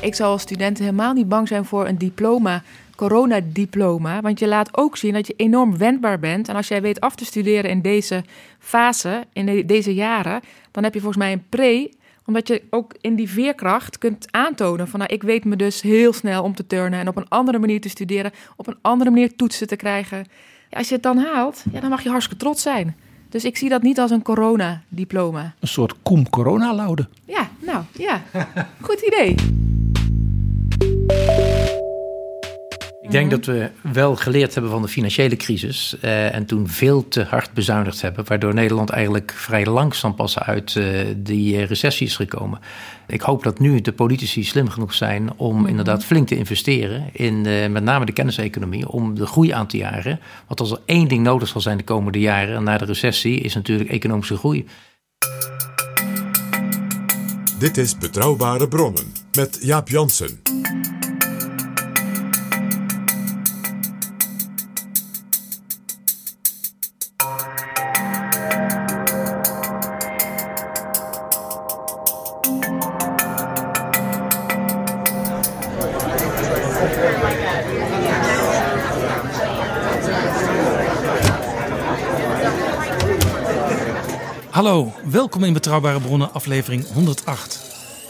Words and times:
Ik 0.00 0.14
zou 0.14 0.30
als 0.30 0.42
student 0.42 0.78
helemaal 0.78 1.12
niet 1.12 1.28
bang 1.28 1.48
zijn 1.48 1.64
voor 1.64 1.86
een 1.86 1.98
diploma, 1.98 2.62
coronadiploma. 2.96 4.20
Want 4.20 4.38
je 4.38 4.46
laat 4.48 4.76
ook 4.76 4.96
zien 4.96 5.12
dat 5.12 5.26
je 5.26 5.34
enorm 5.36 5.78
wendbaar 5.78 6.18
bent. 6.18 6.48
En 6.48 6.56
als 6.56 6.68
jij 6.68 6.82
weet 6.82 7.00
af 7.00 7.14
te 7.14 7.24
studeren 7.24 7.70
in 7.70 7.80
deze 7.80 8.24
fase, 8.58 9.24
in 9.32 9.46
de- 9.46 9.64
deze 9.64 9.94
jaren, 9.94 10.40
dan 10.70 10.84
heb 10.84 10.94
je 10.94 11.00
volgens 11.00 11.22
mij 11.24 11.32
een 11.32 11.44
pre. 11.48 11.90
Omdat 12.26 12.48
je 12.48 12.62
ook 12.70 12.94
in 13.00 13.14
die 13.14 13.30
veerkracht 13.30 13.98
kunt 13.98 14.26
aantonen 14.30 14.88
van 14.88 14.98
nou, 15.00 15.12
ik 15.12 15.22
weet 15.22 15.44
me 15.44 15.56
dus 15.56 15.82
heel 15.82 16.12
snel 16.12 16.42
om 16.42 16.54
te 16.54 16.66
turnen 16.66 17.00
en 17.00 17.08
op 17.08 17.16
een 17.16 17.28
andere 17.28 17.58
manier 17.58 17.80
te 17.80 17.88
studeren, 17.88 18.32
op 18.56 18.66
een 18.66 18.76
andere 18.82 19.10
manier 19.10 19.36
toetsen 19.36 19.66
te 19.66 19.76
krijgen. 19.76 20.26
Als 20.70 20.88
je 20.88 20.94
het 20.94 21.02
dan 21.02 21.18
haalt, 21.18 21.64
ja, 21.72 21.80
dan 21.80 21.90
mag 21.90 22.02
je 22.02 22.08
hartstikke 22.08 22.44
trots 22.44 22.62
zijn. 22.62 22.96
Dus 23.28 23.44
ik 23.44 23.56
zie 23.56 23.68
dat 23.68 23.82
niet 23.82 23.98
als 24.00 24.10
een 24.10 24.22
coronadiploma. 24.22 25.54
Een 25.60 25.68
soort 25.68 25.94
koem 26.02 26.30
corona 26.30 26.74
laude. 26.74 27.08
Ja, 27.24 27.48
nou 27.58 27.84
ja, 27.92 28.22
goed 28.80 29.00
idee. 29.00 29.34
Ik 33.16 33.28
denk 33.28 33.44
dat 33.44 33.54
we 33.54 33.70
wel 33.92 34.16
geleerd 34.16 34.54
hebben 34.54 34.72
van 34.72 34.82
de 34.82 34.88
financiële 34.88 35.36
crisis 35.36 35.96
eh, 36.00 36.34
en 36.34 36.46
toen 36.46 36.68
veel 36.68 37.08
te 37.08 37.22
hard 37.22 37.52
bezuinigd 37.52 38.00
hebben, 38.02 38.24
waardoor 38.26 38.54
Nederland 38.54 38.90
eigenlijk 38.90 39.32
vrij 39.36 39.66
langzaam 39.66 40.14
pas 40.14 40.38
uit 40.38 40.76
eh, 40.76 41.00
die 41.16 41.56
eh, 41.56 41.66
recessie 41.66 42.06
is 42.06 42.16
gekomen. 42.16 42.60
Ik 43.06 43.20
hoop 43.20 43.42
dat 43.42 43.58
nu 43.58 43.80
de 43.80 43.92
politici 43.92 44.44
slim 44.44 44.68
genoeg 44.68 44.94
zijn 44.94 45.30
om 45.36 45.66
inderdaad 45.66 46.04
flink 46.04 46.28
te 46.28 46.36
investeren 46.36 47.08
in 47.12 47.46
eh, 47.46 47.68
met 47.68 47.82
name 47.82 48.04
de 48.04 48.12
kenniseconomie, 48.12 48.88
om 48.88 49.14
de 49.14 49.26
groei 49.26 49.50
aan 49.50 49.66
te 49.66 49.76
jagen. 49.76 50.20
Want 50.46 50.60
als 50.60 50.70
er 50.70 50.80
één 50.86 51.08
ding 51.08 51.22
nodig 51.22 51.48
zal 51.48 51.60
zijn 51.60 51.76
de 51.76 51.84
komende 51.84 52.20
jaren 52.20 52.62
na 52.62 52.78
de 52.78 52.84
recessie, 52.84 53.40
is 53.40 53.54
natuurlijk 53.54 53.90
economische 53.90 54.36
groei. 54.36 54.66
Dit 57.58 57.76
is 57.76 57.98
Betrouwbare 57.98 58.68
Bronnen 58.68 59.12
met 59.32 59.58
Jaap 59.60 59.88
Jansen. 59.88 60.40
Welkom 85.26 85.44
in 85.44 85.52
Betrouwbare 85.52 86.00
Bronnen 86.00 86.32
aflevering 86.32 86.86
108. 86.92 87.60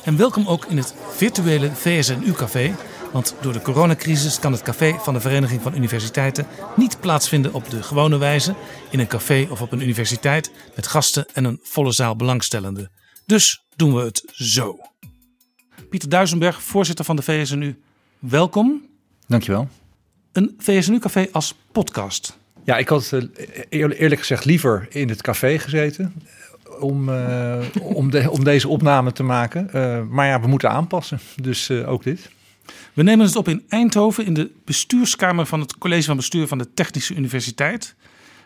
En 0.04 0.16
welkom 0.16 0.47
ook 0.47 0.65
in 0.65 0.77
het 0.77 0.94
virtuele 1.15 1.75
VSNU-café. 1.75 2.75
Want 3.12 3.34
door 3.41 3.53
de 3.53 3.62
coronacrisis 3.62 4.38
kan 4.38 4.53
het 4.53 4.62
café 4.62 4.97
van 4.99 5.15
de 5.15 5.21
Vereniging 5.21 5.62
van 5.62 5.75
Universiteiten 5.76 6.47
niet 6.76 7.00
plaatsvinden 7.00 7.53
op 7.55 7.71
de 7.71 7.82
gewone 7.82 8.19
wijze. 8.19 8.55
In 8.91 8.99
een 8.99 9.06
café 9.06 9.47
of 9.50 9.60
op 9.60 9.72
een 9.72 9.82
universiteit 9.82 10.50
met 10.75 10.87
gasten 10.87 11.26
en 11.32 11.44
een 11.44 11.60
volle 11.62 11.93
zaal 11.93 12.16
belangstellenden. 12.16 12.91
Dus 13.26 13.65
doen 13.76 13.94
we 13.94 14.03
het 14.03 14.22
zo. 14.32 14.78
Pieter 15.91 16.09
Duisenberg, 16.09 16.62
voorzitter 16.62 17.05
van 17.05 17.16
de 17.16 17.22
VSNU, 17.22 17.78
welkom. 18.19 18.87
Dankjewel. 19.26 19.69
Een 20.32 20.55
VSNU-café 20.59 21.28
als 21.32 21.55
podcast. 21.72 22.38
Ja, 22.65 22.76
ik 22.76 22.88
had 22.88 23.12
eh, 23.12 23.22
eer- 23.69 23.93
eerlijk 23.97 24.21
gezegd 24.21 24.44
liever 24.44 24.87
in 24.91 25.09
het 25.09 25.22
café 25.22 25.59
gezeten 25.59 26.15
om, 26.81 27.09
eh, 27.09 27.59
om, 27.81 28.10
de, 28.10 28.31
om 28.31 28.44
deze 28.44 28.69
opname 28.69 29.12
te 29.12 29.22
maken. 29.22 29.72
Eh, 29.72 30.03
maar 30.03 30.26
ja, 30.26 30.41
we 30.41 30.47
moeten 30.47 30.70
aanpassen, 30.70 31.20
dus 31.41 31.69
eh, 31.69 31.91
ook 31.91 32.03
dit. 32.03 32.31
We 32.92 33.03
nemen 33.03 33.26
het 33.26 33.37
op 33.37 33.48
in 33.48 33.64
Eindhoven 33.69 34.25
in 34.26 34.34
de 34.34 34.50
bestuurskamer 34.64 35.47
van 35.47 35.60
het 35.60 35.78
College 35.78 36.03
van 36.03 36.16
Bestuur 36.16 36.47
van 36.47 36.59
de 36.59 36.72
Technische 36.75 37.14
Universiteit. 37.14 37.94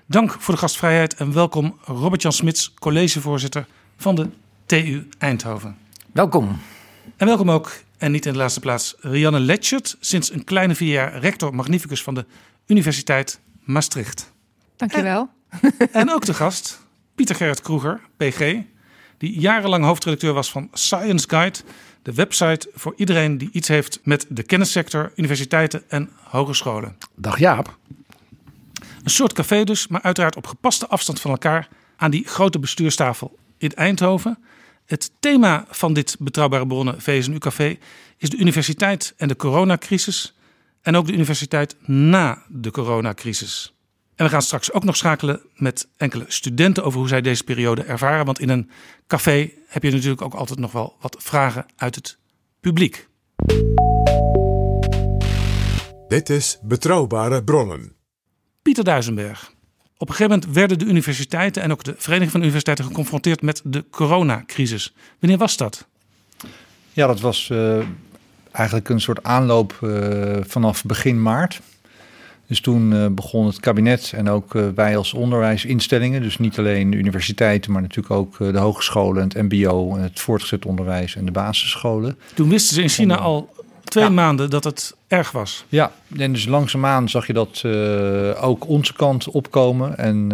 Dank 0.07 0.37
voor 0.39 0.55
de 0.55 0.61
gastvrijheid 0.61 1.15
en 1.15 1.33
welkom 1.33 1.79
Robert-Jan 1.85 2.33
Smits, 2.33 2.75
collegevoorzitter 2.75 3.67
van 3.97 4.15
de 4.15 4.29
TU 4.67 5.09
Eindhoven. 5.19 5.77
Welkom. 6.13 6.59
En 7.17 7.27
welkom 7.27 7.51
ook, 7.51 7.73
en 7.99 8.13
niet 8.13 8.27
in 8.27 8.33
de 8.33 8.39
laatste 8.39 8.61
plaats, 8.61 8.95
Rianne 9.01 9.41
Letchert, 9.41 9.97
sinds 10.01 10.33
een 10.33 10.45
kleine 10.45 10.75
vier 10.75 10.93
jaar 10.93 11.19
rector 11.19 11.55
magnificus 11.55 12.03
van 12.03 12.15
de 12.15 12.25
Universiteit 12.67 13.41
Maastricht. 13.65 14.33
Dankjewel. 14.77 15.29
En 15.93 16.11
ook 16.11 16.25
de 16.25 16.35
gast, 16.35 16.81
Pieter 17.21 17.37
Gerrit 17.37 17.61
Kroeger, 17.61 18.01
PG, 18.17 18.63
die 19.19 19.41
jarenlang 19.41 19.85
hoofdredacteur 19.85 20.33
was 20.33 20.51
van 20.51 20.69
Science 20.73 21.29
Guide, 21.29 21.59
de 22.03 22.15
website 22.15 22.71
voor 22.75 22.95
iedereen 22.97 23.39
die 23.39 23.49
iets 23.53 23.69
heeft 23.69 24.01
met 24.03 24.27
de 24.29 24.43
kennissector, 24.43 25.13
universiteiten 25.17 25.83
en 25.89 26.11
hogescholen. 26.23 26.97
Dag 27.15 27.39
Jaap. 27.39 27.79
Een 29.03 29.11
soort 29.11 29.33
café 29.33 29.65
dus, 29.65 29.89
maar 29.89 30.03
uiteraard 30.03 30.37
op 30.37 30.47
gepaste 30.47 30.87
afstand 30.87 31.21
van 31.21 31.31
elkaar 31.31 31.69
aan 31.97 32.11
die 32.11 32.27
grote 32.27 32.59
bestuurstafel 32.59 33.39
in 33.59 33.75
Eindhoven. 33.75 34.39
Het 34.87 35.11
thema 35.19 35.65
van 35.69 35.93
dit 35.93 36.17
Betrouwbare 36.19 36.67
Bronnen 36.67 37.01
VSNU-café 37.01 37.79
is 38.17 38.31
de 38.31 38.37
universiteit 38.37 39.15
en 39.17 39.29
de 39.29 39.37
coronacrisis. 39.37 40.35
En 40.83 40.97
ook 40.97 41.07
de 41.07 41.13
universiteit 41.13 41.77
na 41.87 42.43
de 42.49 42.71
coronacrisis. 42.71 43.75
En 44.21 44.27
we 44.27 44.33
gaan 44.33 44.43
straks 44.43 44.73
ook 44.73 44.85
nog 44.85 44.97
schakelen 44.97 45.41
met 45.55 45.89
enkele 45.97 46.25
studenten 46.29 46.85
over 46.85 46.99
hoe 46.99 47.09
zij 47.09 47.21
deze 47.21 47.45
periode 47.45 47.83
ervaren. 47.83 48.25
Want 48.25 48.41
in 48.41 48.49
een 48.49 48.71
café 49.07 49.51
heb 49.67 49.83
je 49.83 49.91
natuurlijk 49.91 50.23
ook 50.23 50.35
altijd 50.35 50.59
nog 50.59 50.73
wel 50.73 50.97
wat 51.01 51.17
vragen 51.19 51.67
uit 51.77 51.95
het 51.95 52.19
publiek. 52.61 53.09
Dit 56.09 56.31
is 56.31 56.59
Betrouwbare 56.63 57.45
Bronnen. 57.45 57.93
Pieter 58.63 58.85
Duisenberg. 58.85 59.53
Op 59.97 60.09
een 60.09 60.15
gegeven 60.15 60.39
moment 60.39 60.55
werden 60.55 60.79
de 60.79 60.85
universiteiten 60.85 61.63
en 61.63 61.73
ook 61.73 61.85
de 61.85 61.95
Vereniging 61.97 62.31
van 62.31 62.41
Universiteiten 62.43 62.85
geconfronteerd 62.85 63.43
met 63.43 63.61
de 63.65 63.85
coronacrisis. 63.91 64.95
Wanneer 65.21 65.39
was 65.39 65.57
dat? 65.57 65.87
Ja, 66.93 67.07
dat 67.07 67.21
was 67.21 67.51
eh, 67.51 67.79
eigenlijk 68.51 68.89
een 68.89 69.01
soort 69.01 69.23
aanloop 69.23 69.79
eh, 69.83 70.37
vanaf 70.47 70.85
begin 70.85 71.23
maart. 71.23 71.61
Dus 72.51 72.61
toen 72.61 72.93
eh, 72.93 73.07
begon 73.11 73.47
het 73.47 73.61
kabinet 73.61 74.13
en 74.17 74.29
ook 74.29 74.55
eh, 74.55 74.69
wij 74.75 74.97
als 74.97 75.15
onderwijsinstellingen, 75.15 76.23
dus 76.23 76.39
niet 76.39 76.59
alleen 76.59 76.91
de 76.91 76.97
universiteiten, 76.97 77.73
maar 77.73 77.83
natuurlijk 77.83 78.15
ook 78.15 78.41
eh, 78.41 78.53
de 78.53 78.59
hogescholen, 78.59 79.23
het 79.23 79.35
MBO, 79.35 79.97
het 79.97 80.21
voortgezet 80.21 80.65
onderwijs 80.65 81.17
en 81.17 81.25
de 81.25 81.31
basisscholen. 81.31 82.19
Toen 82.35 82.49
wisten 82.49 82.75
ze 82.75 82.83
in 82.83 82.89
China 82.89 83.17
al 83.17 83.53
twee 83.85 84.09
maanden 84.09 84.51
dat 84.51 84.65
het 84.65 84.97
erg 85.09 85.31
was. 85.31 85.65
Ja, 85.69 85.93
en 86.17 86.33
dus 86.33 86.47
langzaamaan 86.47 87.09
zag 87.09 87.27
je 87.27 87.33
dat 87.33 87.65
ook 88.41 88.69
onze 88.69 88.93
kant 88.93 89.29
opkomen 89.29 89.99
en 89.99 90.29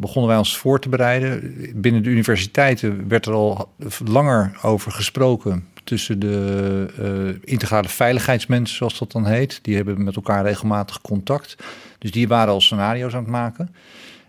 begonnen 0.00 0.30
wij 0.30 0.38
ons 0.38 0.56
voor 0.56 0.80
te 0.80 0.88
bereiden. 0.88 1.54
Binnen 1.74 2.02
de 2.02 2.08
universiteiten 2.10 3.08
werd 3.08 3.26
er 3.26 3.32
al 3.32 3.68
langer 4.04 4.58
over 4.62 4.92
gesproken 4.92 5.66
tussen 5.84 6.18
de 6.18 6.86
eh, 6.98 7.50
integrale 7.52 7.88
veiligheidsmensen, 7.88 8.76
zoals 8.76 8.98
dat 8.98 9.12
dan 9.12 9.26
heet. 9.26 9.58
Die 9.62 9.76
hebben 9.76 10.04
met 10.04 10.16
elkaar 10.16 10.44
regelmatig 10.44 11.00
contact. 11.00 11.56
Dus 11.98 12.10
die 12.10 12.28
waren 12.28 12.52
al 12.52 12.60
scenario's 12.60 13.14
aan 13.14 13.22
het 13.22 13.30
maken. 13.30 13.74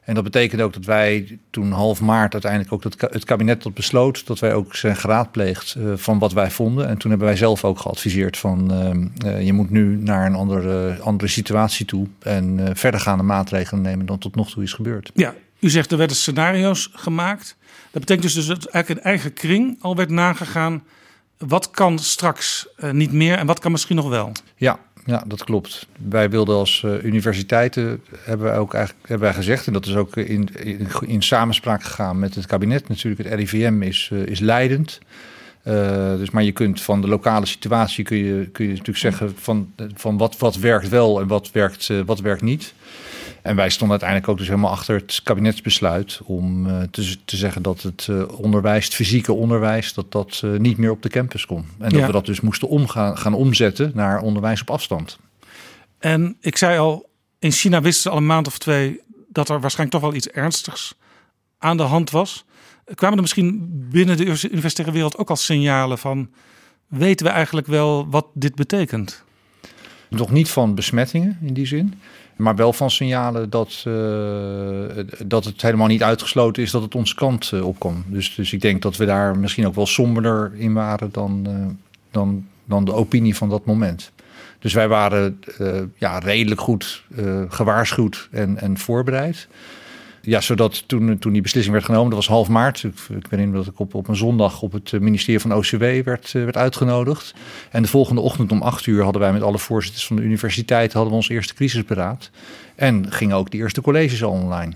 En 0.03 0.13
dat 0.13 0.23
betekent 0.23 0.61
ook 0.61 0.73
dat 0.73 0.85
wij 0.85 1.39
toen 1.49 1.71
half 1.71 2.01
maart 2.01 2.33
uiteindelijk 2.33 2.73
ook 2.73 2.81
dat 2.81 3.11
het 3.11 3.23
kabinet 3.23 3.63
dat 3.63 3.73
besloot 3.73 4.27
dat 4.27 4.39
wij 4.39 4.53
ook 4.53 4.75
zijn 4.75 4.95
geraadpleegd 4.95 5.75
uh, 5.77 5.93
van 5.95 6.19
wat 6.19 6.33
wij 6.33 6.51
vonden. 6.51 6.87
En 6.87 6.97
toen 6.97 7.09
hebben 7.09 7.27
wij 7.27 7.37
zelf 7.37 7.63
ook 7.63 7.79
geadviseerd 7.79 8.37
van 8.37 8.71
uh, 9.25 9.45
je 9.45 9.53
moet 9.53 9.69
nu 9.69 9.97
naar 10.01 10.25
een 10.25 10.35
andere, 10.35 10.97
andere 11.01 11.29
situatie 11.29 11.85
toe 11.85 12.07
en 12.19 12.71
verdergaande 12.73 13.23
maatregelen 13.23 13.81
nemen 13.81 14.05
dan 14.05 14.17
tot 14.17 14.35
nog 14.35 14.51
toe 14.51 14.63
is 14.63 14.73
gebeurd. 14.73 15.11
Ja, 15.13 15.33
u 15.59 15.69
zegt 15.69 15.91
er 15.91 15.97
werden 15.97 16.15
scenario's 16.15 16.89
gemaakt. 16.93 17.55
Dat 17.91 18.01
betekent 18.01 18.21
dus, 18.21 18.33
dus 18.33 18.45
dat 18.45 18.65
eigenlijk 18.65 19.05
in 19.05 19.11
eigen 19.11 19.33
kring 19.33 19.77
al 19.81 19.95
werd 19.95 20.09
nagegaan. 20.09 20.83
Wat 21.37 21.71
kan 21.71 21.99
straks 21.99 22.67
niet 22.91 23.11
meer 23.11 23.37
en 23.37 23.45
wat 23.45 23.59
kan 23.59 23.71
misschien 23.71 23.95
nog 23.95 24.09
wel? 24.09 24.31
Ja, 24.55 24.79
ja, 25.05 25.23
dat 25.27 25.43
klopt. 25.43 25.87
Wij 26.09 26.29
wilden 26.29 26.55
als 26.55 26.81
uh, 26.85 27.03
universiteiten, 27.03 28.01
hebben 28.19 28.47
wij 28.47 28.57
ook 28.57 28.73
eigenlijk 28.73 29.07
hebben 29.07 29.27
wij 29.27 29.35
gezegd, 29.35 29.67
en 29.67 29.73
dat 29.73 29.85
is 29.85 29.95
ook 29.95 30.15
in, 30.15 30.49
in, 30.59 30.87
in 31.05 31.21
samenspraak 31.21 31.83
gegaan 31.83 32.19
met 32.19 32.35
het 32.35 32.45
kabinet. 32.45 32.87
Natuurlijk, 32.87 33.29
het 33.29 33.39
RIVM 33.39 33.81
is, 33.81 34.09
uh, 34.13 34.25
is 34.25 34.39
leidend. 34.39 34.99
Dus, 36.17 36.29
maar 36.29 36.43
je 36.43 36.51
kunt 36.51 36.81
van 36.81 37.01
de 37.01 37.07
lokale 37.07 37.45
situatie 37.45 38.03
kun 38.03 38.17
je, 38.17 38.49
kun 38.51 38.65
je 38.65 38.71
natuurlijk 38.71 38.97
zeggen 38.97 39.35
van, 39.37 39.73
van 39.93 40.17
wat, 40.17 40.37
wat 40.37 40.55
werkt 40.55 40.89
wel 40.89 41.21
en 41.21 41.27
wat 41.27 41.51
werkt, 41.51 41.89
wat 42.05 42.19
werkt 42.19 42.41
niet. 42.41 42.73
En 43.45 43.55
wij 43.55 43.69
stonden 43.69 43.89
uiteindelijk 43.89 44.29
ook 44.29 44.37
dus 44.37 44.47
helemaal 44.47 44.71
achter 44.71 44.95
het 44.95 45.19
kabinetsbesluit 45.23 46.19
om 46.23 46.67
uh, 46.67 46.81
te, 46.91 47.15
te, 47.25 47.37
zeggen 47.37 47.61
dat 47.61 47.81
het 47.81 48.07
uh, 48.09 48.39
onderwijs, 48.39 48.85
het 48.85 48.93
fysieke 48.93 49.33
onderwijs, 49.33 49.93
dat 49.93 50.11
dat 50.11 50.41
uh, 50.45 50.59
niet 50.59 50.77
meer 50.77 50.91
op 50.91 51.01
de 51.01 51.09
campus 51.09 51.45
kon. 51.45 51.57
En 51.57 51.89
dat 51.89 51.99
Ja. 51.99 52.05
we 52.05 52.11
dat 52.11 52.25
dus 52.25 52.41
moesten 52.41 52.67
omgaan, 52.67 53.17
gaan 53.17 53.33
omzetten 53.33 53.91
naar 53.93 54.19
onderwijs 54.19 54.61
op 54.61 54.69
afstand. 54.69 55.19
En 55.99 56.37
ik 56.39 56.57
zei 56.57 56.79
al, 56.79 57.09
in 57.39 57.51
China 57.51 57.81
wisten 57.81 58.01
ze 58.01 58.09
al 58.09 58.17
een 58.17 58.25
maand 58.25 58.47
of 58.47 58.57
twee 58.57 58.99
dat 59.27 59.49
er 59.49 59.59
waarschijnlijk 59.59 59.99
toch 59.99 60.09
wel 60.09 60.17
iets 60.17 60.27
ernstigs 60.27 60.95
aan 61.57 61.77
de 61.77 61.83
hand 61.83 62.09
was. 62.09 62.45
Kwamen 62.95 63.15
er 63.15 63.21
misschien 63.21 63.69
binnen 63.89 64.17
de 64.17 64.25
universitaire 64.25 64.95
wereld 64.95 65.17
ook 65.17 65.29
al 65.29 65.35
signalen 65.35 65.97
van, 65.97 66.29
weten 66.87 67.25
we 67.25 67.31
eigenlijk 67.31 67.67
wel 67.67 68.09
wat 68.09 68.25
dit 68.33 68.55
betekent? 68.55 69.23
Nog 70.09 70.31
niet 70.31 70.49
van 70.49 70.75
besmettingen 70.75 71.37
in 71.41 71.53
die 71.53 71.65
zin. 71.65 71.93
Maar 72.35 72.55
wel 72.55 72.73
van 72.73 72.91
signalen 72.91 73.49
dat, 73.49 73.83
uh, 73.87 73.93
dat 75.25 75.45
het 75.45 75.61
helemaal 75.61 75.87
niet 75.87 76.03
uitgesloten 76.03 76.63
is 76.63 76.71
dat 76.71 76.81
het 76.81 76.95
onze 76.95 77.15
kant 77.15 77.51
uh, 77.53 77.65
opkwam. 77.65 78.03
Dus, 78.07 78.35
dus 78.35 78.53
ik 78.53 78.61
denk 78.61 78.81
dat 78.81 78.97
we 78.97 79.05
daar 79.05 79.37
misschien 79.37 79.67
ook 79.67 79.75
wel 79.75 79.85
somberder 79.85 80.51
in 80.55 80.73
waren 80.73 81.09
dan, 81.11 81.45
uh, 81.47 81.65
dan, 82.11 82.47
dan 82.65 82.85
de 82.85 82.93
opinie 82.93 83.35
van 83.35 83.49
dat 83.49 83.65
moment. 83.65 84.11
Dus 84.59 84.73
wij 84.73 84.87
waren 84.87 85.39
ja, 85.97 86.19
redelijk 86.19 86.61
goed 86.61 87.03
gewaarschuwd 87.49 88.27
en, 88.31 88.59
en 88.59 88.77
voorbereid. 88.77 89.47
Ja, 90.25 90.41
zodat 90.41 90.87
toen, 90.87 91.19
toen 91.19 91.33
die 91.33 91.41
beslissing 91.41 91.73
werd 91.73 91.85
genomen, 91.85 92.09
dat 92.09 92.19
was 92.19 92.27
half 92.27 92.47
maart. 92.47 92.83
Ik, 92.83 92.99
ik 93.09 93.27
weet 93.27 93.45
niet 93.45 93.53
dat 93.53 93.67
ik 93.67 93.79
op, 93.79 93.93
op 93.93 94.07
een 94.07 94.15
zondag 94.15 94.61
op 94.61 94.71
het 94.71 94.91
ministerie 94.99 95.39
van 95.39 95.53
OCW 95.53 95.83
werd, 96.03 96.31
werd 96.31 96.57
uitgenodigd. 96.57 97.33
En 97.71 97.81
de 97.81 97.87
volgende 97.87 98.21
ochtend 98.21 98.51
om 98.51 98.61
acht 98.61 98.85
uur 98.85 99.03
hadden 99.03 99.21
wij 99.21 99.33
met 99.33 99.41
alle 99.41 99.59
voorzitters 99.59 100.05
van 100.05 100.15
de 100.15 100.21
universiteit 100.21 100.93
hadden 100.93 101.11
we 101.11 101.17
ons 101.17 101.29
eerste 101.29 101.53
crisisberaad. 101.53 102.29
En 102.75 103.11
gingen 103.11 103.35
ook 103.35 103.51
de 103.51 103.57
eerste 103.57 103.81
colleges 103.81 104.23
al 104.23 104.31
online. 104.31 104.73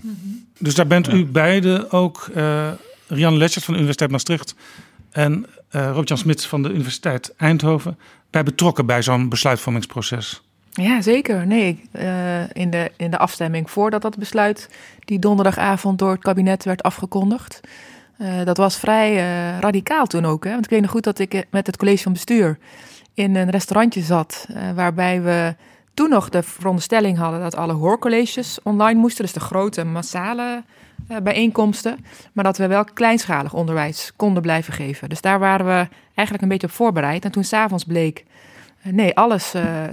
Dus 0.58 0.74
daar 0.74 0.86
bent 0.86 1.12
u 1.12 1.26
beide 1.26 1.90
ook, 1.90 2.30
uh, 2.36 2.68
Rianne 3.06 3.38
Letchert 3.38 3.64
van 3.64 3.72
de 3.72 3.78
Universiteit 3.78 4.10
Maastricht 4.10 4.54
en 5.10 5.46
uh, 5.72 5.86
Robert-Jan 5.86 6.18
Smit 6.18 6.44
van 6.44 6.62
de 6.62 6.72
Universiteit 6.72 7.34
Eindhoven, 7.36 7.98
bij 8.30 8.42
betrokken 8.42 8.86
bij 8.86 9.02
zo'n 9.02 9.28
besluitvormingsproces. 9.28 10.42
Ja, 10.72 11.02
zeker. 11.02 11.46
Nee, 11.46 11.80
uh, 11.92 12.40
in, 12.52 12.70
de, 12.70 12.90
in 12.96 13.10
de 13.10 13.18
afstemming 13.18 13.70
voordat 13.70 14.02
dat 14.02 14.18
besluit 14.18 14.68
die 15.10 15.18
donderdagavond 15.18 15.98
door 15.98 16.10
het 16.10 16.22
kabinet 16.22 16.64
werd 16.64 16.82
afgekondigd. 16.82 17.60
Uh, 18.18 18.44
dat 18.44 18.56
was 18.56 18.76
vrij 18.76 19.12
uh, 19.12 19.58
radicaal 19.58 20.06
toen 20.06 20.24
ook. 20.24 20.44
Hè? 20.44 20.50
Want 20.50 20.64
ik 20.64 20.70
weet 20.70 20.80
nog 20.80 20.90
goed 20.90 21.04
dat 21.04 21.18
ik 21.18 21.46
met 21.50 21.66
het 21.66 21.76
college 21.76 22.02
van 22.02 22.12
bestuur 22.12 22.58
in 23.14 23.36
een 23.36 23.50
restaurantje 23.50 24.00
zat. 24.00 24.46
waarbij 24.74 25.22
we 25.22 25.54
toen 25.94 26.08
nog 26.08 26.28
de 26.28 26.42
veronderstelling 26.42 27.18
hadden 27.18 27.40
dat 27.40 27.56
alle 27.56 27.72
hoorcolleges 27.72 28.58
online 28.62 29.00
moesten. 29.00 29.24
Dus 29.24 29.32
de 29.32 29.40
grote, 29.40 29.84
massale 29.84 30.62
bijeenkomsten. 31.22 32.04
Maar 32.32 32.44
dat 32.44 32.56
we 32.56 32.66
wel 32.66 32.84
kleinschalig 32.84 33.54
onderwijs 33.54 34.12
konden 34.16 34.42
blijven 34.42 34.72
geven. 34.72 35.08
Dus 35.08 35.20
daar 35.20 35.38
waren 35.38 35.66
we 35.66 35.88
eigenlijk 36.14 36.42
een 36.42 36.48
beetje 36.48 36.66
op 36.66 36.72
voorbereid. 36.72 37.24
En 37.24 37.30
toen 37.30 37.44
s'avonds 37.44 37.84
bleek 37.84 38.24
Nee, 38.82 39.16
alles. 39.16 39.52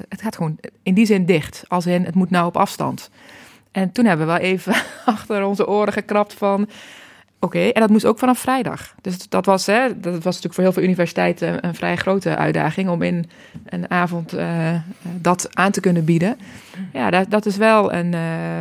Het 0.10 0.22
gaat 0.22 0.36
gewoon 0.36 0.58
in 0.84 0.94
die 0.94 1.06
zin 1.06 1.26
dicht. 1.26 1.64
Als 1.68 1.86
in, 1.86 2.06
het 2.06 2.16
moet 2.16 2.30
nou 2.30 2.46
op 2.46 2.58
afstand. 2.58 3.10
En 3.78 3.92
toen 3.92 4.06
hebben 4.06 4.26
we 4.28 4.32
wel 4.34 4.42
even 4.42 4.74
achter 5.06 5.46
onze 5.46 5.68
oren 5.68 5.94
gekrapt 5.94 6.34
van. 6.34 6.62
Oké, 7.40 7.58
okay, 7.58 7.70
en 7.70 7.82
dat 7.82 7.90
moest 7.90 8.06
ook 8.06 8.20
vanaf 8.20 8.40
vrijdag. 8.40 8.96
Dus 9.02 9.30
dat 9.30 9.46
was, 9.46 9.66
hè, 9.66 10.00
dat 10.00 10.14
was 10.14 10.24
natuurlijk 10.24 10.54
voor 10.54 10.64
heel 10.64 10.74
veel 10.74 10.84
universiteiten 10.84 11.66
een 11.66 11.76
vrij 11.76 11.96
grote 11.96 12.36
uitdaging 12.36 12.90
om 12.90 13.02
in 13.02 13.30
een 13.66 13.92
avond 13.92 14.34
uh, 14.34 14.74
dat 15.02 15.56
aan 15.56 15.72
te 15.72 15.80
kunnen 15.80 16.06
bieden. 16.06 16.38
Ja, 16.94 17.10
dat, 17.10 17.30
dat 17.32 17.46
is 17.46 17.58
wel 17.58 17.94
een. 17.94 18.14
Uh, 18.14 18.60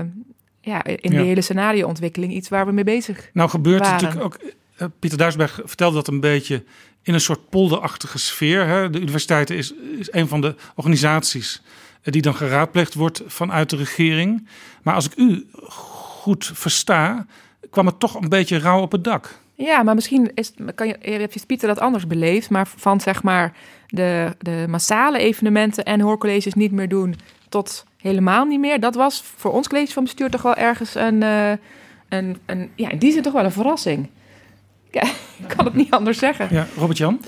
ja, 0.61 0.85
in 0.85 1.13
ja. 1.13 1.19
de 1.19 1.25
hele 1.25 1.41
scenarioontwikkeling 1.41 2.33
iets 2.33 2.49
waar 2.49 2.67
we 2.67 2.73
mee 2.73 2.85
bezig 2.85 3.31
Nou, 3.33 3.51
gebeurt 3.51 3.81
waren. 3.81 4.03
natuurlijk 4.03 4.25
ook. 4.25 4.39
Uh, 4.79 4.89
Pieter 4.99 5.19
Duisberg 5.19 5.61
vertelde 5.65 5.97
dat 5.97 6.09
een 6.09 6.21
beetje 6.21 6.65
in 7.03 7.15
een 7.15 7.21
soort 7.21 7.49
polderachtige 7.49 8.19
sfeer. 8.19 8.67
Hè. 8.67 8.91
De 8.91 9.01
universiteit 9.01 9.51
is, 9.51 9.75
is 9.99 10.13
een 10.13 10.29
van 10.29 10.41
de 10.41 10.55
organisaties 10.75 11.63
die 12.13 12.23
dan 12.23 12.35
geraadpleegd 12.35 12.95
wordt 12.95 13.23
vanuit 13.27 13.71
de 13.71 13.77
regering. 13.77 14.49
Maar 14.83 14.95
als 14.95 15.07
ik 15.07 15.17
u 15.17 15.47
goed 15.69 16.51
versta, 16.55 17.27
kwam 17.71 17.87
het 17.87 18.01
toch 18.01 18.15
een 18.15 18.29
beetje 18.29 18.59
rauw 18.59 18.81
op 18.81 18.93
het 18.93 19.05
dak. 19.05 19.39
Ja, 19.55 19.83
maar 19.83 19.95
misschien 19.95 20.31
is, 20.35 20.53
kan 20.75 20.87
je, 20.87 20.97
heeft 21.01 21.47
Pieter 21.47 21.69
dat 21.69 21.81
anders 21.81 22.07
beleefd. 22.07 22.51
Maar 22.51 22.69
van 22.77 23.01
zeg 23.01 23.23
maar 23.23 23.53
de, 23.87 24.37
de 24.39 24.65
massale 24.69 25.19
evenementen 25.19 25.85
en 25.85 26.01
hoorcolleges 26.01 26.55
niet 26.55 26.73
meer 26.73 26.89
doen 26.89 27.17
tot 27.49 27.85
helemaal 27.97 28.45
niet 28.45 28.61
meer. 28.61 28.81
Dat 28.81 28.95
was 28.95 29.23
voor 29.37 29.53
ons 29.53 29.69
college 29.69 29.93
van 29.93 30.05
bestuur 30.05 30.31
toch 30.31 30.43
wel 30.43 30.55
ergens 30.55 30.95
een, 30.95 31.23
uh, 31.23 31.51
een, 32.09 32.37
een 32.47 32.71
ja, 32.75 32.91
in 32.91 32.99
die 32.99 33.13
zin 33.13 33.23
toch 33.23 33.33
wel 33.33 33.45
een 33.45 33.53
verrassing. 33.53 34.09
Ja, 34.91 35.03
ik 35.43 35.55
kan 35.57 35.65
het 35.65 35.75
niet 35.75 35.91
anders 35.91 36.19
zeggen. 36.19 36.49
Ja, 36.51 36.67
Robert-Jan? 36.77 37.21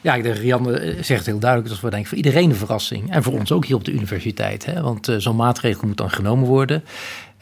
Ja, 0.00 0.14
ik 0.14 0.22
denk, 0.22 0.36
Rianne 0.36 0.94
zegt 1.00 1.08
het 1.08 1.26
heel 1.26 1.38
duidelijk. 1.38 1.70
Dat 1.70 1.84
is 1.84 1.90
denk 1.90 2.02
ik 2.02 2.08
voor 2.08 2.16
iedereen 2.16 2.50
een 2.50 2.56
verrassing. 2.56 3.12
En 3.12 3.22
voor 3.22 3.32
ons 3.32 3.52
ook 3.52 3.66
hier 3.66 3.76
op 3.76 3.84
de 3.84 3.92
universiteit. 3.92 4.66
Hè? 4.66 4.80
Want 4.80 5.08
uh, 5.08 5.16
zo'n 5.18 5.36
maatregel 5.36 5.86
moet 5.86 5.96
dan 5.96 6.10
genomen 6.10 6.48
worden. 6.48 6.84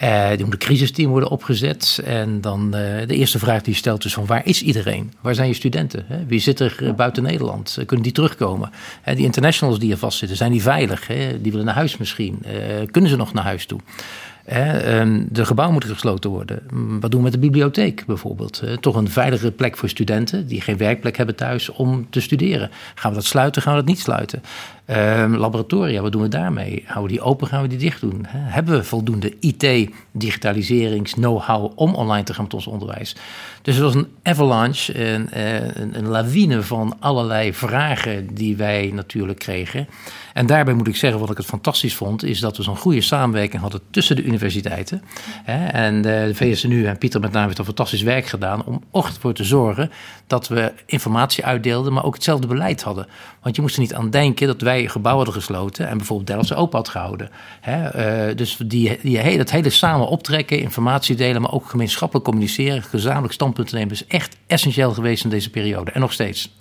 Uh, 0.02 0.30
er 0.30 0.44
moet 0.44 0.52
een 0.52 0.58
crisisteam 0.58 1.10
worden 1.10 1.30
opgezet. 1.30 2.00
En 2.04 2.40
dan 2.40 2.70
de 2.70 3.06
eerste 3.08 3.38
vraag 3.38 3.62
die 3.62 3.72
je 3.72 3.78
stelt 3.78 4.04
is 4.04 4.14
van 4.14 4.26
waar 4.26 4.46
is 4.46 4.62
iedereen? 4.62 5.12
Waar 5.20 5.34
zijn 5.34 5.48
je 5.48 5.54
studenten? 5.54 6.04
Hè? 6.08 6.26
Wie 6.26 6.40
zit 6.40 6.60
er 6.60 6.94
buiten 6.96 7.22
Nederland? 7.22 7.78
kunnen 7.86 8.02
die 8.04 8.12
terugkomen? 8.12 8.70
die 9.04 9.24
internationals 9.24 9.78
die 9.78 9.92
er 9.92 9.98
vastzitten, 9.98 10.36
zijn 10.36 10.52
die 10.52 10.62
veilig? 10.62 11.06
Hè? 11.06 11.40
Die 11.40 11.50
willen 11.50 11.66
naar 11.66 11.74
huis 11.74 11.96
misschien. 11.96 12.44
kunnen 12.90 13.10
ze 13.10 13.16
nog 13.16 13.32
naar 13.32 13.44
huis 13.44 13.66
toe? 13.66 13.80
De 15.28 15.44
gebouwen 15.44 15.72
moeten 15.72 15.94
gesloten 15.94 16.30
worden. 16.30 16.62
Wat 17.00 17.10
doen 17.10 17.20
we 17.20 17.24
met 17.24 17.32
de 17.32 17.38
bibliotheek 17.38 18.06
bijvoorbeeld? 18.06 18.62
Toch 18.80 18.96
een 18.96 19.10
veilige 19.10 19.50
plek 19.50 19.76
voor 19.76 19.88
studenten 19.88 20.46
die 20.46 20.60
geen 20.60 20.76
werkplek 20.76 21.16
hebben 21.16 21.36
thuis 21.36 21.68
om 21.68 22.06
te 22.10 22.20
studeren. 22.20 22.70
Gaan 22.94 23.10
we 23.10 23.16
dat 23.16 23.26
sluiten? 23.26 23.62
Gaan 23.62 23.72
we 23.72 23.78
dat 23.78 23.88
niet 23.88 23.98
sluiten? 23.98 24.42
Laboratoria, 25.36 26.00
wat 26.00 26.12
doen 26.12 26.22
we 26.22 26.28
daarmee? 26.28 26.82
Houden 26.86 27.12
we 27.12 27.18
die 27.18 27.26
open? 27.26 27.46
Gaan 27.46 27.62
we 27.62 27.68
die 27.68 27.78
dicht 27.78 28.00
doen? 28.00 28.26
Hebben 28.28 28.74
we 28.74 28.84
voldoende 28.84 29.34
IT, 29.40 29.90
digitaliserings, 30.12 31.12
know-how 31.12 31.72
om 31.74 31.94
online 31.94 32.24
te 32.24 32.34
gaan 32.34 32.44
met 32.44 32.54
ons 32.54 32.66
onderwijs? 32.66 33.16
Dus 33.62 33.74
het 33.74 33.84
was 33.84 33.94
een 33.94 34.08
avalanche, 34.22 35.04
een, 35.04 35.28
een, 35.40 35.98
een 35.98 36.08
lawine 36.08 36.62
van 36.62 36.96
allerlei 37.00 37.54
vragen 37.54 38.34
die 38.34 38.56
wij 38.56 38.90
natuurlijk 38.94 39.38
kregen. 39.38 39.88
En 40.32 40.46
daarbij 40.46 40.74
moet 40.74 40.88
ik 40.88 40.96
zeggen, 40.96 41.20
wat 41.20 41.30
ik 41.30 41.36
het 41.36 41.46
fantastisch 41.46 41.94
vond, 41.94 42.24
is 42.24 42.40
dat 42.40 42.56
we 42.56 42.62
zo'n 42.62 42.76
goede 42.76 43.00
samenwerking 43.00 43.62
hadden 43.62 43.80
tussen 43.90 44.16
de 44.16 44.24
universiteiten. 44.24 45.02
En 45.72 46.02
de 46.02 46.30
VSNU 46.34 46.86
en 46.86 46.98
Pieter 46.98 47.20
met 47.20 47.32
name 47.32 47.46
heeft 47.46 47.58
een 47.58 47.64
fantastisch 47.64 48.02
werk 48.02 48.26
gedaan 48.26 48.64
om 48.64 48.82
ervoor 48.92 49.34
te 49.34 49.44
zorgen 49.44 49.90
dat 50.26 50.48
we 50.48 50.72
informatie 50.86 51.44
uitdeelden, 51.44 51.92
maar 51.92 52.04
ook 52.04 52.14
hetzelfde 52.14 52.46
beleid 52.46 52.82
hadden. 52.82 53.06
Want 53.42 53.56
je 53.56 53.62
moest 53.62 53.74
er 53.74 53.80
niet 53.80 53.94
aan 53.94 54.10
denken 54.10 54.46
dat 54.46 54.60
wij 54.60 54.77
gebouwen 54.86 55.24
hadden 55.24 55.42
gesloten 55.42 55.88
en 55.88 55.96
bijvoorbeeld 55.96 56.28
Delftse 56.28 56.54
open 56.54 56.78
had 56.78 56.88
gehouden. 56.88 57.30
Dus 58.36 58.56
die, 58.66 58.98
die, 59.02 59.36
dat 59.36 59.50
hele 59.50 59.70
samen 59.70 60.08
optrekken, 60.08 60.60
informatie 60.60 61.16
delen, 61.16 61.42
maar 61.42 61.52
ook 61.52 61.68
gemeenschappelijk 61.68 62.26
communiceren, 62.26 62.82
gezamenlijk 62.82 63.32
standpunten 63.32 63.76
nemen, 63.76 63.92
is 63.92 64.06
echt 64.06 64.36
essentieel 64.46 64.92
geweest 64.92 65.24
in 65.24 65.30
deze 65.30 65.50
periode. 65.50 65.90
En 65.90 66.00
nog 66.00 66.12
steeds. 66.12 66.56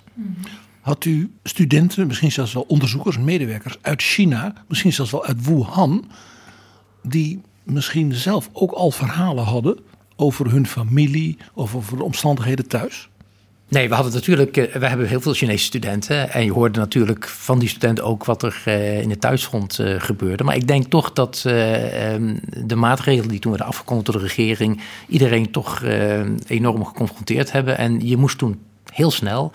Had 0.80 1.04
u 1.04 1.32
studenten, 1.42 2.06
misschien 2.06 2.32
zelfs 2.32 2.52
wel 2.52 2.64
onderzoekers, 2.68 3.18
medewerkers 3.18 3.78
uit 3.80 4.02
China, 4.02 4.52
misschien 4.68 4.92
zelfs 4.92 5.10
wel 5.10 5.24
uit 5.24 5.44
Wuhan, 5.46 6.10
die 7.02 7.40
misschien 7.62 8.14
zelf 8.14 8.50
ook 8.52 8.72
al 8.72 8.90
verhalen 8.90 9.44
hadden 9.44 9.78
over 10.16 10.50
hun 10.50 10.66
familie 10.66 11.36
of 11.54 11.74
over 11.74 11.96
de 11.96 12.04
omstandigheden 12.04 12.68
thuis? 12.68 13.08
Nee, 13.70 13.88
we 13.88 13.94
hadden 13.94 14.12
natuurlijk, 14.12 14.56
eh, 14.56 14.74
we 14.74 14.86
hebben 14.86 15.08
heel 15.08 15.20
veel 15.20 15.32
Chinese 15.32 15.64
studenten. 15.64 16.30
En 16.30 16.44
je 16.44 16.52
hoorde 16.52 16.78
natuurlijk 16.78 17.28
van 17.28 17.58
die 17.58 17.68
studenten 17.68 18.04
ook 18.04 18.24
wat 18.24 18.42
er 18.42 18.62
eh, 18.64 19.00
in 19.00 19.10
het 19.10 19.20
thuisfront 19.20 19.78
eh, 19.78 19.94
gebeurde. 19.98 20.44
Maar 20.44 20.56
ik 20.56 20.66
denk 20.66 20.86
toch 20.86 21.12
dat 21.12 21.42
ehm, 21.46 22.36
de 22.66 22.76
maatregelen 22.76 23.28
die 23.28 23.38
toen 23.38 23.50
werden 23.50 23.68
afgekondigd 23.68 24.12
door 24.12 24.20
de 24.20 24.26
regering. 24.26 24.80
iedereen 25.08 25.50
toch 25.50 25.82
enorm 26.46 26.84
geconfronteerd 26.84 27.52
hebben. 27.52 27.78
En 27.78 28.06
je 28.06 28.16
moest 28.16 28.38
toen 28.38 28.60
heel 28.92 29.10
snel 29.10 29.52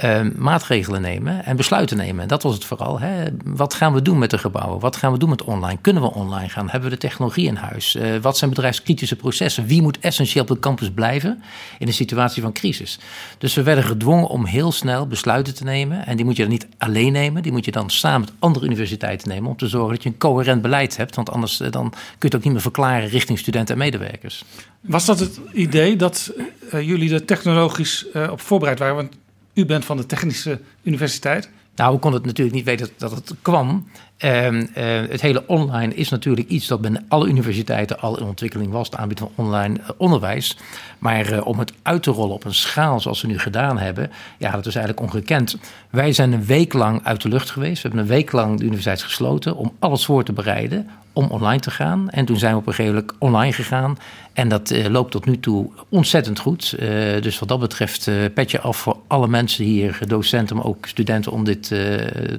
Ehm, 0.00 0.30
maatregelen 0.36 1.00
nemen 1.00 1.44
en 1.44 1.56
besluiten 1.56 1.96
nemen. 1.96 2.28
Dat 2.28 2.42
was 2.42 2.54
het 2.54 2.64
vooral. 2.64 3.00
Hè. 3.00 3.24
Wat 3.44 3.74
gaan 3.74 3.92
we 3.92 4.02
doen 4.02 4.18
met 4.18 4.30
de 4.30 4.38
gebouwen? 4.38 4.80
Wat 4.80 4.96
gaan 4.96 5.12
we 5.12 5.18
doen 5.18 5.28
met 5.28 5.44
online? 5.44 5.78
Kunnen 5.80 6.02
we 6.02 6.12
online 6.14 6.48
gaan? 6.48 6.68
Hebben 6.68 6.88
we 6.90 6.94
de 6.94 7.00
technologie 7.00 7.46
in 7.46 7.54
huis? 7.54 7.96
Uh, 7.96 8.16
wat 8.22 8.38
zijn 8.38 8.50
bedrijfskritische 8.50 9.16
processen? 9.16 9.66
Wie 9.66 9.82
moet 9.82 9.98
essentieel 9.98 10.42
op 10.42 10.48
de 10.48 10.58
campus 10.58 10.90
blijven 10.90 11.42
in 11.78 11.86
een 11.86 11.92
situatie 11.92 12.42
van 12.42 12.52
crisis? 12.52 12.98
Dus 13.38 13.54
we 13.54 13.62
werden 13.62 13.84
gedwongen 13.84 14.28
om 14.28 14.44
heel 14.44 14.72
snel 14.72 15.06
besluiten 15.06 15.54
te 15.54 15.64
nemen. 15.64 16.06
En 16.06 16.16
die 16.16 16.24
moet 16.24 16.36
je 16.36 16.42
dan 16.42 16.52
niet 16.52 16.66
alleen 16.78 17.12
nemen. 17.12 17.42
Die 17.42 17.52
moet 17.52 17.64
je 17.64 17.70
dan 17.70 17.90
samen 17.90 18.20
met 18.20 18.32
andere 18.38 18.66
universiteiten 18.66 19.28
nemen. 19.28 19.50
Om 19.50 19.56
te 19.56 19.68
zorgen 19.68 19.94
dat 19.94 20.02
je 20.02 20.08
een 20.08 20.18
coherent 20.18 20.62
beleid 20.62 20.96
hebt. 20.96 21.16
Want 21.16 21.30
anders 21.30 21.60
uh, 21.60 21.70
dan 21.70 21.90
kun 21.90 22.00
je 22.18 22.26
het 22.26 22.34
ook 22.34 22.44
niet 22.44 22.52
meer 22.52 22.62
verklaren 22.62 23.08
richting 23.08 23.38
studenten 23.38 23.74
en 23.74 23.80
medewerkers. 23.80 24.44
Was 24.80 25.04
dat 25.04 25.20
het 25.20 25.40
idee 25.52 25.96
dat 25.96 26.32
uh, 26.74 26.80
jullie 26.80 27.14
er 27.14 27.24
technologisch 27.24 28.06
op 28.30 28.40
voorbereid 28.40 28.78
waren? 28.78 28.94
Want 28.94 29.12
u 29.54 29.66
bent 29.66 29.84
van 29.84 29.96
de 29.96 30.06
Technische 30.06 30.60
Universiteit. 30.82 31.50
Nou, 31.74 31.94
we 31.94 32.00
konden 32.00 32.20
het 32.20 32.28
natuurlijk 32.28 32.56
niet 32.56 32.64
weten 32.64 32.88
dat 32.96 33.10
het 33.10 33.34
kwam. 33.42 33.88
Uh, 34.24 34.64
het 35.08 35.20
hele 35.20 35.46
online 35.46 35.94
is 35.94 36.08
natuurlijk 36.08 36.48
iets 36.48 36.66
dat 36.66 36.80
bij 36.80 36.90
alle 37.08 37.28
universiteiten 37.28 38.00
al 38.00 38.18
in 38.18 38.24
ontwikkeling 38.24 38.72
was, 38.72 38.86
het 38.86 38.96
aanbieden 38.96 39.30
van 39.34 39.44
online 39.46 39.78
uh, 39.78 39.88
onderwijs. 39.96 40.56
Maar 40.98 41.32
uh, 41.32 41.46
om 41.46 41.58
het 41.58 41.72
uit 41.82 42.02
te 42.02 42.10
rollen 42.10 42.34
op 42.34 42.44
een 42.44 42.54
schaal 42.54 43.00
zoals 43.00 43.20
we 43.20 43.28
nu 43.28 43.38
gedaan 43.38 43.78
hebben, 43.78 44.10
ja, 44.38 44.50
dat 44.50 44.66
is 44.66 44.74
eigenlijk 44.74 45.06
ongekend. 45.06 45.56
Wij 45.90 46.12
zijn 46.12 46.32
een 46.32 46.44
week 46.44 46.72
lang 46.72 47.00
uit 47.04 47.22
de 47.22 47.28
lucht 47.28 47.50
geweest. 47.50 47.82
We 47.82 47.88
hebben 47.88 48.00
een 48.00 48.14
week 48.14 48.32
lang 48.32 48.58
de 48.58 48.64
universiteit 48.64 49.02
gesloten 49.02 49.56
om 49.56 49.72
alles 49.78 50.04
voor 50.04 50.24
te 50.24 50.32
bereiden 50.32 50.88
om 51.12 51.26
online 51.30 51.60
te 51.60 51.70
gaan. 51.70 52.10
En 52.10 52.24
toen 52.24 52.38
zijn 52.38 52.52
we 52.52 52.58
op 52.58 52.66
een 52.66 52.74
gegeven 52.74 52.94
moment 52.94 53.18
online 53.18 53.52
gegaan. 53.52 53.98
En 54.32 54.48
dat 54.48 54.70
uh, 54.70 54.86
loopt 54.86 55.10
tot 55.10 55.26
nu 55.26 55.40
toe 55.40 55.70
ontzettend 55.88 56.38
goed. 56.38 56.74
Dus 57.20 57.38
wat 57.38 57.48
dat 57.48 57.60
betreft 57.60 58.10
petje 58.34 58.60
af 58.60 58.76
voor 58.76 58.96
alle 59.06 59.28
mensen 59.28 59.64
hier, 59.64 59.98
docenten, 60.06 60.56
maar 60.56 60.64
ook 60.64 60.86
studenten, 60.86 61.32
om 61.32 61.44
dit 61.44 61.74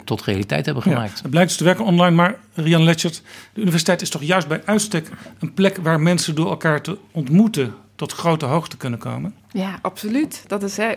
tot 0.03 0.23
realiteit 0.23 0.65
hebben 0.65 0.83
gemaakt. 0.83 1.15
Ja, 1.15 1.21
het 1.21 1.31
blijkt 1.31 1.49
dus 1.49 1.67
online, 1.79 2.15
maar 2.15 2.35
Rian 2.53 2.83
Letchert, 2.83 3.23
de 3.53 3.61
universiteit 3.61 4.01
is 4.01 4.09
toch 4.09 4.23
juist 4.23 4.47
bij 4.47 4.61
uitstek 4.65 5.09
een 5.39 5.53
plek 5.53 5.77
waar 5.77 5.99
mensen 5.99 6.35
door 6.35 6.49
elkaar 6.49 6.81
te 6.81 6.97
ontmoeten 7.11 7.73
tot 7.95 8.13
grote 8.13 8.45
hoogte 8.45 8.77
kunnen 8.77 8.99
komen? 8.99 9.35
Ja, 9.51 9.79
absoluut. 9.81 10.43
Dat 10.47 10.63
is 10.63 10.77
hè, 10.77 10.93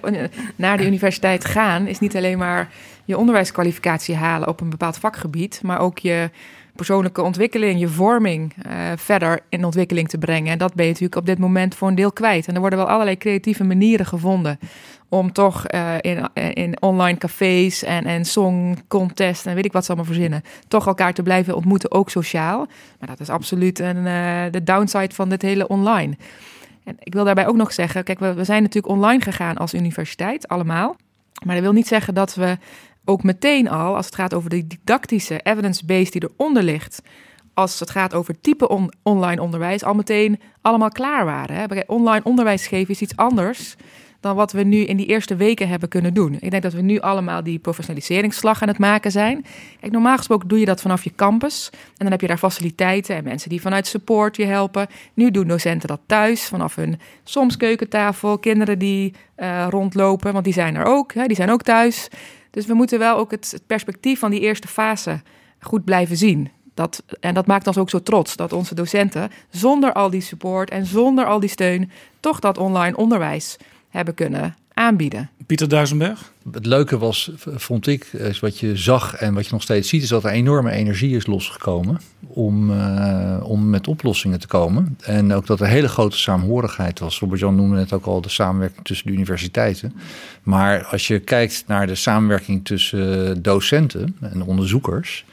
naar 0.57 0.77
de 0.77 0.87
universiteit 0.87 1.45
gaan 1.45 1.87
is 1.87 1.99
niet 1.99 2.17
alleen 2.17 2.39
maar 2.39 2.71
je 3.05 3.19
onderwijskwalificatie 3.19 4.15
halen 4.15 4.49
op 4.49 4.61
een 4.61 4.71
bepaald 4.71 4.99
vakgebied, 4.99 5.61
maar 5.63 5.79
ook 5.79 5.99
je 5.99 6.31
persoonlijke 6.77 7.23
ontwikkeling, 7.23 7.81
je 7.81 7.89
vorming 7.89 8.55
uh, 8.67 8.73
verder 8.97 9.41
in 9.49 9.65
ontwikkeling 9.65 10.09
te 10.09 10.19
brengen. 10.19 10.53
En 10.53 10.59
dat 10.59 10.75
ben 10.75 10.85
je 10.85 10.91
natuurlijk 10.91 11.21
op 11.21 11.27
dit 11.27 11.39
moment 11.39 11.75
voor 11.75 11.89
een 11.89 11.95
deel 11.95 12.13
kwijt. 12.13 12.47
En 12.47 12.55
er 12.55 12.61
worden 12.61 12.79
wel 12.79 12.89
allerlei 12.89 13.17
creatieve 13.17 13.65
manieren 13.65 14.07
gevonden 14.07 14.59
om 15.09 15.33
toch 15.33 15.65
uh, 15.71 15.95
in, 16.01 16.29
in 16.35 16.83
online 16.83 17.19
cafés 17.19 17.83
en, 17.83 18.05
en 18.05 18.25
song 18.25 18.79
contest 18.89 19.47
en 19.47 19.55
weet 19.55 19.65
ik 19.65 19.73
wat 19.73 19.85
ze 19.85 19.93
allemaal 19.93 20.13
verzinnen, 20.13 20.43
toch 20.69 20.87
elkaar 20.87 21.15
te 21.15 21.23
blijven 21.23 21.57
ontmoeten, 21.57 21.91
ook 21.91 22.11
sociaal. 22.11 22.67
Maar 22.99 23.09
dat 23.09 23.21
is 23.21 23.29
absoluut 23.29 23.79
een, 23.79 24.05
de 24.51 24.63
downside 24.65 25.15
van 25.15 25.29
dit 25.29 25.43
hele 25.43 25.69
online. 25.69 26.17
En 26.85 26.97
ik 26.99 27.13
wil 27.13 27.25
daarbij 27.25 27.47
ook 27.47 27.57
nog 27.57 27.73
zeggen, 27.73 28.05
kijk, 28.05 28.19
we, 28.19 28.35
we 28.35 28.45
zijn 28.45 28.63
natuurlijk 28.63 28.95
online 28.95 29.21
gegaan 29.21 29.57
als 29.57 29.75
universiteit, 29.75 30.49
allemaal. 30.49 30.97
Maar 31.45 31.55
dat 31.55 31.65
wil 31.65 31.73
niet 31.73 31.87
zeggen 31.87 32.15
dat 32.15 32.35
we 32.35 32.59
ook 33.05 33.23
meteen 33.23 33.69
al, 33.69 33.97
als 33.97 34.07
het 34.07 34.15
gaat 34.15 34.35
over 34.35 34.51
de 34.51 34.67
didactische 34.67 35.41
evidence-base 35.43 36.11
die 36.11 36.31
eronder 36.33 36.63
ligt, 36.63 37.03
als 37.55 37.81
het 37.81 37.91
gaat 37.91 38.15
over 38.15 38.41
type 38.41 38.69
online 39.03 39.43
onderwijs, 39.43 39.85
al 39.85 39.95
meteen 39.95 40.41
allemaal 40.61 40.89
klaar 40.89 41.25
waren. 41.25 41.57
Hè? 41.57 41.81
Online 41.87 42.25
onderwijs 42.25 42.67
geven 42.67 42.95
is 42.95 43.01
iets 43.01 43.17
anders 43.17 43.77
dan 44.25 44.37
wat 44.37 44.53
we 44.53 44.63
nu 44.63 44.77
in 44.77 44.97
die 44.97 45.07
eerste 45.07 45.37
weken 45.37 45.69
hebben 45.69 45.89
kunnen 45.89 46.15
doen. 46.15 46.37
Ik 46.41 46.51
denk 46.51 46.63
dat 46.63 46.73
we 46.73 46.81
nu 46.81 47.01
allemaal 47.01 47.43
die 47.43 47.59
professionaliseringsslag 47.59 48.63
aan 48.63 48.69
het 48.69 48.79
maken 48.79 49.11
zijn. 49.11 49.45
Kijk, 49.81 49.93
normaal 49.93 50.17
gesproken 50.17 50.49
doe 50.49 50.59
je 50.59 50.65
dat 50.65 50.81
vanaf 50.81 51.05
je 51.05 51.15
campus. 51.15 51.71
En 51.73 51.81
dan 51.97 52.11
heb 52.11 52.21
je 52.21 52.27
daar 52.27 52.39
faciliteiten 52.39 53.17
en 53.17 53.25
mensen 53.25 53.49
die 53.49 53.61
vanuit 53.61 53.87
support 53.87 54.37
je 54.37 54.45
helpen. 54.45 54.87
Nu 55.15 55.31
doen 55.31 55.47
docenten 55.47 55.89
dat 55.89 56.01
thuis, 56.07 56.47
vanaf 56.47 56.75
hun 56.75 57.01
soms 57.25 57.57
keukentafel. 57.57 58.39
Kinderen 58.39 58.79
die 58.79 59.15
uh, 59.37 59.67
rondlopen, 59.71 60.33
want 60.33 60.45
die 60.45 60.53
zijn 60.53 60.75
er 60.75 60.85
ook. 60.85 61.15
Hè? 61.15 61.27
Die 61.27 61.37
zijn 61.37 61.51
ook 61.51 61.63
thuis. 61.63 62.09
Dus 62.55 62.67
we 62.67 62.75
moeten 62.75 62.99
wel 62.99 63.17
ook 63.17 63.31
het, 63.31 63.63
perspectief 63.67 64.19
van 64.19 64.31
die 64.31 64.41
eerste 64.41 64.69
fase 64.69 65.23
goed 65.61 65.85
blijven 65.85 66.17
zien. 66.17 66.51
Dat, 66.75 67.03
en 67.21 67.35
dat 67.35 67.47
maakt 67.47 67.67
ons 67.67 67.79
ook 67.79 67.91
zo 67.91 68.03
trots 68.03 68.37
dat 68.37 68.53
onze 68.53 68.75
docenten 68.75 69.31
zonder 69.51 69.93
al 69.93 70.11
die 70.11 70.21
support 70.21 70.71
en 70.71 70.87
zonder 70.87 71.27
al 71.27 71.41
die 71.41 71.49
steun 71.49 71.91
toch 72.21 72.39
dat 72.39 72.59
online 72.59 72.97
onderwijs 72.97 73.57
hebben 73.89 74.15
kunnen 74.15 74.57
aanbieden. 74.75 75.31
Pieter 75.47 75.69
Duisenberg? 75.69 76.33
Het 76.53 76.67
leuke 76.67 76.99
was, 76.99 77.31
vond 77.37 77.87
ik, 77.87 78.05
is 78.05 78.41
wat 78.41 78.59
je 78.59 78.77
zag 78.77 79.15
en 79.15 79.35
wat 79.35 79.47
je 79.47 79.53
nog 79.53 79.63
steeds 79.63 79.89
ziet, 79.89 80.03
is 80.03 80.09
dat 80.09 80.25
er 80.25 80.31
enorme 80.31 80.71
energie 80.71 81.17
is 81.17 81.27
losgekomen 81.27 82.01
om, 82.27 82.71
uh, 82.71 83.41
om 83.43 83.71
met 83.71 83.89
oplossingen 83.89 84.41
te 84.41 84.47
komen. 84.47 84.99
En 85.01 85.33
ook 85.33 85.47
dat 85.47 85.61
er 85.61 85.67
hele 85.67 85.89
grote 85.89 86.19
saamhorigheid 86.19 86.99
was. 86.99 87.19
Robert-Jan 87.19 87.55
noemde 87.55 87.77
net 87.77 87.93
ook 87.93 88.07
al 88.07 88.21
de 88.21 88.29
samenwerking 88.29 88.85
tussen 88.85 89.07
de 89.07 89.13
universiteiten. 89.13 89.95
Maar 90.43 90.85
als 90.85 91.07
je 91.07 91.19
kijkt 91.19 91.65
naar 91.67 91.87
de 91.87 91.95
samenwerking 91.95 92.65
tussen 92.65 93.43
docenten 93.43 94.17
en 94.21 94.43
onderzoekers, 94.43 95.25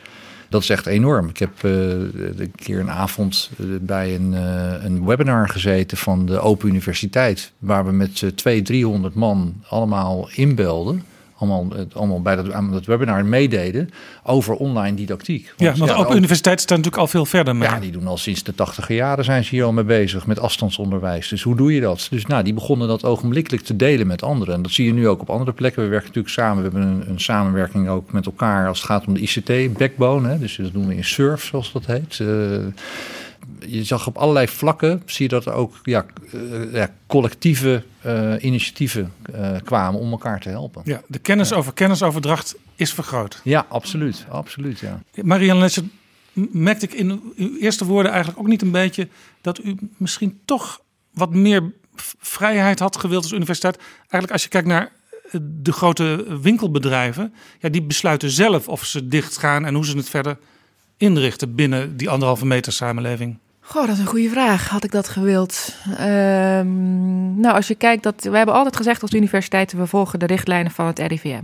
dat 0.51 0.61
is 0.61 0.69
echt 0.69 0.85
enorm. 0.85 1.29
Ik 1.29 1.37
heb 1.37 1.63
uh, 1.63 1.71
een 1.71 2.51
keer 2.55 2.79
een 2.79 2.91
avond 2.91 3.49
eh, 3.59 3.65
bij 3.81 4.15
een, 4.15 4.31
uh, 4.31 4.83
een 4.83 5.05
webinar 5.05 5.49
gezeten 5.49 5.97
van 5.97 6.25
de 6.25 6.39
Open 6.39 6.69
Universiteit. 6.69 7.51
Waar 7.59 7.85
we 7.85 7.91
met 7.91 8.15
200, 8.15 8.65
300 8.65 9.13
man 9.13 9.63
allemaal 9.67 10.29
inbelden 10.35 11.03
allemaal, 11.41 11.67
allemaal 11.93 12.21
bij 12.21 12.35
dat, 12.35 12.51
aan 12.51 12.71
dat 12.71 12.85
webinar 12.85 13.25
meededen 13.25 13.89
over 14.23 14.55
online 14.55 14.95
didactiek. 14.95 15.53
Want, 15.57 15.59
ja, 15.59 15.85
want 15.85 15.91
ja, 15.91 15.97
Open 15.97 16.15
Universiteit 16.15 16.61
staat 16.61 16.77
natuurlijk 16.77 17.03
al 17.03 17.07
veel 17.07 17.25
verder 17.25 17.55
mee. 17.55 17.69
Ja, 17.69 17.79
die 17.79 17.91
doen 17.91 18.07
al 18.07 18.17
sinds 18.17 18.43
de 18.43 18.55
tachtige 18.55 18.93
jaren 18.93 19.23
zijn 19.23 19.43
ze 19.43 19.49
hier 19.49 19.63
al 19.63 19.73
mee 19.73 19.83
bezig 19.83 20.27
met 20.27 20.39
afstandsonderwijs. 20.39 21.27
Dus 21.27 21.41
hoe 21.41 21.55
doe 21.55 21.73
je 21.73 21.81
dat? 21.81 22.07
Dus 22.09 22.25
nou, 22.25 22.43
die 22.43 22.53
begonnen 22.53 22.87
dat 22.87 23.03
ogenblikkelijk 23.03 23.63
te 23.63 23.75
delen 23.75 24.07
met 24.07 24.23
anderen. 24.23 24.55
En 24.55 24.61
dat 24.61 24.71
zie 24.71 24.85
je 24.85 24.93
nu 24.93 25.07
ook 25.07 25.21
op 25.21 25.29
andere 25.29 25.53
plekken. 25.53 25.83
We 25.83 25.89
werken 25.89 26.07
natuurlijk 26.07 26.33
samen. 26.33 26.63
We 26.63 26.69
hebben 26.69 26.81
een, 26.81 27.09
een 27.09 27.19
samenwerking 27.19 27.89
ook 27.89 28.11
met 28.11 28.25
elkaar 28.25 28.67
als 28.67 28.77
het 28.77 28.87
gaat 28.87 29.05
om 29.07 29.13
de 29.13 29.19
ICT-backbone. 29.19 30.39
Dus 30.39 30.55
dat 30.55 30.73
doen 30.73 30.87
we 30.87 30.95
in 30.95 31.03
SURF, 31.03 31.43
zoals 31.43 31.71
dat 31.71 31.85
heet. 31.85 32.19
Uh, 32.21 32.57
je 33.67 33.83
zag 33.83 34.07
op 34.07 34.17
allerlei 34.17 34.47
vlakken, 34.47 35.01
zie 35.05 35.23
je 35.23 35.29
dat 35.29 35.45
er 35.45 35.53
ook 35.53 35.79
ja, 35.83 36.05
uh, 36.33 36.73
ja 36.73 36.93
collectieve 37.07 37.83
uh, 38.05 38.33
initiatieven 38.39 39.13
uh, 39.35 39.55
kwamen 39.63 39.99
om 39.99 40.11
elkaar 40.11 40.39
te 40.39 40.49
helpen. 40.49 40.81
Ja, 40.85 41.01
de 41.07 41.19
kennis 41.19 41.49
ja. 41.49 41.55
over 41.55 41.73
kennisoverdracht 41.73 42.55
is 42.75 42.93
vergroot. 42.93 43.41
Ja, 43.43 43.65
absoluut. 43.69 44.25
absoluut 44.29 44.79
ja. 44.79 45.01
Marianne 45.23 45.61
Letser, 45.61 45.83
merkte 46.33 46.85
ik 46.85 46.93
in 46.93 47.33
uw 47.35 47.57
eerste 47.57 47.85
woorden 47.85 48.11
eigenlijk 48.11 48.41
ook 48.41 48.47
niet 48.49 48.61
een 48.61 48.71
beetje 48.71 49.07
dat 49.41 49.63
u 49.63 49.77
misschien 49.97 50.39
toch 50.45 50.81
wat 51.13 51.33
meer 51.33 51.73
vrijheid 52.19 52.79
had 52.79 52.97
gewild 52.97 53.23
als 53.23 53.31
universiteit. 53.31 53.77
Eigenlijk 53.99 54.31
als 54.31 54.43
je 54.43 54.49
kijkt 54.49 54.67
naar 54.67 54.91
de 55.39 55.71
grote 55.71 56.37
winkelbedrijven, 56.41 57.33
ja, 57.59 57.69
die 57.69 57.81
besluiten 57.81 58.29
zelf 58.29 58.67
of 58.67 58.85
ze 58.85 59.07
dicht 59.07 59.37
gaan 59.37 59.65
en 59.65 59.73
hoe 59.73 59.85
ze 59.85 59.97
het 59.97 60.09
verder 60.09 60.37
inrichten 60.97 61.55
binnen 61.55 61.97
die 61.97 62.09
anderhalve 62.09 62.45
meter 62.45 62.73
samenleving? 62.73 63.37
Goh, 63.71 63.85
dat 63.85 63.95
is 63.95 63.99
een 63.99 64.07
goede 64.07 64.29
vraag. 64.29 64.69
Had 64.69 64.83
ik 64.83 64.91
dat 64.91 65.07
gewild? 65.07 65.75
Um, 65.89 67.39
nou, 67.39 67.55
als 67.55 67.67
je 67.67 67.75
kijkt, 67.75 68.03
dat, 68.03 68.23
we 68.23 68.37
hebben 68.37 68.55
altijd 68.55 68.75
gezegd 68.75 69.01
als 69.01 69.13
universiteiten, 69.13 69.77
we 69.77 69.87
volgen 69.87 70.19
de 70.19 70.25
richtlijnen 70.25 70.71
van 70.71 70.85
het 70.85 70.99
RIVM. 70.99 71.43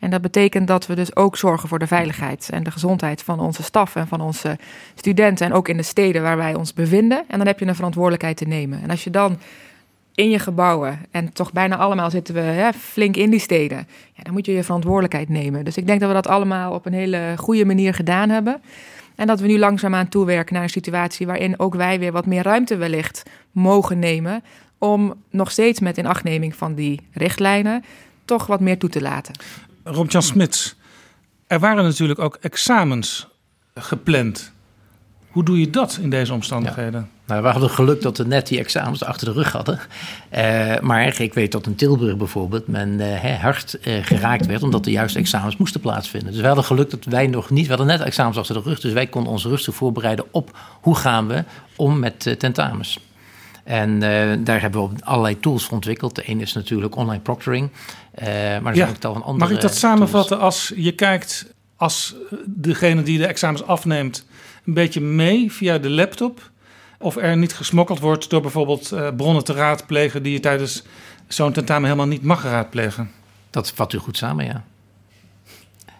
En 0.00 0.10
dat 0.10 0.20
betekent 0.20 0.68
dat 0.68 0.86
we 0.86 0.94
dus 0.94 1.16
ook 1.16 1.36
zorgen 1.36 1.68
voor 1.68 1.78
de 1.78 1.86
veiligheid 1.86 2.48
en 2.52 2.62
de 2.62 2.70
gezondheid 2.70 3.22
van 3.22 3.40
onze 3.40 3.62
staf 3.62 3.96
en 3.96 4.06
van 4.06 4.20
onze 4.20 4.58
studenten. 4.94 5.46
En 5.46 5.52
ook 5.52 5.68
in 5.68 5.76
de 5.76 5.82
steden 5.82 6.22
waar 6.22 6.36
wij 6.36 6.54
ons 6.54 6.72
bevinden. 6.72 7.24
En 7.28 7.38
dan 7.38 7.46
heb 7.46 7.58
je 7.58 7.66
een 7.66 7.74
verantwoordelijkheid 7.74 8.36
te 8.36 8.44
nemen. 8.44 8.82
En 8.82 8.90
als 8.90 9.04
je 9.04 9.10
dan 9.10 9.38
in 10.14 10.30
je 10.30 10.38
gebouwen, 10.38 10.98
en 11.10 11.32
toch 11.32 11.52
bijna 11.52 11.76
allemaal 11.76 12.10
zitten 12.10 12.34
we 12.34 12.40
hè, 12.40 12.72
flink 12.72 13.16
in 13.16 13.30
die 13.30 13.40
steden, 13.40 13.88
ja, 14.14 14.22
dan 14.22 14.32
moet 14.32 14.46
je 14.46 14.52
je 14.52 14.64
verantwoordelijkheid 14.64 15.28
nemen. 15.28 15.64
Dus 15.64 15.76
ik 15.76 15.86
denk 15.86 16.00
dat 16.00 16.08
we 16.08 16.14
dat 16.14 16.28
allemaal 16.28 16.72
op 16.72 16.86
een 16.86 16.92
hele 16.92 17.34
goede 17.36 17.64
manier 17.64 17.94
gedaan 17.94 18.28
hebben. 18.28 18.60
En 19.16 19.26
dat 19.26 19.40
we 19.40 19.46
nu 19.46 19.58
langzaamaan 19.58 20.08
toewerken 20.08 20.54
naar 20.54 20.62
een 20.62 20.68
situatie 20.68 21.26
waarin 21.26 21.58
ook 21.58 21.74
wij 21.74 21.98
weer 21.98 22.12
wat 22.12 22.26
meer 22.26 22.42
ruimte 22.42 22.76
wellicht 22.76 23.22
mogen 23.50 23.98
nemen. 23.98 24.44
Om 24.78 25.14
nog 25.30 25.50
steeds 25.50 25.80
met 25.80 25.96
inachtneming 25.96 26.56
van 26.56 26.74
die 26.74 27.00
richtlijnen 27.12 27.84
toch 28.24 28.46
wat 28.46 28.60
meer 28.60 28.78
toe 28.78 28.90
te 28.90 29.00
laten. 29.00 29.34
Rob-Jan 29.84 30.22
Smits, 30.22 30.76
er 31.46 31.58
waren 31.58 31.84
natuurlijk 31.84 32.18
ook 32.18 32.38
examens 32.40 33.28
gepland. 33.74 34.52
Hoe 35.30 35.44
doe 35.44 35.60
je 35.60 35.70
dat 35.70 35.98
in 36.02 36.10
deze 36.10 36.32
omstandigheden? 36.32 37.10
Nou, 37.26 37.42
we 37.42 37.48
hadden 37.48 37.70
geluk 37.70 38.02
dat 38.02 38.18
we 38.18 38.24
net 38.24 38.46
die 38.46 38.58
examens 38.58 39.04
achter 39.04 39.26
de 39.26 39.32
rug 39.32 39.52
hadden. 39.52 39.80
Uh, 40.36 40.78
maar 40.80 41.20
ik 41.20 41.34
weet 41.34 41.52
dat 41.52 41.66
in 41.66 41.74
Tilburg 41.74 42.16
bijvoorbeeld 42.16 42.66
men 42.66 43.00
uh, 43.00 43.42
hard 43.42 43.78
uh, 43.82 44.04
geraakt 44.04 44.46
werd... 44.46 44.62
omdat 44.62 44.84
de 44.84 44.90
juiste 44.90 45.18
examens 45.18 45.56
moesten 45.56 45.80
plaatsvinden. 45.80 46.32
Dus 46.32 46.40
we 46.40 46.46
hadden 46.46 46.64
geluk 46.64 46.90
dat 46.90 47.04
wij 47.04 47.26
nog 47.26 47.50
niet... 47.50 47.62
We 47.62 47.68
hadden 47.68 47.86
net 47.86 48.00
examens 48.00 48.38
achter 48.38 48.54
de 48.54 48.60
rug, 48.60 48.80
dus 48.80 48.92
wij 48.92 49.06
konden 49.06 49.32
ons 49.32 49.44
rustig 49.44 49.74
voorbereiden 49.74 50.24
op... 50.30 50.58
hoe 50.80 50.96
gaan 50.96 51.26
we 51.26 51.44
om 51.76 51.98
met 51.98 52.34
tentamens. 52.38 52.98
En 53.64 54.00
daar 54.44 54.60
hebben 54.60 54.90
we 54.90 55.04
allerlei 55.04 55.40
tools 55.40 55.64
voor 55.64 55.74
ontwikkeld. 55.74 56.14
De 56.14 56.22
een 56.30 56.40
is 56.40 56.52
natuurlijk 56.52 56.96
online 56.96 57.22
proctoring. 57.22 57.70
maar 58.20 58.26
er 58.26 58.64
ja, 58.64 58.74
zijn 58.74 58.88
ook 58.88 58.96
tal 58.96 59.12
van 59.12 59.22
andere 59.22 59.48
Mag 59.48 59.56
ik 59.56 59.60
dat 59.60 59.76
samenvatten 59.76 60.40
als 60.40 60.72
je 60.76 60.92
kijkt... 60.92 61.54
als 61.76 62.14
degene 62.44 63.02
die 63.02 63.18
de 63.18 63.26
examens 63.26 63.62
afneemt... 63.62 64.26
een 64.66 64.74
beetje 64.74 65.00
mee 65.00 65.52
via 65.52 65.78
de 65.78 65.90
laptop 65.90 66.50
of 66.98 67.16
er 67.16 67.36
niet 67.36 67.54
gesmokkeld 67.54 68.00
wordt 68.00 68.30
door 68.30 68.40
bijvoorbeeld 68.40 68.92
uh, 68.92 69.08
bronnen 69.16 69.44
te 69.44 69.52
raadplegen 69.52 70.22
die 70.22 70.32
je 70.32 70.40
tijdens 70.40 70.82
zo'n 71.28 71.52
tentamen 71.52 71.84
helemaal 71.84 72.06
niet 72.06 72.22
mag 72.22 72.42
raadplegen. 72.42 73.10
Dat 73.50 73.70
vat 73.70 73.92
u 73.92 73.98
goed 73.98 74.16
samen, 74.16 74.44
ja. 74.44 74.64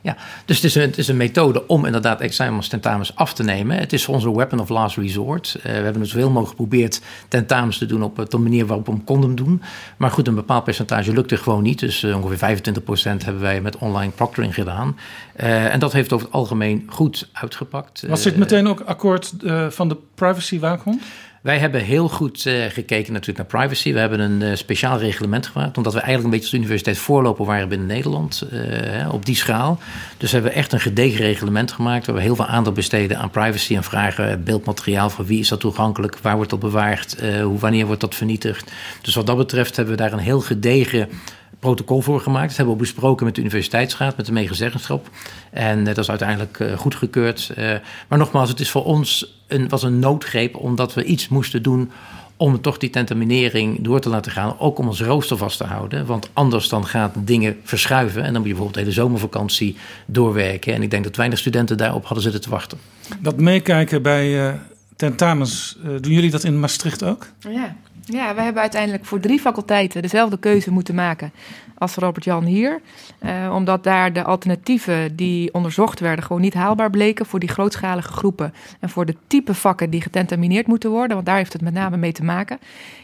Ja, 0.07 0.17
dus 0.45 0.57
het 0.57 0.65
is, 0.65 0.75
een, 0.75 0.83
het 0.83 0.99
is 0.99 1.09
een 1.09 1.17
methode 1.17 1.67
om 1.67 1.85
inderdaad 1.85 2.21
examens 2.21 2.69
tentamens 2.69 3.17
af 3.17 3.35
te 3.35 3.43
nemen. 3.43 3.77
Het 3.77 3.93
is 3.93 4.09
onze 4.09 4.37
weapon 4.37 4.61
of 4.61 4.69
last 4.69 4.97
resort. 4.97 5.55
Uh, 5.57 5.63
we 5.63 5.71
hebben 5.71 6.03
dus 6.03 6.11
zoveel 6.11 6.27
mogelijk 6.27 6.49
geprobeerd 6.49 7.01
tentamens 7.29 7.79
te 7.79 7.87
doen 7.87 8.03
op 8.03 8.31
de 8.31 8.39
manier 8.39 8.67
waarop 8.67 8.87
we 8.87 8.93
hem 8.93 9.05
konden 9.05 9.35
doen. 9.35 9.63
Maar 9.97 10.11
goed, 10.11 10.29
een 10.29 10.35
bepaald 10.35 10.65
percentage 10.65 11.13
lukte 11.13 11.37
gewoon 11.37 11.63
niet. 11.63 11.79
Dus 11.79 12.03
uh, 12.03 12.17
ongeveer 12.17 12.59
25% 12.59 12.63
hebben 13.03 13.41
wij 13.41 13.61
met 13.61 13.77
online 13.77 14.13
proctoring 14.13 14.55
gedaan. 14.55 14.97
Uh, 15.41 15.73
en 15.73 15.79
dat 15.79 15.93
heeft 15.93 16.13
over 16.13 16.27
het 16.27 16.35
algemeen 16.35 16.87
goed 16.89 17.29
uitgepakt. 17.33 18.05
Was 18.09 18.23
dit 18.23 18.37
meteen 18.37 18.69
ook 18.69 18.81
akkoord 18.81 19.35
van 19.69 19.89
de 19.89 19.97
privacy 20.15 20.59
waakhond? 20.59 21.03
Wij 21.47 21.59
hebben 21.59 21.81
heel 21.81 22.09
goed 22.09 22.45
uh, 22.45 22.65
gekeken 22.65 23.13
natuurlijk 23.13 23.39
naar 23.39 23.61
privacy. 23.61 23.93
We 23.93 23.99
hebben 23.99 24.21
een 24.21 24.41
uh, 24.41 24.55
speciaal 24.55 24.99
reglement 24.99 25.47
gemaakt, 25.47 25.77
omdat 25.77 25.93
we 25.93 26.01
eigenlijk 26.01 26.25
een 26.25 26.41
beetje 26.41 26.53
als 26.53 26.61
universiteit 26.61 26.99
voorloper 26.99 27.45
waren 27.45 27.69
binnen 27.69 27.87
Nederland 27.87 28.49
uh, 28.53 29.13
op 29.13 29.27
die 29.27 29.35
schaal. 29.35 29.79
Dus 30.17 30.33
hebben 30.33 30.51
we 30.51 30.57
echt 30.57 30.73
een 30.73 30.81
gedegen 30.81 31.21
reglement 31.21 31.73
gemaakt, 31.73 32.07
we 32.07 32.21
heel 32.21 32.37
veel 32.37 32.47
aandacht 32.47 32.77
besteden 32.77 33.19
aan 33.19 33.31
privacy 33.31 33.77
en 33.77 33.85
vragen 33.85 34.45
beeldmateriaal 34.45 35.11
van 35.11 35.25
wie 35.25 35.39
is 35.39 35.49
dat 35.49 35.61
toegankelijk, 35.61 36.19
waar 36.23 36.37
wordt 36.37 36.51
dat 36.51 36.61
bewaard, 36.61 37.17
hoe, 37.43 37.59
wanneer 37.59 37.87
wordt 37.87 38.01
dat 38.01 38.15
vernietigd. 38.15 38.73
Dus 39.03 39.15
wat 39.15 39.27
dat 39.27 39.37
betreft 39.37 39.77
hebben 39.77 39.97
we 39.97 40.03
daar 40.03 40.13
een 40.13 40.19
heel 40.19 40.41
gedegen 40.41 41.09
protocol 41.59 42.01
voor 42.01 42.21
gemaakt. 42.21 42.49
Dat 42.49 42.57
hebben 42.57 42.75
we 42.75 42.81
besproken 42.81 43.25
met 43.25 43.35
de 43.35 43.41
universiteitsraad, 43.41 44.17
met 44.17 44.27
de 44.27 44.33
medezeggenschap. 44.33 45.11
En 45.51 45.85
dat 45.85 45.99
is 45.99 46.09
uiteindelijk 46.09 46.59
uh, 46.59 46.73
goedgekeurd. 46.73 47.53
Uh, 47.59 47.75
maar 48.09 48.19
nogmaals, 48.19 48.49
het 48.49 48.61
is 48.61 48.71
voor 48.71 48.85
ons 48.85 49.39
een, 49.47 49.69
was 49.69 49.83
een 49.83 49.99
noodgreep 49.99 50.57
omdat 50.57 50.95
we 50.95 51.05
iets 51.05 51.29
moesten 51.29 51.63
doen 51.63 51.91
om 52.37 52.61
toch 52.61 52.79
die 52.79 52.91
tentaminering 52.91 53.79
door 53.81 54.01
te 54.01 54.09
laten 54.09 54.33
gaan. 54.33 54.59
Ook 54.59 54.79
om 54.79 54.87
ons 54.87 55.01
rooster 55.03 55.37
vast 55.37 55.59
te 55.59 55.65
houden. 55.65 56.07
Want 56.07 56.31
anders 56.33 56.69
dan 56.69 56.87
gaat 56.87 57.15
dingen 57.17 57.57
verschuiven. 57.63 58.23
En 58.23 58.33
dan 58.33 58.41
moet 58.41 58.51
je 58.51 58.55
bijvoorbeeld 58.55 58.75
de 58.75 58.81
hele 58.81 59.03
zomervakantie 59.03 59.77
doorwerken. 60.07 60.75
En 60.75 60.83
ik 60.83 60.91
denk 60.91 61.05
dat 61.05 61.17
weinig 61.17 61.39
studenten 61.39 61.77
daarop 61.77 62.05
hadden 62.05 62.23
zitten 62.23 62.41
te 62.41 62.51
wachten. 62.51 62.79
Dat 63.21 63.37
meekijken 63.37 64.03
bij 64.03 64.59
uh, 65.03 65.09
tentamens, 65.09 65.79
doen 65.83 66.13
jullie 66.13 66.31
dat 66.31 66.45
in 66.45 66.61
Maastricht 66.61 67.05
ook? 67.05 67.27
Ja. 67.39 67.77
Ja, 68.09 68.35
we 68.35 68.41
hebben 68.41 68.63
uiteindelijk 68.63 69.05
voor 69.05 69.21
drie 69.21 69.41
faculteiten 69.41 70.03
dezelfde 70.03 70.39
keuze 70.39 70.71
moeten 70.71 70.95
maken 70.95 71.33
als 71.79 71.95
Robert-Jan 71.95 72.45
hier. 72.45 72.81
Uh, 73.23 73.53
omdat 73.55 73.85
daar 73.85 74.13
de 74.13 74.25
alternatieven 74.25 75.17
die 75.17 75.55
onderzocht 75.55 76.01
werden 76.01 76.25
gewoon 76.25 76.43
niet 76.43 76.55
haalbaar 76.55 76.91
bleken 76.91 77.27
voor 77.27 77.41
die 77.41 77.49
grootschalige 77.49 78.13
groepen. 78.13 78.55
En 78.81 78.89
voor 78.89 79.07
de 79.07 79.17
type 79.27 79.55
vakken 79.55 79.91
die 79.91 80.01
getentamineerd 80.01 80.67
moeten 80.67 80.91
worden, 80.91 81.15
want 81.15 81.27
daar 81.27 81.37
heeft 81.37 81.53
het 81.53 81.63
met 81.63 81.73
name 81.73 81.97
mee 81.97 82.13
te 82.13 82.25
maken. 82.25 82.59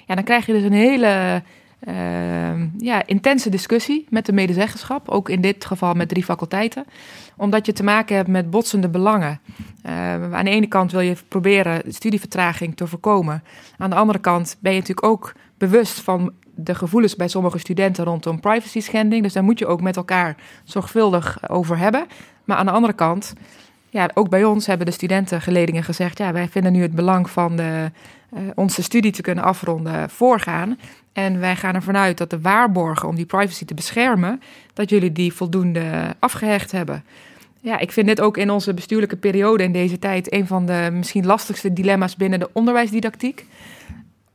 Ja, 0.06 0.14
dan 0.14 0.24
krijg 0.24 0.46
je 0.46 0.52
dus 0.52 0.62
een 0.62 0.72
hele 0.72 1.06
uh, 1.06 1.34
ja, 2.78 3.06
intense 3.06 3.50
discussie 3.50 4.06
met 4.10 4.26
de 4.26 4.32
medezeggenschap. 4.32 5.08
Ook 5.08 5.28
in 5.28 5.40
dit 5.40 5.64
geval 5.64 5.94
met 5.94 6.08
drie 6.08 6.24
faculteiten. 6.24 6.84
Omdat 7.36 7.66
je 7.66 7.72
te 7.72 7.82
maken 7.82 8.16
hebt 8.16 8.28
met 8.28 8.50
botsende 8.50 8.88
belangen. 8.88 9.40
Uh, 9.86 9.92
aan 10.32 10.44
de 10.44 10.50
ene 10.50 10.66
kant 10.66 10.92
wil 10.92 11.00
je 11.00 11.16
proberen 11.28 11.82
studievertraging 11.92 12.76
te 12.76 12.86
voorkomen. 12.86 13.42
Aan 13.78 13.90
de 13.90 13.96
andere 13.96 14.18
kant 14.18 14.56
ben 14.60 14.72
je 14.72 14.78
natuurlijk 14.78 15.06
ook 15.06 15.32
bewust 15.58 16.00
van 16.00 16.32
de 16.54 16.74
gevoelens 16.74 17.16
bij 17.16 17.28
sommige 17.28 17.58
studenten 17.58 18.04
rondom 18.04 18.40
privacy 18.40 18.80
schending. 18.80 19.22
Dus 19.22 19.32
daar 19.32 19.44
moet 19.44 19.58
je 19.58 19.66
ook 19.66 19.80
met 19.80 19.96
elkaar 19.96 20.36
zorgvuldig 20.64 21.50
over 21.50 21.78
hebben. 21.78 22.06
Maar 22.44 22.56
aan 22.56 22.66
de 22.66 22.72
andere 22.72 22.92
kant, 22.92 23.32
ja, 23.90 24.10
ook 24.14 24.28
bij 24.28 24.44
ons 24.44 24.66
hebben 24.66 24.86
de 24.86 24.92
studentengeledingen 24.92 25.84
gezegd: 25.84 26.18
ja, 26.18 26.32
wij 26.32 26.48
vinden 26.48 26.72
nu 26.72 26.82
het 26.82 26.94
belang 26.94 27.30
van 27.30 27.56
de, 27.56 27.90
uh, 28.34 28.40
onze 28.54 28.82
studie 28.82 29.12
te 29.12 29.22
kunnen 29.22 29.44
afronden 29.44 30.10
voorgaan. 30.10 30.78
En 31.12 31.40
wij 31.40 31.56
gaan 31.56 31.74
ervan 31.74 31.96
uit 31.96 32.18
dat 32.18 32.30
de 32.30 32.40
waarborgen 32.40 33.08
om 33.08 33.16
die 33.16 33.26
privacy 33.26 33.64
te 33.64 33.74
beschermen, 33.74 34.42
dat 34.72 34.90
jullie 34.90 35.12
die 35.12 35.32
voldoende 35.32 36.16
afgehecht 36.18 36.72
hebben. 36.72 37.04
Ja, 37.60 37.78
ik 37.78 37.92
vind 37.92 38.06
dit 38.06 38.20
ook 38.20 38.36
in 38.36 38.50
onze 38.50 38.74
bestuurlijke 38.74 39.16
periode 39.16 39.62
in 39.62 39.72
deze 39.72 39.98
tijd 39.98 40.32
een 40.32 40.46
van 40.46 40.66
de 40.66 40.88
misschien 40.92 41.26
lastigste 41.26 41.72
dilemma's 41.72 42.16
binnen 42.16 42.38
de 42.38 42.50
onderwijsdidactiek 42.52 43.46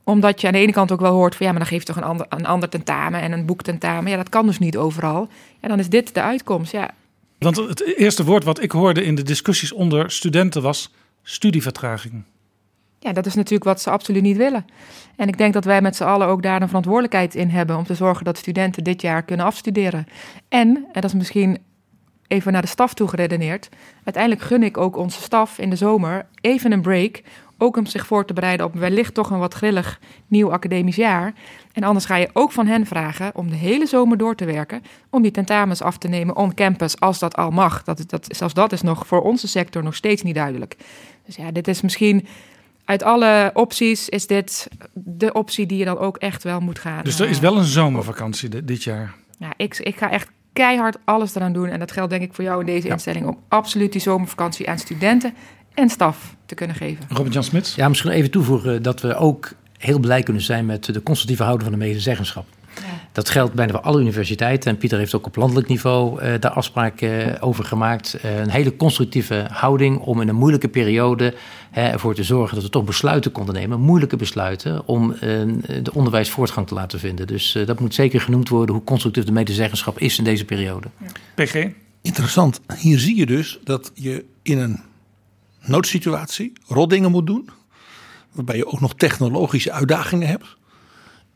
omdat 0.08 0.42
je 0.42 0.48
aan 0.48 0.54
de 0.54 0.60
ene 0.60 0.72
kant 0.72 0.92
ook 0.92 1.00
wel 1.00 1.14
hoort 1.14 1.36
van 1.36 1.46
ja, 1.46 1.52
maar 1.52 1.62
dan 1.62 1.70
geef 1.70 1.80
je 1.80 1.86
toch 1.86 1.96
een 1.96 2.04
ander, 2.04 2.26
een 2.30 2.46
ander 2.46 2.70
tentamen 2.70 3.22
en 3.22 3.32
een 3.32 3.46
boektentamen. 3.46 4.12
Ja, 4.12 4.18
dat 4.18 4.30
kan 4.30 4.46
dus 4.46 4.60
niet 4.60 4.78
overal. 4.78 5.28
Ja, 5.62 5.68
dan 5.68 5.80
is 5.80 5.90
dit 5.90 6.14
de 6.14 6.22
uitkomst. 6.22 6.72
Ja. 6.72 6.90
Want 7.38 7.56
het 7.56 7.98
eerste 7.98 8.24
woord 8.24 8.44
wat 8.44 8.62
ik 8.62 8.72
hoorde 8.72 9.04
in 9.04 9.16
de 9.16 9.24
discussies 9.24 9.72
onder 9.72 10.12
studenten 10.12 10.62
was 10.62 10.94
studievertraging. 11.24 12.24
Ja, 13.00 13.14
dat 13.14 13.26
is 13.26 13.36
natuurlijk 13.36 13.64
wat 13.64 13.82
ze 13.82 13.90
absoluut 13.90 14.22
niet 14.22 14.38
willen. 14.38 14.66
En 15.16 15.28
ik 15.28 15.38
denk 15.38 15.54
dat 15.54 15.66
wij 15.66 15.82
met 15.82 15.96
z'n 15.96 16.04
allen 16.04 16.28
ook 16.28 16.44
daar 16.44 16.62
een 16.62 16.68
verantwoordelijkheid 16.68 17.36
in 17.36 17.50
hebben 17.50 17.78
om 17.78 17.84
te 17.84 17.96
zorgen 17.96 18.26
dat 18.26 18.38
studenten 18.38 18.84
dit 18.84 19.02
jaar 19.02 19.24
kunnen 19.24 19.46
afstuderen. 19.46 20.08
En, 20.50 20.68
en 20.68 21.02
dat 21.02 21.04
is 21.04 21.14
misschien 21.14 21.58
even 22.28 22.52
naar 22.52 22.62
de 22.62 22.68
staf 22.68 22.94
toe 22.94 23.08
geredeneerd, 23.08 23.70
uiteindelijk 24.04 24.44
gun 24.44 24.64
ik 24.64 24.78
ook 24.78 24.98
onze 24.98 25.22
staf 25.22 25.58
in 25.58 25.70
de 25.70 25.76
zomer 25.76 26.26
even 26.42 26.72
een 26.72 26.82
break 26.82 27.22
ook 27.58 27.78
om 27.78 27.86
zich 27.86 28.08
voor 28.08 28.26
te 28.26 28.34
bereiden 28.34 28.66
op 28.66 28.74
wellicht 28.74 29.14
toch 29.14 29.30
een 29.30 29.40
wat 29.40 29.54
grillig 29.54 30.00
nieuw 30.28 30.52
academisch 30.52 30.96
jaar. 30.96 31.34
En 31.74 31.84
anders 31.84 32.06
ga 32.06 32.16
je 32.16 32.30
ook 32.34 32.52
van 32.52 32.68
hen 32.68 32.86
vragen 32.86 33.36
om 33.36 33.50
de 33.50 33.56
hele 33.56 33.86
zomer 33.86 34.18
door 34.18 34.36
te 34.36 34.46
werken. 34.46 34.82
Om 35.10 35.22
die 35.22 35.32
tentamens 35.32 35.82
af 35.82 35.98
te 35.98 36.08
nemen 36.08 36.36
on 36.36 36.54
campus, 36.54 37.00
als 37.00 37.20
dat 37.20 37.36
al 37.36 37.50
mag. 37.50 37.84
Dat, 37.84 38.04
dat, 38.08 38.26
zelfs 38.30 38.54
dat 38.54 38.72
is 38.72 38.82
nog 38.82 39.08
voor 39.08 39.22
onze 39.22 39.48
sector 39.48 39.84
nog 39.84 39.96
steeds 39.96 40.24
niet 40.24 40.36
duidelijk. 40.36 40.78
Dus 41.26 41.36
ja, 41.36 41.52
dit 41.52 41.68
is 41.68 41.82
misschien 41.82 42.28
uit 42.88 43.04
alle 43.04 43.52
opties 43.54 44.10
is 44.10 44.28
dit 44.28 44.68
de 44.94 45.34
optie 45.34 45.66
die 45.66 45.78
je 45.78 45.86
dan 45.86 45.98
ook 45.98 46.18
echt 46.18 46.44
wel 46.44 46.60
moet 46.60 46.80
gaan. 46.80 47.04
Dus 47.04 47.20
er 47.20 47.30
is 47.30 47.40
wel 47.40 47.58
een 47.58 47.64
zomervakantie 47.64 48.64
dit 48.64 48.84
jaar. 48.84 49.16
Ja, 49.40 49.54
ik, 49.58 49.78
ik 49.78 49.98
ga 49.98 50.12
echt 50.12 50.30
keihard 50.54 50.98
alles 51.06 51.36
eraan 51.36 51.54
doen. 51.54 51.68
En 51.68 51.80
dat 51.80 51.92
geldt 51.92 52.10
denk 52.10 52.22
ik 52.22 52.34
voor 52.34 52.44
jou 52.44 52.60
in 52.60 52.66
deze 52.66 52.88
instelling. 52.88 53.26
Om 53.26 53.38
absoluut 53.48 53.92
die 53.92 54.02
zomervakantie 54.02 54.70
aan 54.70 54.80
studenten 54.80 55.34
en 55.74 55.90
staf 55.90 56.36
te 56.46 56.56
kunnen 56.56 56.76
geven. 56.76 57.06
Robert-Jan 57.10 57.44
Smits? 57.44 57.76
Ja, 57.76 57.88
misschien 57.88 58.12
even 58.12 58.32
toevoegen 58.32 58.84
dat 58.84 59.02
we 59.02 59.16
ook 59.16 59.52
heel 59.78 60.00
blij 60.00 60.24
kunnen 60.24 60.42
zijn 60.42 60.66
met 60.66 60.86
de 60.86 61.04
constructieve 61.04 61.44
houding 61.44 61.70
van 61.70 61.80
de 61.80 61.86
medezeggenschap. 61.86 62.46
Ja. 62.80 63.08
Dat 63.12 63.30
geldt 63.30 63.54
bijna 63.54 63.72
voor 63.72 63.82
alle 63.82 64.00
universiteiten. 64.00 64.72
En 64.72 64.78
Pieter 64.78 64.98
heeft 64.98 65.16
ook 65.16 65.26
op 65.26 65.36
landelijk 65.36 65.68
niveau 65.68 66.22
uh, 66.22 66.34
daar 66.40 66.52
afspraken 66.52 67.28
uh, 67.28 67.34
over 67.40 67.64
gemaakt. 67.64 68.18
Uh, 68.26 68.40
een 68.40 68.50
hele 68.50 68.76
constructieve 68.76 69.48
houding 69.52 70.00
om 70.00 70.22
in 70.22 70.28
een 70.28 70.36
moeilijke 70.36 70.68
periode 70.68 71.34
ervoor 71.72 72.16
te 72.16 72.24
zorgen 72.24 72.56
dat 72.56 72.64
we 72.64 72.70
toch 72.70 72.84
besluiten 72.84 73.32
konden 73.32 73.54
nemen. 73.54 73.80
Moeilijke 73.80 74.16
besluiten 74.16 74.88
om 74.88 75.16
de 75.20 75.94
onderwijsvoortgang 75.94 76.68
te 76.68 76.74
laten 76.74 77.00
vinden. 77.00 77.28
Dus 77.28 77.58
dat 77.66 77.80
moet 77.80 77.94
zeker 77.94 78.22
genoemd 78.22 78.50
worden 78.50 78.76
hoe 78.76 78.84
constructief 78.84 79.24
de 79.24 79.32
medezeggenschap 79.32 80.00
is 80.00 80.18
in 80.18 80.24
deze 80.24 80.46
periode. 80.46 80.88
Ja. 80.98 81.44
PG? 81.44 81.68
Interessant. 82.02 82.62
Hier 82.78 83.00
zie 83.00 83.16
je 83.16 83.26
dus 83.26 83.60
dat 83.64 83.92
je 83.94 84.26
in 84.42 84.58
een 84.58 84.80
noodsituatie 85.62 86.54
rotdingen 86.68 87.12
moet 87.12 87.28
doen. 87.28 87.50
Waarbij 88.32 88.58
je 88.58 88.68
ook 88.68 88.80
nog 88.80 88.96
technologische 88.96 89.72
uitdagingen 89.72 90.28
hebt. 90.28 90.58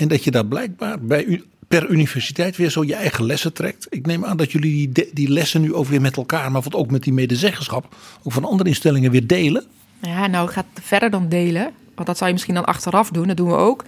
En 0.01 0.07
dat 0.07 0.23
je 0.23 0.31
daar 0.31 0.45
blijkbaar 0.45 0.99
bij 0.99 1.23
u, 1.23 1.43
per 1.67 1.89
universiteit 1.89 2.57
weer 2.57 2.69
zo 2.69 2.83
je 2.83 2.95
eigen 2.95 3.25
lessen 3.25 3.53
trekt. 3.53 3.87
Ik 3.89 4.05
neem 4.05 4.25
aan 4.25 4.37
dat 4.37 4.51
jullie 4.51 4.91
die, 4.91 5.09
die 5.13 5.29
lessen 5.29 5.61
nu 5.61 5.73
ook 5.73 5.85
weer 5.85 6.01
met 6.01 6.17
elkaar, 6.17 6.51
maar 6.51 6.63
ook 6.69 6.91
met 6.91 7.03
die 7.03 7.13
medezeggenschap, 7.13 7.95
ook 8.23 8.31
van 8.31 8.45
andere 8.45 8.69
instellingen 8.69 9.11
weer 9.11 9.27
delen. 9.27 9.63
Ja, 10.01 10.27
nou 10.27 10.49
gaat 10.49 10.65
verder 10.81 11.09
dan 11.09 11.29
delen. 11.29 11.71
Want 11.95 12.07
dat 12.07 12.17
zou 12.17 12.25
je 12.25 12.33
misschien 12.35 12.55
dan 12.55 12.65
achteraf 12.65 13.09
doen. 13.09 13.27
Dat 13.27 13.37
doen 13.37 13.47
we 13.47 13.55
ook. 13.55 13.83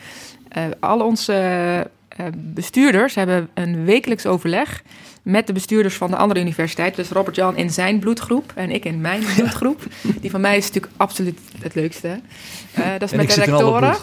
Uh, 0.57 0.63
al 0.79 0.99
onze 0.99 1.33
uh, 2.19 2.25
bestuurders 2.35 3.15
hebben 3.15 3.49
een 3.53 3.85
wekelijks 3.85 4.25
overleg 4.25 4.83
met 5.21 5.47
de 5.47 5.53
bestuurders 5.53 5.95
van 5.95 6.09
de 6.09 6.15
andere 6.15 6.39
universiteit. 6.39 6.95
Dus 6.95 7.09
Robert 7.09 7.35
Jan 7.35 7.57
in 7.57 7.69
zijn 7.69 7.99
bloedgroep 7.99 8.51
en 8.55 8.71
ik 8.71 8.85
in 8.85 9.01
mijn 9.01 9.23
bloedgroep. 9.35 9.81
Die 10.21 10.31
van 10.31 10.41
mij 10.41 10.57
is 10.57 10.67
natuurlijk 10.67 10.93
absoluut 10.97 11.39
het 11.61 11.75
leukste. 11.75 12.07
Uh, 12.77 12.91
dat 12.91 13.01
is 13.01 13.11
en 13.11 13.17
met 13.17 13.31
de 13.31 13.43
rectoren. 13.43 13.95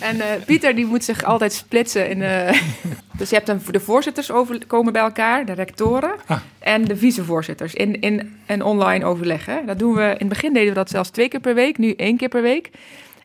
En 0.00 0.16
uh, 0.16 0.24
Pieter 0.46 0.74
die 0.74 0.86
moet 0.86 1.04
zich 1.04 1.24
altijd 1.24 1.52
splitsen. 1.52 2.08
In, 2.10 2.18
uh, 2.20 2.62
dus 3.18 3.30
je 3.30 3.36
hebt 3.36 3.48
een, 3.48 3.60
de 3.70 3.80
voorzitters 3.80 4.30
over, 4.30 4.66
komen 4.66 4.92
bij 4.92 5.02
elkaar, 5.02 5.44
de 5.44 5.52
rectoren 5.52 6.14
ah. 6.26 6.38
en 6.58 6.84
de 6.84 6.96
vicevoorzitters 6.96 7.74
in, 7.74 8.00
in 8.00 8.38
een 8.46 8.62
online 8.62 9.04
overleg. 9.04 9.46
Hè. 9.46 9.64
Dat 9.66 9.78
doen 9.78 9.94
we, 9.94 10.02
in 10.02 10.08
het 10.18 10.28
begin 10.28 10.52
deden 10.52 10.68
we 10.68 10.74
dat 10.74 10.90
zelfs 10.90 11.10
twee 11.10 11.28
keer 11.28 11.40
per 11.40 11.54
week, 11.54 11.78
nu 11.78 11.92
één 11.92 12.16
keer 12.16 12.28
per 12.28 12.42
week. 12.42 12.70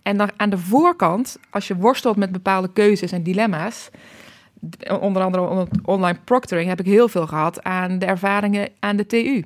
En 0.02 0.18
dan 0.18 0.30
aan 0.36 0.50
de 0.50 0.58
voorkant, 0.58 1.38
als 1.50 1.68
je 1.68 1.76
worstelt 1.76 2.18
met 2.18 2.32
bepaalde 2.32 2.70
keuzes 2.74 3.12
en 3.12 3.24
dilemma's, 3.24 3.90
onder 5.00 5.24
andere 5.24 5.50
on- 5.50 5.68
online 5.86 6.18
proctoring 6.24 6.70
heb 6.70 6.80
ik 6.80 6.86
heel 6.86 7.08
veel 7.08 7.28
gehad 7.28 7.64
aan 7.64 8.00
de 8.00 8.06
ervaringen 8.06 8.70
aan 8.80 8.96
de 8.96 9.06
TU. 9.06 9.44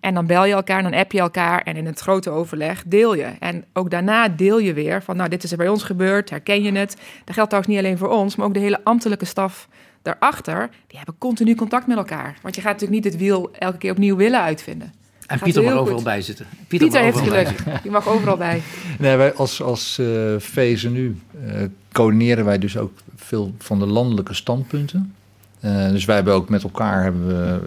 En 0.00 0.14
dan 0.14 0.26
bel 0.26 0.44
je 0.44 0.52
elkaar, 0.52 0.82
dan 0.82 0.94
app 0.94 1.12
je 1.12 1.18
elkaar 1.18 1.62
en 1.62 1.76
in 1.76 1.86
het 1.86 2.00
grote 2.00 2.30
overleg 2.30 2.82
deel 2.86 3.14
je. 3.14 3.30
En 3.38 3.64
ook 3.72 3.90
daarna 3.90 4.28
deel 4.28 4.58
je 4.58 4.72
weer 4.72 5.02
van, 5.02 5.16
nou, 5.16 5.28
dit 5.28 5.42
is 5.42 5.50
er 5.50 5.56
bij 5.56 5.68
ons 5.68 5.82
gebeurd, 5.82 6.30
herken 6.30 6.62
je 6.62 6.72
het? 6.72 6.96
Dat 7.24 7.34
geldt 7.34 7.50
trouwens 7.50 7.74
niet 7.74 7.84
alleen 7.84 7.98
voor 7.98 8.08
ons, 8.08 8.36
maar 8.36 8.46
ook 8.46 8.54
de 8.54 8.60
hele 8.60 8.80
ambtelijke 8.84 9.24
staf 9.24 9.68
daarachter. 10.02 10.70
Die 10.86 10.96
hebben 10.96 11.14
continu 11.18 11.54
contact 11.54 11.86
met 11.86 11.96
elkaar. 11.96 12.38
Want 12.42 12.54
je 12.54 12.60
gaat 12.60 12.72
natuurlijk 12.72 13.04
niet 13.04 13.12
het 13.12 13.22
wiel 13.22 13.50
elke 13.52 13.78
keer 13.78 13.90
opnieuw 13.90 14.16
willen 14.16 14.40
uitvinden. 14.40 14.92
En 15.26 15.38
Pieter 15.38 15.62
mag 15.62 15.72
overal 15.72 15.96
goed. 15.96 16.04
bij 16.04 16.22
zitten. 16.22 16.46
Pieter, 16.68 17.00
heeft 17.00 17.18
geluk. 17.18 17.48
Die 17.82 17.90
mag 17.90 18.08
overal 18.08 18.36
bij. 18.36 18.62
Nee, 18.98 19.16
wij 19.16 19.34
als, 19.34 19.62
als 19.62 19.98
eh 19.98 20.06
VSNU 20.38 21.16
eh, 21.46 21.62
coördineren 21.92 22.44
wij 22.44 22.58
dus 22.58 22.76
ook 22.76 22.92
veel 23.16 23.54
van 23.58 23.78
de 23.78 23.86
landelijke 23.86 24.34
standpunten. 24.34 25.14
Eh, 25.60 25.88
dus 25.88 26.04
wij 26.04 26.14
hebben 26.14 26.34
ook 26.34 26.48
met 26.48 26.62
elkaar, 26.62 27.02
hebben 27.02 27.26
we, 27.26 27.60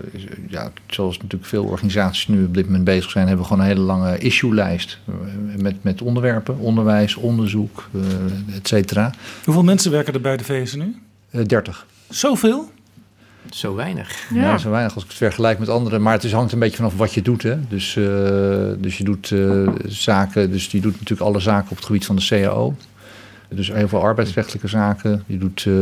ja, 0.47 0.71
zoals 0.87 1.17
natuurlijk 1.17 1.49
veel 1.49 1.63
organisaties 1.63 2.27
nu 2.27 2.45
op 2.45 2.53
dit 2.53 2.65
moment 2.65 2.83
bezig 2.83 3.11
zijn, 3.11 3.27
hebben 3.27 3.45
we 3.45 3.51
gewoon 3.51 3.65
een 3.65 3.71
hele 3.71 3.85
lange 3.85 4.17
issue-lijst 4.17 4.99
met, 5.57 5.83
met 5.83 6.01
onderwerpen, 6.01 6.57
onderwijs, 6.57 7.15
onderzoek, 7.15 7.89
eh 7.93 8.55
et 8.55 8.67
cetera. 8.67 9.11
Hoeveel 9.43 9.63
mensen 9.63 9.91
werken 9.91 10.13
er 10.13 10.21
bij 10.21 10.37
de 10.37 10.43
VSNU? 10.43 10.95
Eh 11.29 11.45
30. 11.45 11.85
Zoveel? 12.09 12.71
Zo 13.49 13.75
weinig. 13.75 14.27
Ja. 14.33 14.57
zo 14.57 14.69
weinig 14.69 14.93
als 14.93 15.03
ik 15.03 15.09
het 15.09 15.17
vergelijk 15.17 15.59
met 15.59 15.69
anderen. 15.69 16.01
Maar 16.01 16.13
het 16.13 16.23
is, 16.23 16.31
hangt 16.31 16.51
een 16.51 16.59
beetje 16.59 16.75
vanaf 16.75 16.97
wat 16.97 17.13
je 17.13 17.21
doet. 17.21 17.43
Hè? 17.43 17.67
Dus, 17.67 17.95
eh, 17.95 18.03
dus 18.77 18.97
je 18.97 19.03
doet 19.03 19.31
eh, 19.31 19.67
zaken, 19.85 20.51
dus 20.51 20.65
je 20.65 20.79
doet 20.79 20.91
natuurlijk 20.91 21.21
alle 21.21 21.39
zaken 21.39 21.71
op 21.71 21.75
het 21.75 21.85
gebied 21.85 22.05
van 22.05 22.15
de 22.15 22.25
CAO. 22.27 22.75
Dus 23.55 23.71
heel 23.71 23.87
veel 23.87 24.01
arbeidsrechtelijke 24.01 24.67
zaken. 24.67 25.23
Je 25.27 25.37
doet 25.37 25.65
eh, 25.67 25.73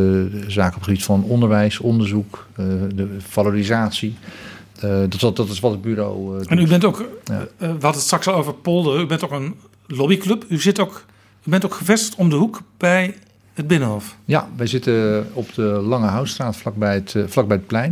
zaken 0.49 0.69
op 0.73 0.75
het 0.75 0.83
gebied 0.83 1.03
van 1.03 1.23
onderwijs, 1.23 1.79
onderzoek, 1.79 2.47
eh, 2.55 2.65
de 2.95 3.07
valorisatie. 3.17 4.15
Eh, 4.75 4.81
dat, 4.89 5.13
is 5.13 5.21
wat- 5.21 5.35
dat 5.35 5.49
is 5.49 5.59
wat 5.59 5.71
het 5.71 5.81
bureau. 5.81 6.39
eh, 6.39 6.45
En 6.51 6.57
u 6.57 6.59
doet. 6.59 6.69
bent 6.69 6.85
ook, 6.85 7.05
Ja. 7.23 7.47
we 7.57 7.65
hadden 7.67 7.91
het 7.91 7.99
straks 8.01 8.27
al 8.27 8.35
over 8.35 8.53
polderen, 8.53 9.01
u 9.01 9.05
bent 9.05 9.23
ook 9.23 9.31
een 9.31 9.55
lobbyclub. 9.87 10.45
U, 10.49 10.59
zit 10.61 10.79
ook, 10.79 11.05
u 11.45 11.49
bent 11.49 11.65
ook 11.65 11.73
gevestigd 11.73 12.15
om 12.15 12.29
de 12.29 12.35
hoek 12.35 12.61
bij 12.77 13.15
het 13.53 13.67
Binnenhof. 13.67 14.15
Ja, 14.25 14.47
wij 14.55 14.67
zitten 14.67 15.27
op 15.33 15.53
de 15.53 15.61
Lange 15.61 16.07
Houtstraat, 16.07 16.55
vlakbij 16.55 16.93
het, 16.93 17.15
vlakbij 17.27 17.57
het 17.57 17.67
plein. 17.67 17.91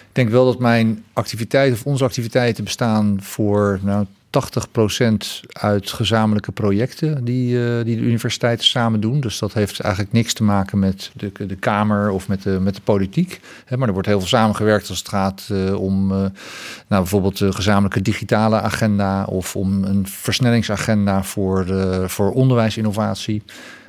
Ik 0.00 0.18
denk 0.18 0.28
wel 0.30 0.44
dat 0.44 0.58
mijn 0.58 1.04
activiteiten 1.12 1.78
of 1.78 1.86
onze 1.86 2.04
activiteiten 2.04 2.64
bestaan 2.64 3.16
voor 3.20 3.78
nou, 3.82 4.06
80% 4.32 5.40
uit 5.52 5.90
gezamenlijke 5.90 6.52
projecten 6.52 7.24
die, 7.24 7.66
eh, 7.66 7.84
die 7.84 7.96
de 7.96 8.02
universiteiten 8.02 8.66
samen 8.66 9.00
doen. 9.00 9.20
Dus 9.20 9.38
dat 9.38 9.52
heeft 9.52 9.80
eigenlijk 9.80 10.14
niks 10.14 10.32
te 10.32 10.44
maken 10.44 10.78
met 10.78 11.10
de, 11.14 11.32
de 11.46 11.56
Kamer 11.56 12.10
of 12.10 12.28
met 12.28 12.42
de, 12.42 12.50
met 12.60 12.74
de 12.74 12.80
politiek. 12.80 13.40
Maar 13.76 13.86
er 13.86 13.92
wordt 13.92 14.08
heel 14.08 14.18
veel 14.18 14.28
samengewerkt 14.28 14.88
als 14.88 14.98
het 14.98 15.08
gaat 15.08 15.48
eh, 15.50 15.80
om 15.80 16.10
eh, 16.10 16.16
nou, 16.16 16.32
bijvoorbeeld 16.88 17.38
de 17.38 17.52
gezamenlijke 17.52 18.02
digitale 18.02 18.60
agenda 18.60 19.24
of 19.24 19.56
om 19.56 19.84
een 19.84 20.06
versnellingsagenda 20.06 21.22
voor, 21.22 21.66
voor 22.08 22.32
onderwijsinnovatie. 22.32 23.42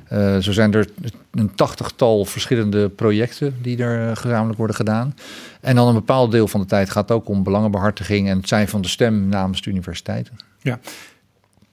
Eh, 0.08 0.38
zo 0.38 0.52
zijn 0.52 0.74
er 0.74 0.89
een 1.32 1.56
tachtigtal 1.56 2.26
verschillende 2.26 2.89
projecten 2.89 3.56
die 3.62 3.78
er 3.78 4.10
eh, 4.10 4.16
gezamenlijk 4.16 4.58
worden 4.58 4.76
gedaan. 4.76 5.16
En 5.62 5.76
dan 5.76 5.88
een 5.88 5.94
bepaald 5.94 6.32
deel 6.32 6.48
van 6.48 6.60
de 6.60 6.66
tijd 6.66 6.89
gaat 6.89 7.10
het 7.10 7.18
ook 7.18 7.28
om 7.28 7.44
belangenbehartiging 7.44 8.30
en 8.30 8.38
het 8.38 8.48
zijn 8.48 8.68
van 8.68 8.82
de 8.82 8.88
stem 8.88 9.28
namens 9.28 9.62
de 9.62 9.70
universiteiten. 9.70 10.38
Ja. 10.62 10.80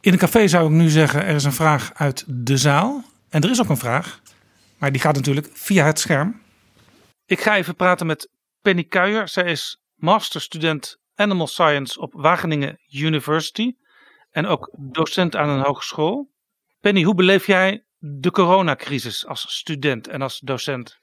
In 0.01 0.13
een 0.13 0.19
café 0.19 0.49
zou 0.49 0.65
ik 0.65 0.71
nu 0.71 0.89
zeggen, 0.89 1.25
er 1.25 1.35
is 1.35 1.45
een 1.45 1.53
vraag 1.53 1.91
uit 1.95 2.25
de 2.27 2.57
zaal. 2.57 3.05
En 3.29 3.43
er 3.43 3.51
is 3.51 3.61
ook 3.61 3.69
een 3.69 3.77
vraag, 3.77 4.21
maar 4.79 4.93
die 4.93 5.01
gaat 5.01 5.15
natuurlijk 5.15 5.49
via 5.53 5.85
het 5.85 5.99
scherm. 5.99 6.41
Ik 7.27 7.41
ga 7.41 7.57
even 7.57 7.75
praten 7.75 8.07
met 8.07 8.31
Penny 8.61 8.85
Kuijer. 8.85 9.29
Zij 9.29 9.45
is 9.45 9.83
masterstudent 9.95 10.97
Animal 11.15 11.47
Science 11.47 12.01
op 12.01 12.13
Wageningen 12.13 12.79
University. 12.89 13.73
En 14.31 14.47
ook 14.47 14.71
docent 14.79 15.37
aan 15.37 15.49
een 15.49 15.65
hogeschool. 15.65 16.31
Penny, 16.81 17.03
hoe 17.03 17.15
beleef 17.15 17.47
jij 17.47 17.85
de 18.01 18.31
coronacrisis 18.31 19.27
als 19.27 19.57
student 19.57 20.09
en 20.09 20.23
als 20.23 20.39
docent? 20.39 20.99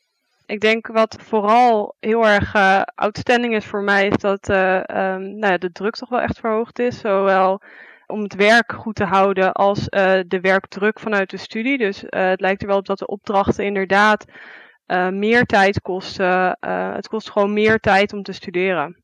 Ik 0.45 0.59
denk 0.59 0.87
wat 0.87 1.17
vooral 1.19 1.95
heel 1.99 2.27
erg 2.27 2.55
uh, 2.55 2.81
outstanding 2.95 3.55
is 3.55 3.65
voor 3.65 3.83
mij, 3.83 4.07
is 4.07 4.17
dat 4.17 4.49
uh, 4.49 4.75
um, 4.75 5.37
nou 5.39 5.51
ja, 5.51 5.57
de 5.57 5.71
druk 5.71 5.95
toch 5.95 6.09
wel 6.09 6.21
echt 6.21 6.39
verhoogd 6.39 6.79
is. 6.79 6.99
Zowel 6.99 7.61
om 8.05 8.23
het 8.23 8.35
werk 8.35 8.73
goed 8.73 8.95
te 8.95 9.03
houden 9.03 9.53
als 9.53 9.79
uh, 9.79 10.19
de 10.27 10.39
werkdruk 10.41 10.99
vanuit 10.99 11.29
de 11.29 11.37
studie. 11.37 11.77
Dus 11.77 12.03
het 12.05 12.41
lijkt 12.41 12.61
er 12.61 12.67
wel 12.67 12.77
op 12.77 12.85
dat 12.85 12.99
de 12.99 13.07
opdrachten 13.07 13.65
inderdaad 13.65 14.25
meer 15.09 15.45
tijd 15.45 15.81
kosten. 15.81 16.57
het 16.93 17.07
kost 17.07 17.31
gewoon 17.31 17.53
meer 17.53 17.79
tijd 17.79 18.13
om 18.13 18.23
te 18.23 18.31
studeren. 18.31 19.03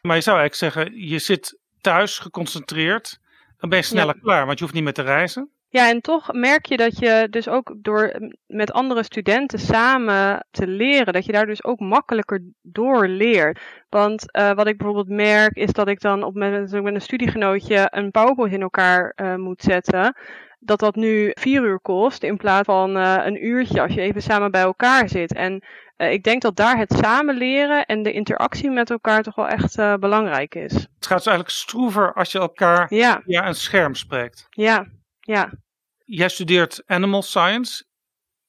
Maar 0.00 0.16
je 0.16 0.22
zou 0.22 0.38
eigenlijk 0.38 0.74
zeggen, 0.74 1.08
je 1.08 1.18
zit 1.18 1.58
thuis 1.80 2.18
geconcentreerd, 2.18 3.18
dan 3.58 3.68
ben 3.68 3.78
je 3.78 3.84
sneller 3.84 4.14
ja. 4.14 4.20
klaar, 4.20 4.46
want 4.46 4.58
je 4.58 4.64
hoeft 4.64 4.76
niet 4.76 4.84
meer 4.84 4.92
te 4.92 5.02
reizen. 5.02 5.50
Ja, 5.74 5.88
en 5.88 6.00
toch 6.00 6.32
merk 6.32 6.66
je 6.66 6.76
dat 6.76 6.98
je 6.98 7.26
dus 7.30 7.48
ook 7.48 7.74
door 7.76 8.30
met 8.46 8.72
andere 8.72 9.02
studenten 9.02 9.58
samen 9.58 10.46
te 10.50 10.66
leren, 10.66 11.12
dat 11.12 11.24
je 11.24 11.32
daar 11.32 11.46
dus 11.46 11.64
ook 11.64 11.80
makkelijker 11.80 12.42
door 12.62 13.08
leert. 13.08 13.60
Want 13.88 14.36
uh, 14.36 14.52
wat 14.52 14.66
ik 14.66 14.76
bijvoorbeeld 14.76 15.08
merk, 15.08 15.56
is 15.56 15.72
dat 15.72 15.88
ik 15.88 16.00
dan 16.00 16.22
op 16.22 16.34
met, 16.34 16.70
met 16.70 16.94
een 16.94 17.00
studiegenootje 17.00 17.86
een 17.90 18.10
PowerPoint 18.10 18.52
in 18.52 18.62
elkaar 18.62 19.12
uh, 19.16 19.34
moet 19.34 19.62
zetten. 19.62 20.16
Dat 20.58 20.78
dat 20.78 20.94
nu 20.94 21.30
vier 21.34 21.62
uur 21.62 21.80
kost 21.80 22.22
in 22.22 22.36
plaats 22.36 22.66
van 22.66 22.96
uh, 22.96 23.20
een 23.24 23.46
uurtje 23.46 23.80
als 23.80 23.94
je 23.94 24.00
even 24.00 24.22
samen 24.22 24.50
bij 24.50 24.62
elkaar 24.62 25.08
zit. 25.08 25.34
En 25.34 25.64
ik 25.96 26.22
denk 26.22 26.42
dat 26.42 26.56
daar 26.56 26.78
het 26.78 26.92
samen 26.92 27.36
leren 27.36 27.84
en 27.86 28.02
de 28.02 28.12
interactie 28.12 28.70
met 28.70 28.90
elkaar 28.90 29.22
toch 29.22 29.34
wel 29.34 29.48
echt 29.48 29.76
belangrijk 30.00 30.54
is. 30.54 30.72
Het 30.72 31.06
gaat 31.06 31.16
dus 31.16 31.26
eigenlijk 31.26 31.56
stroever 31.56 32.12
als 32.12 32.32
je 32.32 32.38
elkaar 32.38 32.94
ja. 32.94 33.20
via 33.24 33.46
een 33.46 33.54
scherm 33.54 33.94
spreekt. 33.94 34.46
Ja, 34.50 34.86
ja. 35.20 35.62
Jij 36.04 36.28
studeert 36.28 36.82
animal 36.86 37.22
science. 37.22 37.84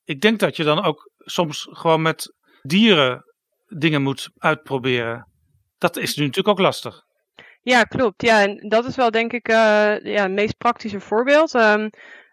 Ik 0.04 0.22
denk 0.22 0.40
dat 0.40 0.56
je 0.56 0.64
dan 0.64 0.84
ook 0.84 1.12
soms 1.18 1.68
gewoon 1.72 2.02
met 2.02 2.34
dieren 2.62 3.24
dingen 3.68 4.02
moet 4.02 4.30
uitproberen. 4.38 5.30
Dat 5.78 5.98
is 5.98 6.16
nu 6.16 6.26
natuurlijk 6.26 6.58
ook 6.58 6.66
lastig. 6.66 7.04
Ja, 7.62 7.84
klopt. 7.84 8.22
Ja, 8.22 8.42
en 8.42 8.70
dat 8.70 8.86
is 8.86 8.96
wel 8.96 9.12
denk 9.12 9.34
ik 9.34 9.50
uh, 9.50 9.56
ja, 10.04 10.22
het 10.24 10.32
meest 10.32 10.58
praktische 10.58 11.00
voorbeeld. 11.00 11.54
Um, 11.54 11.90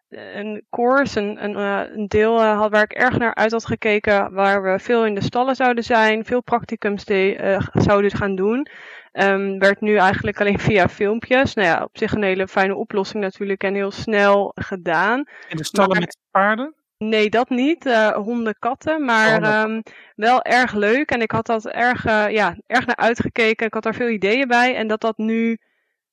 een 0.08 0.66
course, 0.70 1.20
een, 1.20 1.44
een, 1.44 1.56
uh, 1.56 1.96
een 1.96 2.06
deel 2.06 2.40
uh, 2.40 2.58
had 2.58 2.70
waar 2.70 2.82
ik 2.82 2.92
erg 2.92 3.18
naar 3.18 3.34
uit 3.34 3.52
had 3.52 3.66
gekeken, 3.66 4.32
waar 4.32 4.62
we 4.62 4.78
veel 4.78 5.06
in 5.06 5.14
de 5.14 5.22
stallen 5.22 5.54
zouden 5.54 5.84
zijn, 5.84 6.24
veel 6.24 6.42
practicums 6.42 7.04
die, 7.04 7.38
zouden 7.72 8.10
gaan 8.10 8.36
doen. 8.36 8.66
Um, 9.12 9.58
werd 9.58 9.80
nu 9.80 9.96
eigenlijk 9.96 10.40
alleen 10.40 10.58
via 10.68 10.88
filmpjes. 10.88 11.54
Nou 11.54 11.68
ja, 11.68 11.82
op 11.82 11.98
zich 11.98 12.12
een 12.12 12.22
hele 12.22 12.48
fijne 12.48 12.74
oplossing 12.74 13.22
natuurlijk 13.22 13.62
en 13.62 13.74
heel 13.74 13.90
snel 13.90 14.52
gedaan. 14.54 15.24
In 15.48 15.56
de 15.56 15.64
stallen 15.64 15.90
maar, 15.90 16.00
met 16.00 16.16
paarden? 16.30 16.74
Nee, 16.98 17.30
dat 17.30 17.48
niet. 17.48 17.86
Uh, 17.86 18.08
honden, 18.08 18.56
katten. 18.58 19.04
Maar 19.04 19.42
oh, 19.42 19.70
um, 19.70 19.82
wel 20.14 20.42
erg 20.42 20.72
leuk. 20.72 21.10
En 21.10 21.20
ik 21.20 21.30
had 21.30 21.46
dat 21.46 21.66
erg, 21.66 22.06
uh, 22.06 22.30
ja, 22.30 22.56
erg 22.66 22.86
naar 22.86 22.96
uitgekeken. 22.96 23.66
Ik 23.66 23.74
had 23.74 23.82
daar 23.82 23.94
veel 23.94 24.08
ideeën 24.08 24.48
bij. 24.48 24.74
En 24.76 24.86
dat 24.86 25.00
dat 25.00 25.18
nu, 25.18 25.58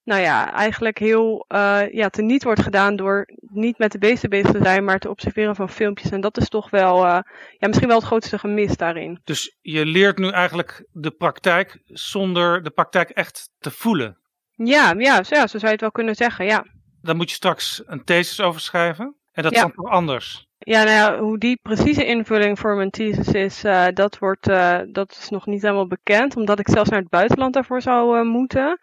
nou 0.10 0.22
ja, 0.22 0.54
eigenlijk 0.54 1.00
heel 1.00 1.46
uh, 1.50 1.82
ja, 1.92 2.10
teniet 2.10 2.44
wordt 2.44 2.62
gedaan 2.62 2.96
door 2.96 3.30
niet 3.40 3.78
met 3.78 3.92
de 3.92 3.98
beesten 3.98 4.30
bezig 4.30 4.52
te 4.52 4.64
zijn, 4.64 4.84
maar 4.84 5.00
te 5.00 5.10
observeren 5.10 5.56
van 5.56 5.70
filmpjes. 5.70 6.12
En 6.12 6.22
dat 6.22 6.38
is 6.38 6.50
toch 6.50 6.70
wel, 6.70 7.06
ja, 7.06 7.24
misschien 7.60 7.88
wel 7.88 7.98
het 7.98 8.06
grootste 8.06 8.40
gemis 8.40 8.78
daarin. 8.78 9.20
Dus 9.24 9.58
je 9.62 9.86
leert 9.86 10.18
nu 10.18 10.30
eigenlijk 10.30 10.86
de 10.92 11.12
praktijk 11.12 11.82
zonder 11.86 12.64
de 12.64 12.70
praktijk 12.70 13.10
echt 13.10 13.50
te 13.60 13.72
voelen? 13.72 14.18
Ja, 14.56 14.94
ja, 14.98 15.24
zo, 15.24 15.36
ja, 15.36 15.48
zo 15.48 15.58
zou 15.58 15.66
je 15.66 15.72
het 15.72 15.82
wel 15.82 15.92
kunnen 15.92 16.16
zeggen, 16.16 16.46
ja. 16.46 16.66
Dan 17.02 17.18
moet 17.18 17.30
je 17.30 17.36
straks 17.36 17.82
een 17.86 18.04
thesis 18.04 18.42
over 18.42 18.62
schrijven. 18.62 19.16
En 19.32 19.44
dat 19.44 19.52
ja. 19.52 19.58
is 19.58 19.64
dan 19.64 19.84
toch 19.84 19.92
anders? 19.92 20.48
Ja, 20.58 20.84
nou 20.84 20.96
ja, 20.96 21.20
hoe 21.20 21.38
die 21.38 21.60
precieze 21.62 22.06
invulling 22.06 22.60
voor 22.60 22.76
mijn 22.76 22.90
thesis 22.90 23.28
is, 23.28 23.64
uh, 23.64 23.88
dat, 23.94 24.18
wordt, 24.18 24.46
dat 24.94 25.18
is 25.22 25.30
nog 25.30 25.46
niet 25.46 25.62
helemaal 25.62 25.88
bekend. 25.88 26.36
Omdat 26.36 26.60
ik 26.60 26.70
zelfs 26.70 26.90
naar 26.90 27.00
het 27.00 27.10
buitenland 27.10 27.54
daarvoor 27.54 27.82
zou 27.82 28.24
moeten. 28.24 28.80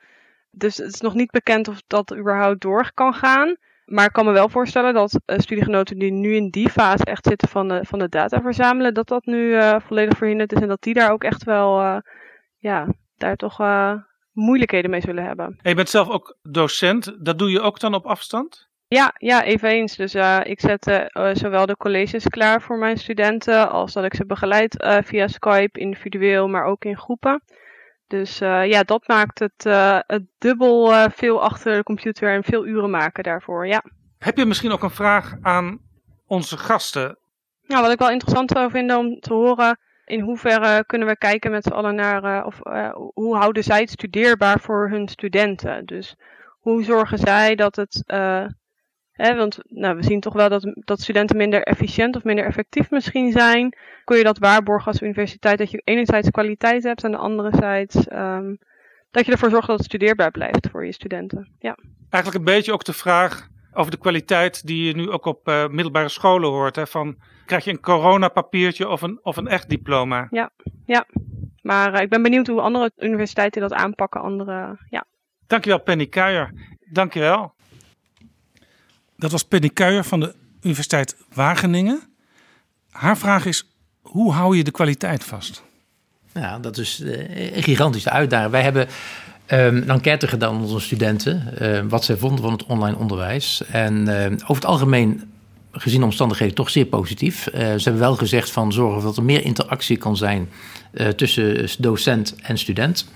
Dus 0.59 0.77
het 0.77 0.93
is 0.93 1.01
nog 1.01 1.15
niet 1.15 1.31
bekend 1.31 1.69
of 1.69 1.83
dat 1.87 2.15
überhaupt 2.17 2.61
door 2.61 2.91
kan 2.95 3.15
gaan. 3.15 3.57
Maar 3.85 4.05
ik 4.05 4.13
kan 4.13 4.25
me 4.25 4.33
wel 4.33 4.49
voorstellen 4.49 4.95
dat 4.95 5.21
studiegenoten 5.27 5.99
die 5.99 6.13
nu 6.13 6.35
in 6.35 6.51
die 6.51 6.71
fase 6.71 7.05
echt 7.05 7.27
zitten 7.27 7.49
van 7.49 7.69
de, 7.69 7.85
van 7.85 7.99
de 7.99 8.09
data 8.09 8.41
verzamelen, 8.41 8.95
dat 8.95 9.09
dat 9.09 9.25
nu 9.25 9.59
volledig 9.87 10.19
verhinderd 10.19 10.53
is. 10.53 10.61
En 10.61 10.69
dat 10.69 10.83
die 10.83 10.95
daar 10.95 11.13
ook 11.13 11.25
echt 11.25 11.45
wel, 11.45 12.01
ja, 12.59 12.87
daar 13.17 13.37
toch 13.37 13.59
moeilijkheden 14.33 14.91
mee 14.91 15.01
zullen 15.01 15.25
hebben. 15.25 15.47
En 15.47 15.71
je 15.71 15.75
bent 15.75 15.89
zelf 15.89 16.09
ook 16.09 16.37
docent. 16.43 17.17
Dat 17.19 17.39
doe 17.39 17.51
je 17.51 17.61
ook 17.61 17.81
dan 17.81 17.95
op 17.95 18.07
afstand? 18.07 18.69
Ja, 18.89 19.15
ja, 19.19 19.45
eveneens. 19.45 19.97
Dus 19.97 20.15
uh, 20.15 20.41
ik 20.43 20.61
zet 20.61 21.09
zowel 21.33 21.67
de 21.67 21.77
colleges 21.77 22.29
klaar 22.29 22.63
voor 22.63 22.79
mijn 22.79 22.97
studenten, 22.97 23.71
als 23.71 23.93
dat 23.93 24.05
ik 24.05 24.15
ze 24.15 24.27
begeleid 24.27 25.01
via 25.05 25.29
Skype, 25.29 25.81
individueel, 25.81 26.49
maar 26.49 26.65
ook 26.65 26.85
in 26.85 26.99
groepen. 26.99 27.43
Dus 28.07 28.39
ja, 28.39 28.83
dat 28.83 29.09
maakt 29.09 29.39
het, 29.39 29.65
het 30.07 30.25
dubbel 30.39 31.11
veel 31.11 31.43
achter 31.43 31.77
de 31.77 31.83
computer 31.83 32.35
en 32.35 32.45
veel 32.45 32.67
uren 32.67 32.91
maken 32.91 33.23
daarvoor, 33.23 33.67
ja. 33.67 33.83
Heb 34.19 34.37
je 34.37 34.47
misschien 34.47 34.73
ook 34.73 34.83
een 34.83 34.91
vraag 34.91 35.35
aan 35.43 35.79
onze 36.27 36.59
gasten. 36.59 37.19
Nou, 37.67 37.83
wat 37.83 37.93
ik 37.93 37.99
wel 37.99 38.11
interessant 38.11 38.51
zou 38.51 38.71
vinden 38.71 38.99
om 38.99 39.21
te 39.21 39.33
horen, 39.33 39.79
in 40.05 40.21
hoeverre 40.21 40.85
kunnen 40.87 41.09
we 41.09 41.19
kijken 41.19 41.51
met 41.51 41.65
z'n 41.65 41.73
allen 41.73 41.95
naar, 41.95 42.45
of 42.45 42.61
hoe 43.15 43.37
houden 43.37 43.63
zij 43.63 43.81
het 43.81 43.91
studeerbaar 43.91 44.61
voor 44.61 44.89
hun 44.89 45.09
studenten? 45.09 45.85
Dus 45.85 46.17
hoe 46.61 46.85
zorgen 46.85 47.19
zij 47.19 47.55
dat 47.55 47.77
het, 47.77 48.03
want 49.17 49.59
nou, 49.69 49.97
we 49.97 50.03
zien 50.03 50.21
toch 50.21 50.33
wel 50.33 50.49
dat, 50.49 50.73
dat 50.75 51.01
studenten 51.01 51.37
minder 51.37 51.63
efficiënt 51.63 52.17
of 52.17 52.25
minder 52.25 52.45
effectief 52.45 52.91
misschien 52.91 53.33
zijn. 53.33 53.77
Kun 54.05 54.17
je 54.17 54.25
dat 54.25 54.39
waarborgen 54.39 54.93
als 54.93 55.03
universiteit, 55.03 55.59
dat 55.59 55.71
je 55.71 55.83
enerzijds 55.85 56.31
kwaliteit 56.31 56.83
hebt 56.83 57.05
en 57.05 57.11
de 57.11 57.17
anderzijds 57.17 58.07
um, 58.13 58.59
dat 59.11 59.27
je 59.27 59.33
ervoor 59.33 59.51
zorgt 59.51 59.67
dat 59.67 59.77
het 59.77 59.87
studeerbaar 59.87 60.31
blijft 60.31 60.69
voor 60.71 60.87
je 60.87 60.93
studenten? 60.93 61.49
Ja. 61.59 61.79
Eigenlijk 62.11 62.45
een 62.45 62.55
beetje 62.55 62.73
ook 62.73 62.85
de 62.85 62.93
vraag 62.93 63.49
over 63.73 63.91
de 63.91 63.99
kwaliteit 63.99 64.67
die 64.67 64.87
je 64.87 64.97
nu 64.97 65.11
ook 65.11 65.25
op 65.25 65.49
uh, 65.49 65.69
middelbare 65.69 66.09
scholen 66.09 66.51
hoort. 66.51 66.77
Hè, 66.77 66.87
van, 66.87 67.17
krijg 67.47 67.65
je 67.65 67.71
een 67.71 67.81
coronapapiertje 67.81 68.89
of 68.89 69.03
een, 69.03 69.19
of 69.23 69.37
een 69.37 69.49
echt 69.49 69.69
diploma? 69.69 70.27
Ja, 70.31 70.51
ja. 70.87 71.07
maar 71.63 71.95
uh, 71.95 72.01
ik 72.01 72.09
ben 72.09 72.23
benieuwd 72.23 72.47
hoe 72.47 72.61
andere 72.61 72.93
universiteiten 72.97 73.61
dat 73.61 73.73
aanpakken. 73.73 74.21
Andere, 74.21 74.79
ja. 74.91 75.05
Dankjewel 75.47 75.81
Penny 75.81 76.07
Kuijer. 76.07 76.53
Dankjewel. 76.93 77.55
Dat 79.17 79.31
was 79.31 79.45
Penny 79.45 79.69
Kuijer 79.69 80.05
van 80.05 80.21
de 80.21 80.35
Universiteit 80.63 81.17
Wageningen. 81.35 82.03
Haar 82.91 83.19
vraag 83.19 83.45
is, 83.45 83.69
hoe 84.03 84.33
hou 84.33 84.57
je 84.57 84.65
de 84.65 84.71
kwaliteit 84.71 85.25
vast? 85.25 85.63
Ja, 86.35 86.59
dat 86.59 86.79
is 86.79 87.03
een 87.05 87.63
gigantische 87.63 88.11
uitdaging. 88.11 88.51
Wij 88.51 88.63
hebben 88.63 88.89
Um, 89.53 89.77
een 89.77 89.91
enquête 89.91 90.29
gedaan 90.29 90.55
onder 90.55 90.69
onze 90.69 90.87
studenten, 90.87 91.55
uh, 91.63 91.81
wat 91.89 92.05
zij 92.05 92.17
vonden 92.17 92.41
van 92.41 92.53
het 92.53 92.65
online 92.65 92.97
onderwijs. 92.97 93.63
En 93.71 94.09
uh, 94.09 94.25
over 94.25 94.55
het 94.55 94.65
algemeen, 94.65 95.31
gezien 95.73 95.99
de 95.99 96.05
omstandigheden, 96.05 96.55
toch 96.55 96.71
zeer 96.71 96.87
positief. 96.87 97.47
Uh, 97.47 97.55
ze 97.55 97.83
hebben 97.83 97.99
wel 97.99 98.17
gezegd 98.17 98.51
van 98.51 98.73
zorgen 98.73 99.03
dat 99.03 99.17
er 99.17 99.23
meer 99.23 99.45
interactie 99.45 99.97
kan 99.97 100.17
zijn 100.17 100.49
tussen 101.17 101.69
docent 101.79 102.35
en 102.43 102.59
student. 102.59 103.09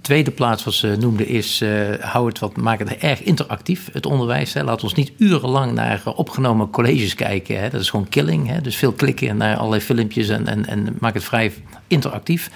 Tweede 0.00 0.30
plaats 0.30 0.64
wat 0.64 0.74
ze 0.74 0.96
noemden 1.00 1.26
is, 1.26 1.62
hou 2.00 2.26
het 2.26 2.38
wat, 2.38 2.56
maak 2.56 2.78
het 2.78 2.96
erg 2.96 3.22
interactief, 3.22 3.88
het 3.92 4.06
onderwijs. 4.06 4.52
Hè. 4.52 4.62
Laat 4.62 4.82
ons 4.82 4.94
niet 4.94 5.12
urenlang 5.16 5.72
naar 5.72 6.02
opgenomen 6.04 6.70
colleges 6.70 7.14
kijken. 7.14 7.60
Hè. 7.60 7.68
Dat 7.68 7.80
is 7.80 7.90
gewoon 7.90 8.08
killing. 8.08 8.48
Hè. 8.48 8.60
Dus 8.60 8.76
veel 8.76 8.92
klikken 8.92 9.36
naar 9.36 9.56
allerlei 9.56 9.82
filmpjes 9.82 10.28
en, 10.28 10.46
en, 10.46 10.66
en 10.66 10.96
maak 11.00 11.14
het 11.14 11.24
vrij 11.24 11.52
interactief. 11.86 12.50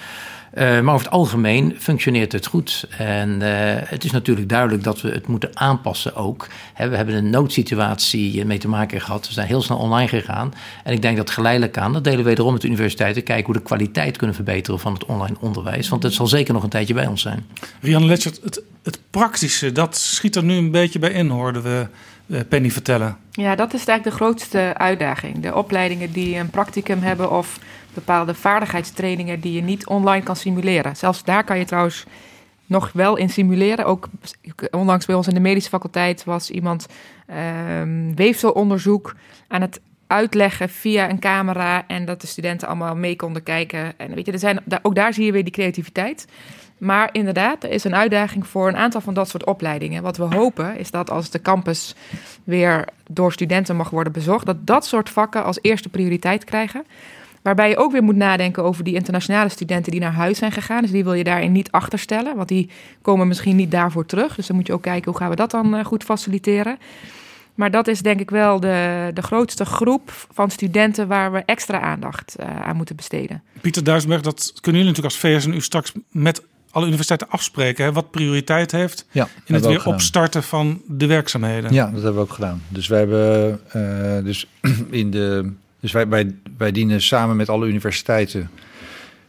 Uh, 0.57 0.79
maar 0.81 0.93
over 0.93 1.05
het 1.05 1.15
algemeen 1.15 1.75
functioneert 1.79 2.31
het 2.31 2.45
goed. 2.45 2.87
En 2.97 3.29
uh, 3.29 3.47
het 3.67 4.03
is 4.03 4.11
natuurlijk 4.11 4.49
duidelijk 4.49 4.83
dat 4.83 5.01
we 5.01 5.09
het 5.09 5.27
moeten 5.27 5.49
aanpassen 5.53 6.15
ook. 6.15 6.47
He, 6.73 6.89
we 6.89 6.95
hebben 6.95 7.15
een 7.15 7.29
noodsituatie 7.29 8.45
mee 8.45 8.57
te 8.57 8.67
maken 8.67 9.01
gehad. 9.01 9.27
We 9.27 9.33
zijn 9.33 9.47
heel 9.47 9.61
snel 9.61 9.77
online 9.77 10.07
gegaan. 10.07 10.53
En 10.83 10.93
ik 10.93 11.01
denk 11.01 11.17
dat 11.17 11.29
geleidelijk 11.29 11.77
aan, 11.77 11.93
dat 11.93 12.03
delen 12.03 12.19
we 12.19 12.23
wederom 12.23 12.51
met 12.51 12.61
de 12.61 12.67
universiteiten, 12.67 13.23
kijken 13.23 13.45
hoe 13.45 13.53
de 13.53 13.61
kwaliteit 13.61 14.17
kunnen 14.17 14.35
verbeteren 14.35 14.79
van 14.79 14.93
het 14.93 15.05
online 15.05 15.35
onderwijs. 15.39 15.89
Want 15.89 16.03
het 16.03 16.13
zal 16.13 16.27
zeker 16.27 16.53
nog 16.53 16.63
een 16.63 16.69
tijdje 16.69 16.93
bij 16.93 17.07
ons 17.07 17.21
zijn. 17.21 17.45
Rianne 17.81 18.07
Letchert, 18.07 18.39
het, 18.43 18.63
het 18.83 18.99
praktische, 19.09 19.71
dat 19.71 19.97
schiet 19.97 20.35
er 20.35 20.43
nu 20.43 20.55
een 20.55 20.71
beetje 20.71 20.99
bij 20.99 21.11
in, 21.11 21.29
hoorden 21.29 21.63
we. 21.63 21.87
Penny 22.49 22.71
vertellen. 22.71 23.17
Ja, 23.31 23.55
dat 23.55 23.73
is 23.73 23.85
eigenlijk 23.85 24.03
de 24.03 24.23
grootste 24.23 24.73
uitdaging. 24.77 25.39
De 25.39 25.55
opleidingen 25.55 26.11
die 26.11 26.37
een 26.37 26.49
practicum 26.49 27.01
hebben 27.01 27.31
of 27.31 27.59
bepaalde 27.93 28.33
vaardigheidstrainingen 28.33 29.39
die 29.39 29.53
je 29.53 29.61
niet 29.61 29.87
online 29.87 30.23
kan 30.23 30.35
simuleren. 30.35 30.95
Zelfs 30.95 31.23
daar 31.23 31.43
kan 31.43 31.57
je 31.57 31.65
trouwens 31.65 32.05
nog 32.65 32.91
wel 32.93 33.15
in 33.15 33.29
simuleren. 33.29 33.85
Ook 33.85 34.09
onlangs 34.71 35.05
bij 35.05 35.15
ons 35.15 35.27
in 35.27 35.33
de 35.33 35.39
medische 35.39 35.69
faculteit 35.69 36.23
was 36.23 36.49
iemand 36.49 36.87
um, 37.79 38.15
weefselonderzoek 38.15 39.15
aan 39.47 39.61
het 39.61 39.81
uitleggen 40.07 40.69
via 40.69 41.09
een 41.09 41.19
camera 41.19 41.87
en 41.87 42.05
dat 42.05 42.21
de 42.21 42.27
studenten 42.27 42.67
allemaal 42.67 42.95
mee 42.95 43.15
konden 43.15 43.43
kijken. 43.43 43.93
En 43.97 44.15
weet 44.15 44.25
je, 44.25 44.31
er 44.31 44.39
zijn, 44.39 44.59
ook 44.81 44.95
daar 44.95 45.13
zie 45.13 45.25
je 45.25 45.31
weer 45.31 45.43
die 45.43 45.53
creativiteit. 45.53 46.27
Maar 46.77 47.09
inderdaad, 47.11 47.63
er 47.63 47.69
is 47.69 47.83
een 47.83 47.95
uitdaging 47.95 48.47
voor 48.47 48.67
een 48.67 48.77
aantal 48.77 49.01
van 49.01 49.13
dat 49.13 49.29
soort 49.29 49.45
opleidingen. 49.45 50.03
Wat 50.03 50.17
we 50.17 50.23
hopen 50.23 50.77
is 50.77 50.91
dat 50.91 51.09
als 51.09 51.29
de 51.29 51.41
campus 51.41 51.95
weer 52.43 52.87
door 53.09 53.31
studenten 53.31 53.75
mag 53.75 53.89
worden 53.89 54.13
bezocht, 54.13 54.45
dat 54.45 54.67
dat 54.67 54.85
soort 54.85 55.09
vakken 55.09 55.43
als 55.43 55.59
eerste 55.61 55.89
prioriteit 55.89 56.43
krijgen. 56.43 56.85
Waarbij 57.43 57.69
je 57.69 57.77
ook 57.77 57.91
weer 57.91 58.03
moet 58.03 58.15
nadenken 58.15 58.63
over 58.63 58.83
die 58.83 58.93
internationale 58.93 59.49
studenten 59.49 59.91
die 59.91 60.01
naar 60.01 60.13
huis 60.13 60.37
zijn 60.37 60.51
gegaan. 60.51 60.81
Dus 60.81 60.91
die 60.91 61.03
wil 61.03 61.13
je 61.13 61.23
daarin 61.23 61.51
niet 61.51 61.71
achterstellen, 61.71 62.35
want 62.35 62.47
die 62.47 62.69
komen 63.01 63.27
misschien 63.27 63.55
niet 63.55 63.71
daarvoor 63.71 64.05
terug. 64.05 64.35
Dus 64.35 64.47
dan 64.47 64.55
moet 64.55 64.67
je 64.67 64.73
ook 64.73 64.81
kijken 64.81 65.11
hoe 65.11 65.19
gaan 65.19 65.29
we 65.29 65.35
dat 65.35 65.51
dan 65.51 65.75
uh, 65.75 65.85
goed 65.85 66.03
faciliteren. 66.03 66.77
Maar 67.55 67.71
dat 67.71 67.87
is 67.87 68.01
denk 68.01 68.19
ik 68.19 68.29
wel 68.29 68.59
de, 68.59 69.11
de 69.13 69.21
grootste 69.21 69.65
groep 69.65 70.27
van 70.31 70.51
studenten 70.51 71.07
waar 71.07 71.31
we 71.31 71.43
extra 71.45 71.79
aandacht 71.79 72.35
uh, 72.39 72.61
aan 72.61 72.75
moeten 72.75 72.95
besteden. 72.95 73.43
Pieter 73.61 73.83
Duisberg, 73.83 74.21
dat 74.21 74.53
kunnen 74.61 74.81
jullie 74.81 74.95
natuurlijk 74.97 75.23
als 75.23 75.43
VSNU 75.43 75.61
straks 75.61 75.91
met 76.11 76.41
alle 76.71 76.85
universiteiten 76.85 77.29
afspreken, 77.29 77.85
hè, 77.85 77.91
wat 77.91 78.11
prioriteit 78.11 78.71
heeft 78.71 79.05
ja, 79.11 79.27
in 79.45 79.53
het 79.53 79.65
weer 79.65 79.79
gedaan. 79.79 79.93
opstarten 79.93 80.43
van 80.43 80.81
de 80.87 81.05
werkzaamheden. 81.05 81.73
Ja, 81.73 81.85
dat 81.85 81.93
hebben 81.93 82.13
we 82.13 82.19
ook 82.19 82.33
gedaan. 82.33 82.61
Dus 82.67 82.87
wij 82.87 82.99
hebben 82.99 83.59
uh, 83.75 84.23
dus 84.23 84.47
in 84.89 85.11
de 85.11 85.53
dus 85.83 85.91
wij, 86.57 86.71
dienen 86.71 87.01
samen 87.01 87.35
met 87.35 87.49
alle 87.49 87.67
universiteiten, 87.67 88.49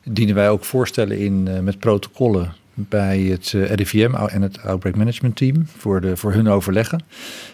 dienen 0.04 0.34
wij 0.34 0.50
ook 0.50 0.64
voorstellen 0.64 1.18
in 1.18 1.46
uh, 1.48 1.58
met 1.58 1.78
protocollen 1.78 2.54
bij 2.74 3.20
het 3.20 3.52
uh, 3.52 3.70
RIVM 3.70 4.14
en 4.14 4.42
het 4.42 4.62
Outbreak 4.62 4.96
Management 4.96 5.36
Team 5.36 5.66
voor, 5.76 6.00
de, 6.00 6.16
voor 6.16 6.32
hun 6.32 6.48
overleggen. 6.48 7.02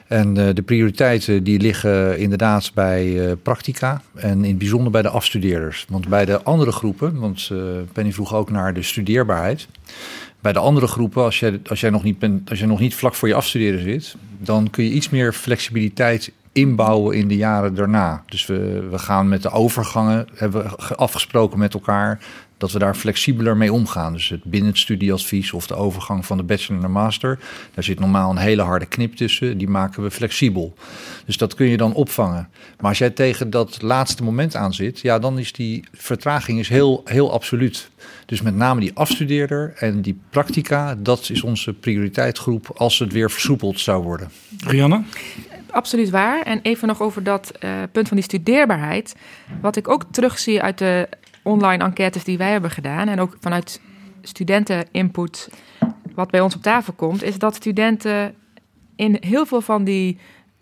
En 0.06 0.38
uh, 0.38 0.48
de 0.54 0.62
prioriteiten 0.62 1.44
die 1.44 1.60
liggen 1.60 2.18
inderdaad 2.18 2.70
bij 2.74 3.36
practica 3.42 4.02
en 4.14 4.44
in 4.44 4.50
het 4.50 4.58
bijzonder 4.58 4.92
bij 4.92 5.02
de 5.02 5.08
afstudeerders. 5.08 5.86
Want 5.88 6.08
bij 6.08 6.24
de 6.24 6.42
andere 6.42 6.72
groepen, 6.72 7.18
want 7.18 7.50
Penny 7.92 8.12
vroeg 8.12 8.34
ook 8.34 8.50
naar 8.50 8.74
de 8.74 8.82
studeerbaarheid. 8.82 9.68
Bij 10.40 10.52
de 10.52 10.58
andere 10.58 10.86
groepen, 10.86 11.22
als 11.22 11.40
jij, 11.40 11.60
als, 11.66 11.80
jij 11.80 11.90
nog 11.90 12.02
niet 12.02 12.24
als 12.48 12.58
jij 12.58 12.68
nog 12.68 12.80
niet 12.80 12.94
vlak 12.94 13.14
voor 13.14 13.28
je 13.28 13.34
afstuderen 13.34 13.82
zit, 13.82 14.16
dan 14.38 14.70
kun 14.70 14.84
je 14.84 14.90
iets 14.90 15.08
meer 15.08 15.32
flexibiliteit 15.32 16.32
inbouwen 16.52 17.16
in 17.16 17.28
de 17.28 17.36
jaren 17.36 17.74
daarna. 17.74 18.22
Dus 18.26 18.46
we, 18.46 18.88
we 18.90 18.98
gaan 18.98 19.28
met 19.28 19.42
de 19.42 19.50
overgangen, 19.50 20.28
hebben 20.34 20.62
we 20.62 20.96
afgesproken 20.96 21.58
met 21.58 21.74
elkaar 21.74 22.20
dat 22.60 22.72
we 22.72 22.78
daar 22.78 22.94
flexibeler 22.94 23.56
mee 23.56 23.72
omgaan. 23.72 24.12
Dus 24.12 24.28
het 24.28 24.44
binnen 24.44 24.70
het 24.70 24.78
studieadvies 24.78 25.52
of 25.52 25.66
de 25.66 25.74
overgang 25.74 26.26
van 26.26 26.36
de 26.36 26.42
bachelor 26.42 26.80
naar 26.80 26.90
master, 26.90 27.38
daar 27.74 27.84
zit 27.84 28.00
normaal 28.00 28.30
een 28.30 28.36
hele 28.36 28.62
harde 28.62 28.86
knip 28.86 29.14
tussen, 29.16 29.58
die 29.58 29.68
maken 29.68 30.02
we 30.02 30.10
flexibel. 30.10 30.74
Dus 31.26 31.36
dat 31.36 31.54
kun 31.54 31.66
je 31.66 31.76
dan 31.76 31.92
opvangen. 31.92 32.48
Maar 32.80 32.88
als 32.88 32.98
jij 32.98 33.10
tegen 33.10 33.50
dat 33.50 33.82
laatste 33.82 34.22
moment 34.22 34.56
aan 34.56 34.74
zit, 34.74 35.00
ja, 35.00 35.18
dan 35.18 35.38
is 35.38 35.52
die 35.52 35.84
vertraging 35.92 36.58
is 36.58 36.68
heel, 36.68 37.02
heel 37.04 37.32
absoluut. 37.32 37.90
Dus 38.26 38.42
met 38.42 38.56
name 38.56 38.80
die 38.80 38.94
afstudeerder 38.94 39.72
en 39.76 40.02
die 40.02 40.20
practica, 40.30 40.94
dat 40.94 41.30
is 41.30 41.42
onze 41.42 41.72
prioriteitsgroep 41.72 42.70
als 42.74 42.98
het 42.98 43.12
weer 43.12 43.30
versoepeld 43.30 43.80
zou 43.80 44.02
worden. 44.02 44.30
Rianne? 44.66 45.02
Absoluut 45.72 46.10
waar. 46.10 46.42
En 46.42 46.60
even 46.62 46.88
nog 46.88 47.02
over 47.02 47.22
dat 47.22 47.52
uh, 47.60 47.70
punt 47.92 48.08
van 48.08 48.16
die 48.16 48.26
studeerbaarheid. 48.26 49.14
Wat 49.60 49.76
ik 49.76 49.88
ook 49.88 50.04
terugzie 50.10 50.62
uit 50.62 50.78
de 50.78 51.08
online 51.42 51.84
enquêtes 51.84 52.24
die 52.24 52.38
wij 52.38 52.50
hebben 52.50 52.70
gedaan 52.70 53.08
en 53.08 53.20
ook 53.20 53.36
vanuit 53.40 53.80
studenteninput, 54.22 55.48
wat 56.14 56.30
bij 56.30 56.40
ons 56.40 56.54
op 56.54 56.62
tafel 56.62 56.92
komt, 56.92 57.22
is 57.22 57.38
dat 57.38 57.54
studenten 57.54 58.34
in 58.96 59.16
heel 59.20 59.46
veel 59.46 59.60
van 59.60 59.84
die 59.84 60.18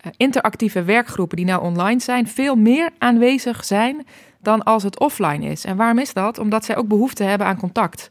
uh, 0.07 0.12
interactieve 0.16 0.83
werkgroepen 0.83 1.37
die 1.37 1.47
nou 1.47 1.62
online 1.62 2.01
zijn, 2.01 2.29
veel 2.29 2.57
meer 2.57 2.90
aanwezig 2.99 3.64
zijn 3.64 4.07
dan 4.40 4.62
als 4.62 4.83
het 4.83 4.99
offline 4.99 5.47
is. 5.47 5.64
En 5.64 5.77
waarom 5.77 5.99
is 5.99 6.12
dat? 6.12 6.38
Omdat 6.38 6.64
zij 6.64 6.77
ook 6.77 6.88
behoefte 6.88 7.25
hebben 7.25 7.47
aan 7.47 7.59
contact. 7.59 8.09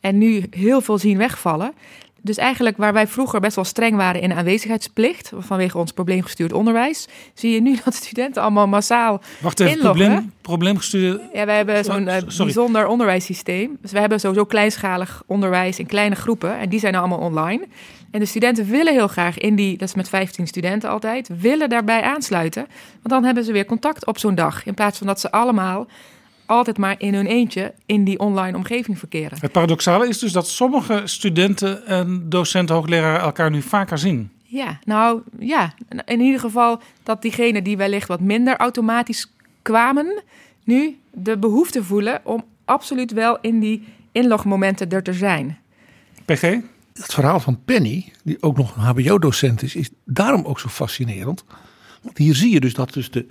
En 0.00 0.18
nu 0.18 0.44
heel 0.50 0.80
veel 0.80 0.98
zien 0.98 1.18
wegvallen. 1.18 1.72
Dus 2.22 2.36
eigenlijk 2.36 2.76
waar 2.76 2.92
wij 2.92 3.06
vroeger 3.06 3.40
best 3.40 3.54
wel 3.54 3.64
streng 3.64 3.96
waren 3.96 4.20
in 4.20 4.32
aanwezigheidsplicht, 4.32 5.32
vanwege 5.38 5.78
ons 5.78 5.92
probleemgestuurd 5.92 6.52
onderwijs, 6.52 7.08
zie 7.34 7.50
je 7.50 7.60
nu 7.60 7.78
dat 7.84 7.94
studenten 7.94 8.42
allemaal 8.42 8.66
massaal 8.66 9.20
Wacht 9.40 9.60
even, 9.60 9.76
inloggen. 9.76 10.04
probleem, 10.04 10.32
probleemgestuurd... 10.40 11.20
Ja, 11.32 11.44
wij 11.46 11.56
hebben 11.56 11.84
zo'n 11.84 12.06
uh, 12.06 12.16
bijzonder 12.36 12.86
onderwijssysteem. 12.86 13.78
Dus 13.80 13.92
we 13.92 13.98
hebben 13.98 14.20
sowieso 14.20 14.44
kleinschalig 14.44 15.22
onderwijs 15.26 15.78
in 15.78 15.86
kleine 15.86 16.14
groepen 16.14 16.58
en 16.58 16.68
die 16.68 16.80
zijn 16.80 16.92
nou 16.92 17.06
allemaal 17.06 17.26
online. 17.26 17.66
En 18.10 18.20
de 18.20 18.26
studenten 18.26 18.66
willen 18.66 18.92
heel 18.92 19.08
graag 19.08 19.38
in 19.38 19.54
die, 19.54 19.76
dat 19.78 19.88
is 19.88 19.94
met 19.94 20.08
15 20.08 20.46
studenten 20.46 20.90
altijd, 20.90 21.30
willen 21.40 21.68
daarbij 21.68 22.02
aansluiten. 22.02 22.66
Want 22.92 23.08
dan 23.08 23.24
hebben 23.24 23.44
ze 23.44 23.52
weer 23.52 23.64
contact 23.64 24.06
op 24.06 24.18
zo'n 24.18 24.34
dag. 24.34 24.66
In 24.66 24.74
plaats 24.74 24.98
van 24.98 25.06
dat 25.06 25.20
ze 25.20 25.30
allemaal 25.30 25.86
altijd 26.50 26.78
maar 26.78 26.94
in 26.98 27.14
hun 27.14 27.26
eentje 27.26 27.74
in 27.86 28.04
die 28.04 28.18
online 28.18 28.56
omgeving 28.56 28.98
verkeren. 28.98 29.38
Het 29.40 29.52
paradoxale 29.52 30.08
is 30.08 30.18
dus 30.18 30.32
dat 30.32 30.48
sommige 30.48 31.02
studenten 31.04 31.86
en 31.86 32.28
docenten, 32.28 32.74
hoogleraren 32.74 33.20
elkaar 33.20 33.50
nu 33.50 33.62
vaker 33.62 33.98
zien. 33.98 34.30
Ja, 34.42 34.78
nou 34.84 35.22
ja, 35.38 35.74
in 36.04 36.20
ieder 36.20 36.40
geval 36.40 36.80
dat 37.02 37.22
diegenen 37.22 37.64
die 37.64 37.76
wellicht 37.76 38.08
wat 38.08 38.20
minder 38.20 38.56
automatisch 38.56 39.32
kwamen, 39.62 40.22
nu 40.64 40.96
de 41.10 41.38
behoefte 41.38 41.84
voelen 41.84 42.20
om 42.24 42.44
absoluut 42.64 43.12
wel 43.12 43.38
in 43.40 43.60
die 43.60 43.84
inlogmomenten 44.12 44.90
er 44.90 45.02
te 45.02 45.12
zijn. 45.12 45.58
PG? 46.24 46.40
Het 46.92 47.14
verhaal 47.14 47.40
van 47.40 47.60
Penny, 47.64 48.12
die 48.24 48.42
ook 48.42 48.56
nog 48.56 48.76
een 48.76 48.82
HBO-docent 48.82 49.62
is, 49.62 49.74
is 49.74 49.90
daarom 50.04 50.44
ook 50.44 50.60
zo 50.60 50.68
fascinerend. 50.68 51.44
Want 52.02 52.18
hier 52.18 52.34
zie 52.34 52.52
je 52.52 52.60
dus 52.60 52.74
dat 52.74 52.92
dus 52.92 53.10
de 53.10 53.26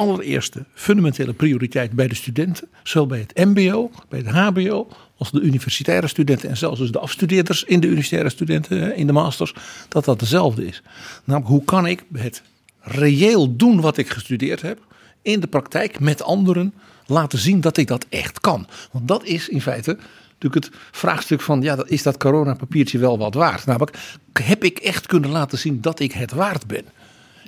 allereerste 0.00 0.64
fundamentele 0.74 1.32
prioriteit 1.32 1.92
bij 1.92 2.08
de 2.08 2.14
studenten, 2.14 2.68
zowel 2.82 3.06
bij 3.06 3.18
het 3.18 3.46
MBO, 3.46 3.90
bij 4.08 4.18
het 4.18 4.28
HBO, 4.28 4.88
als 5.16 5.30
de 5.30 5.40
universitaire 5.40 6.06
studenten 6.06 6.48
en 6.48 6.56
zelfs 6.56 6.80
dus 6.80 6.90
de 6.90 6.98
afstudeerders 6.98 7.64
in 7.64 7.80
de 7.80 7.86
universitaire 7.86 8.30
studenten 8.30 8.96
in 8.96 9.06
de 9.06 9.12
masters, 9.12 9.54
dat 9.88 10.04
dat 10.04 10.20
dezelfde 10.20 10.66
is. 10.66 10.82
Namelijk, 11.24 11.50
hoe 11.50 11.64
kan 11.64 11.86
ik 11.86 12.04
het 12.12 12.42
reëel 12.80 13.56
doen 13.56 13.80
wat 13.80 13.96
ik 13.96 14.08
gestudeerd 14.08 14.62
heb, 14.62 14.78
in 15.22 15.40
de 15.40 15.46
praktijk 15.46 16.00
met 16.00 16.22
anderen 16.22 16.74
laten 17.06 17.38
zien 17.38 17.60
dat 17.60 17.76
ik 17.76 17.86
dat 17.86 18.06
echt 18.08 18.40
kan? 18.40 18.66
Want 18.92 19.08
dat 19.08 19.24
is 19.24 19.48
in 19.48 19.62
feite 19.62 19.98
natuurlijk 20.38 20.64
het 20.64 20.82
vraagstuk 20.90 21.40
van, 21.40 21.62
ja, 21.62 21.84
is 21.86 22.02
dat 22.02 22.16
coronapapiertje 22.16 22.98
wel 22.98 23.18
wat 23.18 23.34
waard? 23.34 23.66
Namelijk, 23.66 23.96
heb 24.32 24.64
ik 24.64 24.78
echt 24.78 25.06
kunnen 25.06 25.30
laten 25.30 25.58
zien 25.58 25.80
dat 25.80 26.00
ik 26.00 26.12
het 26.12 26.32
waard 26.32 26.66
ben? 26.66 26.84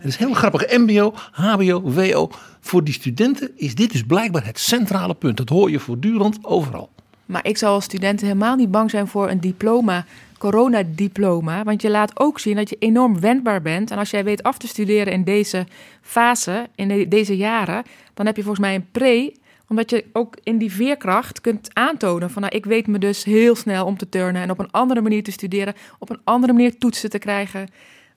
Het 0.03 0.11
is 0.11 0.17
heel 0.17 0.35
grappig. 0.35 0.79
MBO, 0.79 1.13
HBO, 1.33 1.81
WO. 1.81 2.31
Voor 2.61 2.85
die 2.85 2.95
studenten 2.95 3.51
is 3.57 3.75
dit 3.75 3.93
dus 3.93 4.03
blijkbaar 4.03 4.45
het 4.45 4.59
centrale 4.59 5.15
punt. 5.15 5.37
Dat 5.37 5.49
hoor 5.49 5.71
je 5.71 5.79
voortdurend 5.79 6.45
overal. 6.45 6.91
Maar 7.27 7.47
ik 7.47 7.57
zou 7.59 7.75
als 7.75 7.85
student 7.85 8.21
helemaal 8.21 8.57
niet 8.57 8.71
bang 8.71 8.91
zijn 8.91 9.07
voor 9.07 9.31
een 9.31 9.41
diploma, 9.41 10.05
coronadiploma. 10.39 11.65
Want 11.65 11.83
je 11.83 11.91
laat 11.91 12.21
ook 12.21 12.39
zien 12.39 12.57
dat 12.57 12.71
je 12.71 12.77
enorm 12.79 13.21
wendbaar 13.21 13.63
bent. 13.63 13.91
En 13.91 13.99
als 13.99 14.11
jij 14.11 14.25
weet 14.25 14.43
af 14.43 14.59
te 14.59 14.67
studeren 14.67 15.13
in 15.13 15.25
deze 15.25 15.67
fase, 16.01 16.67
in 16.75 17.09
deze 17.09 17.37
jaren, 17.37 17.83
dan 18.15 18.27
heb 18.27 18.37
je 18.37 18.43
volgens 18.43 18.67
mij 18.67 18.75
een 18.75 18.91
pre 18.93 19.41
omdat 19.69 19.91
je 19.91 20.05
ook 20.13 20.37
in 20.43 20.59
die 20.59 20.73
veerkracht 20.73 21.41
kunt 21.41 21.69
aantonen 21.73 22.31
van 22.31 22.43
nou, 22.43 22.57
ik 22.57 22.65
weet 22.65 22.87
me 22.87 22.99
dus 22.99 23.25
heel 23.25 23.55
snel 23.55 23.87
om 23.87 23.97
te 23.97 24.09
turnen 24.09 24.43
en 24.43 24.51
op 24.51 24.59
een 24.59 24.71
andere 24.71 25.01
manier 25.01 25.23
te 25.23 25.31
studeren, 25.31 25.75
op 25.99 26.11
een 26.11 26.21
andere 26.25 26.53
manier 26.53 26.79
toetsen 26.79 27.11
te 27.11 27.19
krijgen. 27.19 27.69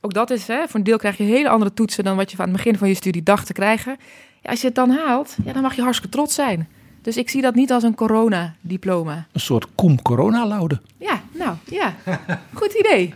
Ook 0.05 0.13
dat 0.13 0.29
is, 0.29 0.47
hè, 0.47 0.67
voor 0.67 0.75
een 0.79 0.83
deel 0.83 0.97
krijg 0.97 1.17
je 1.17 1.23
hele 1.23 1.49
andere 1.49 1.73
toetsen 1.73 2.03
dan 2.03 2.15
wat 2.15 2.31
je 2.31 2.37
aan 2.37 2.43
het 2.43 2.55
begin 2.55 2.77
van 2.77 2.87
je 2.87 2.93
studie 2.93 3.23
dacht 3.23 3.45
te 3.45 3.53
krijgen. 3.53 3.97
Ja, 4.41 4.49
als 4.49 4.61
je 4.61 4.65
het 4.65 4.75
dan 4.75 4.89
haalt, 4.89 5.35
ja, 5.45 5.53
dan 5.53 5.61
mag 5.61 5.75
je 5.75 5.81
hartstikke 5.81 6.15
trots 6.15 6.35
zijn. 6.35 6.67
Dus 7.01 7.17
ik 7.17 7.29
zie 7.29 7.41
dat 7.41 7.55
niet 7.55 7.71
als 7.71 7.83
een 7.83 7.95
corona-diploma. 7.95 9.27
Een 9.31 9.39
soort 9.39 9.67
cum 9.75 10.01
corona-laude. 10.01 10.81
Ja, 10.97 11.21
nou, 11.31 11.55
ja. 11.65 11.95
Goed 12.53 12.73
idee. 12.73 13.13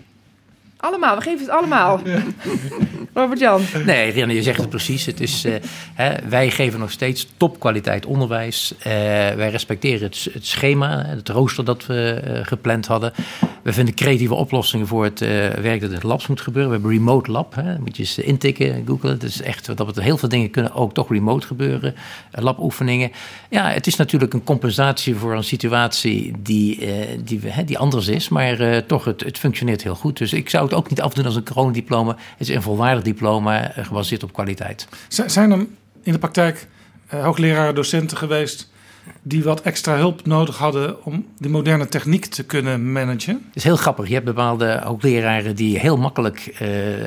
Allemaal, 0.80 1.16
we 1.16 1.22
geven 1.22 1.40
het 1.40 1.50
allemaal. 1.50 2.00
Robert-Jan. 3.14 3.62
Nee, 3.86 4.12
Rianne, 4.12 4.34
je 4.34 4.44
zegt 4.44 4.60
het 4.60 4.70
precies. 4.70 5.06
Het 5.06 5.22
is, 5.22 5.46
uh, 5.46 5.54
hè, 5.94 6.30
wij 6.30 6.52
geven 6.52 6.80
nog 6.80 6.92
steeds 6.92 7.28
topkwaliteit 7.38 8.06
onderwijs. 8.06 8.74
Uh, 8.78 8.84
wij 8.84 9.50
respecteren 9.50 10.02
het, 10.02 10.28
het, 10.34 10.46
schema, 10.46 11.06
het 11.06 11.30
rooster 11.30 11.66
dat 11.66 11.86
we 11.86 12.22
uh, 12.28 12.40
gepland 12.46 12.88
hadden. 12.88 13.14
We 13.62 13.74
vinden 13.74 13.94
creatieve 13.94 14.34
oplossingen 14.34 14.88
voor 14.88 15.04
het 15.04 15.20
werk 15.62 15.82
dat 15.82 15.90
in 15.90 15.96
het 15.96 16.04
labs 16.04 16.28
moet 16.28 16.42
gebeuren. 16.42 16.72
We 16.72 16.78
hebben 16.78 16.98
Remote 16.98 17.32
Lab, 17.32 17.56
hè. 17.56 17.80
moet 17.80 17.98
je 17.98 18.04
eens 18.04 18.18
intikken, 18.18 18.84
googlen. 18.86 19.12
Het 19.12 19.24
is 19.24 19.42
echt, 19.42 19.78
dat 19.78 19.96
we 19.96 20.04
heel 20.04 20.18
veel 20.18 20.30
dingen 20.30 20.50
kunnen 20.50 20.74
ook 20.74 20.94
toch 20.94 21.10
remote 21.10 21.48
gebeuren. 21.48 21.96
laboefeningen. 22.32 23.12
Ja, 23.50 23.70
het 23.70 23.88
is 23.88 23.96
natuurlijk 23.96 24.34
een 24.34 24.44
compensatie 24.44 25.16
voor 25.16 25.36
een 25.36 25.44
situatie 25.44 26.34
die, 26.40 26.88
die, 27.24 27.40
hè, 27.46 27.64
die 27.64 27.78
anders 27.78 28.08
is. 28.08 28.30
Maar 28.30 28.86
toch, 28.86 29.06
het, 29.06 29.24
het 29.24 29.38
functioneert 29.38 29.84
heel 29.84 29.96
goed. 29.96 30.18
Dus 30.18 30.34
ik 30.34 30.50
zou 30.50 30.69
het 30.70 30.80
ook 30.80 30.90
niet 30.90 31.02
afdoen 31.02 31.26
als 31.26 31.36
een 31.36 31.44
coronadiploma. 31.44 32.16
Het 32.38 32.50
is 32.50 32.56
een 32.56 32.62
volwaardig 32.62 33.04
diploma 33.04 33.72
eh, 33.72 33.86
gebaseerd 33.86 34.24
op 34.24 34.34
kwaliteit. 34.34 34.88
Zijn 35.08 35.52
er 35.52 35.66
in 36.04 36.12
de 36.14 36.20
praktijk 36.20 36.68
uh, 37.14 37.24
hoogleraren, 37.24 37.76
docenten 37.76 38.18
geweest 38.18 38.70
die 39.22 39.44
wat 39.44 39.62
extra 39.62 39.96
hulp 39.96 40.26
nodig 40.26 40.58
hadden 40.58 41.06
om 41.06 41.26
de 41.38 41.50
moderne 41.50 41.88
techniek 41.88 42.26
te 42.26 42.44
kunnen 42.44 42.92
managen? 42.92 43.34
Het 43.34 43.56
is 43.56 43.64
heel 43.64 43.76
grappig. 43.76 44.08
Je 44.08 44.14
hebt 44.14 44.26
bepaalde 44.26 44.82
hoogleraren 44.84 45.56
die 45.56 45.80
heel 45.80 45.98
makkelijk 45.98 46.52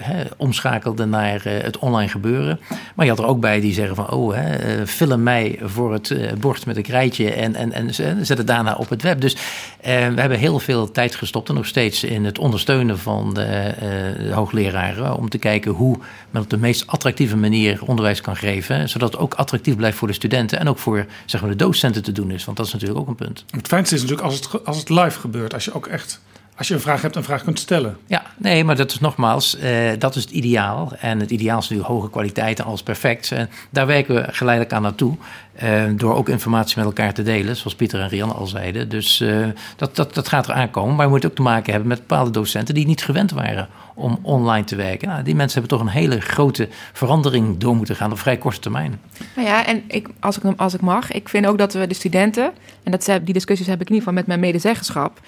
hè, 0.00 0.24
omschakelden 0.36 1.08
naar 1.08 1.42
uh, 1.46 1.52
het 1.62 1.78
online 1.78 2.10
gebeuren. 2.10 2.60
Maar 2.94 3.04
je 3.06 3.10
had 3.10 3.20
er 3.20 3.26
ook 3.26 3.40
bij 3.40 3.60
die 3.60 3.72
zeggen 3.72 3.96
van, 3.96 4.10
oh, 4.10 4.34
hè, 4.34 4.80
uh, 4.80 4.86
film 4.86 5.22
mij 5.22 5.58
voor 5.62 5.92
het 5.92 6.14
bord 6.40 6.66
met 6.66 6.76
een 6.76 6.82
krijtje 6.82 7.32
en, 7.32 7.54
en, 7.54 7.72
en 7.72 7.94
zet 8.26 8.38
het 8.38 8.46
daarna 8.46 8.74
op 8.74 8.88
het 8.88 9.02
web. 9.02 9.20
Dus 9.20 9.36
we 9.82 9.88
hebben 9.90 10.38
heel 10.38 10.58
veel 10.58 10.90
tijd 10.90 11.14
gestopt 11.14 11.48
en 11.48 11.54
nog 11.54 11.66
steeds 11.66 12.04
in 12.04 12.24
het 12.24 12.38
ondersteunen 12.38 12.98
van 12.98 13.34
de, 13.34 13.74
de 14.18 14.32
hoogleraren 14.32 15.16
om 15.16 15.28
te 15.28 15.38
kijken 15.38 15.70
hoe 15.70 15.98
men 16.30 16.42
op 16.42 16.50
de 16.50 16.56
meest 16.56 16.86
attractieve 16.86 17.36
manier 17.36 17.80
onderwijs 17.84 18.20
kan 18.20 18.36
geven, 18.36 18.88
zodat 18.88 19.12
het 19.12 19.20
ook 19.20 19.34
attractief 19.34 19.76
blijft 19.76 19.98
voor 19.98 20.08
de 20.08 20.14
studenten 20.14 20.58
en 20.58 20.68
ook 20.68 20.78
voor 20.78 21.06
zeg 21.26 21.40
maar, 21.40 21.50
de 21.50 21.56
docenten 21.56 21.81
te 21.90 22.12
doen 22.12 22.30
is. 22.30 22.44
Want 22.44 22.56
dat 22.56 22.66
is 22.66 22.72
natuurlijk 22.72 23.00
ook 23.00 23.08
een 23.08 23.14
punt. 23.14 23.44
Het 23.50 23.66
fijnste 23.66 23.94
is 23.94 24.00
natuurlijk 24.00 24.28
als 24.28 24.36
het, 24.36 24.66
als 24.66 24.78
het 24.78 24.88
live 24.88 25.20
gebeurt. 25.20 25.54
Als 25.54 25.64
je 25.64 25.74
ook 25.74 25.86
echt 25.86 26.20
als 26.56 26.68
je 26.68 26.74
een 26.74 26.80
vraag 26.80 27.02
hebt, 27.02 27.16
een 27.16 27.24
vraag 27.24 27.44
kunt 27.44 27.58
stellen. 27.58 27.96
Ja, 28.06 28.22
nee, 28.36 28.64
maar 28.64 28.76
dat 28.76 28.90
is 28.90 29.00
nogmaals, 29.00 29.56
uh, 29.56 29.90
dat 29.98 30.16
is 30.16 30.22
het 30.22 30.30
ideaal. 30.30 30.92
En 31.00 31.20
het 31.20 31.30
ideaal 31.30 31.58
is 31.58 31.68
natuurlijk 31.68 31.88
hoge 31.94 32.10
kwaliteit 32.10 32.62
als 32.62 32.82
perfect. 32.82 33.32
En 33.32 33.50
daar 33.70 33.86
werken 33.86 34.14
we 34.14 34.32
geleidelijk 34.32 34.74
aan 34.74 34.82
naartoe. 34.82 35.16
Uh, 35.62 35.82
door 35.96 36.14
ook 36.14 36.28
informatie 36.28 36.76
met 36.76 36.86
elkaar 36.86 37.14
te 37.14 37.22
delen, 37.22 37.56
zoals 37.56 37.74
Pieter 37.74 38.00
en 38.00 38.08
Rian 38.08 38.34
al 38.34 38.46
zeiden. 38.46 38.88
Dus 38.88 39.20
uh, 39.20 39.46
dat, 39.76 39.96
dat, 39.96 40.14
dat 40.14 40.28
gaat 40.28 40.48
er 40.48 40.54
aankomen. 40.54 40.94
Maar 40.94 41.04
je 41.04 41.12
moet 41.12 41.26
ook 41.26 41.34
te 41.34 41.42
maken 41.42 41.70
hebben 41.70 41.88
met 41.88 41.98
bepaalde 41.98 42.30
docenten 42.30 42.74
die 42.74 42.86
niet 42.86 43.04
gewend 43.04 43.30
waren 43.30 43.68
om 43.94 44.18
online 44.22 44.64
te 44.64 44.76
werken. 44.76 45.08
Nou, 45.08 45.22
die 45.22 45.34
mensen 45.34 45.60
hebben 45.60 45.78
toch 45.78 45.86
een 45.86 46.00
hele 46.00 46.20
grote 46.20 46.68
verandering 46.92 47.58
door 47.58 47.76
moeten 47.76 47.96
gaan 47.96 48.12
op 48.12 48.18
vrij 48.18 48.36
korte 48.36 48.60
termijn. 48.60 49.00
Nou 49.36 49.48
ja, 49.48 49.66
en 49.66 49.82
ik, 49.86 50.08
als, 50.20 50.38
ik, 50.38 50.42
als 50.56 50.74
ik 50.74 50.80
mag, 50.80 51.12
ik 51.12 51.28
vind 51.28 51.46
ook 51.46 51.58
dat 51.58 51.72
we 51.72 51.86
de 51.86 51.94
studenten, 51.94 52.52
en 52.82 52.90
dat, 52.90 53.04
die 53.22 53.34
discussies 53.34 53.66
heb 53.66 53.80
ik 53.80 53.88
in 53.88 53.94
ieder 53.94 54.08
geval 54.08 54.14
met 54.14 54.26
mijn 54.26 54.40
medezeggenschap 54.40 55.20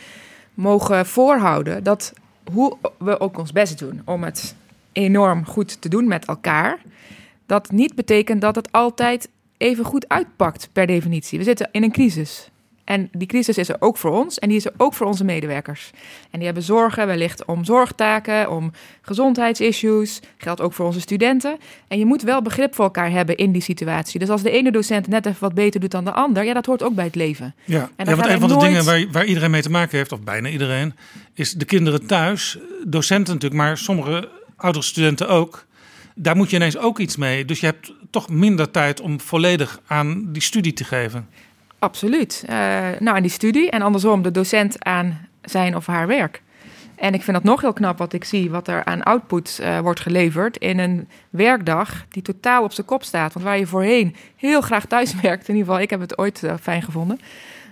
mogen 0.54 1.06
voorhouden 1.06 1.82
dat 1.82 2.12
hoe 2.52 2.76
we 2.98 3.20
ook 3.20 3.38
ons 3.38 3.52
best 3.52 3.78
doen 3.78 4.02
om 4.04 4.24
het 4.24 4.54
enorm 4.92 5.46
goed 5.46 5.80
te 5.80 5.88
doen 5.88 6.08
met 6.08 6.24
elkaar, 6.24 6.78
dat 7.46 7.70
niet 7.70 7.94
betekent 7.94 8.40
dat 8.40 8.54
het 8.54 8.72
altijd 8.72 9.28
even 9.56 9.84
goed 9.84 10.08
uitpakt 10.08 10.68
per 10.72 10.86
definitie. 10.86 11.38
We 11.38 11.44
zitten 11.44 11.68
in 11.72 11.82
een 11.82 11.92
crisis. 11.92 12.50
En 12.84 13.08
die 13.12 13.28
crisis 13.28 13.58
is 13.58 13.68
er 13.68 13.76
ook 13.78 13.96
voor 13.96 14.10
ons 14.10 14.38
en 14.38 14.48
die 14.48 14.56
is 14.56 14.64
er 14.64 14.72
ook 14.76 14.94
voor 14.94 15.06
onze 15.06 15.24
medewerkers. 15.24 15.90
En 16.30 16.38
die 16.38 16.44
hebben 16.44 16.62
zorgen 16.62 17.06
wellicht 17.06 17.44
om 17.44 17.64
zorgtaken, 17.64 18.50
om 18.50 18.72
gezondheidsissues. 19.02 20.20
Geldt 20.36 20.60
ook 20.60 20.72
voor 20.72 20.86
onze 20.86 21.00
studenten. 21.00 21.56
En 21.88 21.98
je 21.98 22.06
moet 22.06 22.22
wel 22.22 22.42
begrip 22.42 22.74
voor 22.74 22.84
elkaar 22.84 23.10
hebben 23.10 23.36
in 23.36 23.52
die 23.52 23.62
situatie. 23.62 24.18
Dus 24.18 24.28
als 24.28 24.42
de 24.42 24.50
ene 24.50 24.72
docent 24.72 25.06
net 25.06 25.26
even 25.26 25.40
wat 25.40 25.54
beter 25.54 25.80
doet 25.80 25.90
dan 25.90 26.04
de 26.04 26.12
ander, 26.12 26.44
ja, 26.44 26.52
dat 26.52 26.66
hoort 26.66 26.82
ook 26.82 26.94
bij 26.94 27.04
het 27.04 27.14
leven. 27.14 27.54
Ja, 27.64 27.90
en 27.96 28.08
ja 28.08 28.16
want 28.16 28.28
een 28.28 28.40
van 28.40 28.48
de 28.48 28.58
dingen 28.58 28.84
waar, 28.84 29.06
waar 29.10 29.24
iedereen 29.24 29.50
mee 29.50 29.62
te 29.62 29.70
maken 29.70 29.98
heeft, 29.98 30.12
of 30.12 30.20
bijna 30.20 30.48
iedereen, 30.48 30.94
is 31.34 31.52
de 31.52 31.64
kinderen 31.64 32.06
thuis. 32.06 32.58
Docenten 32.86 33.34
natuurlijk, 33.34 33.62
maar 33.62 33.78
sommige 33.78 34.28
oudere 34.56 34.84
studenten 34.84 35.28
ook. 35.28 35.66
Daar 36.14 36.36
moet 36.36 36.50
je 36.50 36.56
ineens 36.56 36.78
ook 36.78 36.98
iets 36.98 37.16
mee. 37.16 37.44
Dus 37.44 37.60
je 37.60 37.66
hebt 37.66 37.92
toch 38.10 38.28
minder 38.28 38.70
tijd 38.70 39.00
om 39.00 39.20
volledig 39.20 39.80
aan 39.86 40.32
die 40.32 40.42
studie 40.42 40.72
te 40.72 40.84
geven. 40.84 41.28
Absoluut. 41.84 42.44
Uh, 42.44 42.56
nou, 42.98 43.16
aan 43.16 43.22
die 43.22 43.30
studie 43.30 43.70
en 43.70 43.82
andersom 43.82 44.22
de 44.22 44.30
docent 44.30 44.84
aan 44.84 45.28
zijn 45.42 45.76
of 45.76 45.86
haar 45.86 46.06
werk. 46.06 46.42
En 46.96 47.14
ik 47.14 47.22
vind 47.22 47.36
dat 47.36 47.46
nog 47.46 47.60
heel 47.60 47.72
knap 47.72 47.98
wat 47.98 48.12
ik 48.12 48.24
zie, 48.24 48.50
wat 48.50 48.68
er 48.68 48.84
aan 48.84 49.02
output 49.02 49.58
uh, 49.60 49.78
wordt 49.78 50.00
geleverd 50.00 50.56
in 50.56 50.78
een 50.78 51.08
werkdag 51.30 52.04
die 52.08 52.22
totaal 52.22 52.62
op 52.62 52.72
zijn 52.72 52.86
kop 52.86 53.02
staat. 53.02 53.32
Want 53.32 53.44
waar 53.44 53.58
je 53.58 53.66
voorheen 53.66 54.16
heel 54.36 54.60
graag 54.60 54.86
thuis 54.86 55.14
werkt, 55.22 55.48
in 55.48 55.54
ieder 55.54 55.66
geval, 55.66 55.82
ik 55.82 55.90
heb 55.90 56.00
het 56.00 56.18
ooit 56.18 56.42
uh, 56.42 56.54
fijn 56.60 56.82
gevonden, 56.82 57.20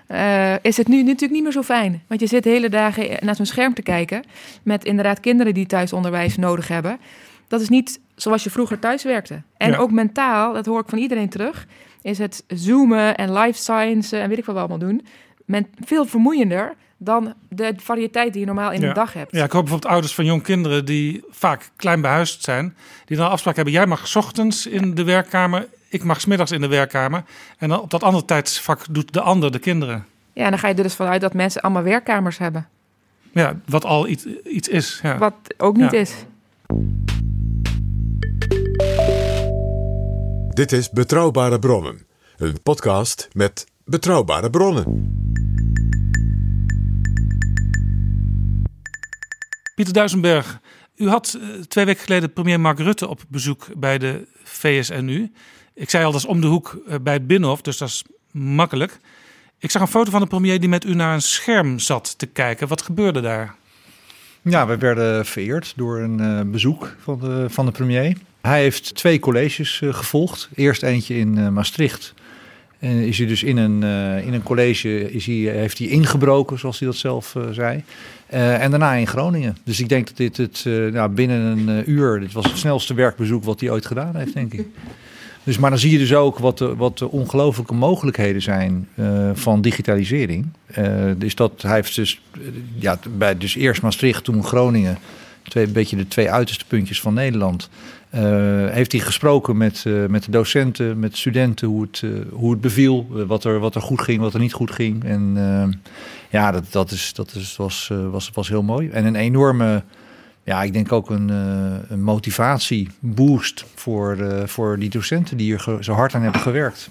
uh, 0.09 0.55
is 0.63 0.77
het 0.77 0.89
nu 0.89 1.03
natuurlijk 1.03 1.33
niet 1.33 1.43
meer 1.43 1.53
zo 1.53 1.63
fijn. 1.63 2.03
Want 2.07 2.21
je 2.21 2.27
zit 2.27 2.43
de 2.43 2.51
hele 2.51 2.69
dagen 2.69 3.17
naar 3.21 3.37
zo'n 3.37 3.47
scherm 3.47 3.75
te 3.75 3.83
kijken 3.83 4.25
met 4.63 4.85
inderdaad 4.85 5.21
kinderen 5.21 5.55
die 5.55 5.67
thuisonderwijs 5.67 6.37
nodig 6.37 6.69
hebben. 6.69 6.99
Dat 7.49 7.61
is 7.61 7.69
niet 7.69 8.01
zoals 8.15 8.45
je 8.45 8.51
vroeger 8.51 8.79
thuis 8.79 9.03
werkte. 9.03 9.43
En 9.57 9.71
ja. 9.71 9.77
ook 9.77 9.91
mentaal, 9.91 10.53
dat 10.53 10.67
hoor 10.67 10.81
ik 10.81 10.89
van 10.89 10.99
iedereen 10.99 11.29
terug 11.29 11.67
is 12.03 12.19
het 12.19 12.45
zoomen 12.47 13.17
en 13.17 13.33
life 13.33 13.59
science 13.59 14.19
en 14.19 14.29
weet 14.29 14.39
ik 14.39 14.45
wat 14.45 14.55
we 14.55 14.61
allemaal 14.61 14.79
doen, 14.79 15.07
men, 15.45 15.67
veel 15.85 16.05
vermoeiender 16.05 16.75
dan 16.97 17.35
de 17.49 17.73
variëteit 17.77 18.33
die 18.33 18.41
je 18.41 18.47
normaal 18.47 18.73
in 18.73 18.81
ja. 18.81 18.89
de 18.89 18.95
dag 18.95 19.13
hebt. 19.13 19.33
Ja, 19.33 19.45
ik 19.45 19.51
hoop 19.51 19.61
bijvoorbeeld 19.63 19.93
ouders 19.93 20.15
van 20.15 20.25
jong 20.25 20.43
kinderen 20.43 20.85
die 20.85 21.25
vaak 21.31 21.71
klein 21.77 22.01
behuisd 22.01 22.43
zijn, 22.43 22.77
die 23.05 23.17
dan 23.17 23.31
afspraak 23.31 23.57
hebben: 23.57 23.75
jij 23.75 23.87
mag 23.87 24.09
's 24.09 24.17
ochtends 24.17 24.67
in 24.67 24.95
de 24.95 25.05
werkkamer, 25.05 25.69
ik 25.89 26.05
mag 26.05 26.21
's 26.21 26.25
middags 26.27 26.51
in 26.51 26.61
de 26.61 26.69
werkkamer. 26.69 27.25
En 27.59 27.69
dan 27.69 27.81
op 27.81 27.91
dat 27.91 28.03
andere 28.03 28.25
tijdsvak 28.25 28.85
doet 28.91 29.13
de 29.13 29.21
ander 29.21 29.53
de 29.53 29.59
kinderen. 29.59 30.07
Ja, 30.33 30.45
en 30.45 30.51
dan 30.51 30.59
ga 30.59 30.69
je 30.69 30.75
er 30.75 30.83
dus 30.83 30.95
vanuit 30.95 31.21
dat 31.21 31.35
mensen 31.35 31.63
allemaal 31.63 31.83
werkkamers 31.83 32.39
hebben. 32.39 32.69
Ja, 33.33 33.57
wat 33.67 33.85
al 33.85 34.09
iets, 34.09 34.27
iets 34.45 34.69
is. 34.69 35.01
Ja. 35.03 35.19
Wat 35.19 35.35
ook 35.57 35.77
niet 35.77 35.91
ja. 35.91 35.99
is. 35.99 36.15
Dit 40.55 40.73
is 40.73 40.91
Betrouwbare 40.91 41.59
Bronnen, 41.59 42.07
een 42.37 42.63
podcast 42.63 43.29
met 43.33 43.67
betrouwbare 43.85 44.51
bronnen. 44.51 44.85
Pieter 49.75 49.95
Duisenberg, 49.95 50.61
u 50.97 51.09
had 51.09 51.39
uh, 51.41 51.61
twee 51.61 51.85
weken 51.85 52.03
geleden 52.03 52.33
premier 52.33 52.61
Mark 52.61 52.79
Rutte 52.79 53.09
op 53.09 53.21
bezoek 53.29 53.67
bij 53.77 53.99
de 53.99 54.27
VSNU. 54.43 55.33
Ik 55.75 55.91
zei 55.91 56.05
al, 56.05 56.13
dat 56.13 56.21
is 56.21 56.27
om 56.27 56.41
de 56.41 56.47
hoek 56.47 56.83
uh, 56.89 56.95
bij 57.03 57.13
het 57.13 57.27
Binnenhof, 57.27 57.61
dus 57.61 57.79
dat 57.79 57.89
is 57.89 58.05
makkelijk. 58.31 58.99
Ik 59.59 59.71
zag 59.71 59.83
een 59.83 59.89
foto 59.89 60.11
van 60.11 60.21
de 60.21 60.27
premier 60.27 60.61
die 60.61 60.69
met 60.69 60.85
u 60.85 60.95
naar 60.95 61.15
een 61.15 61.23
scherm 61.23 61.79
zat 61.79 62.19
te 62.19 62.27
kijken. 62.27 62.69
Wat 62.69 62.83
gebeurde 62.83 63.21
daar? 63.21 63.55
Ja, 64.43 64.67
we 64.67 64.79
werden 64.79 65.27
vereerd 65.27 65.73
door 65.77 65.99
een 65.99 66.21
uh, 66.21 66.41
bezoek 66.53 66.97
van 67.01 67.19
de, 67.19 67.47
van 67.49 67.67
de 67.67 67.73
premier. 67.73 68.17
Hij 68.43 68.61
heeft 68.61 68.95
twee 68.95 69.19
colleges 69.19 69.81
uh, 69.81 69.95
gevolgd. 69.95 70.49
Eerst 70.55 70.83
eentje 70.83 71.15
in 71.15 71.37
uh, 71.37 71.49
Maastricht. 71.49 72.15
En 72.79 72.91
is 72.91 73.19
hij 73.19 73.27
dus 73.27 73.43
in 73.43 73.57
een, 73.57 73.83
uh, 73.83 74.27
in 74.27 74.33
een 74.33 74.43
college 74.43 75.13
is 75.13 75.27
hij, 75.27 75.35
heeft 75.35 75.79
hij 75.79 75.87
ingebroken, 75.87 76.59
zoals 76.59 76.79
hij 76.79 76.89
dat 76.89 76.97
zelf 76.97 77.37
zei. 77.51 77.85
en 78.27 78.71
daarna 78.71 78.93
in 78.93 79.07
Groningen. 79.07 79.57
Dus 79.65 79.81
ik 79.81 79.89
denk 79.89 80.07
dat 80.07 80.17
dit 80.17 80.37
het 80.37 80.65
nou, 80.93 81.11
binnen 81.11 81.69
een 81.69 81.91
uur, 81.91 82.21
dit 82.21 82.33
was 82.33 82.45
het 82.45 82.59
snelste 82.59 82.95
werkbezoek 82.95 83.45
wat 83.45 83.61
hij 83.61 83.71
ooit 83.71 83.87
gedaan 83.87 84.17
heeft, 84.17 84.35
denk 84.35 84.53
ik. 84.53 84.67
Dus, 85.45 85.59
maar 85.59 85.71
dan 85.71 85.79
zie 85.79 85.91
je 85.91 85.99
dus 85.99 86.15
ook 86.15 86.39
wat 86.39 86.59
de, 86.59 86.77
wat 86.77 86.99
de 86.99 87.11
ongelooflijke 87.11 87.75
mogelijkheden 87.75 88.43
zijn 88.43 88.89
van 89.35 89.61
digitalisering. 89.61 90.47
Dus 91.17 91.35
dat 91.35 91.63
hij 91.63 91.75
heeft 91.75 91.95
dus, 91.95 92.21
ja, 92.79 92.99
bij 93.17 93.39
dus 93.39 93.57
eerst 93.57 93.83
Maastricht, 93.83 94.25
toen 94.25 94.45
Groningen, 94.45 94.99
twee, 95.43 95.67
een 95.67 95.73
beetje 95.73 95.97
de 95.97 96.09
twee 96.09 96.31
uiterste 96.31 96.65
puntjes 96.67 97.01
van 97.01 97.15
Nederland. 97.15 97.69
Uh, 98.15 98.21
heeft 98.71 98.93
hij 98.93 99.01
gesproken 99.01 99.57
met, 99.57 99.85
met 100.09 100.25
de 100.25 100.31
docenten, 100.31 100.99
met 100.99 101.17
studenten, 101.17 101.69
hoe 101.69 101.83
het, 101.83 102.03
hoe 102.31 102.51
het 102.51 102.61
beviel, 102.61 103.07
wat 103.27 103.45
er, 103.45 103.59
wat 103.59 103.75
er 103.75 103.81
goed 103.81 104.01
ging, 104.01 104.21
wat 104.21 104.35
er 104.35 104.41
niet 104.41 104.53
goed 104.53 104.71
ging. 104.71 105.05
En 105.05 105.37
ja, 106.31 106.51
dat, 106.51 106.65
dat, 106.71 106.91
is, 106.91 107.13
dat 107.15 107.35
is, 107.35 107.57
was, 107.57 107.91
was, 108.11 108.31
was 108.35 108.49
heel 108.49 108.63
mooi. 108.63 108.89
En 108.89 109.05
een 109.05 109.17
enorme 109.17 109.83
ja, 110.45 110.63
ik 110.63 110.73
denk 110.73 110.93
ook 110.93 111.11
een, 111.11 111.29
uh, 111.29 111.75
een 111.89 112.03
motivatieboost 112.03 113.65
voor, 113.75 114.43
voor 114.49 114.79
die 114.79 114.91
docenten 114.91 115.37
die 115.37 115.47
hier 115.47 115.79
zo 115.81 115.93
hard 115.93 116.15
aan 116.15 116.23
hebben 116.23 116.41
gewerkt. 116.41 116.91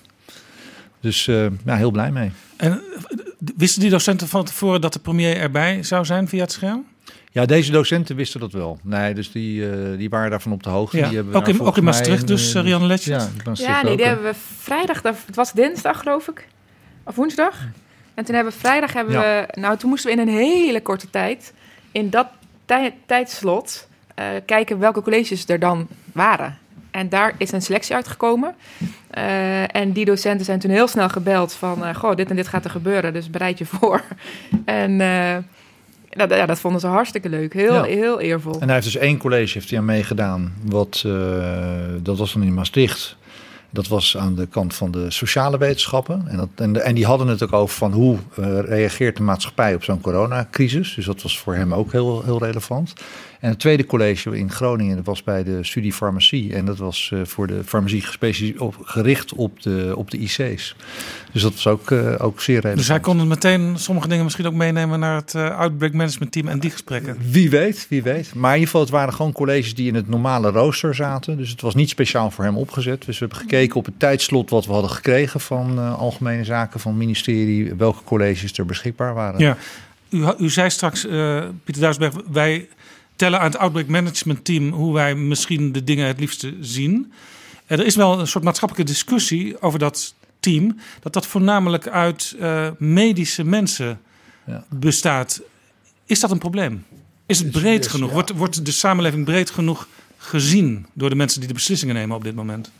Dus 0.99 1.25
ja, 1.65 1.75
heel 1.75 1.91
blij 1.91 2.11
mee. 2.11 2.31
En 2.57 2.81
wisten 3.57 3.81
die 3.81 3.89
docenten 3.89 4.27
van 4.27 4.45
tevoren 4.45 4.81
dat 4.81 4.93
de 4.93 4.99
premier 4.99 5.37
erbij 5.37 5.83
zou 5.83 6.05
zijn 6.05 6.27
via 6.27 6.41
het 6.41 6.51
scherm? 6.51 6.85
Ja, 7.33 7.45
deze 7.45 7.71
docenten 7.71 8.15
wisten 8.15 8.39
dat 8.39 8.51
wel. 8.51 8.79
Nee, 8.83 9.13
dus 9.13 9.31
die, 9.31 9.97
die 9.97 10.09
waren 10.09 10.29
daarvan 10.29 10.51
op 10.51 10.63
de 10.63 10.69
hoogte. 10.69 10.97
Ja. 10.97 11.07
Die 11.07 11.15
hebben 11.15 11.35
ook, 11.35 11.47
in, 11.47 11.61
ook 11.61 11.77
in 11.77 11.83
Maastricht 11.83 12.27
dus, 12.27 12.55
uh, 12.55 12.61
Rianne 12.61 12.87
Letjes? 12.87 13.27
Ja, 13.43 13.53
ja 13.53 13.83
nee, 13.83 13.97
die 13.97 14.05
hebben 14.05 14.25
we 14.25 14.35
vrijdag, 14.57 15.01
het 15.01 15.35
was 15.35 15.51
dinsdag 15.51 15.99
geloof 15.99 16.27
ik, 16.27 16.47
of 17.03 17.15
woensdag. 17.15 17.57
En 18.13 18.25
toen 18.25 18.35
hebben 18.35 18.53
we 18.53 18.59
vrijdag, 18.59 18.93
hebben 18.93 19.13
ja. 19.13 19.21
we, 19.21 19.59
nou 19.61 19.77
toen 19.77 19.89
moesten 19.89 20.15
we 20.15 20.21
in 20.21 20.27
een 20.27 20.33
hele 20.33 20.81
korte 20.81 21.09
tijd 21.09 21.53
in 21.91 22.09
dat 22.09 22.27
tijdslot 23.05 23.87
uh, 24.19 24.25
kijken 24.45 24.79
welke 24.79 25.01
colleges 25.01 25.47
er 25.47 25.59
dan 25.59 25.87
waren. 26.13 26.57
En 26.91 27.09
daar 27.09 27.33
is 27.37 27.51
een 27.51 27.61
selectie 27.61 27.95
uitgekomen. 27.95 28.55
Uh, 29.17 29.75
en 29.75 29.91
die 29.91 30.05
docenten 30.05 30.45
zijn 30.45 30.59
toen 30.59 30.71
heel 30.71 30.87
snel 30.87 31.09
gebeld 31.09 31.53
van... 31.53 31.83
Uh, 31.83 31.95
goh, 31.95 32.15
dit 32.15 32.29
en 32.29 32.35
dit 32.35 32.47
gaat 32.47 32.63
er 32.63 32.71
gebeuren, 32.71 33.13
dus 33.13 33.29
bereid 33.29 33.57
je 33.57 33.65
voor. 33.65 34.01
en 34.65 34.99
dat, 36.17 36.29
ja, 36.29 36.45
dat 36.45 36.59
vonden 36.59 36.81
ze 36.81 36.87
hartstikke 36.87 37.29
leuk. 37.29 37.53
Heel, 37.53 37.73
ja. 37.73 37.83
heel 37.83 38.19
eervol. 38.19 38.53
En 38.53 38.65
hij 38.65 38.73
heeft 38.73 38.85
dus 38.85 38.95
één 38.95 39.17
college 39.17 39.53
heeft 39.53 39.69
hij 39.69 39.79
aan 39.79 39.85
meegedaan. 39.85 40.53
Wat, 40.63 41.05
dat 42.01 42.17
was 42.17 42.33
dan 42.33 42.43
in 42.43 42.53
Maastricht. 42.53 43.19
Dat 43.73 43.87
was 43.87 44.17
aan 44.17 44.35
de 44.35 44.45
kant 44.45 44.73
van 44.73 44.91
de 44.91 45.11
sociale 45.11 45.57
wetenschappen. 45.57 46.23
En, 46.27 46.37
dat, 46.37 46.49
en, 46.55 46.73
de, 46.73 46.81
en 46.81 46.95
die 46.95 47.05
hadden 47.05 47.27
het 47.27 47.43
ook 47.43 47.53
over 47.53 47.75
van 47.75 47.91
hoe 47.91 48.17
uh, 48.39 48.59
reageert 48.59 49.17
de 49.17 49.23
maatschappij 49.23 49.75
op 49.75 49.83
zo'n 49.83 50.01
coronacrisis. 50.01 50.95
Dus 50.95 51.05
dat 51.05 51.21
was 51.21 51.39
voor 51.39 51.55
hem 51.55 51.73
ook 51.73 51.91
heel, 51.91 52.23
heel 52.23 52.43
relevant. 52.43 52.93
En 53.41 53.49
het 53.49 53.59
tweede 53.59 53.85
college 53.85 54.37
in 54.37 54.51
Groningen 54.51 54.95
dat 54.95 55.05
was 55.05 55.23
bij 55.23 55.43
de 55.43 55.63
studie 55.63 55.93
farmacie. 55.93 56.53
En 56.53 56.65
dat 56.65 56.77
was 56.77 57.11
uh, 57.13 57.19
voor 57.23 57.47
de 57.47 57.61
farmacie 57.65 58.03
gericht 58.83 59.33
op 59.33 59.61
de, 59.61 59.93
op 59.95 60.11
de 60.11 60.17
IC's. 60.17 60.75
Dus 61.31 61.41
dat 61.41 61.53
was 61.53 61.67
ook, 61.67 61.89
uh, 61.89 62.15
ook 62.17 62.41
zeer 62.41 62.55
relevant. 62.55 62.77
Dus 62.77 62.87
hij 62.87 62.99
kon 62.99 63.27
meteen 63.27 63.73
sommige 63.77 64.07
dingen 64.07 64.23
misschien 64.23 64.45
ook 64.45 64.53
meenemen 64.53 64.99
naar 64.99 65.15
het 65.15 65.35
Outbreak 65.35 65.93
Management 65.93 66.31
Team 66.31 66.47
en 66.47 66.59
die 66.59 66.69
gesprekken? 66.69 67.17
Wie 67.29 67.49
weet, 67.49 67.85
wie 67.89 68.03
weet. 68.03 68.33
Maar 68.33 68.49
in 68.49 68.59
ieder 68.59 68.65
geval, 68.65 68.81
het 68.81 68.89
waren 68.89 69.13
gewoon 69.13 69.31
colleges 69.31 69.75
die 69.75 69.87
in 69.87 69.95
het 69.95 70.07
normale 70.07 70.49
rooster 70.49 70.95
zaten. 70.95 71.37
Dus 71.37 71.49
het 71.49 71.61
was 71.61 71.75
niet 71.75 71.89
speciaal 71.89 72.31
voor 72.31 72.43
hem 72.43 72.57
opgezet. 72.57 73.05
Dus 73.05 73.19
we 73.19 73.25
hebben 73.25 73.49
gekeken 73.49 73.75
op 73.75 73.85
het 73.85 73.99
tijdslot 73.99 74.49
wat 74.49 74.65
we 74.65 74.71
hadden 74.71 74.91
gekregen 74.91 75.39
van 75.39 75.95
Algemene 75.97 76.43
Zaken, 76.43 76.79
van 76.79 76.91
het 76.91 76.99
ministerie, 76.99 77.73
welke 77.73 78.03
colleges 78.03 78.57
er 78.57 78.65
beschikbaar 78.65 79.13
waren. 79.13 79.39
Ja, 79.39 79.57
u, 80.09 80.25
u 80.37 80.49
zei 80.49 80.69
straks, 80.69 81.01
Pieter 81.63 81.81
Duisberg, 81.81 82.13
wij 82.31 82.67
tellen 83.21 83.39
aan 83.39 83.51
het 83.51 83.57
Outbreak 83.57 83.87
Management 83.87 84.45
Team 84.45 84.71
hoe 84.71 84.93
wij 84.93 85.15
misschien 85.15 85.71
de 85.71 85.83
dingen 85.83 86.07
het 86.07 86.19
liefste 86.19 86.55
zien. 86.61 87.11
Er 87.65 87.85
is 87.85 87.95
wel 87.95 88.19
een 88.19 88.27
soort 88.27 88.43
maatschappelijke 88.43 88.91
discussie 88.91 89.61
over 89.61 89.79
dat 89.79 90.13
team, 90.39 90.77
dat 91.01 91.13
dat 91.13 91.27
voornamelijk 91.27 91.87
uit 91.87 92.35
uh, 92.39 92.67
medische 92.77 93.43
mensen 93.43 93.99
ja. 94.45 94.65
bestaat. 94.69 95.41
Is 96.05 96.19
dat 96.19 96.31
een 96.31 96.37
probleem? 96.37 96.85
Is 97.25 97.39
het 97.39 97.51
breed 97.51 97.87
genoeg? 97.87 98.07
Ja. 98.07 98.13
Wordt, 98.13 98.31
wordt 98.31 98.65
de 98.65 98.71
samenleving 98.71 99.25
breed 99.25 99.49
genoeg 99.49 99.87
gezien 100.17 100.85
door 100.93 101.09
de 101.09 101.15
mensen 101.15 101.39
die 101.39 101.47
de 101.47 101.53
beslissingen 101.53 101.95
nemen 101.95 102.15
op 102.15 102.23
dit 102.23 102.35
moment? 102.35 102.71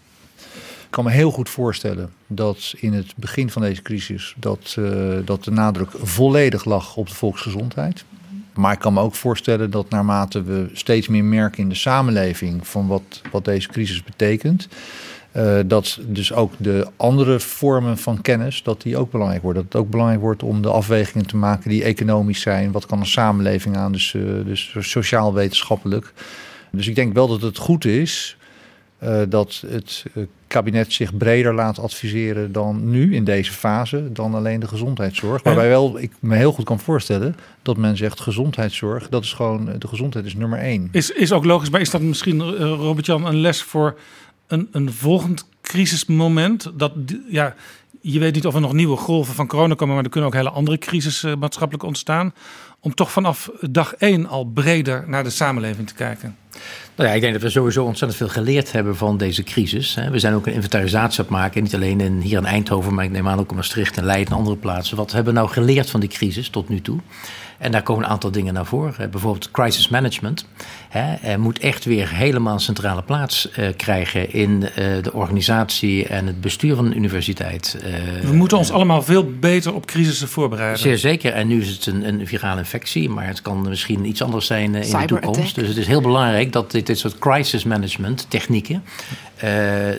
Ik 0.85 0.97
kan 0.97 1.03
me 1.03 1.11
heel 1.11 1.31
goed 1.31 1.49
voorstellen 1.49 2.13
dat 2.27 2.73
in 2.77 2.93
het 2.93 3.13
begin 3.15 3.49
van 3.49 3.61
deze 3.61 3.81
crisis 3.81 4.33
dat, 4.37 4.75
uh, 4.79 5.17
dat 5.25 5.43
de 5.43 5.51
nadruk 5.51 5.89
volledig 6.03 6.65
lag 6.65 6.95
op 6.95 7.07
de 7.07 7.15
volksgezondheid. 7.15 8.05
Maar 8.53 8.73
ik 8.73 8.79
kan 8.79 8.93
me 8.93 9.01
ook 9.01 9.15
voorstellen 9.15 9.71
dat 9.71 9.89
naarmate 9.89 10.43
we 10.43 10.69
steeds 10.73 11.07
meer 11.07 11.23
merken 11.23 11.63
in 11.63 11.69
de 11.69 11.75
samenleving 11.75 12.67
van 12.67 12.87
wat, 12.87 13.21
wat 13.31 13.45
deze 13.45 13.67
crisis 13.67 14.03
betekent, 14.03 14.67
uh, 15.37 15.59
dat 15.65 15.99
dus 16.01 16.33
ook 16.33 16.53
de 16.57 16.87
andere 16.97 17.39
vormen 17.39 17.97
van 17.97 18.21
kennis, 18.21 18.63
dat 18.63 18.81
die 18.81 18.97
ook 18.97 19.11
belangrijk 19.11 19.43
worden. 19.43 19.63
Dat 19.63 19.73
het 19.73 19.81
ook 19.81 19.89
belangrijk 19.89 20.21
wordt 20.21 20.43
om 20.43 20.61
de 20.61 20.69
afwegingen 20.69 21.27
te 21.27 21.37
maken 21.37 21.69
die 21.69 21.83
economisch 21.83 22.41
zijn. 22.41 22.71
Wat 22.71 22.85
kan 22.85 22.99
een 22.99 23.05
samenleving 23.05 23.77
aan, 23.77 23.91
dus, 23.91 24.13
uh, 24.13 24.45
dus 24.45 24.75
sociaal-wetenschappelijk. 24.79 26.13
Dus 26.71 26.87
ik 26.87 26.95
denk 26.95 27.13
wel 27.13 27.27
dat 27.27 27.41
het 27.41 27.57
goed 27.57 27.85
is 27.85 28.37
uh, 29.03 29.21
dat 29.29 29.63
het 29.67 30.03
kabinet 30.47 30.93
zich 30.93 31.17
breder 31.17 31.53
laat 31.53 31.79
adviseren 31.79 32.51
dan 32.51 32.89
nu 32.89 33.15
in 33.15 33.23
deze 33.23 33.51
fase, 33.51 34.11
dan 34.11 34.33
alleen 34.33 34.59
de 34.59 34.67
gezondheidszorg. 34.67 35.43
Waarbij 35.43 35.67
wel 35.67 35.99
ik 35.99 36.11
me 36.19 36.35
heel 36.35 36.51
goed 36.51 36.65
kan 36.65 36.79
voorstellen 36.79 37.35
dat 37.61 37.77
men 37.77 37.97
zegt 37.97 38.19
gezondheidszorg, 38.19 39.09
dat 39.09 39.23
is 39.23 39.33
gewoon, 39.33 39.69
de 39.79 39.87
gezondheid 39.87 40.25
is 40.25 40.35
nummer 40.35 40.59
één. 40.59 40.89
Is, 40.91 41.11
is 41.11 41.31
ook 41.31 41.45
logisch, 41.45 41.69
maar 41.69 41.81
is 41.81 41.89
dat 41.89 42.01
misschien, 42.01 42.35
uh, 42.35 42.59
Robert-Jan, 42.59 43.25
een 43.25 43.41
les 43.41 43.63
voor 43.63 43.99
een, 44.47 44.67
een 44.71 44.91
volgend 44.91 45.45
crisismoment? 45.61 46.71
Dat, 46.73 46.91
ja, 47.29 47.55
je 48.01 48.19
weet 48.19 48.33
niet 48.33 48.45
of 48.45 48.55
er 48.55 48.61
nog 48.61 48.73
nieuwe 48.73 48.97
golven 48.97 49.33
van 49.33 49.47
corona 49.47 49.75
komen, 49.75 49.95
maar 49.95 50.03
er 50.03 50.09
kunnen 50.09 50.29
ook 50.29 50.35
hele 50.35 50.49
andere 50.49 50.77
crisis 50.77 51.25
maatschappelijk 51.39 51.83
ontstaan. 51.83 52.33
Om 52.79 52.93
toch 52.93 53.11
vanaf 53.11 53.51
dag 53.69 53.93
één 53.93 54.25
al 54.25 54.45
breder 54.45 55.03
naar 55.07 55.23
de 55.23 55.29
samenleving 55.29 55.87
te 55.87 55.93
kijken. 55.93 56.35
Nou 56.95 57.09
ja, 57.09 57.15
ik 57.15 57.21
denk 57.21 57.33
dat 57.33 57.41
we 57.41 57.49
sowieso 57.49 57.83
ontzettend 57.83 58.19
veel 58.19 58.29
geleerd 58.29 58.71
hebben 58.71 58.97
van 58.97 59.17
deze 59.17 59.43
crisis. 59.43 59.97
We 60.11 60.19
zijn 60.19 60.33
ook 60.33 60.47
een 60.47 60.53
inventarisatie 60.53 61.19
aan 61.19 61.25
het 61.25 61.33
maken, 61.33 61.63
niet 61.63 61.75
alleen 61.75 61.99
in, 61.99 62.19
hier 62.19 62.37
in 62.37 62.45
Eindhoven, 62.45 62.93
maar 62.93 63.05
ik 63.05 63.11
neem 63.11 63.27
aan 63.27 63.39
ook 63.39 63.49
in 63.49 63.55
Maastricht 63.55 63.97
en 63.97 64.05
Leiden 64.05 64.33
en 64.33 64.37
andere 64.39 64.55
plaatsen. 64.55 64.97
Wat 64.97 65.11
hebben 65.11 65.33
we 65.33 65.39
nou 65.39 65.51
geleerd 65.51 65.89
van 65.89 65.99
die 65.99 66.09
crisis 66.09 66.49
tot 66.49 66.69
nu 66.69 66.81
toe? 66.81 66.99
En 67.61 67.71
daar 67.71 67.83
komen 67.83 68.03
een 68.03 68.09
aantal 68.09 68.31
dingen 68.31 68.53
naar 68.53 68.65
voren. 68.65 69.11
Bijvoorbeeld 69.11 69.51
crisis 69.51 69.89
management. 69.89 70.45
Hè, 70.89 71.37
moet 71.37 71.59
echt 71.59 71.85
weer 71.85 72.09
helemaal 72.09 72.53
een 72.53 72.59
centrale 72.59 73.01
plaats 73.01 73.49
uh, 73.59 73.67
krijgen 73.77 74.33
in 74.33 74.61
uh, 74.61 74.67
de 75.01 75.13
organisatie 75.13 76.07
en 76.07 76.27
het 76.27 76.41
bestuur 76.41 76.75
van 76.75 76.85
een 76.85 76.97
universiteit. 76.97 77.77
Uh, 77.77 78.29
we 78.29 78.33
moeten 78.33 78.57
ons 78.57 78.71
allemaal 78.71 79.01
veel 79.01 79.31
beter 79.39 79.73
op 79.73 79.85
crisissen 79.85 80.27
voorbereiden. 80.27 80.79
Zeer 80.79 80.97
zeker. 80.97 81.33
En 81.33 81.47
nu 81.47 81.61
is 81.61 81.69
het 81.69 81.85
een, 81.85 82.07
een 82.07 82.27
virale 82.27 82.59
infectie, 82.59 83.09
maar 83.09 83.27
het 83.27 83.41
kan 83.41 83.61
misschien 83.61 84.05
iets 84.05 84.21
anders 84.21 84.45
zijn 84.45 84.75
in 84.75 84.97
de 84.97 85.05
toekomst. 85.05 85.55
Dus 85.55 85.67
het 85.67 85.77
is 85.77 85.87
heel 85.87 86.01
belangrijk 86.01 86.51
dat 86.51 86.71
dit, 86.71 86.87
dit 86.87 86.99
soort 86.99 87.19
crisis 87.19 87.63
management 87.63 88.25
technieken, 88.29 88.83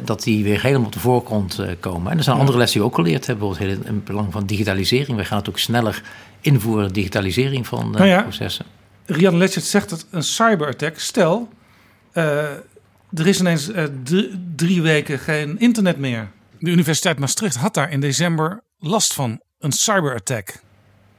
dat 0.05 0.23
die 0.23 0.45
weer 0.45 0.63
helemaal 0.63 0.87
op 0.87 0.93
de 0.93 1.01
voorgrond 1.01 1.61
komen. 1.81 2.13
En 2.13 2.19
er 2.19 2.25
zijn 2.25 2.39
andere 2.39 2.59
lessen 2.59 2.81
die 2.81 2.89
we 2.89 2.95
ook 2.95 3.05
geleerd 3.05 3.27
hebben, 3.27 3.49
bijvoorbeeld 3.49 3.87
in 3.87 3.95
het 3.95 4.05
belang 4.05 4.33
van 4.33 4.47
digitalisering. 4.47 5.17
We 5.17 5.25
gaan 5.25 5.39
het 5.39 5.49
ook 5.49 5.59
sneller 5.59 6.03
invoeren, 6.43 6.93
digitalisering 6.93 7.67
van 7.67 7.87
uh, 7.87 7.93
nou 7.93 8.07
ja, 8.07 8.23
processen. 8.23 8.67
Rian 9.07 9.37
Letchert 9.37 9.65
zegt 9.65 9.91
dat 9.91 10.07
een 10.11 10.23
cyberattack, 10.23 10.99
stel, 10.99 11.49
uh, 12.15 12.25
er 13.13 13.27
is 13.27 13.41
ineens 13.41 13.69
uh, 13.69 13.85
drie 14.57 14.83
weken 14.83 15.19
geen 15.19 15.59
internet 15.59 15.99
meer. 15.99 16.31
De 16.59 16.71
Universiteit 16.71 17.19
Maastricht 17.19 17.57
had 17.57 17.75
daar 17.75 17.91
in 17.91 18.01
december 18.01 18.63
last 18.79 19.15
van, 19.15 19.41
een 19.59 19.73
cyberattack. 19.73 20.61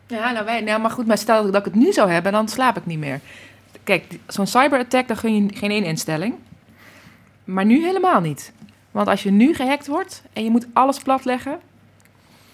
Ja, 0.08 0.32
nou, 0.32 0.46
wij, 0.46 0.62
nou 0.62 0.82
maar 0.82 0.92
goed, 0.92 1.08
maar 1.08 1.18
stel 1.18 1.52
dat 1.52 1.56
ik 1.56 1.74
het 1.74 1.76
nu 1.76 1.94
zou 1.94 2.12
hebben, 2.12 2.32
dan 2.32 2.48
slaap 2.48 2.78
ik 2.78 2.86
niet 2.86 3.00
meer. 3.00 3.20
Kijk, 3.84 4.04
zo'n 4.28 4.48
cyberattack, 4.48 5.08
dan 5.08 5.18
gun 5.18 5.34
je 5.34 5.56
geen 5.56 5.72
één 5.72 5.84
instelling. 5.84 6.36
Maar 7.44 7.66
nu 7.66 7.84
helemaal 7.86 8.22
niet. 8.22 8.52
Want 8.92 9.08
als 9.08 9.24
je 9.24 9.32
nu 9.32 9.54
gehackt 9.54 9.88
wordt 9.88 10.24
en 10.34 10.44
je 10.44 10.50
moet 10.50 10.68
alles 10.74 11.00
platleggen, 11.00 11.60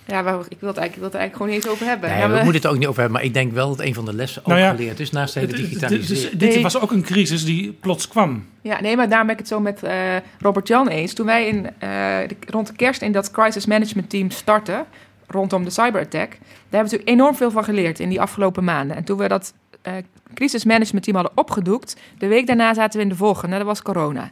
ja, 0.09 0.21
maar 0.21 0.33
ik 0.33 0.57
wil 0.59 0.69
het 0.69 0.77
eigenlijk, 0.77 0.93
ik 0.93 0.99
wil 0.99 1.07
het 1.07 1.15
eigenlijk 1.15 1.35
gewoon 1.35 1.51
niet 1.51 1.63
eens 1.63 1.73
over 1.73 1.85
hebben. 1.85 2.09
Nee, 2.09 2.19
ja, 2.19 2.27
we, 2.29 2.37
we 2.37 2.43
moeten 2.43 2.61
het 2.61 2.71
ook 2.71 2.77
niet 2.77 2.87
over 2.87 3.01
hebben. 3.01 3.17
Maar 3.17 3.27
ik 3.27 3.33
denk 3.33 3.53
wel 3.53 3.69
dat 3.69 3.85
een 3.85 3.93
van 3.93 4.05
de 4.05 4.13
lessen 4.13 4.41
ook 4.41 4.47
nou 4.47 4.59
ja, 4.59 4.69
geleerd 4.69 4.99
is 4.99 5.11
naast 5.11 5.33
de 5.33 5.39
hele 5.39 5.53
digitalisering. 5.53 6.39
Dus, 6.39 6.53
dit 6.53 6.61
was 6.61 6.79
ook 6.79 6.91
een 6.91 7.01
crisis 7.01 7.45
die 7.45 7.71
plots 7.71 8.07
kwam. 8.07 8.45
Ja, 8.61 8.81
nee, 8.81 8.95
maar 8.95 9.09
daarom 9.09 9.27
ben 9.27 9.35
ik 9.35 9.41
het 9.41 9.51
zo 9.51 9.59
met 9.59 9.83
uh, 9.83 9.91
Robert 10.39 10.67
Jan 10.67 10.87
eens. 10.87 11.13
Toen 11.13 11.25
wij 11.25 11.47
in, 11.47 11.55
uh, 11.55 11.69
de, 11.79 12.35
rond 12.47 12.67
de 12.67 12.73
kerst 12.73 13.01
in 13.01 13.11
dat 13.11 13.31
crisis 13.31 13.65
management 13.65 14.09
team 14.09 14.31
startten, 14.31 14.85
rondom 15.27 15.63
de 15.63 15.69
cyberattack, 15.69 16.29
daar 16.29 16.39
hebben 16.39 16.69
we 16.69 16.77
natuurlijk 16.77 17.09
enorm 17.09 17.35
veel 17.35 17.51
van 17.51 17.63
geleerd 17.63 17.99
in 17.99 18.09
die 18.09 18.21
afgelopen 18.21 18.63
maanden. 18.63 18.95
En 18.95 19.03
toen 19.03 19.17
we 19.17 19.27
dat 19.27 19.53
uh, 19.87 19.93
crisis 20.33 20.63
management 20.63 21.03
team 21.03 21.15
hadden 21.15 21.37
opgedoekt, 21.37 21.95
de 22.17 22.27
week 22.27 22.47
daarna 22.47 22.73
zaten 22.73 22.97
we 22.97 23.03
in 23.03 23.09
de 23.09 23.15
volgende, 23.15 23.57
dat 23.57 23.65
was 23.65 23.81
corona. 23.81 24.31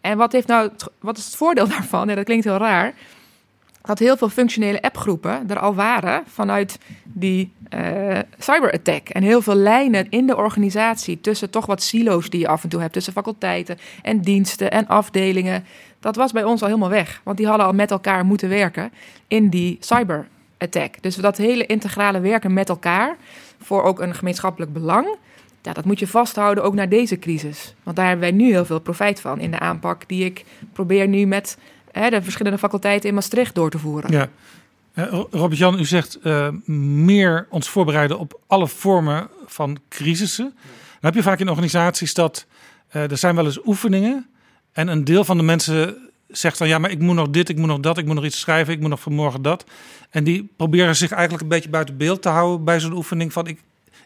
En 0.00 0.16
wat, 0.16 0.32
heeft 0.32 0.46
nou, 0.46 0.70
wat 1.00 1.18
is 1.18 1.24
het 1.24 1.36
voordeel 1.36 1.68
daarvan? 1.76 2.08
Ja, 2.08 2.14
dat 2.14 2.24
klinkt 2.24 2.44
heel 2.44 2.56
raar. 2.56 2.94
Dat 3.82 3.98
heel 3.98 4.16
veel 4.16 4.28
functionele 4.28 4.82
appgroepen 4.82 5.48
er 5.48 5.58
al 5.58 5.74
waren 5.74 6.22
vanuit 6.26 6.78
die 7.04 7.52
eh, 7.68 8.18
cyberattack. 8.38 9.08
En 9.08 9.22
heel 9.22 9.42
veel 9.42 9.54
lijnen 9.54 10.06
in 10.10 10.26
de 10.26 10.36
organisatie 10.36 11.20
tussen 11.20 11.50
toch 11.50 11.66
wat 11.66 11.82
silo's 11.82 12.30
die 12.30 12.40
je 12.40 12.48
af 12.48 12.62
en 12.62 12.68
toe 12.68 12.80
hebt. 12.80 12.92
Tussen 12.92 13.12
faculteiten 13.12 13.78
en 14.02 14.20
diensten 14.20 14.70
en 14.70 14.86
afdelingen. 14.86 15.64
Dat 16.00 16.16
was 16.16 16.32
bij 16.32 16.44
ons 16.44 16.60
al 16.60 16.66
helemaal 16.66 16.88
weg. 16.88 17.20
Want 17.24 17.36
die 17.36 17.46
hadden 17.46 17.66
al 17.66 17.72
met 17.72 17.90
elkaar 17.90 18.24
moeten 18.24 18.48
werken 18.48 18.92
in 19.28 19.48
die 19.48 19.76
cyberattack. 19.80 20.94
Dus 21.00 21.16
dat 21.16 21.36
hele 21.36 21.66
integrale 21.66 22.20
werken 22.20 22.52
met 22.52 22.68
elkaar 22.68 23.16
voor 23.60 23.82
ook 23.82 24.00
een 24.00 24.14
gemeenschappelijk 24.14 24.72
belang. 24.72 25.16
Ja, 25.62 25.72
dat 25.72 25.84
moet 25.84 25.98
je 25.98 26.06
vasthouden 26.06 26.64
ook 26.64 26.74
naar 26.74 26.88
deze 26.88 27.18
crisis. 27.18 27.74
Want 27.82 27.96
daar 27.96 28.06
hebben 28.06 28.28
wij 28.28 28.38
nu 28.38 28.50
heel 28.50 28.64
veel 28.64 28.80
profijt 28.80 29.20
van 29.20 29.40
in 29.40 29.50
de 29.50 29.58
aanpak 29.58 30.08
die 30.08 30.24
ik 30.24 30.44
probeer 30.72 31.08
nu 31.08 31.26
met 31.26 31.58
de 31.92 32.22
verschillende 32.22 32.58
faculteiten 32.58 33.08
in 33.08 33.14
Maastricht 33.14 33.54
door 33.54 33.70
te 33.70 33.78
voeren. 33.78 34.12
Ja. 34.12 34.28
Eh, 34.94 35.20
Robert-Jan, 35.30 35.78
u 35.78 35.84
zegt 35.84 36.18
eh, 36.22 36.48
meer 36.66 37.46
ons 37.50 37.68
voorbereiden 37.68 38.18
op 38.18 38.40
alle 38.46 38.68
vormen 38.68 39.28
van 39.46 39.78
crisissen. 39.88 40.54
Dan 40.54 41.10
heb 41.10 41.14
je 41.14 41.22
vaak 41.22 41.40
in 41.40 41.48
organisaties 41.48 42.14
dat 42.14 42.46
eh, 42.88 43.10
er 43.10 43.16
zijn 43.16 43.34
wel 43.34 43.44
eens 43.44 43.66
oefeningen. 43.66 44.26
En 44.72 44.88
een 44.88 45.04
deel 45.04 45.24
van 45.24 45.36
de 45.36 45.42
mensen 45.42 45.96
zegt 46.28 46.58
dan 46.58 46.68
ja, 46.68 46.78
maar 46.78 46.90
ik 46.90 46.98
moet 46.98 47.14
nog 47.14 47.30
dit, 47.30 47.48
ik 47.48 47.56
moet 47.56 47.68
nog 47.68 47.80
dat, 47.80 47.98
ik 47.98 48.06
moet 48.06 48.14
nog 48.14 48.24
iets 48.24 48.40
schrijven, 48.40 48.74
ik 48.74 48.80
moet 48.80 48.90
nog 48.90 49.00
vanmorgen 49.00 49.42
dat. 49.42 49.64
En 50.10 50.24
die 50.24 50.52
proberen 50.56 50.96
zich 50.96 51.10
eigenlijk 51.10 51.42
een 51.42 51.48
beetje 51.48 51.68
buiten 51.68 51.96
beeld 51.96 52.22
te 52.22 52.28
houden 52.28 52.64
bij 52.64 52.80
zo'n 52.80 52.92
oefening 52.92 53.32
van 53.32 53.46
ik, 53.46 53.60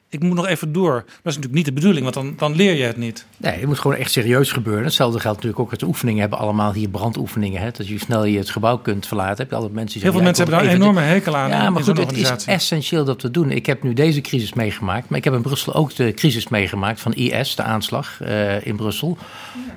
ik 0.09 0.23
moet 0.23 0.35
nog 0.35 0.47
even 0.47 0.73
door. 0.73 0.95
Dat 0.95 1.07
is 1.07 1.23
natuurlijk 1.23 1.55
niet 1.55 1.65
de 1.65 1.73
bedoeling, 1.73 2.03
want 2.03 2.15
dan, 2.15 2.35
dan 2.37 2.57
leer 2.57 2.75
je 2.75 2.85
het 2.85 2.97
niet. 2.97 3.27
Nee, 3.37 3.53
het 3.53 3.67
moet 3.67 3.79
gewoon 3.79 3.97
echt 3.97 4.11
serieus 4.11 4.53
gebeuren. 4.53 4.85
Hetzelfde 4.85 5.21
geldt 5.21 5.37
natuurlijk 5.37 5.63
ook 5.63 5.71
met 5.71 5.81
de 5.81 5.87
oefeningen. 5.87 6.21
hebben 6.21 6.39
allemaal 6.39 6.73
hier 6.73 6.89
brandoefeningen. 6.89 7.61
Hè? 7.61 7.71
Dat 7.71 7.89
je 7.89 7.99
snel 7.99 8.25
je 8.25 8.39
het 8.39 8.51
gebouw 8.51 8.79
kunt 8.79 9.07
verlaten. 9.07 9.37
Heb 9.37 9.49
je 9.49 9.55
altijd 9.55 9.75
mensen 9.75 9.93
die 9.93 10.03
Heel 10.03 10.13
veel 10.13 10.23
mensen 10.23 10.45
hebben 10.45 10.65
daar 10.65 10.75
een 10.75 10.81
enorme 10.81 11.01
hekel 11.01 11.37
aan 11.37 11.51
Ja, 11.51 11.71
maar 11.71 11.83
goed, 11.83 11.99
het 11.99 12.13
is 12.13 12.47
essentieel 12.47 13.05
dat 13.05 13.23
we 13.23 13.31
doen. 13.31 13.51
Ik 13.51 13.67
heb 13.67 13.83
nu 13.83 13.93
deze 13.93 14.21
crisis 14.21 14.53
meegemaakt. 14.53 15.09
Maar 15.09 15.19
ik 15.19 15.25
heb 15.25 15.35
in 15.35 15.43
Brussel 15.43 15.75
ook 15.75 15.95
de 15.95 16.15
crisis 16.15 16.49
meegemaakt 16.49 17.01
van 17.01 17.15
IS, 17.15 17.55
de 17.55 17.63
aanslag 17.63 18.21
eh, 18.21 18.67
in 18.67 18.77
Brussel. 18.77 19.19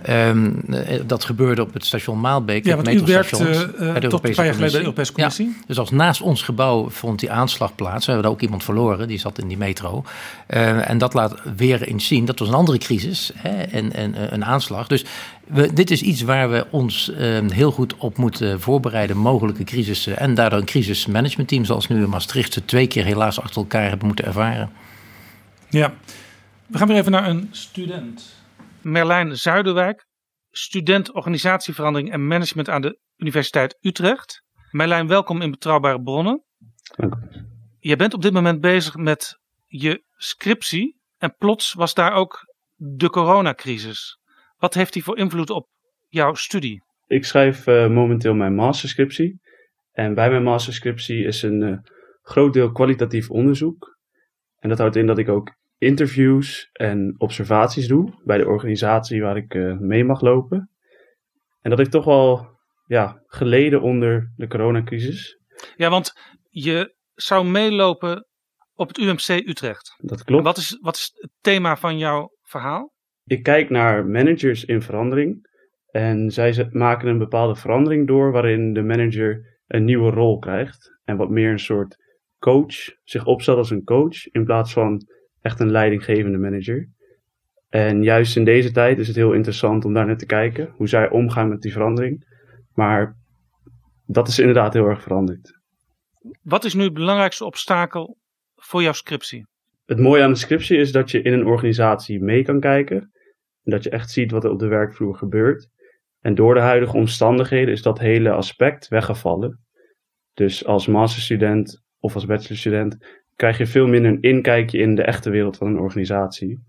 Ehm, 0.02 0.52
eh, 0.70 1.00
dat 1.06 1.26
gebeurde 1.26 1.62
op 1.62 1.74
het 1.74 1.86
station 1.86 2.20
Maalbeek. 2.20 2.66
Ja, 2.66 2.76
het 2.76 2.86
want 2.86 2.98
u 2.98 3.04
metrostation, 3.04 3.52
werkte, 3.52 3.78
eh, 3.78 3.92
bij 3.92 4.00
de 4.00 4.08
tot 4.08 4.24
een 4.24 4.36
paar 4.36 4.46
jaar 4.46 4.54
geleden 4.54 4.60
bij 4.60 4.70
de. 4.70 4.78
Europese 4.78 5.14
Commissie. 5.14 5.46
Ja, 5.46 5.64
dus 5.68 5.80
als 5.80 5.92
naast 5.92 6.22
ons 6.22 6.42
gebouw 6.42 6.90
vond 6.90 7.20
die 7.20 7.32
aanslag 7.32 7.76
plaats. 7.76 8.06
We 8.06 8.12
hebben 8.12 8.24
daar 8.24 8.32
ook 8.32 8.42
iemand 8.42 8.64
verloren, 8.64 9.08
die 9.08 9.20
zat 9.20 9.40
in 9.40 9.48
die 9.48 9.58
metro. 9.58 10.04
Eh, 10.48 10.90
en 10.90 10.98
dat 10.98 11.14
laat 11.14 11.42
weer 11.56 11.82
eens 11.82 12.08
zien, 12.08 12.26
dat 12.26 12.40
was 12.40 12.48
een 12.48 12.54
andere 12.54 12.78
crisis 12.78 13.32
hè, 13.36 13.62
en, 13.62 13.94
en 13.94 14.16
eh, 14.16 14.32
een 14.32 14.46
aanslag. 14.46 14.88
Dus 14.88 15.06
we, 15.48 15.74
dit 15.74 15.92
is 15.92 16.02
iets 16.02 16.22
waar 16.22 16.50
we 16.50 16.68
ons 16.70 17.12
eh, 17.12 17.48
heel 17.48 17.72
goed 17.72 17.98
op 17.98 18.18
moeten 18.18 18.62
voorbereiden, 18.62 19.18
mogelijke 19.18 19.64
crisissen. 19.64 20.18
En 20.18 20.34
daardoor 20.34 20.60
een 20.60 20.66
crisismanagementteam 20.66 21.66
zoals 21.66 21.88
nu 21.88 22.04
in 22.04 22.10
Maastricht 22.10 22.54
ze 22.54 22.66
twee 22.66 22.88
keer 22.88 23.06
helaas 23.06 23.42
achter 23.42 23.62
elkaar 23.62 23.90
hebben 23.90 24.08
moeten 24.08 24.26
ervaren. 24.26 24.72
Ja, 25.70 25.94
we 26.68 26.78
gaan 26.78 26.88
weer 26.88 26.98
even 26.98 27.12
naar 27.12 27.28
een 27.28 27.48
student. 27.52 28.38
Merlijn 28.82 29.38
Zuiderwijk, 29.38 30.06
student 30.52 31.14
organisatieverandering 31.14 32.12
en 32.12 32.28
management 32.28 32.70
aan 32.70 32.82
de 32.82 33.00
Universiteit 33.18 33.78
Utrecht. 33.82 34.44
Merlijn, 34.72 35.08
welkom 35.08 35.42
in 35.42 35.52
Betrouwbare 35.52 36.02
Bronnen. 36.02 36.44
Je 37.80 37.96
bent 37.96 38.14
op 38.14 38.22
dit 38.22 38.34
moment 38.34 38.62
bezig 38.62 38.96
met 38.96 39.40
je 39.68 40.04
scriptie 40.22 41.00
en 41.18 41.36
plots 41.38 41.74
was 41.74 41.94
daar 41.94 42.14
ook 42.14 42.54
de 42.76 43.10
coronacrisis. 43.10 44.20
Wat 44.58 44.74
heeft 44.74 44.94
die 44.94 45.04
voor 45.04 45.18
invloed 45.18 45.50
op 45.50 45.68
jouw 46.08 46.34
studie? 46.34 46.84
Ik 47.08 47.26
schrijf 47.26 47.68
eh, 47.68 47.88
momenteel 47.88 48.34
mijn 48.34 48.56
masterscriptie. 48.56 49.40
En 49.92 50.14
bij 50.14 50.30
mijn 50.30 50.44
masterscriptie 50.44 51.24
is 51.24 51.42
een 51.42 51.64
eh, 51.64 51.78
groot 52.22 52.54
deel 52.54 52.72
kwalitatief 52.72 53.30
onderzoek. 53.30 53.98
En 54.60 54.70
dat 54.70 54.78
houdt 54.78 54.96
in 54.96 55.06
dat 55.06 55.18
ik 55.18 55.30
ook 55.30 55.56
interviews 55.78 56.70
en 56.72 57.16
observaties 57.18 57.88
doe 57.88 58.22
bij 58.24 58.38
de 58.38 58.48
organisatie 58.48 59.22
waar 59.22 59.38
ik 59.38 59.54
eh, 59.54 59.78
mee 59.78 60.04
mag 60.04 60.22
lopen. 60.22 60.72
En 61.62 61.70
dat 61.70 61.80
heeft 61.80 61.92
toch 61.92 62.06
wel 62.06 62.60
ja, 62.86 63.24
geleden 63.26 63.82
onder 63.82 64.34
de 64.36 64.48
coronacrisis. 64.48 65.40
Ja, 65.76 65.90
want 65.90 66.14
je 66.50 66.96
zou 67.14 67.46
meelopen 67.46 68.29
op 68.80 68.88
het 68.88 68.98
UMC 68.98 69.48
Utrecht. 69.48 69.96
Dat 69.98 70.24
klopt. 70.24 70.44
Wat 70.44 70.58
is, 70.58 70.78
wat 70.82 70.96
is 70.96 71.12
het 71.14 71.32
thema 71.42 71.78
van 71.78 71.98
jouw 71.98 72.30
verhaal? 72.42 72.94
Ik 73.26 73.44
kijk 73.44 73.70
naar 73.70 74.06
managers 74.06 74.66
in 74.66 74.82
verandering. 74.82 75.48
En 75.92 76.32
zij 76.32 76.70
maken 76.72 77.08
een 77.08 77.18
bepaalde 77.18 77.56
verandering 77.56 78.08
door 78.08 78.32
waarin 78.32 78.74
de 78.74 78.84
manager 78.84 79.60
een 79.68 79.86
nieuwe 79.86 80.12
rol 80.12 80.38
krijgt. 80.38 81.00
En 81.04 81.18
wat 81.18 81.30
meer 81.30 81.52
een 81.52 81.60
soort 81.60 81.96
coach, 82.38 82.76
zich 83.04 83.26
opstelt 83.26 83.58
als 83.58 83.70
een 83.70 83.84
coach 83.84 84.26
in 84.26 84.46
plaats 84.46 84.74
van 84.74 85.08
echt 85.42 85.60
een 85.60 85.72
leidinggevende 85.72 86.38
manager. 86.38 86.90
En 87.70 88.04
juist 88.04 88.36
in 88.36 88.46
deze 88.46 88.72
tijd 88.72 89.00
is 89.00 89.08
het 89.08 89.16
heel 89.16 89.34
interessant 89.34 89.86
om 89.86 89.94
daar 89.94 90.06
naar 90.06 90.18
te 90.18 90.26
kijken, 90.26 90.74
hoe 90.76 90.88
zij 90.88 91.10
omgaan 91.10 91.50
met 91.50 91.62
die 91.62 91.72
verandering. 91.72 92.26
Maar 92.74 93.16
dat 94.06 94.28
is 94.28 94.40
inderdaad 94.40 94.74
heel 94.74 94.86
erg 94.86 95.02
veranderd. 95.02 95.58
Wat 96.42 96.66
is 96.66 96.74
nu 96.74 96.84
het 96.84 96.94
belangrijkste 96.94 97.46
obstakel 97.46 98.18
voor 98.70 98.82
jouw 98.82 98.94
scriptie? 98.94 99.48
Het 99.86 100.00
mooie 100.00 100.24
aan 100.24 100.32
de 100.32 100.38
scriptie 100.38 100.78
is 100.78 100.92
dat 100.92 101.12
je 101.12 101.22
in 101.22 101.34
een 101.34 101.46
organisatie 101.46 102.22
mee 102.22 102.44
kan 102.44 102.60
kijken. 102.60 102.98
En 103.64 103.72
dat 103.72 103.84
je 103.84 103.90
echt 103.90 104.12
ziet 104.12 104.32
wat 104.32 104.44
er 104.44 104.52
op 104.52 104.60
de 104.60 104.68
werkvloer 104.68 105.16
gebeurt. 105.16 105.68
En 106.20 106.36
door 106.36 106.54
de 106.54 106.60
huidige 106.60 106.98
omstandigheden 106.98 107.74
is 107.74 107.82
dat 107.82 108.00
hele 108.00 108.32
aspect 108.32 108.88
weggevallen. 108.88 109.60
Dus 110.34 110.66
als 110.66 110.88
masterstudent 110.88 111.84
of 112.00 112.14
als 112.14 112.26
bachelorstudent 112.26 112.98
krijg 113.36 113.58
je 113.58 113.66
veel 113.66 113.88
minder 113.88 114.12
een 114.12 114.22
inkijkje 114.22 114.78
in 114.78 114.96
de 114.96 115.04
echte 115.04 115.30
wereld 115.30 115.58
van 115.58 115.68
een 115.68 115.80
organisatie. 115.80 116.60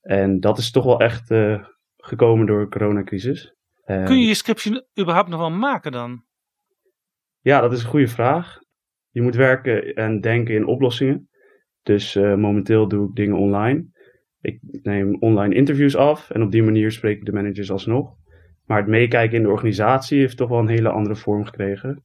En 0.00 0.40
dat 0.40 0.58
is 0.58 0.70
toch 0.70 0.84
wel 0.84 1.00
echt 1.00 1.30
eh, 1.30 1.64
gekomen 1.96 2.46
door 2.46 2.60
de 2.60 2.68
coronacrisis. 2.68 3.54
Kun 3.84 4.20
je 4.20 4.26
je 4.26 4.34
scriptie 4.34 4.86
überhaupt 5.00 5.28
nog 5.28 5.40
wel 5.40 5.50
maken 5.50 5.92
dan? 5.92 6.24
Ja, 7.40 7.60
dat 7.60 7.72
is 7.72 7.82
een 7.82 7.88
goede 7.88 8.08
vraag. 8.08 8.58
Je 9.10 9.22
moet 9.22 9.34
werken 9.34 9.94
en 9.94 10.20
denken 10.20 10.54
in 10.54 10.66
oplossingen. 10.66 11.29
Dus 11.82 12.16
eh, 12.16 12.34
momenteel 12.34 12.88
doe 12.88 13.08
ik 13.08 13.14
dingen 13.14 13.36
online. 13.36 13.84
Ik 14.40 14.58
neem 14.62 15.16
online 15.20 15.54
interviews 15.54 15.96
af 15.96 16.30
en 16.30 16.42
op 16.42 16.50
die 16.50 16.62
manier 16.62 16.92
spreek 16.92 17.18
ik 17.18 17.24
de 17.24 17.32
managers 17.32 17.70
alsnog. 17.70 18.14
Maar 18.64 18.78
het 18.78 18.88
meekijken 18.88 19.36
in 19.36 19.42
de 19.42 19.50
organisatie 19.50 20.18
heeft 20.18 20.36
toch 20.36 20.48
wel 20.48 20.58
een 20.58 20.68
hele 20.68 20.88
andere 20.88 21.16
vorm 21.16 21.44
gekregen. 21.44 22.04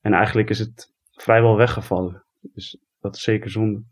En 0.00 0.12
eigenlijk 0.12 0.50
is 0.50 0.58
het 0.58 0.92
vrijwel 1.10 1.56
weggevallen. 1.56 2.24
Dus 2.40 2.78
dat 3.00 3.16
is 3.16 3.22
zeker 3.22 3.50
zonde. 3.50 3.82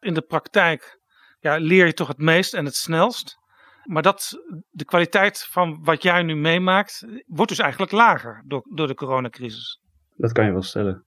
In 0.00 0.14
de 0.14 0.22
praktijk 0.22 1.00
ja, 1.40 1.56
leer 1.56 1.86
je 1.86 1.94
toch 1.94 2.08
het 2.08 2.18
meest 2.18 2.54
en 2.54 2.64
het 2.64 2.74
snelst. 2.74 3.38
Maar 3.84 4.02
dat, 4.02 4.32
de 4.70 4.84
kwaliteit 4.84 5.46
van 5.50 5.78
wat 5.82 6.02
jij 6.02 6.22
nu 6.22 6.36
meemaakt, 6.36 7.06
wordt 7.26 7.50
dus 7.50 7.60
eigenlijk 7.60 7.92
lager 7.92 8.42
door, 8.46 8.62
door 8.74 8.86
de 8.86 8.94
coronacrisis. 8.94 9.80
Dat 10.16 10.32
kan 10.32 10.44
je 10.44 10.52
wel 10.52 10.62
stellen. 10.62 11.04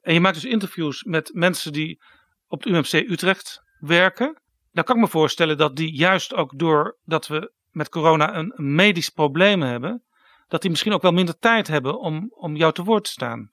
En 0.00 0.14
je 0.14 0.20
maakt 0.20 0.34
dus 0.34 0.44
interviews 0.44 1.04
met 1.04 1.30
mensen 1.34 1.72
die 1.72 2.02
op 2.50 2.64
het 2.64 2.72
UMC 2.72 3.10
Utrecht 3.10 3.62
werken. 3.78 4.40
Dan 4.72 4.84
kan 4.84 4.96
ik 4.96 5.02
me 5.02 5.08
voorstellen 5.08 5.56
dat 5.56 5.76
die 5.76 5.96
juist 5.96 6.34
ook 6.34 6.58
doordat 6.58 7.26
we 7.26 7.52
met 7.70 7.88
corona 7.88 8.36
een 8.36 8.52
een 8.56 8.74
medisch 8.74 9.08
probleem 9.08 9.62
hebben, 9.62 10.02
dat 10.48 10.60
die 10.60 10.70
misschien 10.70 10.92
ook 10.92 11.02
wel 11.02 11.12
minder 11.12 11.38
tijd 11.38 11.68
hebben 11.68 11.98
om, 11.98 12.30
om 12.30 12.56
jou 12.56 12.72
te 12.72 12.82
woord 12.82 13.04
te 13.04 13.10
staan. 13.10 13.50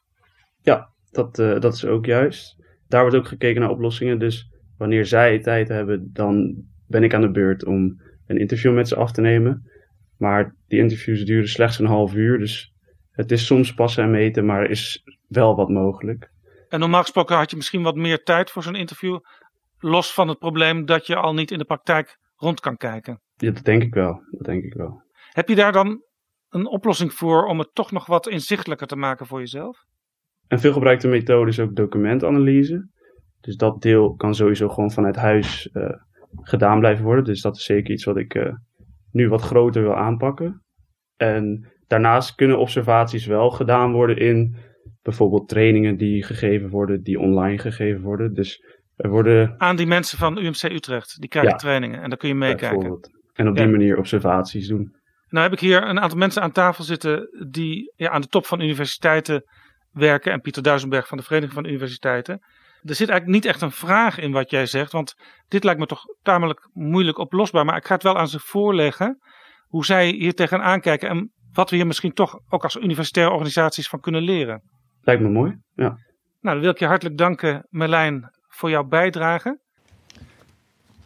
Ja, 0.62 0.89
dat, 1.12 1.39
eh, 1.39 1.60
dat 1.60 1.74
is 1.74 1.86
ook 1.86 2.06
juist. 2.06 2.56
Daar 2.88 3.02
wordt 3.02 3.16
ook 3.16 3.28
gekeken 3.28 3.62
naar 3.62 3.70
oplossingen. 3.70 4.20
Dus 4.20 4.50
wanneer 4.78 5.06
zij 5.06 5.39
tijd 5.39 5.68
hebben, 5.68 6.10
dan 6.14 6.56
ben 6.88 7.04
ik 7.04 7.14
aan 7.14 7.22
de 7.22 7.32
beurt 7.32 7.66
om 7.66 8.02
een 8.28 8.39
interview 8.39 8.74
met 8.74 8.88
ze 8.88 8.95
af 8.95 9.12
te 9.12 9.22
nemen. 9.22 9.72
Maar 10.18 10.56
die 10.68 10.80
interviews 10.80 11.26
duren 11.26 11.50
slechts 11.50 11.80
een 11.80 11.86
half 11.86 12.14
uur. 12.14 12.38
Dus 12.38 12.74
het 13.12 13.32
is 13.32 13.45
soms 13.45 13.74
passen 13.74 14.04
en 14.04 14.12
meten, 14.12 14.45
maar 14.45 14.62
er 14.62 14.70
is 14.70 15.04
wel 15.28 15.56
wat 15.56 15.70
mogelijk. 15.70 16.32
En 16.70 16.80
normaal 16.80 17.01
gesproken 17.01 17.36
had 17.36 17.49
je 17.49 17.55
misschien 17.55 17.84
wat 17.84 17.95
meer 17.95 18.24
tijd 18.24 18.51
voor 18.51 18.63
zo'n 18.63 18.76
interview, 18.76 19.20
los 19.80 20.13
van 20.13 20.28
het 20.28 20.39
probleem 20.39 20.86
dat 20.86 21.07
je 21.07 21.15
al 21.15 21.34
niet 21.34 21.51
in 21.51 21.57
de 21.57 21.65
praktijk 21.65 22.18
rond 22.36 22.59
kan 22.59 22.78
kijken. 22.78 23.22
Ja, 23.36 23.51
dat 23.51 23.63
denk 23.63 23.84
ik 23.84 23.93
wel. 23.93 24.22
Dat 24.32 24.45
denk 24.45 24.63
ik 24.63 24.74
wel. 24.74 25.01
Heb 25.32 25.49
je 25.49 25.55
daar 25.55 25.72
dan 25.72 26.03
een 26.49 26.68
oplossing 26.68 27.13
voor 27.13 27.45
om 27.45 27.59
het 27.59 27.70
toch 27.74 27.91
nog 27.91 28.05
wat 28.05 28.28
inzichtelijker 28.28 28.88
te 28.88 28.95
maken 28.95 29.26
voor 29.26 29.39
jezelf? 29.39 29.86
Een 30.47 30.59
veelgebruikte 30.59 31.07
methode 31.07 31.49
is 31.49 31.59
ook 31.59 31.76
documentanalyse. 31.76 32.89
Dus 33.41 33.55
dat 33.55 33.82
deel 33.82 34.15
kan 34.15 34.36
sowieso 34.36 34.70
gewoon 34.70 34.91
vanuit 34.91 35.15
huis 35.15 35.70
eh, 35.72 35.89
gedaan 36.41 36.80
blijven 36.80 37.05
worden. 37.05 37.24
Dus 37.24 37.41
dat 37.41 37.55
is 37.55 37.63
zeker 37.63 37.93
iets 37.93 38.03
wat 38.03 38.18
ik 38.18 38.34
eh, 38.36 38.53
nu 39.11 39.30
wat 39.30 39.41
groter 39.41 39.82
wil 39.82 39.95
aanpakken. 39.95 40.63
En 41.15 41.72
daarnaast 41.88 42.36
kunnen 42.36 42.59
observaties 42.59 43.26
wel 43.26 43.49
gedaan 43.49 43.91
worden 43.91 44.18
in 44.18 44.55
bijvoorbeeld 45.08 45.49
trainingen 45.49 45.97
die 45.97 46.24
gegeven 46.24 46.70
worden, 46.70 47.03
die 47.03 47.20
online 47.20 47.58
gegeven 47.58 48.01
worden. 48.01 48.34
Dus 48.34 48.64
er 48.95 49.10
worden 49.10 49.55
Aan 49.58 49.76
die 49.76 49.88
mensen 49.88 50.18
van 50.18 50.38
UMC 50.38 50.64
Utrecht, 50.64 51.20
die 51.20 51.30
krijgen 51.30 51.51
Ja. 51.51 51.58
trainingen 51.58 52.01
en 52.01 52.10
daar 52.10 52.18
kun 52.18 52.28
je 52.28 52.36
meekijken. 52.36 52.99
En 53.34 53.47
op 53.47 53.55
die 53.55 53.64
Ja. 53.66 53.72
manier 53.72 53.97
observaties 53.97 54.68
doen. 54.68 54.95
Nou 55.30 55.43
heb 55.43 55.53
ik 55.53 55.60
hier 55.60 55.84
een 55.88 55.99
aantal 55.99 56.18
mensen 56.18 56.41
aan 56.41 56.51
tafel 56.51 56.84
zitten 56.84 57.47
die 57.51 57.93
ja, 57.95 58.10
aan 58.10 58.22
de 58.22 58.28
top 58.28 58.45
van 58.45 58.62
universiteiten 58.62 59.43
werken. 59.91 60.32
En 60.32 60.41
Pieter 60.41 60.64
Duisenberg 60.64 61.08
van 61.08 61.18
de 61.18 61.24
Vereniging 61.24 61.53
van 61.53 61.66
Universiteiten. 61.66 62.34
Er 62.84 62.95
zit 62.95 63.10
eigenlijk 63.10 63.39
niet 63.39 63.45
echt 63.45 63.62
een 63.62 63.72
vraag 63.72 64.20
in 64.20 64.32
wat 64.32 64.49
jij 64.49 64.66
zegt, 64.66 64.91
want 64.91 65.16
dit 65.47 65.64
lijkt 65.64 65.80
me 65.80 65.86
toch 65.86 66.03
tamelijk 66.22 66.70
moeilijk 66.74 67.18
oplosbaar. 67.18 67.66
Maar 67.66 67.78
ik 67.78 67.86
ga 67.86 67.93
het 67.93 68.03
wel 68.03 68.18
aan 68.18 68.28
ze 68.28 68.39
voorleggen 68.39 69.18
hoe 69.68 69.86
zij 69.86 70.10
hier 70.10 70.34
tegenaan 70.34 70.82
kijken 70.82 71.10
en 71.10 71.32
wat 71.53 71.70
we 71.70 71.76
hier 71.76 71.88
misschien 71.88 72.14
toch 72.14 72.39
ook 72.49 72.64
als 72.64 72.76
universitaire 72.76 73.32
organisaties 73.32 73.88
van 73.89 73.99
kunnen 73.99 74.22
leren. 74.22 74.62
Lijkt 75.08 75.22
me 75.22 75.30
mooi, 75.30 75.58
ja. 75.76 75.88
Nou, 75.88 75.97
dan 76.55 76.60
wil 76.60 76.70
ik 76.70 76.80
je 76.80 76.86
hartelijk 76.86 77.18
danken, 77.18 77.66
Merlijn, 77.70 78.32
voor 78.47 78.70
jouw 78.70 78.84
bijdrage. 78.84 79.60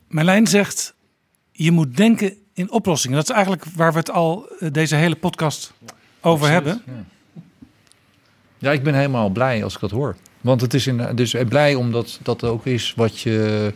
Merlijn 0.08 0.48
zegt, 0.48 0.96
je 1.52 1.72
moet 1.72 1.98
denken 1.98 2.38
in 2.54 2.72
oplossingen. 2.72 3.18
Dat 3.18 3.30
is 3.30 3.36
eigenlijk 3.36 3.66
waar 3.66 3.92
we 3.92 3.98
het 3.98 4.12
al 4.12 4.50
eh, 4.50 4.72
deze 4.72 4.96
hele 4.96 5.16
podcast 5.16 5.74
over 6.22 6.50
hebben. 6.50 6.82
Ja. 6.86 6.94
ja, 8.58 8.72
ik 8.72 8.84
ben 8.84 8.94
helemaal 8.94 9.30
blij 9.30 9.64
als 9.64 9.74
ik 9.74 9.80
dat 9.80 9.92
hoor. 9.92 10.16
Want 10.42 10.62
het 10.62 10.74
is 10.74 10.88
in, 10.88 11.16
dus 11.16 11.36
blij 11.50 11.76
omdat 11.76 12.20
dat 12.24 12.44
ook 12.44 12.66
is 12.66 12.94
wat 12.96 13.20
je. 13.20 13.74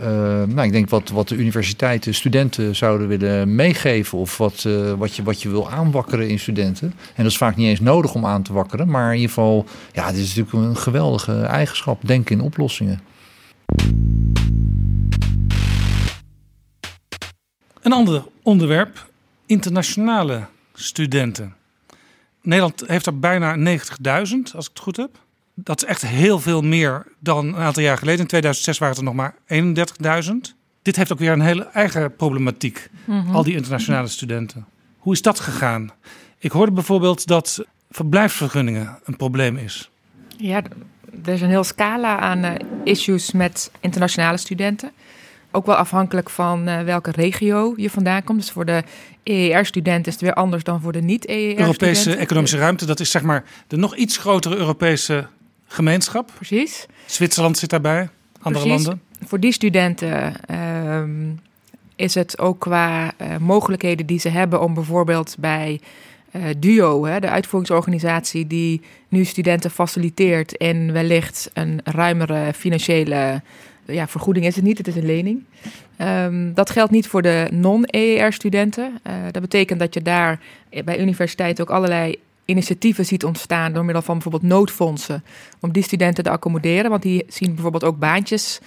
Uh, 0.00 0.06
nou, 0.06 0.62
ik 0.62 0.72
denk 0.72 0.88
wat, 0.88 1.08
wat 1.08 1.28
de 1.28 1.36
universiteiten 1.36 2.14
studenten 2.14 2.76
zouden 2.76 3.08
willen 3.08 3.54
meegeven. 3.54 4.18
Of 4.18 4.38
wat, 4.38 4.64
uh, 4.66 4.92
wat, 4.92 5.16
je, 5.16 5.22
wat 5.22 5.42
je 5.42 5.48
wil 5.48 5.70
aanwakkeren 5.70 6.28
in 6.28 6.38
studenten. 6.38 6.86
En 7.14 7.22
dat 7.22 7.32
is 7.32 7.36
vaak 7.36 7.56
niet 7.56 7.66
eens 7.66 7.80
nodig 7.80 8.14
om 8.14 8.26
aan 8.26 8.42
te 8.42 8.52
wakkeren. 8.52 8.88
Maar 8.88 9.08
in 9.08 9.14
ieder 9.14 9.28
geval, 9.28 9.66
ja, 9.92 10.10
dit 10.10 10.20
is 10.20 10.34
natuurlijk 10.34 10.68
een 10.68 10.76
geweldige 10.76 11.40
eigenschap. 11.40 12.06
Denken 12.06 12.38
in 12.38 12.44
oplossingen. 12.44 13.00
Een 17.82 17.92
ander 17.92 18.24
onderwerp: 18.42 19.10
internationale 19.46 20.46
studenten. 20.74 21.54
Nederland 22.42 22.82
heeft 22.86 23.06
er 23.06 23.18
bijna 23.18 23.78
90.000, 23.78 23.82
als 24.54 24.64
ik 24.64 24.70
het 24.72 24.78
goed 24.78 24.96
heb. 24.96 25.18
Dat 25.64 25.82
is 25.82 25.88
echt 25.88 26.06
heel 26.06 26.40
veel 26.40 26.62
meer 26.62 27.06
dan 27.18 27.46
een 27.46 27.56
aantal 27.56 27.82
jaar 27.82 27.98
geleden. 27.98 28.20
In 28.20 28.26
2006 28.26 28.78
waren 28.78 28.96
het 28.96 29.06
er 29.06 29.14
nog 29.14 29.14
maar 29.14 29.34
31.000. 30.24 30.58
Dit 30.82 30.96
heeft 30.96 31.12
ook 31.12 31.18
weer 31.18 31.32
een 31.32 31.40
hele 31.40 31.64
eigen 31.64 32.16
problematiek. 32.16 32.88
Mhm. 33.04 33.34
Al 33.34 33.42
die 33.42 33.54
internationale 33.54 34.08
studenten. 34.08 34.66
Hoe 34.98 35.12
is 35.12 35.22
dat 35.22 35.40
gegaan? 35.40 35.90
Ik 36.38 36.52
hoorde 36.52 36.72
bijvoorbeeld 36.72 37.26
dat 37.26 37.64
verblijfsvergunningen 37.90 38.98
een 39.04 39.16
probleem 39.16 39.56
is. 39.56 39.90
Ja, 40.36 40.62
er 41.24 41.32
is 41.32 41.40
een 41.40 41.48
heel 41.48 41.64
scala 41.64 42.18
aan 42.18 42.44
uh, 42.44 42.50
issues 42.84 43.32
met 43.32 43.70
internationale 43.80 44.36
studenten. 44.36 44.92
Ook 45.50 45.66
wel 45.66 45.74
afhankelijk 45.74 46.30
van 46.30 46.68
uh, 46.68 46.82
welke 46.82 47.10
regio 47.10 47.72
je 47.76 47.90
vandaan 47.90 48.24
komt. 48.24 48.40
Dus 48.40 48.50
voor 48.50 48.64
de 48.64 48.82
EER-student 49.22 50.06
is 50.06 50.12
het 50.12 50.22
weer 50.22 50.34
anders 50.34 50.64
dan 50.64 50.80
voor 50.80 50.92
de 50.92 51.02
niet-EER-studenten. 51.02 51.64
Europese 51.64 52.16
economische 52.16 52.58
ruimte, 52.58 52.86
dat 52.86 53.00
is 53.00 53.10
zeg 53.10 53.22
maar 53.22 53.44
de 53.66 53.76
nog 53.76 53.96
iets 53.96 54.16
grotere 54.16 54.56
Europese 54.56 55.26
gemeenschap. 55.72 56.30
Precies. 56.34 56.86
Zwitserland 57.06 57.58
zit 57.58 57.70
daarbij, 57.70 58.08
andere 58.40 58.64
Precies. 58.64 58.84
landen. 58.84 59.02
Voor 59.24 59.40
die 59.40 59.52
studenten 59.52 60.34
uh, 60.50 61.02
is 61.96 62.14
het 62.14 62.38
ook 62.38 62.60
qua 62.60 63.12
uh, 63.22 63.36
mogelijkheden 63.36 64.06
die 64.06 64.18
ze 64.18 64.28
hebben 64.28 64.60
om 64.62 64.74
bijvoorbeeld 64.74 65.36
bij 65.38 65.80
uh, 66.32 66.42
DUO, 66.58 67.04
hè, 67.04 67.20
de 67.20 67.30
uitvoeringsorganisatie 67.30 68.46
die 68.46 68.80
nu 69.08 69.24
studenten 69.24 69.70
faciliteert 69.70 70.56
en 70.56 70.92
wellicht 70.92 71.50
een 71.52 71.80
ruimere 71.84 72.52
financiële 72.52 73.42
ja, 73.86 74.08
vergoeding 74.08 74.46
is 74.46 74.56
het 74.56 74.64
niet, 74.64 74.78
het 74.78 74.86
is 74.86 74.96
een 74.96 75.06
lening. 75.06 75.44
Um, 75.98 76.54
dat 76.54 76.70
geldt 76.70 76.90
niet 76.90 77.06
voor 77.06 77.22
de 77.22 77.48
non-EER-studenten. 77.52 79.00
Uh, 79.06 79.12
dat 79.30 79.42
betekent 79.42 79.80
dat 79.80 79.94
je 79.94 80.02
daar 80.02 80.40
bij 80.84 81.00
universiteiten 81.00 81.64
ook 81.64 81.70
allerlei 81.76 82.18
initiatieven 82.44 83.06
ziet 83.06 83.24
ontstaan 83.24 83.72
door 83.72 83.84
middel 83.84 84.02
van 84.02 84.14
bijvoorbeeld 84.14 84.52
noodfondsen 84.52 85.24
om 85.60 85.72
die 85.72 85.82
studenten 85.82 86.24
te 86.24 86.30
accommoderen. 86.30 86.90
Want 86.90 87.02
die 87.02 87.24
zien 87.28 87.52
bijvoorbeeld 87.54 87.84
ook 87.84 87.98
baantjes 87.98 88.60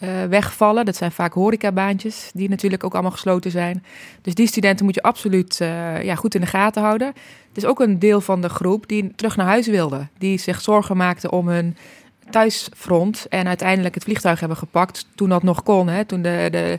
uh, 0.00 0.24
wegvallen. 0.24 0.84
Dat 0.84 0.96
zijn 0.96 1.12
vaak 1.12 1.32
horecabaantjes 1.32 2.30
die 2.34 2.48
natuurlijk 2.48 2.84
ook 2.84 2.92
allemaal 2.92 3.10
gesloten 3.10 3.50
zijn. 3.50 3.84
Dus 4.22 4.34
die 4.34 4.46
studenten 4.46 4.84
moet 4.84 4.94
je 4.94 5.02
absoluut 5.02 5.58
uh, 5.62 6.02
ja, 6.02 6.14
goed 6.14 6.34
in 6.34 6.40
de 6.40 6.46
gaten 6.46 6.82
houden. 6.82 7.06
Het 7.48 7.56
is 7.56 7.64
ook 7.64 7.80
een 7.80 7.98
deel 7.98 8.20
van 8.20 8.40
de 8.40 8.48
groep 8.48 8.88
die 8.88 9.12
terug 9.16 9.36
naar 9.36 9.46
huis 9.46 9.66
wilde. 9.66 10.06
Die 10.18 10.38
zich 10.38 10.60
zorgen 10.60 10.96
maakte 10.96 11.30
om 11.30 11.48
hun 11.48 11.76
thuisfront 12.30 13.26
en 13.28 13.46
uiteindelijk 13.46 13.94
het 13.94 14.04
vliegtuig 14.04 14.40
hebben 14.40 14.58
gepakt 14.58 15.06
toen 15.14 15.28
dat 15.28 15.42
nog 15.42 15.62
kon. 15.62 15.88
Hè, 15.88 16.04
toen 16.04 16.22
de, 16.22 16.48
de, 16.50 16.78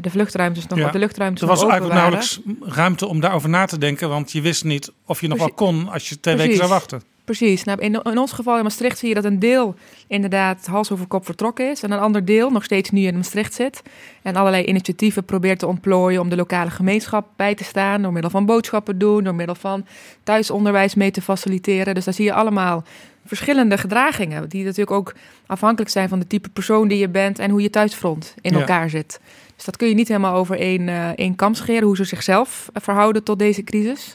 de 0.00 0.10
vluchtruimtes 0.10 0.66
nog, 0.66 0.78
Ja. 0.78 0.90
de 0.90 0.98
luchtruimtes 0.98 1.42
Er 1.42 1.48
was 1.48 1.62
eigenlijk 1.62 1.92
waren. 1.92 2.10
nauwelijks 2.10 2.40
ruimte 2.76 3.06
om 3.06 3.20
daarover 3.20 3.48
na 3.48 3.66
te 3.66 3.78
denken, 3.78 4.08
want 4.08 4.32
je 4.32 4.40
wist 4.40 4.64
niet 4.64 4.92
of 5.06 5.20
je 5.20 5.28
nog 5.28 5.38
wel 5.38 5.52
kon 5.52 5.88
als 5.88 6.08
je 6.08 6.20
twee 6.20 6.34
Precies. 6.34 6.52
weken 6.52 6.68
zou 6.68 6.80
wachten. 6.80 7.02
Precies. 7.24 7.64
Nou, 7.64 7.80
in, 7.80 8.00
in 8.02 8.18
ons 8.18 8.32
geval 8.32 8.56
in 8.56 8.62
Maastricht 8.62 8.98
zie 8.98 9.08
je 9.08 9.14
dat 9.14 9.24
een 9.24 9.38
deel 9.38 9.74
inderdaad 10.06 10.66
hals 10.66 10.90
over 10.90 11.06
kop 11.06 11.24
vertrokken 11.24 11.70
is. 11.70 11.82
En 11.82 11.90
een 11.90 11.98
ander 11.98 12.24
deel 12.24 12.50
nog 12.50 12.64
steeds 12.64 12.90
nu 12.90 13.00
in 13.02 13.14
Maastricht 13.14 13.54
zit. 13.54 13.82
En 14.22 14.36
allerlei 14.36 14.64
initiatieven 14.64 15.24
probeert 15.24 15.58
te 15.58 15.66
ontplooien 15.66 16.20
om 16.20 16.28
de 16.28 16.36
lokale 16.36 16.70
gemeenschap 16.70 17.26
bij 17.36 17.54
te 17.54 17.64
staan. 17.64 18.02
Door 18.02 18.12
middel 18.12 18.30
van 18.30 18.46
boodschappen 18.46 18.98
doen, 18.98 19.24
door 19.24 19.34
middel 19.34 19.54
van 19.54 19.86
thuisonderwijs 20.22 20.94
mee 20.94 21.10
te 21.10 21.22
faciliteren. 21.22 21.94
Dus 21.94 22.04
daar 22.04 22.14
zie 22.14 22.24
je 22.24 22.32
allemaal 22.32 22.84
verschillende 23.24 23.78
gedragingen. 23.78 24.48
Die 24.48 24.64
natuurlijk 24.64 24.90
ook 24.96 25.14
afhankelijk 25.46 25.90
zijn 25.90 26.08
van 26.08 26.18
de 26.18 26.26
type 26.26 26.48
persoon 26.48 26.88
die 26.88 26.98
je 26.98 27.08
bent 27.08 27.38
en 27.38 27.50
hoe 27.50 27.62
je 27.62 27.70
thuisfront 27.70 28.34
in 28.40 28.52
Ja. 28.52 28.58
elkaar 28.58 28.90
zit. 28.90 29.20
Dus 29.56 29.64
dat 29.64 29.76
kun 29.76 29.88
je 29.88 29.94
niet 29.94 30.08
helemaal 30.08 30.34
over 30.34 30.58
één, 30.58 30.88
eh, 30.88 31.08
één 31.08 31.36
kam 31.36 31.54
scheren, 31.54 31.82
hoe 31.86 31.96
ze 31.96 32.04
zichzelf 32.04 32.70
eh, 32.72 32.82
verhouden 32.82 33.22
tot 33.22 33.38
deze 33.38 33.64
crisis. 33.64 34.14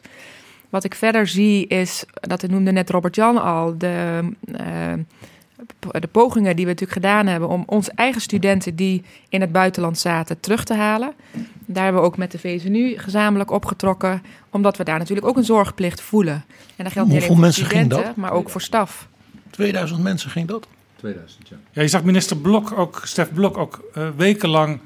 Wat 0.70 0.84
ik 0.84 0.96
verder 0.96 1.28
zie 1.28 1.68
is, 1.68 2.04
dat 2.14 2.48
noemde 2.48 2.72
net 2.72 2.90
Robert-Jan 2.90 3.42
al, 3.42 3.78
de, 3.78 4.20
eh, 4.54 4.94
de 5.92 6.08
pogingen 6.12 6.56
die 6.56 6.66
we 6.66 6.72
natuurlijk 6.72 7.00
gedaan 7.06 7.28
hebben 7.28 7.50
om 7.50 7.64
onze 7.66 7.92
eigen 7.96 8.22
studenten 8.22 8.76
die 8.76 9.04
in 9.30 9.42
het 9.42 9.52
buitenland 9.52 9.98
zaten 9.98 10.40
terug 10.40 10.64
te 10.64 10.74
halen. 10.74 11.14
Daar 11.66 11.84
hebben 11.84 12.02
we 12.02 12.08
ook 12.08 12.18
met 12.18 12.32
de 12.32 12.40
VSNU 12.40 12.98
gezamenlijk 12.98 13.52
opgetrokken, 13.52 14.24
omdat 14.50 14.78
we 14.78 14.84
daar 14.84 14.98
natuurlijk 14.98 15.28
ook 15.28 15.38
een 15.38 15.44
zorgplicht 15.44 16.02
voelen. 16.02 16.46
En 16.76 16.84
dat 16.84 16.94
geldt 16.94 17.10
niet 17.10 17.18
alleen 17.18 17.32
voor 17.32 17.40
mensen 17.40 17.66
ging 17.66 17.82
studenten, 17.82 18.08
dat? 18.08 18.16
maar 18.16 18.32
ook 18.32 18.50
voor 18.50 18.62
staf. 18.62 19.08
2000 19.50 20.04
mensen 20.04 20.30
ging 20.30 20.48
dat? 20.48 20.68
2000, 20.96 21.48
ja. 21.48 21.56
Ja, 21.72 21.82
je 21.82 21.88
zag 21.88 22.04
minister 22.04 22.38
Blok 22.38 22.72
ook, 22.72 23.02
Stef 23.04 23.34
Blok 23.34 23.58
ook 23.58 23.84
eh, 23.94 24.08
wekenlang 24.16 24.80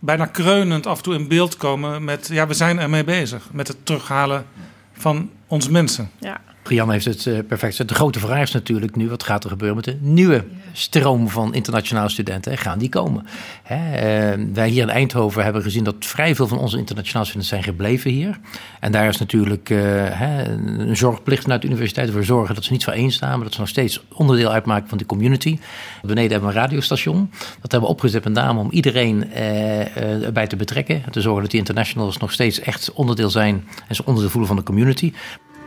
bijna 0.00 0.26
kreunend 0.26 0.86
af 0.86 0.96
en 0.96 1.02
toe 1.02 1.14
in 1.14 1.28
beeld 1.28 1.56
komen 1.56 2.04
met, 2.04 2.28
ja, 2.32 2.46
we 2.46 2.54
zijn 2.54 2.78
ermee 2.78 3.04
bezig 3.04 3.48
met 3.52 3.68
het 3.68 3.86
terughalen 3.86 4.46
van 4.92 5.30
onze 5.46 5.70
mensen. 5.70 6.10
Ja. 6.18 6.40
Jan 6.74 6.90
heeft 6.90 7.04
het 7.04 7.26
eh, 7.26 7.38
perfect. 7.48 7.88
De 7.88 7.94
grote 7.94 8.18
vraag 8.18 8.42
is 8.42 8.52
natuurlijk 8.52 8.96
nu, 8.96 9.08
wat 9.08 9.22
gaat 9.22 9.44
er 9.44 9.50
gebeuren 9.50 9.76
met 9.76 9.84
de 9.84 9.98
nieuwe 10.00 10.44
stroom 10.72 11.28
van 11.28 11.54
internationale 11.54 12.08
studenten? 12.08 12.58
Gaan 12.58 12.78
die 12.78 12.88
komen? 12.88 13.26
Hè, 13.62 13.94
eh, 13.96 14.38
wij 14.52 14.68
hier 14.68 14.82
in 14.82 14.90
Eindhoven 14.90 15.44
hebben 15.44 15.62
gezien 15.62 15.84
dat 15.84 15.94
vrij 15.98 16.34
veel 16.34 16.46
van 16.46 16.58
onze 16.58 16.78
internationale 16.78 17.26
studenten 17.26 17.56
zijn 17.56 17.68
gebleven 17.74 18.10
hier. 18.10 18.38
En 18.80 18.92
daar 18.92 19.08
is 19.08 19.18
natuurlijk 19.18 19.70
eh, 19.70 19.78
hè, 20.08 20.44
een 20.44 20.96
zorgplicht 20.96 21.42
vanuit 21.42 21.60
de 21.60 21.66
universiteit 21.68 22.06
ervoor 22.06 22.24
zorgen 22.24 22.54
dat 22.54 22.64
ze 22.64 22.72
niet 22.72 22.84
voor 22.84 22.92
één 22.92 23.10
staan, 23.10 23.34
maar 23.34 23.44
dat 23.44 23.54
ze 23.54 23.60
nog 23.60 23.68
steeds 23.68 24.02
onderdeel 24.12 24.52
uitmaken 24.52 24.88
van 24.88 24.98
die 24.98 25.06
community. 25.06 25.58
Beneden 26.02 26.30
hebben 26.30 26.48
we 26.48 26.54
een 26.54 26.60
radiostation. 26.60 27.30
Dat 27.60 27.70
hebben 27.72 27.80
we 27.80 27.94
opgezet 27.94 28.24
met 28.24 28.32
name 28.32 28.60
om 28.60 28.70
iedereen 28.70 29.32
eh, 29.32 29.80
eh, 29.80 30.24
erbij 30.24 30.46
te 30.46 30.56
betrekken. 30.56 31.02
En 31.04 31.10
te 31.10 31.20
zorgen 31.20 31.42
dat 31.42 31.50
die 31.50 31.60
internationals 31.60 32.16
nog 32.16 32.32
steeds 32.32 32.60
echt 32.60 32.92
onderdeel 32.92 33.30
zijn 33.30 33.68
en 33.88 33.94
ze 33.94 34.04
onderdeel 34.04 34.30
voelen 34.30 34.48
van 34.48 34.58
de 34.58 34.62
community. 34.62 35.12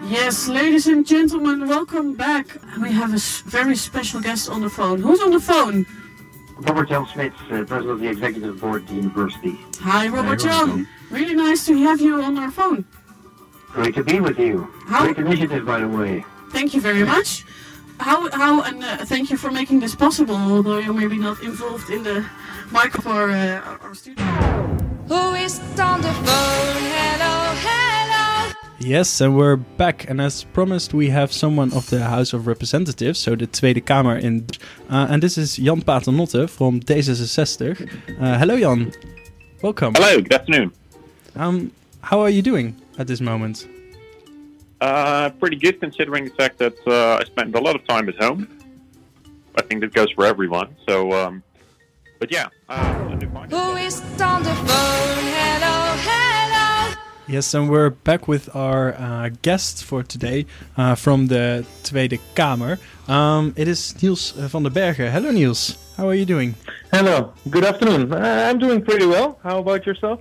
Yes, 0.05 0.49
ladies 0.49 0.87
and 0.87 1.07
gentlemen, 1.07 1.67
welcome 1.67 2.13
back. 2.13 2.57
We 2.81 2.91
have 2.91 3.13
a 3.13 3.19
very 3.49 3.75
special 3.75 4.19
guest 4.19 4.49
on 4.49 4.61
the 4.61 4.69
phone. 4.69 4.99
Who's 4.99 5.21
on 5.21 5.31
the 5.31 5.39
phone? 5.39 5.85
Robert 6.59 6.89
Jan 6.89 7.05
Smits, 7.05 7.33
uh, 7.45 7.63
president 7.63 7.89
of 7.89 7.99
the 7.99 8.09
executive 8.09 8.59
board 8.59 8.83
at 8.83 8.89
the 8.89 8.95
university. 8.95 9.57
Hi, 9.79 10.09
Robert 10.09 10.39
Jan. 10.39 10.87
Really 11.09 11.33
nice 11.33 11.65
to 11.67 11.77
have 11.77 12.01
you 12.01 12.21
on 12.21 12.37
our 12.37 12.51
phone. 12.51 12.85
Great 13.71 13.95
to 13.95 14.03
be 14.03 14.19
with 14.19 14.37
you. 14.37 14.67
How? 14.87 15.05
Great 15.05 15.17
initiative, 15.17 15.65
by 15.65 15.79
the 15.79 15.87
way. 15.87 16.25
Thank 16.51 16.73
you 16.73 16.81
very 16.81 17.03
much. 17.03 17.45
How, 17.99 18.29
how, 18.31 18.61
and 18.63 18.83
uh, 18.83 19.05
thank 19.05 19.29
you 19.29 19.37
for 19.37 19.51
making 19.51 19.79
this 19.79 19.95
possible, 19.95 20.35
although 20.35 20.79
you're 20.79 20.93
maybe 20.93 21.17
not 21.17 21.41
involved 21.41 21.89
in 21.89 22.03
the 22.03 22.25
mic 22.71 22.91
for 22.91 23.31
uh, 23.31 23.77
our 23.81 23.95
studio. 23.95 24.25
Who 25.07 25.33
is 25.35 25.59
on 25.79 26.01
the 26.01 26.11
phone? 26.11 26.25
Hello, 26.25 27.17
hello. 27.17 27.42
Yes, 28.79 29.21
and 29.21 29.35
we're 29.35 29.55
back. 29.55 30.09
And 30.09 30.19
as 30.19 30.43
promised, 30.43 30.93
we 30.93 31.09
have 31.09 31.31
someone 31.31 31.71
of 31.73 31.89
the 31.89 32.03
House 32.03 32.33
of 32.33 32.47
Representatives, 32.47 33.19
so 33.19 33.35
the 33.35 33.47
Tweede 33.47 33.85
Kamer 33.85 34.21
in. 34.21 34.45
Uh, 34.89 35.07
and 35.09 35.21
this 35.23 35.37
is 35.37 35.55
Jan 35.57 35.81
Paternotte 35.81 36.49
from 36.49 36.79
D66. 36.79 37.89
Uh, 38.19 38.37
hello, 38.37 38.59
Jan. 38.59 38.91
Welcome. 39.61 39.93
Hello, 39.95 40.21
good 40.21 40.33
afternoon. 40.33 40.73
Um, 41.35 41.71
how 42.01 42.19
are 42.19 42.29
you 42.29 42.41
doing 42.41 42.75
at 42.97 43.07
this 43.07 43.21
moment? 43.21 43.67
Uh, 44.81 45.29
pretty 45.39 45.55
good 45.55 45.79
considering 45.79 46.25
the 46.25 46.31
fact 46.31 46.57
that 46.57 46.75
uh, 46.85 47.21
I 47.21 47.23
spend 47.23 47.55
a 47.55 47.61
lot 47.61 47.75
of 47.75 47.87
time 47.87 48.09
at 48.09 48.15
home. 48.21 48.47
I 49.55 49.61
think 49.61 49.81
that 49.81 49.93
goes 49.93 50.11
for 50.11 50.25
everyone. 50.25 50.75
So, 50.89 51.13
um, 51.13 51.43
but 52.19 52.31
yeah, 52.31 52.47
uh, 52.67 53.07
I 53.11 53.15
do 53.15 53.29
fine. 53.29 53.49
Who 53.49 53.75
is 53.77 54.01
on 54.19 54.43
the 54.43 54.53
phone? 54.55 55.23
Hello, 55.37 55.95
hello. 55.97 56.42
Yes, 57.25 57.53
and 57.53 57.69
we're 57.69 57.89
back 57.89 58.27
with 58.27 58.53
our 58.53 58.95
uh, 58.95 59.29
guest 59.41 59.85
for 59.85 60.03
today 60.03 60.45
uh, 60.75 60.95
from 60.95 61.27
the 61.27 61.65
Tweede 61.83 62.19
Kamer. 62.35 62.79
Um, 63.07 63.53
it 63.55 63.67
is 63.69 63.95
Niels 64.01 64.37
uh, 64.37 64.49
van 64.49 64.63
der 64.63 64.69
Bergen. 64.69 65.09
Hello, 65.09 65.31
Niels. 65.31 65.77
How 65.95 66.09
are 66.09 66.15
you 66.15 66.25
doing? 66.25 66.55
Hello. 66.91 67.33
Good 67.49 67.63
afternoon. 67.63 68.11
Uh, 68.11 68.17
I'm 68.49 68.59
doing 68.59 68.83
pretty 68.83 69.05
well. 69.05 69.39
How 69.41 69.59
about 69.59 69.85
yourself? 69.85 70.19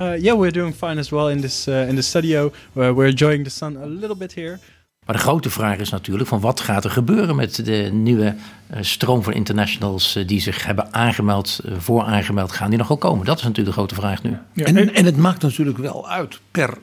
Uh, 0.00 0.16
yeah, 0.20 0.32
we're 0.32 0.52
doing 0.52 0.72
fine 0.72 0.98
as 0.98 1.10
well 1.10 1.26
in 1.28 1.40
this 1.40 1.66
uh, 1.66 1.86
in 1.88 1.96
the 1.96 2.02
studio. 2.02 2.52
Where 2.74 2.94
we're 2.94 3.08
enjoying 3.08 3.42
the 3.42 3.50
sun 3.50 3.76
a 3.76 3.86
little 3.86 4.16
bit 4.16 4.32
here. 4.32 4.60
Maar 5.04 5.16
de 5.16 5.22
grote 5.22 5.50
vraag 5.50 5.78
is 5.78 5.90
natuurlijk 5.90 6.28
van 6.28 6.40
wat 6.40 6.60
gaat 6.60 6.84
er 6.84 6.90
gebeuren 6.90 7.36
met 7.36 7.64
de 7.64 7.90
nieuwe 7.92 8.34
uh, 8.74 8.78
stroom 8.80 9.22
van 9.22 9.32
internationals 9.32 10.16
uh, 10.16 10.26
die 10.26 10.40
zich 10.40 10.66
hebben 10.66 10.94
aangemeld, 10.94 11.60
uh, 11.64 11.72
voor 11.78 12.02
aangemeld, 12.02 12.52
gaan 12.52 12.68
die 12.68 12.78
nog 12.78 12.88
wel 12.88 12.96
komen? 12.96 13.26
Dat 13.26 13.36
is 13.36 13.42
natuurlijk 13.42 13.68
de 13.68 13.80
grote 13.80 13.94
vraag 13.94 14.22
nu. 14.22 14.36
Ja, 14.52 14.64
en, 14.64 14.94
en 14.94 15.04
het 15.04 15.16
maakt 15.16 15.42
natuurlijk 15.42 15.78
wel 15.78 16.08
uit 16.08 16.40
per 16.50 16.78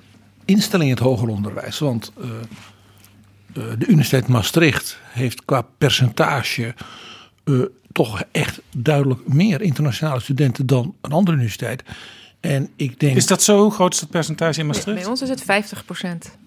instelling 0.45 0.89
in 0.89 0.95
het 0.95 1.05
hoger 1.05 1.27
onderwijs. 1.27 1.79
Want 1.79 2.11
de 3.53 3.85
Universiteit 3.87 4.27
Maastricht 4.27 4.99
heeft 5.11 5.45
qua 5.45 5.61
percentage 5.77 6.73
toch 7.91 8.23
echt 8.31 8.61
duidelijk 8.77 9.27
meer 9.27 9.61
internationale 9.61 10.19
studenten 10.19 10.65
dan 10.65 10.95
een 11.01 11.11
andere 11.11 11.37
universiteit. 11.37 11.83
En 12.39 12.69
ik 12.75 12.99
denk... 12.99 13.15
Is 13.15 13.27
dat 13.27 13.43
zo 13.43 13.69
groot 13.69 13.93
is 13.93 13.99
dat 13.99 14.09
percentage 14.09 14.59
in 14.59 14.65
Maastricht? 14.65 14.99
Bij 14.99 15.09
ons 15.09 15.21
is 15.21 15.29
het 15.29 15.41
50 15.41 15.85
procent. 15.85 16.37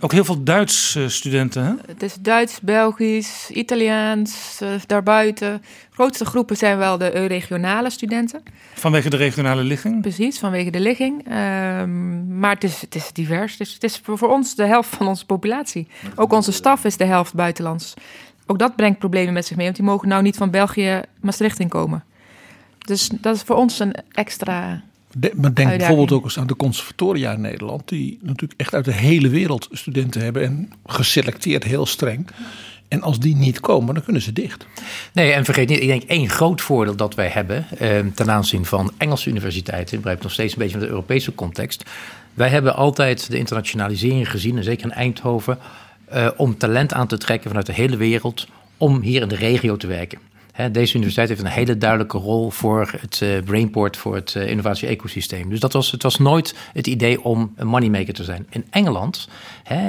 Ook 0.00 0.12
heel 0.12 0.24
veel 0.24 0.42
Duits 0.42 0.94
uh, 0.96 1.08
studenten, 1.08 1.64
hè? 1.64 1.72
Het 1.86 2.02
is 2.02 2.14
Duits, 2.14 2.60
Belgisch, 2.60 3.50
Italiaans, 3.50 4.58
uh, 4.62 4.68
daarbuiten. 4.86 5.62
De 5.62 5.94
grootste 5.94 6.24
groepen 6.24 6.56
zijn 6.56 6.78
wel 6.78 6.98
de 6.98 7.06
regionale 7.06 7.90
studenten. 7.90 8.42
Vanwege 8.74 9.10
de 9.10 9.16
regionale 9.16 9.62
ligging? 9.62 10.00
Precies, 10.00 10.38
vanwege 10.38 10.70
de 10.70 10.80
ligging. 10.80 11.26
Um, 11.26 12.38
maar 12.38 12.54
het 12.54 12.64
is, 12.64 12.80
het 12.80 12.94
is 12.94 13.12
divers. 13.12 13.56
Dus 13.56 13.74
het 13.74 13.84
is 13.84 14.00
voor, 14.02 14.18
voor 14.18 14.28
ons 14.28 14.54
de 14.54 14.64
helft 14.64 14.96
van 14.96 15.06
onze 15.06 15.26
populatie. 15.26 15.88
Ook 16.14 16.32
onze 16.32 16.52
staf 16.52 16.84
is 16.84 16.96
de 16.96 17.04
helft 17.04 17.34
buitenlands. 17.34 17.94
Ook 18.46 18.58
dat 18.58 18.76
brengt 18.76 18.98
problemen 18.98 19.32
met 19.32 19.46
zich 19.46 19.56
mee, 19.56 19.64
want 19.64 19.76
die 19.76 19.86
mogen 19.86 20.08
nou 20.08 20.22
niet 20.22 20.36
van 20.36 20.50
België 20.50 21.00
Maastricht 21.20 21.58
inkomen. 21.58 22.04
Dus 22.78 23.08
dat 23.20 23.36
is 23.36 23.42
voor 23.42 23.56
ons 23.56 23.78
een 23.78 23.94
extra 24.12 24.82
de, 25.18 25.32
maar 25.34 25.54
denk 25.54 25.76
bijvoorbeeld 25.76 26.12
ook 26.12 26.24
eens 26.24 26.38
aan 26.38 26.46
de 26.46 26.56
conservatoria 26.56 27.32
in 27.32 27.40
Nederland, 27.40 27.88
die 27.88 28.18
natuurlijk 28.22 28.60
echt 28.60 28.74
uit 28.74 28.84
de 28.84 28.92
hele 28.92 29.28
wereld 29.28 29.68
studenten 29.70 30.20
hebben 30.20 30.42
en 30.42 30.72
geselecteerd 30.86 31.64
heel 31.64 31.86
streng. 31.86 32.26
En 32.88 33.02
als 33.02 33.18
die 33.18 33.36
niet 33.36 33.60
komen, 33.60 33.94
dan 33.94 34.04
kunnen 34.04 34.22
ze 34.22 34.32
dicht. 34.32 34.66
Nee, 35.12 35.32
en 35.32 35.44
vergeet 35.44 35.68
niet, 35.68 35.80
ik 35.80 35.88
denk 35.88 36.02
één 36.02 36.28
groot 36.28 36.60
voordeel 36.60 36.96
dat 36.96 37.14
wij 37.14 37.28
hebben 37.28 37.66
eh, 37.78 37.98
ten 38.14 38.30
aanzien 38.30 38.64
van 38.64 38.92
Engelse 38.98 39.28
universiteiten, 39.30 39.96
ik 39.96 40.00
begrijp 40.00 40.22
nog 40.22 40.32
steeds 40.32 40.52
een 40.52 40.58
beetje 40.58 40.76
van 40.76 40.86
de 40.86 40.92
Europese 40.92 41.34
context. 41.34 41.84
Wij 42.34 42.48
hebben 42.48 42.74
altijd 42.74 43.30
de 43.30 43.38
internationalisering 43.38 44.30
gezien, 44.30 44.56
en 44.56 44.64
zeker 44.64 44.84
in 44.84 44.92
Eindhoven, 44.92 45.58
eh, 46.04 46.28
om 46.36 46.58
talent 46.58 46.92
aan 46.92 47.06
te 47.06 47.18
trekken 47.18 47.48
vanuit 47.48 47.66
de 47.66 47.72
hele 47.72 47.96
wereld 47.96 48.46
om 48.76 49.00
hier 49.00 49.22
in 49.22 49.28
de 49.28 49.36
regio 49.36 49.76
te 49.76 49.86
werken 49.86 50.18
deze 50.72 50.94
universiteit 50.94 51.28
heeft 51.28 51.40
een 51.40 51.46
hele 51.46 51.78
duidelijke 51.78 52.18
rol 52.18 52.50
voor 52.50 52.94
het 53.00 53.20
uh, 53.22 53.42
brainport, 53.44 53.96
voor 53.96 54.14
het 54.14 54.34
uh, 54.36 54.48
innovatie-ecosysteem. 54.48 55.48
Dus 55.50 55.60
dat 55.60 55.72
was, 55.72 55.90
het 55.90 56.02
was 56.02 56.18
nooit 56.18 56.54
het 56.72 56.86
idee 56.86 57.22
om 57.22 57.52
een 57.56 57.66
moneymaker 57.66 58.14
te 58.14 58.24
zijn. 58.24 58.46
In 58.50 58.64
Engeland 58.70 59.28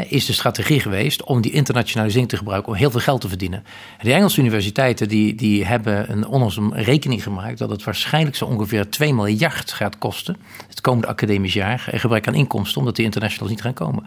is 0.07 0.25
de 0.25 0.33
strategie 0.33 0.79
geweest 0.79 1.23
om 1.23 1.41
die 1.41 1.51
internationalisering 1.51 2.29
te 2.29 2.37
gebruiken 2.37 2.71
om 2.71 2.77
heel 2.77 2.91
veel 2.91 2.99
geld 2.99 3.21
te 3.21 3.27
verdienen. 3.27 3.63
En 3.97 4.05
de 4.05 4.13
Engelse 4.13 4.39
universiteiten 4.39 5.07
die, 5.07 5.35
die 5.35 5.65
hebben 5.65 6.11
een, 6.11 6.27
onlangs 6.27 6.57
een 6.57 6.73
rekening 6.73 7.23
gemaakt 7.23 7.57
dat 7.57 7.69
het 7.69 7.83
waarschijnlijk 7.83 8.35
zo 8.35 8.45
ongeveer 8.45 8.89
2 8.89 9.13
miljard 9.13 9.71
gaat 9.71 9.97
kosten 9.97 10.37
het 10.77 10.85
komende 10.85 11.07
academisch 11.07 11.53
jaar. 11.53 11.87
En 11.91 11.99
gebrek 11.99 12.27
aan 12.27 12.33
inkomsten, 12.33 12.79
omdat 12.79 12.95
die 12.95 13.05
internationals 13.05 13.49
niet 13.49 13.61
gaan 13.61 13.73
komen. 13.73 14.03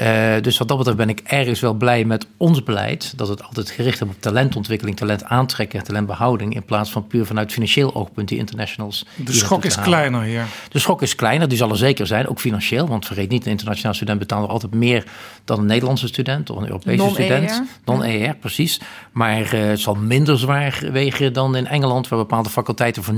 Uh, 0.00 0.34
dus 0.40 0.58
wat 0.58 0.68
dat 0.68 0.76
betreft 0.76 0.98
ben 0.98 1.08
ik 1.08 1.20
ergens 1.24 1.60
wel 1.60 1.74
blij 1.74 2.04
met 2.04 2.26
ons 2.36 2.62
beleid, 2.62 3.12
dat 3.16 3.28
het 3.28 3.42
altijd 3.42 3.70
gericht 3.70 4.00
is 4.00 4.08
op 4.08 4.14
talentontwikkeling, 4.20 4.96
talent 4.96 5.24
aantrekken 5.24 5.82
talentbehouding 5.82 6.54
in 6.54 6.64
plaats 6.64 6.90
van 6.90 7.06
puur 7.06 7.26
vanuit 7.26 7.52
financieel 7.52 7.94
oogpunt 7.94 8.28
die 8.28 8.38
internationals. 8.38 9.06
De 9.16 9.32
schok 9.32 9.64
is 9.64 9.76
kleiner 9.76 10.22
hier. 10.22 10.44
De 10.68 10.78
schok 10.78 11.02
is 11.02 11.14
kleiner, 11.14 11.48
die 11.48 11.58
zal 11.58 11.70
er 11.70 11.76
zeker 11.76 12.06
zijn, 12.06 12.28
ook 12.28 12.40
financieel. 12.40 12.88
Want 12.88 13.06
vergeet 13.06 13.28
niet, 13.28 13.44
een 13.44 13.50
internationaal 13.50 13.94
student 13.94 14.18
betaalt 14.18 14.48
altijd 14.48 14.74
meer 14.74 15.01
dan 15.44 15.58
een 15.58 15.66
Nederlandse 15.66 16.06
student 16.06 16.50
of 16.50 16.56
een 16.56 16.66
Europese 16.66 17.08
student. 17.10 17.62
Non-ER, 17.84 18.36
precies. 18.36 18.80
Maar 19.12 19.54
uh, 19.54 19.60
het 19.60 19.80
zal 19.80 19.94
minder 19.94 20.38
zwaar 20.38 20.80
wegen 20.92 21.32
dan 21.32 21.56
in 21.56 21.66
Engeland, 21.66 22.08
waar 22.08 22.18
bepaalde 22.18 22.50
faculteiten 22.50 23.02
voor 23.02 23.14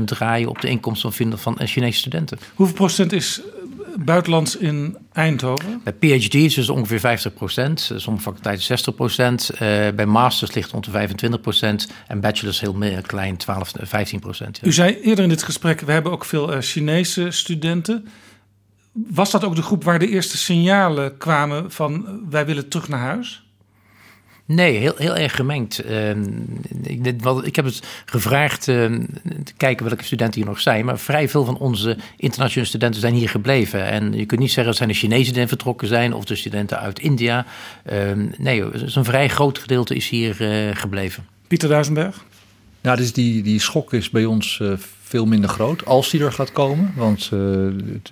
90% 0.00 0.04
draaien 0.04 0.48
op 0.48 0.60
de 0.60 0.68
inkomsten 0.68 1.12
van, 1.12 1.38
van 1.38 1.56
Chinese 1.66 1.98
studenten. 1.98 2.38
Hoeveel 2.54 2.76
procent 2.76 3.12
is 3.12 3.40
buitenlands 4.04 4.56
in 4.56 4.96
Eindhoven? 5.12 5.80
Bij 5.84 5.92
PhD's 5.92 6.34
is 6.34 6.56
het 6.56 6.70
ongeveer 6.70 7.00
50 7.00 7.34
procent, 7.34 7.92
sommige 7.96 8.24
faculteiten 8.24 8.64
60 8.64 8.94
procent. 8.94 9.50
Uh, 9.52 9.58
bij 9.94 10.06
masters 10.06 10.54
ligt 10.54 10.70
rond 10.70 10.84
de 10.84 10.90
25 10.90 11.40
procent 11.40 11.88
en 12.06 12.20
bachelors 12.20 12.60
heel 12.60 12.74
meer, 12.74 13.02
klein 13.02 13.36
12, 13.36 13.72
15 13.80 14.20
procent. 14.20 14.58
Ja. 14.62 14.68
U 14.68 14.72
zei 14.72 15.00
eerder 15.00 15.24
in 15.24 15.30
dit 15.30 15.42
gesprek, 15.42 15.80
we 15.80 15.92
hebben 15.92 16.12
ook 16.12 16.24
veel 16.24 16.52
uh, 16.52 16.60
Chinese 16.60 17.30
studenten. 17.30 18.08
Was 19.06 19.30
dat 19.30 19.44
ook 19.44 19.56
de 19.56 19.62
groep 19.62 19.84
waar 19.84 19.98
de 19.98 20.08
eerste 20.08 20.36
signalen 20.36 21.16
kwamen 21.16 21.70
van 21.70 21.92
uh, 21.92 22.12
wij 22.30 22.46
willen 22.46 22.68
terug 22.68 22.88
naar 22.88 23.00
huis? 23.00 23.46
Nee, 24.44 24.76
heel, 24.76 24.94
heel 24.96 25.16
erg 25.16 25.36
gemengd. 25.36 25.84
Uh, 25.84 26.10
ik, 26.82 27.06
ik, 27.44 27.56
heb 27.56 27.64
het 27.64 27.82
gevraagd 28.04 28.66
uh, 28.66 28.74
te 29.44 29.52
kijken 29.56 29.86
welke 29.86 30.04
studenten 30.04 30.40
hier 30.40 30.50
nog 30.50 30.60
zijn. 30.60 30.84
Maar 30.84 30.98
vrij 30.98 31.28
veel 31.28 31.44
van 31.44 31.58
onze 31.58 31.96
internationale 32.16 32.68
studenten 32.68 33.00
zijn 33.00 33.14
hier 33.14 33.28
gebleven. 33.28 33.84
En 33.84 34.12
je 34.12 34.26
kunt 34.26 34.40
niet 34.40 34.48
zeggen 34.48 34.66
dat 34.66 34.76
zijn 34.76 34.88
de 34.88 34.94
Chinezen 34.94 35.34
die 35.34 35.46
vertrokken 35.46 35.88
zijn 35.88 36.14
of 36.14 36.24
de 36.24 36.36
studenten 36.36 36.78
uit 36.78 36.98
India. 36.98 37.46
Uh, 37.92 37.94
nee, 38.38 38.62
een 38.94 39.04
vrij 39.04 39.28
groot 39.28 39.58
gedeelte 39.58 39.94
is 39.94 40.08
hier 40.08 40.36
uh, 40.40 40.76
gebleven. 40.76 41.26
Pieter 41.46 41.68
Duisenberg? 41.68 42.24
Nou, 42.88 43.00
dus 43.00 43.12
die, 43.12 43.42
die 43.42 43.60
schok 43.60 43.92
is 43.92 44.10
bij 44.10 44.24
ons 44.24 44.58
uh, 44.62 44.72
veel 45.02 45.26
minder 45.26 45.50
groot 45.50 45.84
als 45.84 46.10
die 46.10 46.24
er 46.24 46.32
gaat 46.32 46.52
komen. 46.52 46.92
Want 46.96 47.24
uh, 47.24 47.30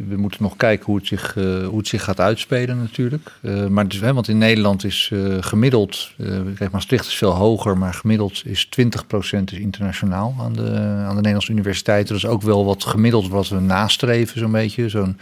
we 0.09 0.17
moeten 0.17 0.43
nog 0.43 0.57
kijken 0.57 0.87
hoe 0.87 0.97
het 0.97 1.07
zich, 1.07 1.37
uh, 1.37 1.67
hoe 1.67 1.79
het 1.79 1.89
zich 1.89 2.05
gaat 2.05 2.21
uitspelen 2.21 2.79
natuurlijk. 2.79 3.33
maar 3.69 3.89
dus, 3.89 4.01
hè, 4.01 4.15
want 4.15 4.29
in 4.29 4.39
Nederland 4.39 4.85
is 4.85 5.13
gemiddeld, 5.41 6.11
kijk 6.57 6.71
Maastricht 6.71 7.07
is 7.07 7.15
veel 7.15 7.31
hoger, 7.31 7.79
maar 7.79 7.95
gemiddeld 7.95 8.43
is 8.45 8.69
20% 8.81 9.45
is 9.45 9.59
internationaal 9.59 10.35
aan 10.41 10.53
de, 10.53 10.71
aan 10.81 11.09
de 11.09 11.15
Nederlandse 11.15 11.53
universiteiten. 11.53 12.15
Dat 12.15 12.25
is 12.25 12.31
ook 12.31 12.43
wel 12.43 12.65
wat 12.65 12.85
gemiddeld 12.85 13.29
wat 13.29 13.49
we 13.49 13.61
nastreven 13.61 14.39
zo'n 14.39 14.53
beetje. 14.53 14.89
Zo'n 14.89 15.19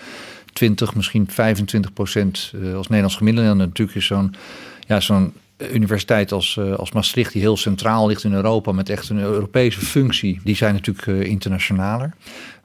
20, 0.52 0.94
misschien 0.94 1.26
25 1.30 1.92
procent 1.92 2.52
als 2.74 2.86
Nederlands 2.86 3.16
gemiddelde. 3.16 3.50
En 3.50 3.56
natuurlijk 3.56 3.96
is 3.96 4.06
zo'n 4.06 4.34
ja, 4.86 5.00
zo'n 5.00 5.32
universiteit 5.72 6.32
als, 6.32 6.58
als 6.76 6.92
Maastricht, 6.92 7.32
die 7.32 7.40
heel 7.40 7.56
centraal 7.56 8.06
ligt 8.06 8.24
in 8.24 8.32
Europa 8.32 8.72
met 8.72 8.88
echt 8.88 9.08
een 9.08 9.18
Europese 9.18 9.80
functie, 9.80 10.40
die 10.44 10.56
zijn 10.56 10.74
natuurlijk 10.74 11.06
uh, 11.06 11.22
internationaler. 11.22 12.14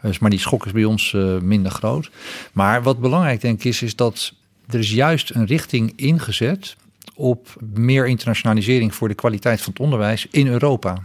Dus, 0.01 0.19
maar 0.19 0.29
die 0.29 0.39
schok 0.39 0.65
is 0.65 0.71
bij 0.71 0.83
ons 0.83 1.13
uh, 1.13 1.37
minder 1.37 1.71
groot. 1.71 2.09
Maar 2.53 2.83
wat 2.83 2.99
belangrijk 2.99 3.41
denk 3.41 3.57
ik 3.59 3.65
is, 3.65 3.81
is 3.81 3.95
dat 3.95 4.33
er 4.69 4.79
is 4.79 4.91
juist 4.91 5.29
een 5.29 5.45
richting 5.45 5.93
ingezet 5.95 6.75
op 7.15 7.55
meer 7.73 8.07
internationalisering 8.07 8.95
voor 8.95 9.07
de 9.07 9.13
kwaliteit 9.13 9.61
van 9.61 9.71
het 9.71 9.81
onderwijs 9.81 10.27
in 10.31 10.47
Europa. 10.47 11.03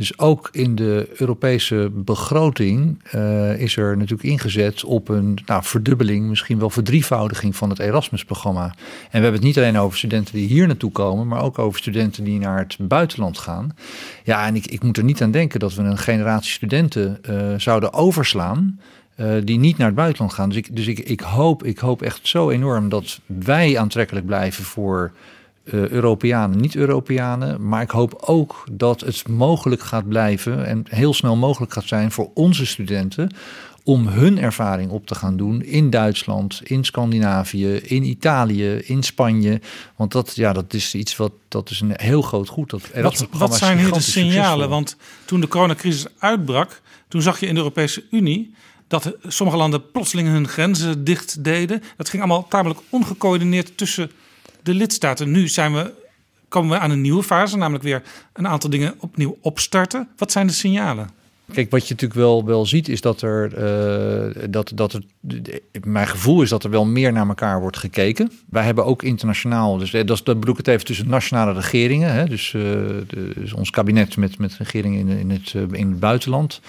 Dus 0.00 0.18
ook 0.18 0.48
in 0.52 0.74
de 0.74 1.08
Europese 1.16 1.90
begroting 1.94 3.02
uh, 3.14 3.60
is 3.60 3.76
er 3.76 3.96
natuurlijk 3.96 4.28
ingezet 4.28 4.84
op 4.84 5.08
een 5.08 5.38
nou, 5.46 5.64
verdubbeling, 5.64 6.28
misschien 6.28 6.58
wel 6.58 6.70
verdrievoudiging 6.70 7.56
van 7.56 7.70
het 7.70 7.78
Erasmus-programma. 7.78 8.64
En 8.64 8.72
we 9.10 9.18
hebben 9.18 9.32
het 9.32 9.42
niet 9.42 9.58
alleen 9.58 9.78
over 9.78 9.98
studenten 9.98 10.34
die 10.34 10.46
hier 10.46 10.66
naartoe 10.66 10.92
komen, 10.92 11.26
maar 11.26 11.42
ook 11.42 11.58
over 11.58 11.78
studenten 11.78 12.24
die 12.24 12.38
naar 12.38 12.58
het 12.58 12.76
buitenland 12.78 13.38
gaan. 13.38 13.76
Ja, 14.24 14.46
en 14.46 14.56
ik, 14.56 14.66
ik 14.66 14.82
moet 14.82 14.96
er 14.96 15.04
niet 15.04 15.22
aan 15.22 15.30
denken 15.30 15.60
dat 15.60 15.74
we 15.74 15.82
een 15.82 15.98
generatie 15.98 16.52
studenten 16.52 17.18
uh, 17.30 17.54
zouden 17.56 17.92
overslaan. 17.92 18.80
Uh, 19.16 19.32
die 19.44 19.58
niet 19.58 19.76
naar 19.76 19.86
het 19.86 19.96
buitenland 19.96 20.32
gaan. 20.32 20.48
Dus, 20.48 20.58
ik, 20.58 20.76
dus 20.76 20.86
ik, 20.86 20.98
ik, 20.98 21.20
hoop, 21.20 21.64
ik 21.64 21.78
hoop 21.78 22.02
echt 22.02 22.28
zo 22.28 22.50
enorm 22.50 22.88
dat 22.88 23.20
wij 23.26 23.78
aantrekkelijk 23.78 24.26
blijven 24.26 24.64
voor 24.64 25.12
Europeanen, 25.72 26.60
niet-Europeanen. 26.60 27.68
Maar 27.68 27.82
ik 27.82 27.90
hoop 27.90 28.22
ook 28.24 28.64
dat 28.72 29.00
het 29.00 29.28
mogelijk 29.28 29.82
gaat 29.82 30.08
blijven 30.08 30.66
en 30.66 30.84
heel 30.88 31.14
snel 31.14 31.36
mogelijk 31.36 31.72
gaat 31.72 31.88
zijn 31.88 32.12
voor 32.12 32.30
onze 32.34 32.66
studenten 32.66 33.30
om 33.84 34.06
hun 34.06 34.38
ervaring 34.38 34.90
op 34.90 35.06
te 35.06 35.14
gaan 35.14 35.36
doen 35.36 35.62
in 35.62 35.90
Duitsland, 35.90 36.60
in 36.64 36.84
Scandinavië, 36.84 37.74
in 37.74 38.02
Italië, 38.02 38.72
in 38.72 39.02
Spanje. 39.02 39.60
Want 39.96 40.12
dat, 40.12 40.34
ja, 40.34 40.52
dat 40.52 40.74
is 40.74 40.94
iets 40.94 41.16
wat 41.16 41.32
dat 41.48 41.70
is 41.70 41.80
een 41.80 41.92
heel 41.96 42.22
groot 42.22 42.48
goed. 42.48 42.70
Dat 42.70 42.82
wat, 43.02 43.26
wat 43.30 43.56
zijn 43.56 43.78
hier 43.78 43.92
de 43.92 44.00
signalen? 44.00 44.68
Want 44.68 44.96
toen 45.24 45.40
de 45.40 45.48
coronacrisis 45.48 46.06
uitbrak, 46.18 46.80
toen 47.08 47.22
zag 47.22 47.40
je 47.40 47.46
in 47.46 47.54
de 47.54 47.60
Europese 47.60 48.04
Unie 48.10 48.54
dat 48.88 49.16
sommige 49.26 49.58
landen 49.58 49.90
plotseling 49.90 50.28
hun 50.28 50.48
grenzen 50.48 51.04
dicht 51.04 51.44
deden. 51.44 51.82
Dat 51.96 52.08
ging 52.08 52.22
allemaal 52.22 52.48
tamelijk 52.48 52.80
ongecoördineerd 52.88 53.76
tussen 53.76 54.10
de 54.70 54.76
lidstaten. 54.76 55.30
Nu 55.30 55.48
zijn 55.48 55.74
we, 55.74 55.92
komen 56.48 56.70
we 56.70 56.78
aan 56.78 56.90
een 56.90 57.00
nieuwe 57.00 57.22
fase, 57.22 57.56
namelijk 57.56 57.84
weer 57.84 58.02
een 58.32 58.48
aantal 58.48 58.70
dingen 58.70 58.94
opnieuw 58.98 59.38
opstarten. 59.40 60.08
Wat 60.16 60.32
zijn 60.32 60.46
de 60.46 60.52
signalen? 60.52 61.10
Kijk, 61.52 61.70
wat 61.70 61.88
je 61.88 61.94
natuurlijk 61.94 62.20
wel, 62.20 62.44
wel 62.44 62.66
ziet 62.66 62.88
is 62.88 63.00
dat 63.00 63.22
er, 63.22 63.52
uh, 64.34 64.44
dat, 64.50 64.72
dat 64.74 65.00
mijn 65.84 66.06
gevoel 66.06 66.42
is 66.42 66.48
dat 66.48 66.64
er 66.64 66.70
wel 66.70 66.84
meer 66.84 67.12
naar 67.12 67.28
elkaar 67.28 67.60
wordt 67.60 67.76
gekeken. 67.76 68.32
Wij 68.50 68.64
hebben 68.64 68.84
ook 68.84 69.02
internationaal, 69.02 69.78
dus 69.78 69.90
dat, 69.90 70.06
dat 70.06 70.24
bedoel 70.24 70.50
ik 70.50 70.56
het 70.56 70.68
even 70.68 70.84
tussen 70.84 71.08
nationale 71.08 71.52
regeringen, 71.52 72.12
hè, 72.12 72.24
dus, 72.24 72.52
uh, 72.52 72.62
de, 72.62 73.32
dus 73.34 73.52
ons 73.52 73.70
kabinet 73.70 74.16
met, 74.16 74.38
met 74.38 74.56
regeringen 74.56 75.08
in, 75.08 75.18
in, 75.18 75.30
het, 75.30 75.54
in 75.72 75.90
het 75.90 76.00
buitenland. 76.00 76.60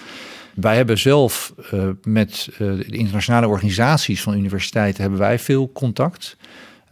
Wij 0.54 0.76
hebben 0.76 0.98
zelf 0.98 1.54
met 2.02 2.48
de 2.58 2.84
internationale 2.86 3.48
organisaties 3.48 4.22
van 4.22 4.36
universiteiten 4.36 5.02
hebben 5.02 5.20
wij 5.20 5.38
veel 5.38 5.70
contact. 5.72 6.36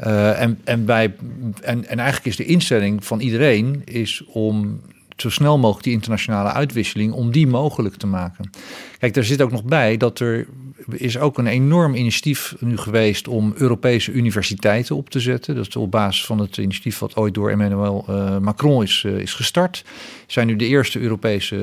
Uh, 0.07 0.41
en, 0.41 0.59
en, 0.65 0.85
bij, 0.85 1.15
en, 1.63 1.87
en 1.87 1.99
eigenlijk 1.99 2.27
is 2.27 2.37
de 2.37 2.45
instelling 2.45 3.05
van 3.05 3.21
iedereen 3.21 3.83
is 3.85 4.25
om 4.27 4.81
zo 5.21 5.31
snel 5.31 5.59
mogelijk 5.59 5.85
die 5.85 5.93
internationale 5.93 6.53
uitwisseling, 6.53 7.13
om 7.13 7.31
die 7.33 7.47
mogelijk 7.47 7.95
te 7.95 8.07
maken. 8.07 8.51
Kijk, 8.99 9.15
daar 9.15 9.25
zit 9.25 9.43
ook 9.43 9.51
nog 9.51 9.65
bij 9.65 9.97
dat 9.97 10.19
er 10.19 10.47
is 10.93 11.19
ook 11.19 11.39
een 11.39 11.47
enorm 11.47 11.95
initiatief 11.95 12.55
nu 12.59 12.77
geweest 12.77 13.29
om 13.29 13.53
Europese 13.57 14.13
universiteiten 14.13 14.97
op 14.97 15.11
te 15.11 15.21
zetten. 15.21 15.55
Dat 15.55 15.67
is 15.67 15.77
op 15.77 15.91
basis 15.91 16.25
van 16.25 16.39
het 16.39 16.57
initiatief 16.57 16.99
wat 16.99 17.17
ooit 17.17 17.35
door 17.35 17.51
Emmanuel 17.51 18.07
uh, 18.11 18.39
Macron 18.39 18.83
is, 18.83 19.03
uh, 19.07 19.19
is 19.19 19.35
gestart. 19.35 19.85
Zijn 20.27 20.47
nu 20.47 20.57
de 20.57 20.67
eerste 20.67 21.01
Europese 21.01 21.57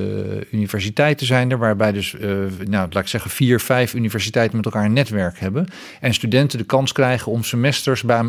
universiteiten 0.52 1.28
zijn 1.28 1.52
er, 1.52 1.58
waarbij 1.58 1.92
dus, 1.92 2.16
nou, 2.66 2.88
laat 2.90 3.04
ik 3.04 3.08
zeggen, 3.08 3.32
vier, 3.32 3.60
vijf 3.60 3.94
universiteiten 3.94 4.56
met 4.56 4.66
elkaar 4.66 4.86
een 4.86 4.94
netwerk 4.94 5.40
hebben. 5.40 5.68
En 6.00 6.14
studenten 6.14 6.58
de 6.58 6.64
kans 6.64 6.92
krijgen 6.92 7.32
om 7.32 7.44
semesters 7.44 8.04
bij, 8.04 8.26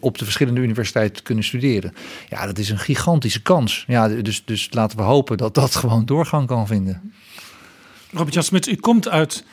op 0.00 0.18
de 0.18 0.24
verschillende 0.24 0.60
universiteiten 0.60 1.16
te 1.16 1.22
kunnen 1.22 1.44
studeren. 1.44 1.92
Ja, 2.28 2.46
dat 2.46 2.58
is 2.58 2.70
een 2.70 2.78
gigantische 2.78 3.42
kans. 3.42 3.84
Ja, 3.86 4.08
dus, 4.08 4.42
dus 4.44 4.59
laten 4.70 4.96
we 4.96 5.02
hopen 5.02 5.36
dat 5.36 5.54
dat 5.54 5.74
gewoon 5.74 6.04
doorgang 6.04 6.46
kan 6.46 6.66
vinden. 6.66 7.12
Robert-Jan 8.12 8.42
Smits, 8.42 8.68
u 8.68 8.76
komt 8.76 9.08
uit 9.08 9.44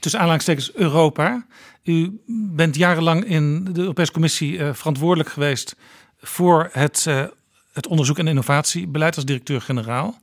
tussen 0.00 0.20
aanhalingstekens 0.20 0.74
Europa. 0.74 1.46
U 1.84 2.20
bent 2.26 2.76
jarenlang 2.76 3.24
in 3.24 3.64
de 3.72 3.80
Europese 3.80 4.12
Commissie 4.12 4.52
uh, 4.52 4.72
verantwoordelijk 4.72 5.28
geweest 5.28 5.76
voor 6.20 6.68
het, 6.72 7.04
uh, 7.08 7.24
het 7.72 7.86
onderzoek 7.86 8.18
en 8.18 8.26
innovatiebeleid 8.26 9.16
als 9.16 9.24
directeur-generaal. 9.24 10.18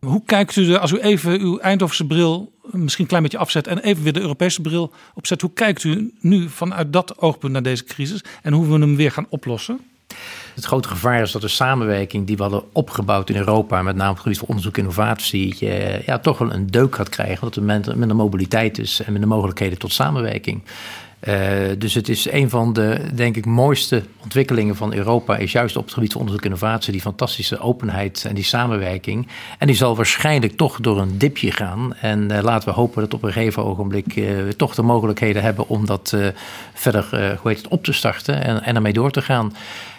Hoe 0.00 0.22
kijkt 0.24 0.56
u 0.56 0.72
er, 0.72 0.78
als 0.78 0.92
u 0.92 0.98
even 0.98 1.40
uw 1.40 1.58
Eindhovense 1.58 2.06
bril 2.06 2.52
misschien 2.70 3.02
een 3.02 3.08
klein 3.08 3.22
beetje 3.22 3.38
afzet 3.38 3.66
en 3.66 3.78
even 3.78 4.02
weer 4.02 4.12
de 4.12 4.20
Europese 4.20 4.60
bril 4.60 4.92
opzet, 5.14 5.40
hoe 5.40 5.52
kijkt 5.52 5.84
u 5.84 6.14
nu 6.20 6.48
vanuit 6.48 6.92
dat 6.92 7.18
oogpunt 7.18 7.52
naar 7.52 7.62
deze 7.62 7.84
crisis 7.84 8.24
en 8.42 8.52
hoe 8.52 8.66
we 8.66 8.78
hem 8.78 8.96
weer 8.96 9.10
gaan 9.10 9.26
oplossen? 9.28 9.80
Het 10.54 10.64
grote 10.64 10.88
gevaar 10.88 11.22
is 11.22 11.32
dat 11.32 11.42
de 11.42 11.48
samenwerking 11.48 12.26
die 12.26 12.36
we 12.36 12.42
hadden 12.42 12.62
opgebouwd 12.72 13.30
in 13.30 13.36
Europa, 13.36 13.82
met 13.82 13.96
name 13.96 14.10
op 14.10 14.14
het 14.14 14.22
gebied 14.22 14.38
van 14.38 14.48
onderzoek 14.48 14.76
en 14.76 14.80
innovatie, 14.80 15.56
ja, 16.06 16.18
toch 16.18 16.38
wel 16.38 16.52
een 16.52 16.66
deuk 16.66 16.94
gaat 16.94 17.08
krijgen. 17.08 17.42
Omdat 17.42 17.56
er 17.86 17.98
minder 17.98 18.16
mobiliteit 18.16 18.78
is 18.78 19.02
en 19.02 19.12
minder 19.12 19.30
mogelijkheden 19.30 19.78
tot 19.78 19.92
samenwerking. 19.92 20.62
Uh, 21.28 21.34
dus 21.78 21.94
het 21.94 22.08
is 22.08 22.30
een 22.30 22.50
van 22.50 22.72
de, 22.72 23.00
denk 23.14 23.36
ik, 23.36 23.46
mooiste 23.46 24.02
ontwikkelingen 24.22 24.76
van 24.76 24.94
Europa. 24.94 25.36
Is 25.36 25.52
juist 25.52 25.76
op 25.76 25.84
het 25.84 25.92
gebied 25.92 26.12
van 26.12 26.20
onderzoek 26.20 26.44
en 26.44 26.50
innovatie. 26.50 26.92
Die 26.92 27.00
fantastische 27.00 27.58
openheid 27.58 28.24
en 28.28 28.34
die 28.34 28.44
samenwerking. 28.44 29.28
En 29.58 29.66
die 29.66 29.76
zal 29.76 29.96
waarschijnlijk 29.96 30.56
toch 30.56 30.80
door 30.80 31.00
een 31.00 31.18
dipje 31.18 31.50
gaan. 31.50 31.94
En 31.94 32.32
uh, 32.32 32.38
laten 32.42 32.68
we 32.68 32.74
hopen 32.74 33.02
dat 33.02 33.14
op 33.14 33.22
een 33.22 33.32
gegeven 33.32 33.64
ogenblik 33.64 34.12
we 34.14 34.54
toch 34.56 34.74
de 34.74 34.82
mogelijkheden 34.82 35.42
hebben 35.42 35.68
om 35.68 35.86
dat 35.86 36.16
verder 36.74 37.06
hoe 37.40 37.50
heet 37.50 37.62
het, 37.62 37.68
op 37.68 37.84
te 37.84 37.92
starten 37.92 38.44
en, 38.44 38.62
en 38.62 38.74
ermee 38.74 38.92
door 38.92 39.10
te 39.10 39.22
gaan. 39.22 39.52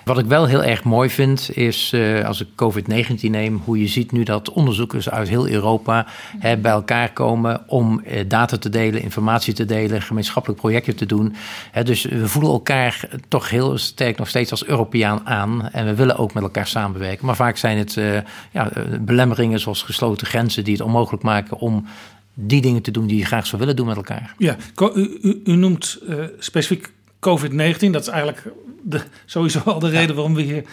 Wat 0.04 0.18
ik 0.18 0.26
wel 0.26 0.46
heel 0.46 0.64
erg 0.64 0.84
mooi 0.84 1.10
vind, 1.10 1.56
is 1.56 1.92
uh, 1.94 2.26
als 2.26 2.42
ik 2.42 2.48
COVID-19 2.48 3.30
neem, 3.30 3.62
hoe 3.66 3.80
je 3.80 3.88
ziet 3.88 4.12
nu 4.12 4.24
dat 4.24 4.50
onderzoekers 4.50 5.10
uit 5.10 5.30
heel 5.30 5.48
Europa 5.48 6.06
hè, 6.40 6.58
bij 6.58 6.72
elkaar 6.72 7.14
komen 7.14 7.64
om 7.68 8.02
uh, 8.06 8.20
data 8.28 8.58
te 8.58 8.70
delen, 8.70 9.02
informatie 9.02 9.54
te 9.54 9.66
delen, 9.66 10.02
gemeenschappelijk 10.02 10.62
projecten 10.62 10.96
te 10.96 11.06
doen. 11.06 11.36
Hè, 11.72 11.84
dus 11.84 12.04
we 12.04 12.28
voelen 12.28 12.52
elkaar 12.52 13.10
toch 13.28 13.50
heel 13.50 13.78
sterk 13.78 14.18
nog 14.18 14.28
steeds 14.28 14.52
als 14.52 14.66
Europeaan 14.66 15.28
aan 15.28 15.70
en 15.70 15.86
we 15.86 15.96
willen 15.96 16.18
ook 16.18 16.34
met 16.34 16.44
elkaar 16.44 16.68
samenwerken. 16.68 17.26
Maar 17.26 17.36
vaak 17.36 17.58
zijn 17.58 17.78
het 17.78 17.96
uh, 17.96 18.18
ja, 18.52 18.72
belemmeringen 19.00 19.60
zoals 19.60 19.82
gesloten 19.82 20.28
grenzen 20.28 20.64
die 20.64 20.74
het 20.74 20.84
onmogelijk 20.84 21.24
maken 21.24 21.58
om 21.58 21.86
die 22.34 22.62
dingen 22.62 22.82
te 22.82 22.92
doen 22.92 23.08
die 23.08 23.18
je 23.18 23.26
graag 23.26 23.48
zou 23.48 23.62
willen 23.62 23.76
doen 23.76 23.88
met 23.88 23.96
elkaar. 23.96 24.36
Ja, 24.38 24.56
u, 24.96 25.20
u, 25.22 25.42
u 25.44 25.56
noemt 25.56 26.00
specifiek 26.40 26.92
COVID-19. 27.24 27.90
Dat 27.92 28.02
is 28.02 28.08
eigenlijk 28.08 28.44
de, 28.84 29.02
sowieso 29.26 29.60
al 29.60 29.80
de 29.80 29.90
reden 29.90 30.16
waarom 30.16 30.36
we 30.36 30.42
hier 30.42 30.64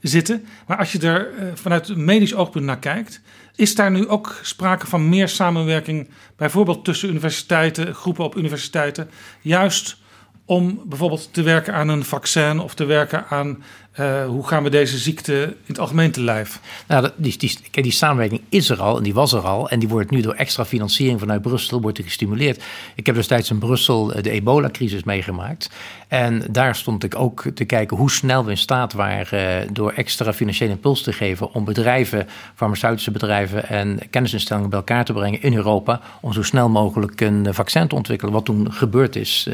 zitten. 0.00 0.46
Maar 0.66 0.76
als 0.76 0.92
je 0.92 0.98
er 0.98 1.32
uh, 1.32 1.50
vanuit 1.54 1.96
medisch 1.96 2.34
oogpunt 2.34 2.64
naar 2.64 2.78
kijkt, 2.78 3.20
is 3.56 3.74
daar 3.74 3.90
nu 3.90 4.08
ook 4.08 4.38
sprake 4.42 4.86
van 4.86 5.08
meer 5.08 5.28
samenwerking, 5.28 6.08
bijvoorbeeld 6.36 6.84
tussen 6.84 7.08
universiteiten, 7.08 7.94
groepen 7.94 8.24
op 8.24 8.36
universiteiten, 8.36 9.10
juist 9.40 9.96
om 10.44 10.82
bijvoorbeeld 10.84 11.28
te 11.32 11.42
werken 11.42 11.74
aan 11.74 11.88
een 11.88 12.04
vaccin 12.04 12.58
of 12.58 12.74
te 12.74 12.84
werken 12.84 13.26
aan 13.26 13.62
uh, 14.00 14.26
hoe 14.26 14.46
gaan 14.46 14.62
we 14.62 14.70
deze 14.70 14.98
ziekte 14.98 15.42
in 15.42 15.54
het 15.66 15.78
algemeen 15.78 16.10
te 16.10 16.20
lijf? 16.20 16.60
Nou, 16.86 17.10
die, 17.16 17.38
die, 17.38 17.58
die 17.70 17.92
samenwerking 17.92 18.40
is 18.48 18.70
er 18.70 18.80
al 18.80 18.96
en 18.96 19.02
die 19.02 19.14
was 19.14 19.32
er 19.32 19.40
al. 19.40 19.68
En 19.68 19.78
die 19.78 19.88
wordt 19.88 20.10
nu 20.10 20.20
door 20.20 20.34
extra 20.34 20.64
financiering 20.64 21.20
vanuit 21.20 21.42
Brussel 21.42 21.80
wordt 21.80 22.00
gestimuleerd. 22.02 22.62
Ik 22.94 23.06
heb 23.06 23.14
destijds 23.14 23.50
in 23.50 23.58
Brussel 23.58 24.12
eh, 24.12 24.22
de 24.22 24.30
ebola-crisis 24.30 25.04
meegemaakt. 25.04 25.70
En 26.08 26.42
daar 26.50 26.74
stond 26.74 27.04
ik 27.04 27.14
ook 27.16 27.44
te 27.54 27.64
kijken 27.64 27.96
hoe 27.96 28.10
snel 28.10 28.44
we 28.44 28.50
in 28.50 28.56
staat 28.56 28.92
waren 28.92 29.62
uh, 29.62 29.68
door 29.72 29.92
extra 29.92 30.32
financiële 30.32 30.70
impuls 30.70 31.02
te 31.02 31.12
geven 31.12 31.54
om 31.54 31.64
bedrijven, 31.64 32.26
farmaceutische 32.54 33.10
bedrijven 33.10 33.68
en 33.68 33.98
kennisinstellingen 34.10 34.70
bij 34.70 34.78
elkaar 34.78 35.04
te 35.04 35.12
brengen 35.12 35.42
in 35.42 35.54
Europa. 35.54 36.00
Om 36.20 36.32
zo 36.32 36.42
snel 36.42 36.68
mogelijk 36.68 37.20
een 37.20 37.54
vaccin 37.54 37.88
te 37.88 37.94
ontwikkelen, 37.94 38.32
wat 38.32 38.44
toen 38.44 38.72
gebeurd 38.72 39.16
is. 39.16 39.48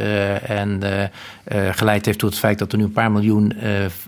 En 0.46 0.80
geleid 1.70 2.06
heeft 2.06 2.18
tot 2.18 2.30
het 2.30 2.38
feit 2.38 2.58
dat 2.58 2.72
er 2.72 2.78
nu 2.78 2.84
een 2.84 2.92
paar 2.92 3.12
miljoen 3.12 3.52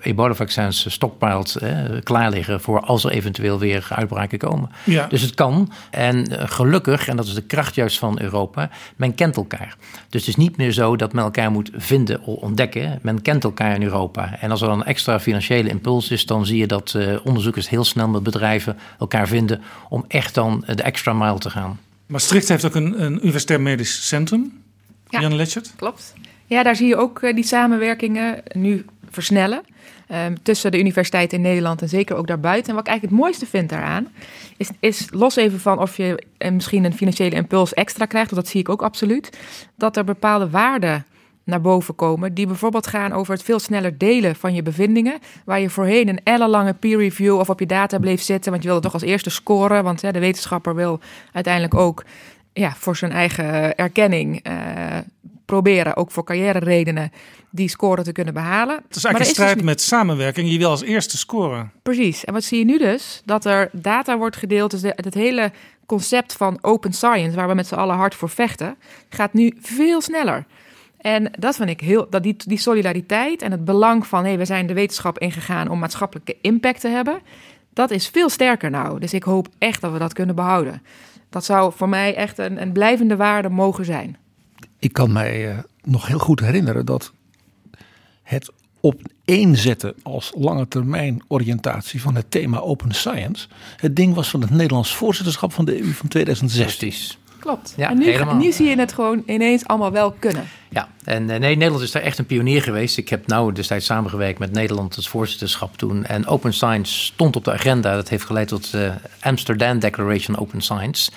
ebola 0.01 0.26
vaccins 0.35 0.93
stockpiled 0.93 1.55
eh, 1.55 1.71
klaar 2.03 2.31
liggen 2.31 2.61
voor 2.61 2.81
als 2.81 3.05
er 3.05 3.11
eventueel 3.11 3.59
weer 3.59 3.87
uitbraken 3.91 4.39
komen. 4.39 4.71
Ja. 4.85 5.07
Dus 5.07 5.23
het 5.23 5.35
kan. 5.35 5.73
En 5.91 6.33
uh, 6.33 6.43
gelukkig, 6.45 7.09
en 7.09 7.17
dat 7.17 7.27
is 7.27 7.35
de 7.35 7.43
kracht 7.43 7.75
juist 7.75 7.99
van 7.99 8.21
Europa, 8.21 8.71
men 8.97 9.15
kent 9.15 9.37
elkaar. 9.37 9.77
Dus 10.09 10.21
het 10.21 10.29
is 10.29 10.37
niet 10.37 10.57
meer 10.57 10.73
zo 10.73 10.97
dat 10.97 11.13
men 11.13 11.25
elkaar 11.25 11.51
moet 11.51 11.71
vinden 11.75 12.23
of 12.23 12.43
ontdekken. 12.43 12.99
Men 13.03 13.23
kent 13.23 13.45
elkaar 13.45 13.75
in 13.75 13.83
Europa. 13.83 14.39
En 14.41 14.51
als 14.51 14.61
er 14.61 14.69
dan 14.69 14.79
een 14.79 14.87
extra 14.87 15.21
financiële 15.21 15.69
impuls 15.69 16.11
is, 16.11 16.27
dan 16.27 16.47
zie 16.47 16.59
je 16.59 16.67
dat 16.67 16.97
onderzoekers 17.25 17.69
heel 17.69 17.85
snel 17.85 18.09
met 18.09 18.23
bedrijven 18.23 18.79
elkaar 18.99 19.29
vinden 19.29 19.63
om 19.89 20.05
echt 20.09 20.35
dan 20.35 20.65
de 20.75 20.83
extra 20.83 21.13
mile 21.13 21.39
te 21.39 21.51
gaan. 21.51 21.79
Maastricht 22.07 22.49
heeft 22.49 22.65
ook 22.65 22.75
een, 22.75 23.03
een 23.03 23.19
universitair 23.23 23.61
medisch 23.61 24.07
centrum. 24.07 24.63
Ja, 25.09 25.21
Jan 25.21 25.37
Letchert. 25.37 25.73
Klopt. 25.77 26.15
Ja, 26.47 26.63
daar 26.63 26.77
zie 26.77 26.87
je 26.87 26.97
ook 26.97 27.21
die 27.21 27.45
samenwerkingen 27.45 28.43
nu 28.53 28.85
versnellen. 29.11 29.63
Um, 30.13 30.43
tussen 30.43 30.71
de 30.71 30.79
universiteiten 30.79 31.37
in 31.37 31.45
Nederland 31.45 31.83
en 31.83 31.89
zeker 31.89 32.17
ook 32.17 32.27
daarbuiten. 32.27 32.69
En 32.69 32.75
wat 32.75 32.87
ik 32.87 32.91
eigenlijk 32.91 33.17
het 33.17 33.25
mooiste 33.25 33.47
vind 33.47 33.69
daaraan, 33.69 34.09
is, 34.57 34.71
is 34.81 35.07
los 35.11 35.37
even 35.37 35.61
van 35.61 35.79
of 35.79 35.97
je 35.97 36.25
uh, 36.39 36.51
misschien 36.51 36.85
een 36.85 36.95
financiële 36.95 37.35
impuls 37.35 37.75
extra 37.75 38.05
krijgt, 38.05 38.31
want 38.31 38.43
dat 38.43 38.51
zie 38.51 38.61
ik 38.61 38.69
ook 38.69 38.83
absoluut, 38.83 39.39
dat 39.75 39.97
er 39.97 40.05
bepaalde 40.05 40.51
waarden 40.51 41.07
naar 41.45 41.61
boven 41.61 41.95
komen, 41.95 42.35
die 42.35 42.47
bijvoorbeeld 42.47 42.87
gaan 42.87 43.13
over 43.13 43.33
het 43.33 43.43
veel 43.43 43.59
sneller 43.59 43.99
delen 43.99 44.37
van 44.37 44.55
je 44.55 44.63
bevindingen, 44.63 45.19
waar 45.45 45.61
je 45.61 45.71
voorheen 45.71 46.09
een 46.09 46.21
ellenlange 46.25 46.75
peer 46.75 46.99
review 46.99 47.39
of 47.39 47.51
op 47.51 47.61
je 47.61 47.67
data 47.67 47.99
bleef 47.99 48.23
zitten, 48.23 48.51
want 48.51 48.63
je 48.63 48.69
wilde 48.69 48.85
toch 48.85 48.93
als 48.93 49.03
eerste 49.03 49.31
scoren, 49.31 49.85
want 49.85 50.01
de 50.01 50.19
wetenschapper 50.19 50.75
wil 50.75 51.01
uiteindelijk 51.33 51.75
ook 51.75 52.05
ja, 52.57 52.75
voor 52.77 52.97
zijn 52.97 53.13
eigen 53.13 53.77
erkenning 53.77 54.49
uh, 54.49 54.99
proberen, 55.45 55.97
ook 55.97 56.11
voor 56.11 56.25
carrière 56.25 56.59
redenen, 56.59 57.13
die 57.51 57.69
score 57.69 58.03
te 58.03 58.13
kunnen 58.13 58.35
behalen. 58.35 58.77
Het 58.77 58.97
is 58.97 59.05
eigenlijk 59.05 59.19
een 59.25 59.43
strijd 59.43 59.55
dus 59.55 59.65
met 59.65 59.81
samenwerking. 59.81 60.51
Je 60.51 60.59
wil 60.59 60.71
als 60.71 60.83
eerste 60.83 61.17
scoren. 61.17 61.73
Precies. 61.83 62.25
En 62.25 62.33
wat 62.33 62.45
zie 62.45 62.59
je 62.59 62.65
nu 62.65 62.79
dus? 62.79 63.23
Dat 63.25 63.45
er 63.45 63.69
data 63.73 64.19
wordt 64.19 64.37
gedeeld. 64.37 64.71
Dus 64.71 64.81
de, 64.81 64.93
het 64.97 65.15
hele 65.15 65.53
concept 65.87 66.33
van 66.33 66.59
open 66.61 66.93
science, 66.93 67.37
waar 67.37 67.49
we 67.49 67.55
met 67.55 67.67
z'n 67.67 67.75
allen 67.75 67.97
hard 67.97 68.15
voor 68.15 68.29
vechten, 68.31 68.77
gaat 69.09 69.33
nu 69.33 69.57
veel 69.61 70.01
sneller. 70.01 70.45
En 70.97 71.31
dat 71.39 71.57
vind 71.57 71.69
ik 71.69 71.81
heel, 71.81 72.07
dat 72.11 72.23
die, 72.23 72.37
die 72.37 72.59
solidariteit 72.59 73.43
en 73.43 73.51
het 73.51 73.65
belang 73.65 74.07
van 74.07 74.23
hé, 74.23 74.29
hey, 74.29 74.39
we 74.39 74.45
zijn 74.45 74.67
de 74.67 74.75
wetenschap 74.75 75.19
ingegaan 75.19 75.69
om 75.69 75.79
maatschappelijke 75.79 76.37
impact 76.41 76.81
te 76.81 76.89
hebben, 76.89 77.21
dat 77.73 77.91
is 77.91 78.09
veel 78.09 78.29
sterker 78.29 78.71
nou. 78.71 79.01
Dus 79.01 79.13
ik 79.15 79.23
hoop 79.23 79.49
echt 79.59 79.81
dat 79.81 79.93
we 79.93 79.99
dat 79.99 80.13
kunnen 80.13 80.35
behouden. 80.35 80.83
Dat 81.37 81.45
zou 81.45 81.73
voor 81.77 81.89
mij 81.89 82.15
echt 82.15 82.39
een, 82.39 82.63
een 82.63 82.73
blijvende 82.73 83.17
waarde 83.17 83.49
mogen 83.49 83.85
zijn. 83.85 84.17
Ik 84.79 84.93
kan 84.93 85.13
mij 85.13 85.49
uh, 85.49 85.59
nog 85.85 86.07
heel 86.07 86.19
goed 86.19 86.41
herinneren 86.41 86.87
dat 86.87 87.13
het 88.23 88.53
opeenzetten 88.81 89.95
als 90.03 90.33
lange 90.37 90.69
termijn 90.69 91.25
oriëntatie 91.29 92.01
van 92.01 92.15
het 92.15 92.31
thema 92.31 92.59
Open 92.59 92.95
Science 92.95 93.49
het 93.77 93.97
ding 93.97 94.15
was 94.15 94.31
van 94.31 94.41
het 94.41 94.51
Nederlands 94.51 94.95
voorzitterschap 94.95 95.53
van 95.53 95.65
de 95.65 95.81
EU 95.81 95.93
van 95.93 96.09
2016. 96.09 96.89
Precies. 96.89 97.19
Klopt. 97.47 97.75
Ja, 97.77 97.91
en 97.91 97.99
nu, 97.99 98.25
nu, 98.39 98.53
zie 98.53 98.69
je 98.69 98.79
het 98.79 98.93
gewoon 98.93 99.23
ineens 99.27 99.67
allemaal 99.67 99.93
wel 99.93 100.15
kunnen. 100.19 100.45
Ja, 100.69 100.89
en 101.05 101.25
nee, 101.25 101.39
Nederland 101.39 101.83
is 101.83 101.91
daar 101.91 102.03
echt 102.03 102.19
een 102.19 102.27
pionier 102.27 102.63
geweest. 102.63 102.99
Ik 102.99 103.09
heb 103.09 103.27
nou 103.27 103.53
destijds 103.53 103.87
samengewerkt 103.87 104.39
met 104.39 104.53
Nederland 104.53 104.97
als 104.97 105.09
voorzitterschap 105.09 105.77
toen. 105.77 106.05
En 106.05 106.27
Open 106.27 106.53
Science 106.55 106.93
stond 107.05 107.37
op 107.37 107.45
de 107.45 107.53
agenda. 107.53 107.95
Dat 107.95 108.09
heeft 108.09 108.25
geleid 108.25 108.49
tot 108.49 108.71
de 108.71 108.93
Amsterdam 109.21 109.79
Declaration 109.79 110.39
Open 110.39 110.61
Science. 110.61 111.11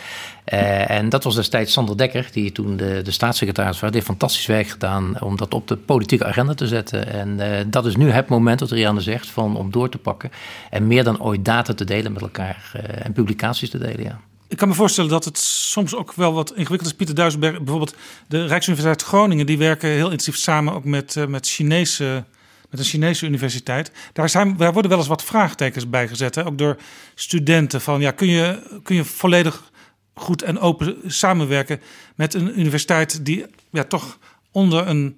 Uh, 0.53 0.89
en 0.89 1.09
dat 1.09 1.23
was 1.23 1.35
destijds 1.35 1.73
Sander 1.73 1.97
Dekker, 1.97 2.29
die 2.31 2.51
toen 2.51 2.77
de, 2.77 3.01
de 3.03 3.11
staatssecretaris 3.11 3.79
was. 3.79 3.91
Die 3.91 3.99
heeft 3.99 4.05
fantastisch 4.05 4.45
werk 4.45 4.67
gedaan 4.67 5.21
om 5.21 5.37
dat 5.37 5.53
op 5.53 5.67
de 5.67 5.77
politieke 5.77 6.25
agenda 6.25 6.53
te 6.53 6.67
zetten. 6.67 7.13
En 7.13 7.29
uh, 7.39 7.45
dat 7.67 7.85
is 7.85 7.95
nu 7.95 8.09
het 8.09 8.27
moment, 8.27 8.59
wat 8.59 8.71
Rianne 8.71 9.01
zegt, 9.01 9.29
van, 9.29 9.55
om 9.55 9.71
door 9.71 9.89
te 9.89 9.97
pakken. 9.97 10.31
En 10.69 10.87
meer 10.87 11.03
dan 11.03 11.21
ooit 11.21 11.45
data 11.45 11.73
te 11.73 11.85
delen 11.85 12.11
met 12.11 12.21
elkaar 12.21 12.71
uh, 12.75 13.05
en 13.05 13.13
publicaties 13.13 13.69
te 13.69 13.77
delen, 13.77 14.03
ja. 14.03 14.19
Ik 14.49 14.57
kan 14.57 14.67
me 14.67 14.73
voorstellen 14.73 15.09
dat 15.09 15.25
het 15.25 15.37
soms 15.37 15.95
ook 15.95 16.13
wel 16.13 16.33
wat 16.33 16.49
ingewikkeld 16.49 16.91
is. 16.91 16.93
Pieter 16.95 17.15
Duisenberg, 17.15 17.57
bijvoorbeeld 17.57 17.95
de 18.27 18.45
Rijksuniversiteit 18.45 19.09
Groningen, 19.09 19.45
die 19.45 19.57
werken 19.57 19.89
heel 19.89 20.03
intensief 20.03 20.35
samen 20.35 20.73
ook 20.73 20.83
met, 20.83 21.15
uh, 21.15 21.25
met, 21.25 21.47
Chinese, 21.47 22.23
met 22.69 22.79
een 22.79 22.85
Chinese 22.85 23.25
universiteit. 23.25 23.91
Daar, 24.13 24.29
zijn, 24.29 24.57
daar 24.57 24.73
worden 24.73 24.91
wel 24.91 24.99
eens 24.99 25.07
wat 25.07 25.23
vraagtekens 25.23 25.89
bij 25.89 26.07
gezet, 26.07 26.35
hè? 26.35 26.45
ook 26.45 26.57
door 26.57 26.77
studenten. 27.15 27.81
Van 27.81 28.01
ja, 28.01 28.11
kun 28.11 28.27
je, 28.27 28.79
kun 28.83 28.95
je 28.95 29.05
volledig 29.05 29.71
goed 30.13 30.41
en 30.41 30.59
open 30.59 30.97
samenwerken 31.05 31.81
met 32.15 32.33
een 32.33 32.59
universiteit 32.59 33.25
die 33.25 33.45
ja, 33.71 33.83
toch 33.83 34.17
onder 34.51 34.87
een 34.87 35.17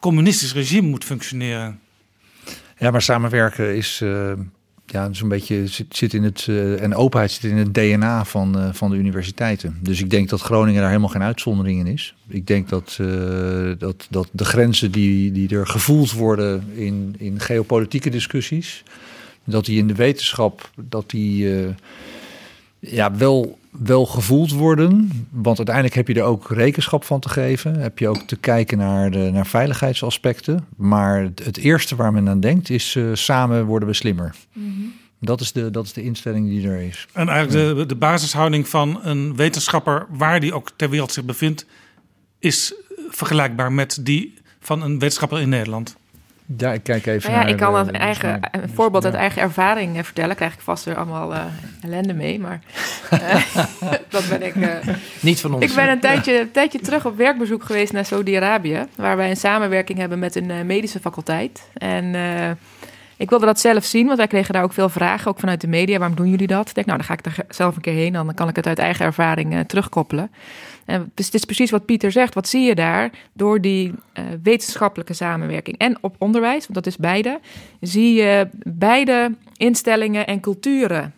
communistisch 0.00 0.52
regime 0.52 0.88
moet 0.88 1.04
functioneren? 1.04 1.80
Ja, 2.78 2.90
maar 2.90 3.02
samenwerken 3.02 3.76
is. 3.76 4.00
Uh 4.00 4.32
ja, 4.90 5.08
zo'n 5.12 5.28
beetje 5.28 5.66
zit, 5.66 5.96
zit 5.96 6.14
in 6.14 6.22
het. 6.22 6.46
Uh, 6.46 6.82
en 6.82 6.94
openheid 6.94 7.30
zit 7.30 7.50
in 7.50 7.56
het 7.56 7.74
DNA 7.74 8.24
van, 8.24 8.58
uh, 8.58 8.68
van 8.72 8.90
de 8.90 8.96
universiteiten. 8.96 9.78
Dus 9.80 10.00
ik 10.00 10.10
denk 10.10 10.28
dat 10.28 10.40
Groningen 10.40 10.80
daar 10.80 10.90
helemaal 10.90 11.10
geen 11.10 11.22
uitzondering 11.22 11.80
in 11.80 11.86
is. 11.86 12.14
Ik 12.28 12.46
denk 12.46 12.68
dat, 12.68 12.98
uh, 13.00 13.72
dat, 13.78 14.06
dat 14.10 14.28
de 14.32 14.44
grenzen 14.44 14.90
die, 14.90 15.32
die 15.32 15.48
er 15.48 15.66
gevoeld 15.66 16.12
worden 16.12 16.64
in, 16.74 17.14
in 17.18 17.40
geopolitieke 17.40 18.10
discussies, 18.10 18.82
dat 19.44 19.64
die 19.64 19.78
in 19.78 19.86
de 19.86 19.94
wetenschap, 19.94 20.70
dat 20.88 21.10
die 21.10 21.48
ja, 22.78 23.14
wel, 23.16 23.58
wel 23.70 24.06
gevoeld 24.06 24.52
worden. 24.52 25.10
Want 25.30 25.56
uiteindelijk 25.56 25.94
heb 25.94 26.08
je 26.08 26.14
er 26.14 26.22
ook 26.22 26.50
rekenschap 26.50 27.04
van 27.04 27.20
te 27.20 27.28
geven. 27.28 27.80
Heb 27.80 27.98
je 27.98 28.08
ook 28.08 28.22
te 28.22 28.36
kijken 28.36 28.78
naar, 28.78 29.10
de, 29.10 29.30
naar 29.32 29.46
veiligheidsaspecten. 29.46 30.66
Maar 30.76 31.22
het, 31.22 31.56
eerste 31.56 31.96
waar 31.96 32.12
men 32.12 32.28
aan 32.28 32.40
denkt 32.40 32.70
is 32.70 32.94
uh, 32.94 33.14
samen 33.14 33.64
worden 33.64 33.88
we 33.88 33.94
slimmer. 33.94 34.34
Mm 34.52 34.64
-hmm. 34.64 34.92
Dat 35.20 35.40
is, 35.40 35.52
de, 35.52 35.70
dat 35.70 35.84
is 35.84 35.92
de 35.92 36.02
instelling 36.02 36.48
die 36.48 36.68
er 36.68 36.80
is. 36.80 37.06
En 37.12 37.28
eigenlijk 37.28 37.76
de, 37.76 37.86
de 37.86 37.96
basishouding 37.96 38.68
van 38.68 39.00
een 39.02 39.36
wetenschapper, 39.36 40.06
waar 40.08 40.40
die 40.40 40.54
ook 40.54 40.70
ter 40.76 40.90
wereld 40.90 41.12
zich 41.12 41.24
bevindt, 41.24 41.66
is 42.38 42.74
vergelijkbaar 43.08 43.72
met 43.72 43.98
die 44.00 44.34
van 44.60 44.82
een 44.82 44.98
wetenschapper 44.98 45.40
in 45.40 45.48
Nederland. 45.48 45.96
Ja, 46.56 46.72
ik 46.72 46.82
kijk 46.82 47.06
even. 47.06 47.30
Nou 47.30 47.32
ja, 47.32 47.40
naar 47.40 47.50
ik 47.50 47.56
kan 47.56 47.72
de, 47.72 47.78
een, 47.92 48.00
eigen, 48.00 48.40
een 48.50 48.68
voorbeeld 48.74 49.04
uit 49.04 49.14
eigen 49.14 49.42
ervaring 49.42 49.96
uh, 49.96 50.02
vertellen. 50.02 50.36
Krijg 50.36 50.54
ik 50.54 50.60
vast 50.60 50.84
weer 50.84 50.96
allemaal 50.96 51.32
uh, 51.32 51.44
ellende 51.82 52.14
mee, 52.14 52.40
maar 52.40 52.60
uh, 53.12 53.34
dat 54.08 54.28
ben 54.28 54.42
ik. 54.42 54.54
Niet 55.20 55.40
van 55.40 55.54
ons. 55.54 55.64
Ik 55.64 55.74
ben 55.74 55.88
een 55.88 56.00
tijdje, 56.00 56.40
een 56.40 56.50
tijdje 56.50 56.80
terug 56.80 57.06
op 57.06 57.16
werkbezoek 57.16 57.64
geweest 57.64 57.92
naar 57.92 58.04
Saudi-Arabië, 58.04 58.86
waar 58.96 59.16
wij 59.16 59.30
een 59.30 59.36
samenwerking 59.36 59.98
hebben 59.98 60.18
met 60.18 60.36
een 60.36 60.66
medische 60.66 61.00
faculteit. 61.00 61.68
En 61.74 62.14
ik 63.18 63.30
wilde 63.30 63.46
dat 63.46 63.60
zelf 63.60 63.84
zien, 63.84 64.06
want 64.06 64.18
wij 64.18 64.26
kregen 64.26 64.54
daar 64.54 64.62
ook 64.62 64.72
veel 64.72 64.88
vragen, 64.88 65.30
ook 65.30 65.38
vanuit 65.38 65.60
de 65.60 65.68
media. 65.68 65.98
Waarom 65.98 66.16
doen 66.16 66.28
jullie 66.28 66.46
dat? 66.46 66.68
Ik 66.68 66.74
denk, 66.74 66.86
nou, 66.86 66.98
dan 66.98 67.06
ga 67.06 67.14
ik 67.14 67.26
er 67.26 67.54
zelf 67.54 67.76
een 67.76 67.82
keer 67.82 67.92
heen, 67.92 68.12
dan 68.12 68.34
kan 68.34 68.48
ik 68.48 68.56
het 68.56 68.66
uit 68.66 68.78
eigen 68.78 69.04
ervaring 69.04 69.66
terugkoppelen. 69.66 70.30
En 70.84 71.12
het 71.14 71.34
is 71.34 71.44
precies 71.44 71.70
wat 71.70 71.84
Pieter 71.84 72.12
zegt. 72.12 72.34
Wat 72.34 72.48
zie 72.48 72.62
je 72.62 72.74
daar 72.74 73.10
door 73.32 73.60
die 73.60 73.88
uh, 73.88 74.24
wetenschappelijke 74.42 75.12
samenwerking 75.14 75.78
en 75.78 75.98
op 76.00 76.14
onderwijs, 76.18 76.62
want 76.62 76.74
dat 76.74 76.86
is 76.86 76.96
beide, 76.96 77.40
zie 77.80 78.14
je 78.14 78.48
beide 78.62 79.34
instellingen 79.56 80.26
en 80.26 80.40
culturen 80.40 81.14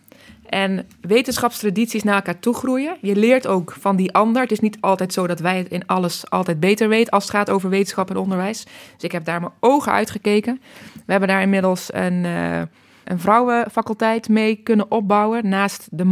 en 0.51 0.87
wetenschapstradities 1.01 2.03
naar 2.03 2.15
elkaar 2.15 2.39
toe 2.39 2.53
groeien. 2.53 2.97
Je 3.01 3.15
leert 3.15 3.47
ook 3.47 3.75
van 3.79 3.95
die 3.95 4.13
ander. 4.13 4.41
Het 4.41 4.51
is 4.51 4.59
niet 4.59 4.77
altijd 4.81 5.13
zo 5.13 5.27
dat 5.27 5.39
wij 5.39 5.57
het 5.57 5.67
in 5.67 5.85
alles 5.85 6.29
altijd 6.29 6.59
beter 6.59 6.89
weten 6.89 7.11
als 7.11 7.23
het 7.23 7.31
gaat 7.31 7.49
over 7.49 7.69
wetenschap 7.69 8.09
en 8.09 8.17
onderwijs. 8.17 8.63
Dus 8.93 9.03
ik 9.03 9.11
heb 9.11 9.25
daar 9.25 9.39
mijn 9.39 9.53
ogen 9.59 9.91
uitgekeken. 9.91 10.61
We 10.93 11.11
hebben 11.11 11.29
daar 11.29 11.41
inmiddels 11.41 11.93
een, 11.93 12.23
uh, 12.23 12.61
een 13.03 13.19
vrouwenfaculteit 13.19 14.29
mee 14.29 14.55
kunnen 14.55 14.91
opbouwen 14.91 15.49
naast 15.49 15.87
de 15.91 16.05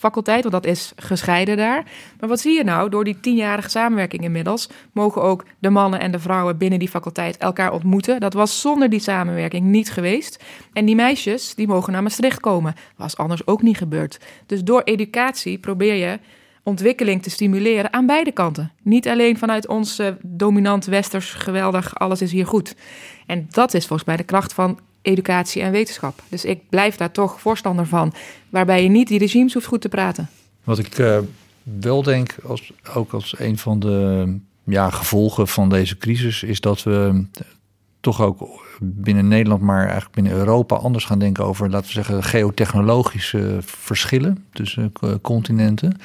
mannenfaculteit, 0.00 0.42
want 0.42 0.64
dat 0.64 0.72
is 0.72 0.92
gescheiden 0.96 1.56
daar. 1.56 1.84
Maar 2.20 2.28
wat 2.28 2.40
zie 2.40 2.56
je 2.56 2.64
nou? 2.64 2.90
Door 2.90 3.04
die 3.04 3.20
tienjarige 3.20 3.70
samenwerking 3.70 4.22
inmiddels 4.22 4.68
mogen 4.92 5.22
ook 5.22 5.44
de 5.58 5.70
mannen 5.70 6.00
en 6.00 6.10
de 6.10 6.18
vrouwen 6.18 6.58
binnen 6.58 6.78
die 6.78 6.88
faculteit 6.88 7.36
elkaar 7.36 7.72
ontmoeten. 7.72 8.20
Dat 8.20 8.34
was 8.34 8.60
zonder 8.60 8.90
die 8.90 9.00
samenwerking 9.00 9.66
niet 9.66 9.90
geweest. 9.90 10.44
En 10.72 10.84
die 10.84 10.94
meisjes 10.94 11.54
die 11.54 11.66
mogen 11.66 11.92
naar 11.92 12.02
Maastricht 12.02 12.40
komen. 12.40 12.74
Was 12.96 13.16
anders 13.16 13.46
ook 13.46 13.62
niet 13.62 13.76
gebeurd. 13.76 14.20
Dus 14.46 14.64
door 14.64 14.82
educatie 14.82 15.58
probeer 15.58 15.94
je 15.94 16.18
ontwikkeling 16.62 17.22
te 17.22 17.30
stimuleren 17.30 17.92
aan 17.92 18.06
beide 18.06 18.32
kanten. 18.32 18.72
Niet 18.82 19.08
alleen 19.08 19.38
vanuit 19.38 19.68
ons 19.68 20.02
dominant 20.22 20.84
westers 20.84 21.30
geweldig, 21.30 21.98
alles 21.98 22.22
is 22.22 22.32
hier 22.32 22.46
goed. 22.46 22.74
En 23.26 23.46
dat 23.50 23.74
is 23.74 23.86
volgens 23.86 24.08
mij 24.08 24.16
de 24.16 24.24
kracht 24.24 24.52
van 24.52 24.78
educatie 25.08 25.62
en 25.62 25.70
wetenschap. 25.70 26.22
Dus 26.28 26.44
ik 26.44 26.68
blijf 26.68 26.96
daar 26.96 27.10
toch 27.10 27.40
voorstander 27.40 27.86
van, 27.86 28.12
waarbij 28.48 28.82
je 28.82 28.88
niet 28.88 29.08
die 29.08 29.18
regimes 29.18 29.54
hoeft 29.54 29.66
goed 29.66 29.80
te 29.80 29.88
praten. 29.88 30.28
Wat 30.64 30.78
ik 30.78 30.98
uh, 30.98 31.18
wel 31.62 32.02
denk, 32.02 32.34
als, 32.46 32.72
ook 32.94 33.12
als 33.12 33.38
een 33.38 33.58
van 33.58 33.78
de 33.78 34.36
ja, 34.64 34.90
gevolgen 34.90 35.48
van 35.48 35.68
deze 35.68 35.98
crisis, 35.98 36.42
is 36.42 36.60
dat 36.60 36.82
we 36.82 37.24
toch 38.00 38.20
ook 38.20 38.66
binnen 38.80 39.28
Nederland, 39.28 39.62
maar 39.62 39.82
eigenlijk 39.82 40.14
binnen 40.14 40.32
Europa 40.32 40.76
anders 40.76 41.04
gaan 41.04 41.18
denken 41.18 41.44
over, 41.44 41.70
laten 41.70 41.86
we 41.86 41.92
zeggen, 41.92 42.22
geotechnologische 42.22 43.58
verschillen 43.60 44.44
tussen 44.52 44.92
uh, 45.04 45.10
continenten. 45.22 46.00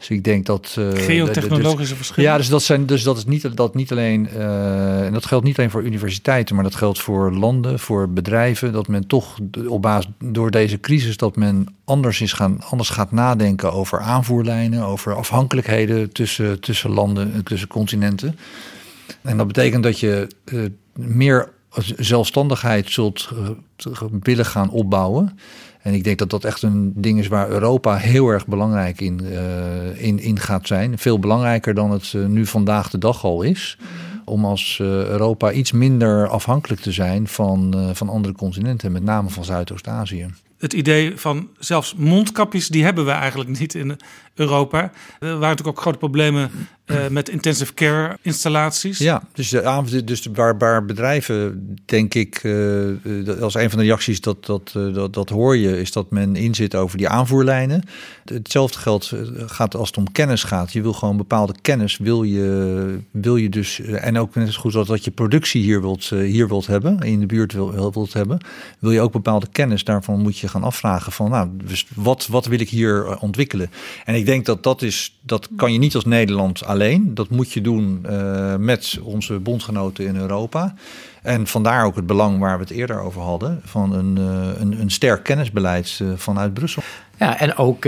Dus 0.00 0.08
ik 0.08 0.24
denk 0.24 0.46
dat. 0.46 0.76
Uh, 0.78 0.90
Geotechnologische 0.92 1.78
dus, 1.78 1.96
verschillen. 1.96 2.30
Ja, 2.30 2.36
dus 2.36 2.48
dat, 2.48 2.62
zijn, 2.62 2.86
dus 2.86 3.02
dat 3.02 3.16
is 3.16 3.24
niet, 3.24 3.56
dat 3.56 3.74
niet 3.74 3.90
alleen. 3.90 4.28
Uh, 4.36 5.04
en 5.04 5.12
dat 5.12 5.26
geldt 5.26 5.44
niet 5.44 5.58
alleen 5.58 5.70
voor 5.70 5.82
universiteiten, 5.82 6.54
maar 6.54 6.64
dat 6.64 6.74
geldt 6.74 7.00
voor 7.00 7.32
landen, 7.32 7.78
voor 7.78 8.10
bedrijven. 8.10 8.72
Dat 8.72 8.88
men 8.88 9.06
toch 9.06 9.38
op 9.66 9.82
basis 9.82 10.10
door 10.18 10.50
deze 10.50 10.80
crisis, 10.80 11.16
dat 11.16 11.36
men 11.36 11.66
anders, 11.84 12.20
is 12.20 12.32
gaan, 12.32 12.62
anders 12.62 12.88
gaat 12.88 13.12
nadenken 13.12 13.72
over 13.72 14.00
aanvoerlijnen, 14.00 14.84
over 14.84 15.14
afhankelijkheden 15.14 16.12
tussen, 16.12 16.60
tussen 16.60 16.90
landen, 16.90 17.44
tussen 17.44 17.68
continenten. 17.68 18.38
En 19.22 19.36
dat 19.36 19.46
betekent 19.46 19.82
dat 19.82 20.00
je 20.00 20.26
uh, 20.44 20.64
meer 20.94 21.48
zelfstandigheid 21.96 22.90
zult 22.90 23.28
willen 24.22 24.46
gaan 24.46 24.70
opbouwen. 24.70 25.38
En 25.82 25.94
ik 25.94 26.04
denk 26.04 26.18
dat 26.18 26.30
dat 26.30 26.44
echt 26.44 26.62
een 26.62 26.92
ding 26.96 27.18
is 27.18 27.28
waar 27.28 27.48
Europa 27.48 27.96
heel 27.96 28.28
erg 28.28 28.46
belangrijk 28.46 29.00
in, 29.00 29.20
uh, 29.22 30.02
in, 30.02 30.18
in 30.18 30.38
gaat 30.38 30.66
zijn. 30.66 30.98
Veel 30.98 31.18
belangrijker 31.18 31.74
dan 31.74 31.90
het 31.90 32.12
uh, 32.12 32.26
nu 32.26 32.46
vandaag 32.46 32.90
de 32.90 32.98
dag 32.98 33.24
al 33.24 33.42
is. 33.42 33.78
Om 34.24 34.44
als 34.44 34.78
uh, 34.82 34.86
Europa 34.86 35.52
iets 35.52 35.72
minder 35.72 36.28
afhankelijk 36.28 36.80
te 36.80 36.92
zijn 36.92 37.28
van, 37.28 37.90
van 37.92 38.08
andere 38.08 38.34
continenten, 38.34 38.92
met 38.92 39.02
name 39.02 39.28
van 39.28 39.44
Zuidoost-Azië. 39.44 40.26
Het 40.58 40.72
idee 40.72 41.12
van 41.16 41.48
zelfs 41.58 41.94
mondkapjes, 41.94 42.68
die 42.68 42.84
hebben 42.84 43.04
we 43.04 43.10
eigenlijk 43.10 43.58
niet 43.58 43.74
in 43.74 43.96
Europa. 44.34 44.80
Er 44.80 44.90
waren 45.20 45.40
natuurlijk 45.40 45.68
ook 45.68 45.80
grote 45.80 45.98
problemen 45.98 46.50
uh, 46.90 47.08
met 47.08 47.28
intensive 47.28 47.74
care 47.74 48.18
installaties. 48.22 48.98
Ja, 48.98 49.22
dus, 49.32 49.48
de, 49.48 50.04
dus 50.04 50.26
waar, 50.34 50.58
waar 50.58 50.84
bedrijven, 50.84 51.78
denk 51.84 52.14
ik, 52.14 52.42
uh, 52.42 53.40
als 53.40 53.54
een 53.54 53.70
van 53.70 53.78
de 53.78 53.84
reacties 53.84 54.20
dat, 54.20 54.46
dat, 54.46 54.74
uh, 54.76 54.94
dat, 54.94 55.14
dat 55.14 55.28
hoor 55.28 55.56
je, 55.56 55.80
is 55.80 55.92
dat 55.92 56.10
men 56.10 56.36
inzit 56.36 56.74
over 56.74 56.98
die 56.98 57.08
aanvoerlijnen. 57.08 57.82
Hetzelfde 58.24 58.78
geldt 58.78 59.14
gaat 59.46 59.74
als 59.74 59.88
het 59.88 59.96
om 59.96 60.12
kennis 60.12 60.42
gaat. 60.42 60.72
Je 60.72 60.82
wil 60.82 60.92
gewoon 60.92 61.16
bepaalde 61.16 61.54
kennis, 61.62 61.96
wil 61.96 62.22
je, 62.22 62.98
wil 63.10 63.36
je 63.36 63.48
dus, 63.48 63.80
en 63.80 64.18
ook 64.18 64.34
net 64.34 64.52
zo 64.52 64.60
goed 64.60 64.86
dat 64.86 65.04
je 65.04 65.10
productie 65.10 65.62
hier 65.62 65.80
wilt, 65.80 66.04
hier 66.04 66.48
wilt 66.48 66.66
hebben, 66.66 66.98
in 66.98 67.20
de 67.20 67.26
buurt 67.26 67.52
wil, 67.52 67.92
wilt 67.92 68.12
hebben, 68.12 68.40
wil 68.78 68.90
je 68.90 69.00
ook 69.00 69.12
bepaalde 69.12 69.46
kennis. 69.52 69.84
Daarvan 69.84 70.20
moet 70.20 70.38
je 70.38 70.48
gaan 70.48 70.62
afvragen 70.62 71.12
van, 71.12 71.30
nou, 71.30 71.48
dus 71.64 71.86
wat, 71.94 72.26
wat 72.26 72.46
wil 72.46 72.60
ik 72.60 72.68
hier 72.68 73.18
ontwikkelen? 73.18 73.70
En 74.04 74.14
ik 74.14 74.26
denk 74.26 74.46
dat 74.46 74.62
dat 74.62 74.82
is, 74.82 75.18
dat 75.22 75.48
kan 75.56 75.72
je 75.72 75.78
niet 75.78 75.94
als 75.94 76.04
Nederland 76.04 76.64
alleen 76.64 76.79
alleen. 76.80 77.14
Dat 77.14 77.30
moet 77.30 77.52
je 77.52 77.60
doen 77.60 78.06
uh, 78.10 78.56
met 78.56 78.98
onze 79.02 79.38
bondgenoten 79.38 80.06
in 80.06 80.16
Europa. 80.16 80.74
En 81.22 81.46
vandaar 81.46 81.84
ook 81.84 81.96
het 81.96 82.06
belang 82.06 82.38
waar 82.38 82.56
we 82.56 82.62
het 82.62 82.72
eerder 82.72 83.00
over 83.00 83.20
hadden... 83.20 83.60
van 83.64 83.92
een, 83.92 84.16
uh, 84.18 84.60
een, 84.60 84.80
een 84.80 84.90
sterk 84.90 85.22
kennisbeleid 85.22 85.98
uh, 86.02 86.12
vanuit 86.16 86.54
Brussel. 86.54 86.82
Ja, 87.18 87.38
en 87.38 87.56
ook, 87.56 87.86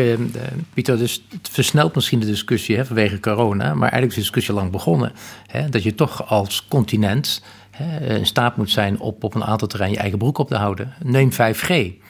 Pieter, 0.74 0.98
dus 0.98 1.24
het 1.30 1.48
versnelt 1.48 1.94
misschien 1.94 2.20
de 2.20 2.26
discussie 2.26 2.76
hè, 2.76 2.84
vanwege 2.84 3.20
corona... 3.20 3.64
maar 3.64 3.90
eigenlijk 3.90 4.06
is 4.06 4.14
de 4.14 4.20
discussie 4.20 4.54
lang 4.54 4.70
begonnen. 4.70 5.12
Hè, 5.46 5.68
dat 5.68 5.82
je 5.82 5.94
toch 5.94 6.28
als 6.28 6.66
continent 6.68 7.42
hè, 7.70 8.16
in 8.16 8.26
staat 8.26 8.56
moet 8.56 8.70
zijn 8.70 9.00
op, 9.00 9.24
op 9.24 9.34
een 9.34 9.44
aantal 9.44 9.68
terreinen 9.68 9.96
je 9.96 10.02
eigen 10.02 10.18
broek 10.20 10.38
op 10.38 10.48
te 10.48 10.56
houden. 10.56 10.94
Neem 11.02 11.30
5G. 11.32 12.01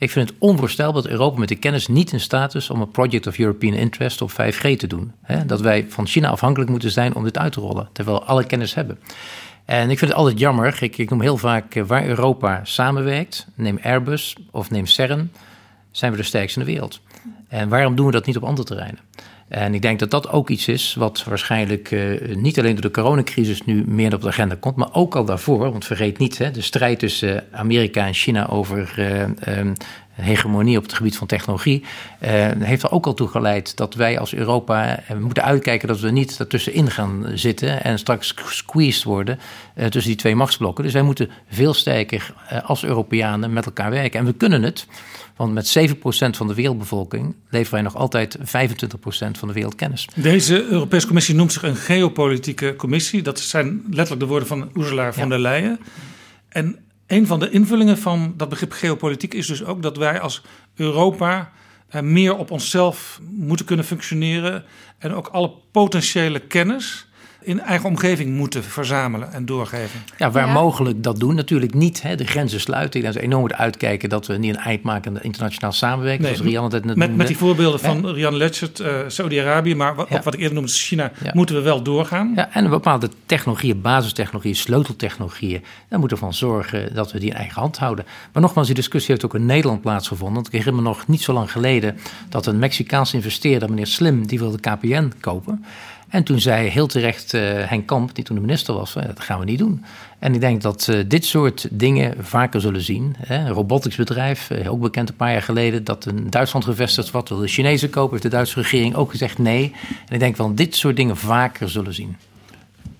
Ik 0.00 0.10
vind 0.10 0.28
het 0.28 0.38
onvoorstelbaar 0.38 1.02
dat 1.02 1.10
Europa 1.10 1.38
met 1.38 1.48
de 1.48 1.56
kennis 1.56 1.86
niet 1.86 2.12
in 2.12 2.20
staat 2.20 2.54
is 2.54 2.70
om 2.70 2.80
een 2.80 2.90
Project 2.90 3.26
of 3.26 3.38
European 3.38 3.74
Interest 3.74 4.22
of 4.22 4.32
5G 4.32 4.76
te 4.76 4.86
doen. 4.86 5.12
Dat 5.46 5.60
wij 5.60 5.86
van 5.88 6.06
China 6.06 6.28
afhankelijk 6.28 6.70
moeten 6.70 6.90
zijn 6.90 7.14
om 7.14 7.24
dit 7.24 7.38
uit 7.38 7.52
te 7.52 7.60
rollen, 7.60 7.88
terwijl 7.92 8.18
we 8.18 8.24
alle 8.24 8.44
kennis 8.44 8.74
hebben. 8.74 8.98
En 9.64 9.90
ik 9.90 9.98
vind 9.98 10.10
het 10.10 10.20
altijd 10.20 10.38
jammer, 10.38 10.82
ik, 10.82 10.98
ik 10.98 11.10
noem 11.10 11.20
heel 11.20 11.36
vaak 11.36 11.74
eh, 11.74 11.84
waar 11.84 12.06
Europa 12.06 12.60
samenwerkt, 12.64 13.46
neem 13.54 13.78
Airbus 13.82 14.36
of 14.50 14.70
neem 14.70 14.86
CERN, 14.86 15.32
zijn 15.90 16.12
we 16.12 16.18
de 16.18 16.22
sterkste 16.22 16.60
in 16.60 16.66
de 16.66 16.72
wereld. 16.72 17.00
En 17.48 17.68
waarom 17.68 17.96
doen 17.96 18.06
we 18.06 18.12
dat 18.12 18.26
niet 18.26 18.36
op 18.36 18.44
andere 18.44 18.66
terreinen? 18.66 19.00
En 19.50 19.74
ik 19.74 19.82
denk 19.82 19.98
dat 19.98 20.10
dat 20.10 20.30
ook 20.30 20.50
iets 20.50 20.68
is 20.68 20.94
wat 20.94 21.24
waarschijnlijk 21.24 21.90
uh, 21.90 22.36
niet 22.36 22.58
alleen 22.58 22.72
door 22.72 22.82
de 22.82 22.90
coronacrisis 22.90 23.62
nu 23.62 23.84
meer 23.86 24.14
op 24.14 24.22
de 24.22 24.28
agenda 24.28 24.54
komt, 24.60 24.76
maar 24.76 24.94
ook 24.94 25.16
al 25.16 25.24
daarvoor. 25.24 25.58
Want 25.70 25.84
vergeet 25.84 26.18
niet, 26.18 26.38
hè, 26.38 26.50
de 26.50 26.60
strijd 26.60 26.98
tussen 26.98 27.44
Amerika 27.50 28.06
en 28.06 28.14
China 28.14 28.48
over 28.48 28.94
uh, 28.98 29.58
um, 29.58 29.72
hegemonie 30.22 30.76
op 30.76 30.82
het 30.82 30.92
gebied 30.92 31.16
van 31.16 31.26
technologie, 31.26 31.82
uh, 32.22 32.28
heeft 32.58 32.82
er 32.82 32.90
ook 32.90 33.06
al 33.06 33.14
toe 33.14 33.28
geleid 33.28 33.76
dat 33.76 33.94
wij 33.94 34.18
als 34.18 34.34
Europa 34.34 35.00
uh, 35.10 35.16
moeten 35.16 35.44
uitkijken 35.44 35.88
dat 35.88 36.00
we 36.00 36.10
niet 36.10 36.38
ertussenin 36.38 36.90
gaan 36.90 37.26
zitten 37.34 37.84
en 37.84 37.98
straks 37.98 38.34
squeezed 38.46 39.02
worden 39.02 39.38
uh, 39.38 39.84
tussen 39.86 40.10
die 40.10 40.20
twee 40.20 40.36
machtsblokken. 40.36 40.84
Dus 40.84 40.92
wij 40.92 41.02
moeten 41.02 41.30
veel 41.48 41.74
sterker 41.74 42.34
als 42.64 42.84
Europeanen 42.84 43.52
met 43.52 43.66
elkaar 43.66 43.90
werken. 43.90 44.20
En 44.20 44.26
we 44.26 44.32
kunnen 44.32 44.62
het. 44.62 44.86
Want 45.40 45.54
met 45.54 45.78
7% 45.78 46.36
van 46.36 46.46
de 46.46 46.54
wereldbevolking 46.54 47.34
leveren 47.50 47.72
wij 47.72 47.82
nog 47.82 47.96
altijd 47.96 48.38
25% 48.38 48.42
van 49.10 49.48
de 49.48 49.54
wereldkennis. 49.54 50.08
Deze 50.14 50.64
Europese 50.64 51.06
Commissie 51.06 51.34
noemt 51.34 51.52
zich 51.52 51.62
een 51.62 51.76
geopolitieke 51.76 52.76
commissie. 52.76 53.22
Dat 53.22 53.40
zijn 53.40 53.82
letterlijk 53.84 54.20
de 54.20 54.26
woorden 54.26 54.48
van 54.48 54.70
Ursula 54.74 55.12
von 55.12 55.22
ja. 55.22 55.28
der 55.28 55.38
Leyen. 55.38 55.80
En 56.48 56.78
een 57.10 57.26
van 57.26 57.38
de 57.38 57.50
invullingen 57.50 57.98
van 57.98 58.34
dat 58.36 58.48
begrip 58.48 58.72
geopolitiek 58.72 59.34
is 59.34 59.46
dus 59.46 59.64
ook 59.64 59.82
dat 59.82 59.96
wij 59.96 60.20
als 60.20 60.42
Europa 60.74 61.52
meer 62.00 62.36
op 62.36 62.50
onszelf 62.50 63.20
moeten 63.30 63.66
kunnen 63.66 63.84
functioneren. 63.84 64.64
En 64.98 65.14
ook 65.14 65.26
alle 65.26 65.52
potentiële 65.72 66.38
kennis 66.38 67.09
in 67.42 67.60
eigen 67.60 67.88
omgeving 67.88 68.36
moeten 68.36 68.64
verzamelen 68.64 69.32
en 69.32 69.46
doorgeven. 69.46 70.00
Ja, 70.16 70.30
waar 70.30 70.46
ja. 70.46 70.52
mogelijk 70.52 71.02
dat 71.02 71.20
doen. 71.20 71.34
Natuurlijk 71.34 71.74
niet 71.74 72.02
hè, 72.02 72.16
de 72.16 72.26
grenzen 72.26 72.60
sluiten. 72.60 73.02
Dat 73.02 73.14
is 73.14 73.20
enorm 73.20 73.40
moeten 73.40 73.58
uitkijken 73.58 74.08
dat 74.08 74.26
we 74.26 74.36
niet 74.36 74.54
een 74.54 74.60
eind 74.60 74.82
maken 74.82 75.08
aan 75.08 75.14
de 75.14 75.24
internationaal 75.24 75.72
samenwerking. 75.72 76.22
Nee, 76.22 76.34
zoals 76.36 76.50
Rian 76.50 76.64
het 76.64 76.72
net 76.72 76.84
met, 76.84 76.96
noemde. 76.96 77.16
met 77.16 77.26
die 77.26 77.36
voorbeelden 77.36 77.80
van. 77.80 78.06
Rian 78.06 78.36
Letchert, 78.36 78.80
uh, 78.80 78.88
Saudi-Arabië, 79.06 79.74
maar 79.74 79.94
wat, 79.94 80.08
ja. 80.08 80.16
ook 80.16 80.22
wat 80.22 80.34
ik 80.34 80.40
eerder 80.40 80.54
noemde, 80.54 80.72
China, 80.72 81.12
moeten 81.32 81.54
we 81.54 81.60
wel 81.60 81.82
doorgaan. 81.82 82.32
Ja, 82.36 82.52
en 82.52 82.70
bepaalde 82.70 83.08
technologieën, 83.26 83.80
basistechnologieën, 83.80 84.56
sleuteltechnologieën, 84.56 85.62
daar 85.88 85.98
moeten 85.98 86.16
we 86.16 86.22
van 86.22 86.34
zorgen 86.34 86.94
dat 86.94 87.12
we 87.12 87.18
die 87.18 87.30
in 87.30 87.36
eigen 87.36 87.60
hand 87.60 87.78
houden. 87.78 88.04
Maar 88.32 88.42
nogmaals, 88.42 88.66
die 88.66 88.76
discussie 88.76 89.10
heeft 89.10 89.24
ook 89.24 89.34
in 89.34 89.46
Nederland 89.46 89.80
plaatsgevonden. 89.80 90.34
Want 90.34 90.46
ik 90.46 90.52
herinner 90.52 90.82
me 90.82 90.88
nog 90.88 91.06
niet 91.06 91.22
zo 91.22 91.32
lang 91.32 91.52
geleden 91.52 91.98
dat 92.28 92.46
een 92.46 92.58
Mexicaanse 92.58 93.16
investeerder, 93.16 93.68
meneer 93.68 93.86
Slim, 93.86 94.26
die 94.26 94.38
wilde 94.38 94.60
KPN 94.60 95.12
kopen. 95.20 95.64
En 96.10 96.24
toen 96.24 96.40
zei 96.40 96.68
heel 96.68 96.86
terecht 96.86 97.32
uh, 97.32 97.40
Henk 97.42 97.86
Kamp, 97.86 98.14
die 98.14 98.24
toen 98.24 98.36
de 98.36 98.42
minister 98.42 98.74
was, 98.74 98.96
uh, 98.96 99.04
dat 99.06 99.20
gaan 99.20 99.38
we 99.38 99.44
niet 99.44 99.58
doen. 99.58 99.84
En 100.18 100.34
ik 100.34 100.40
denk 100.40 100.62
dat 100.62 100.86
uh, 100.90 101.04
dit 101.06 101.24
soort 101.24 101.68
dingen 101.70 102.24
vaker 102.24 102.60
zullen 102.60 102.80
zien. 102.80 103.16
Een 103.28 103.48
roboticsbedrijf, 103.48 104.50
ook 104.68 104.80
bekend 104.80 105.08
een 105.08 105.16
paar 105.16 105.32
jaar 105.32 105.42
geleden, 105.42 105.84
dat 105.84 106.06
in 106.06 106.30
Duitsland 106.30 106.64
gevestigd 106.64 107.10
wordt, 107.10 107.28
wil 107.28 107.38
de 107.38 107.46
Chinezen 107.46 107.90
kopen, 107.90 108.10
heeft 108.10 108.22
de 108.22 108.28
Duitse 108.28 108.60
regering 108.60 108.94
ook 108.94 109.10
gezegd 109.10 109.38
nee. 109.38 109.72
En 110.08 110.14
ik 110.14 110.20
denk 110.20 110.36
dat 110.36 110.56
dit 110.56 110.76
soort 110.76 110.96
dingen 110.96 111.16
vaker 111.16 111.68
zullen 111.68 111.94
zien. 111.94 112.16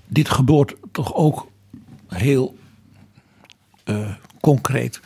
Dit 0.06 0.28
gebeurt 0.28 0.74
toch 0.92 1.14
ook 1.14 1.46
heel 2.08 2.58
concreet 4.40 5.00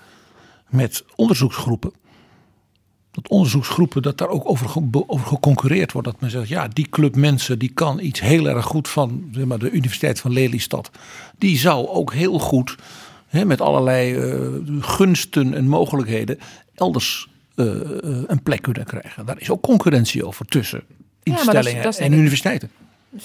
met 0.68 1.04
onderzoeksgroepen 1.16 1.92
dat 3.14 3.28
onderzoeksgroepen, 3.28 4.02
dat 4.02 4.18
daar 4.18 4.28
ook 4.28 4.48
over, 4.48 4.82
over 5.06 5.26
geconcurreerd 5.26 5.92
wordt. 5.92 6.08
Dat 6.08 6.20
men 6.20 6.30
zegt, 6.30 6.48
ja, 6.48 6.68
die 6.68 6.88
club 6.88 7.16
mensen 7.16 7.58
die 7.58 7.70
kan 7.74 8.00
iets 8.00 8.20
heel 8.20 8.48
erg 8.48 8.64
goed 8.64 8.88
van 8.88 9.28
zeg 9.32 9.44
maar, 9.44 9.58
de 9.58 9.70
Universiteit 9.70 10.20
van 10.20 10.32
Lelystad. 10.32 10.90
Die 11.38 11.58
zou 11.58 11.88
ook 11.88 12.12
heel 12.12 12.38
goed 12.38 12.76
hè, 13.26 13.44
met 13.44 13.60
allerlei 13.60 14.16
uh, 14.16 14.48
gunsten 14.80 15.54
en 15.54 15.68
mogelijkheden 15.68 16.38
elders 16.74 17.28
uh, 17.56 17.66
een 18.26 18.42
plek 18.42 18.62
kunnen 18.62 18.84
krijgen. 18.84 19.26
Daar 19.26 19.40
is 19.40 19.50
ook 19.50 19.62
concurrentie 19.62 20.26
over 20.26 20.46
tussen 20.46 20.82
instellingen 21.22 21.76
ja, 21.76 21.82
dat 21.82 21.92
is, 21.92 21.98
dat 21.98 22.08
is 22.08 22.12
en 22.12 22.18
universiteiten. 22.18 22.70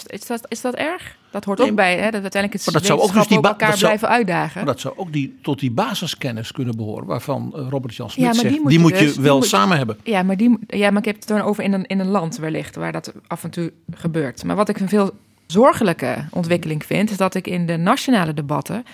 Is 0.05 0.25
dat, 0.25 0.45
is 0.47 0.61
dat 0.61 0.73
erg? 0.73 1.17
Dat 1.32 1.45
hoort 1.45 1.59
nee, 1.59 1.69
ook 1.69 1.75
bij, 1.75 1.97
hè? 1.97 2.11
dat 2.11 2.21
uiteindelijk 2.21 2.63
het 2.63 2.73
dat 2.73 2.86
zou 2.86 2.99
ook 2.99 3.13
dus 3.13 3.27
die 3.27 3.41
elkaar 3.41 3.67
zou, 3.67 3.80
blijven 3.80 4.07
uitdagen. 4.07 4.57
Maar 4.63 4.73
dat 4.73 4.82
zou 4.82 4.93
ook 4.97 5.13
die, 5.13 5.39
tot 5.41 5.59
die 5.59 5.71
basiskennis 5.71 6.51
kunnen 6.51 6.75
behoren, 6.75 7.05
waarvan 7.05 7.53
uh, 7.55 7.67
Robert 7.69 7.95
Jan 7.95 8.09
Smit 8.09 8.25
ja, 8.25 8.34
zegt, 8.34 8.49
die 8.49 8.61
moet, 8.80 8.91
die 8.91 8.99
je, 8.99 9.05
dus, 9.05 9.15
wel 9.15 9.38
moet 9.38 9.45
samen 9.47 9.77
hebben. 9.77 9.97
Ja 10.03 10.23
maar, 10.23 10.38
die, 10.38 10.57
ja, 10.67 10.89
maar 10.89 10.99
ik 10.99 11.05
heb 11.05 11.15
het 11.15 11.27
dan 11.27 11.41
over 11.41 11.63
in 11.63 11.73
een, 11.73 11.86
in 11.86 11.99
een 11.99 12.07
land 12.07 12.38
wellicht, 12.38 12.75
waar 12.75 12.91
dat 12.91 13.13
af 13.27 13.43
en 13.43 13.49
toe 13.49 13.71
gebeurt. 13.91 14.43
Maar 14.43 14.55
wat 14.55 14.69
ik 14.69 14.80
een 14.80 14.89
veel 14.89 15.11
zorgelijke 15.47 16.25
ontwikkeling 16.32 16.86
vind, 16.86 17.11
is 17.11 17.17
dat 17.17 17.36
ik 17.36 17.47
in 17.47 17.65
de 17.65 17.77
nationale 17.77 18.34
debatten 18.34 18.86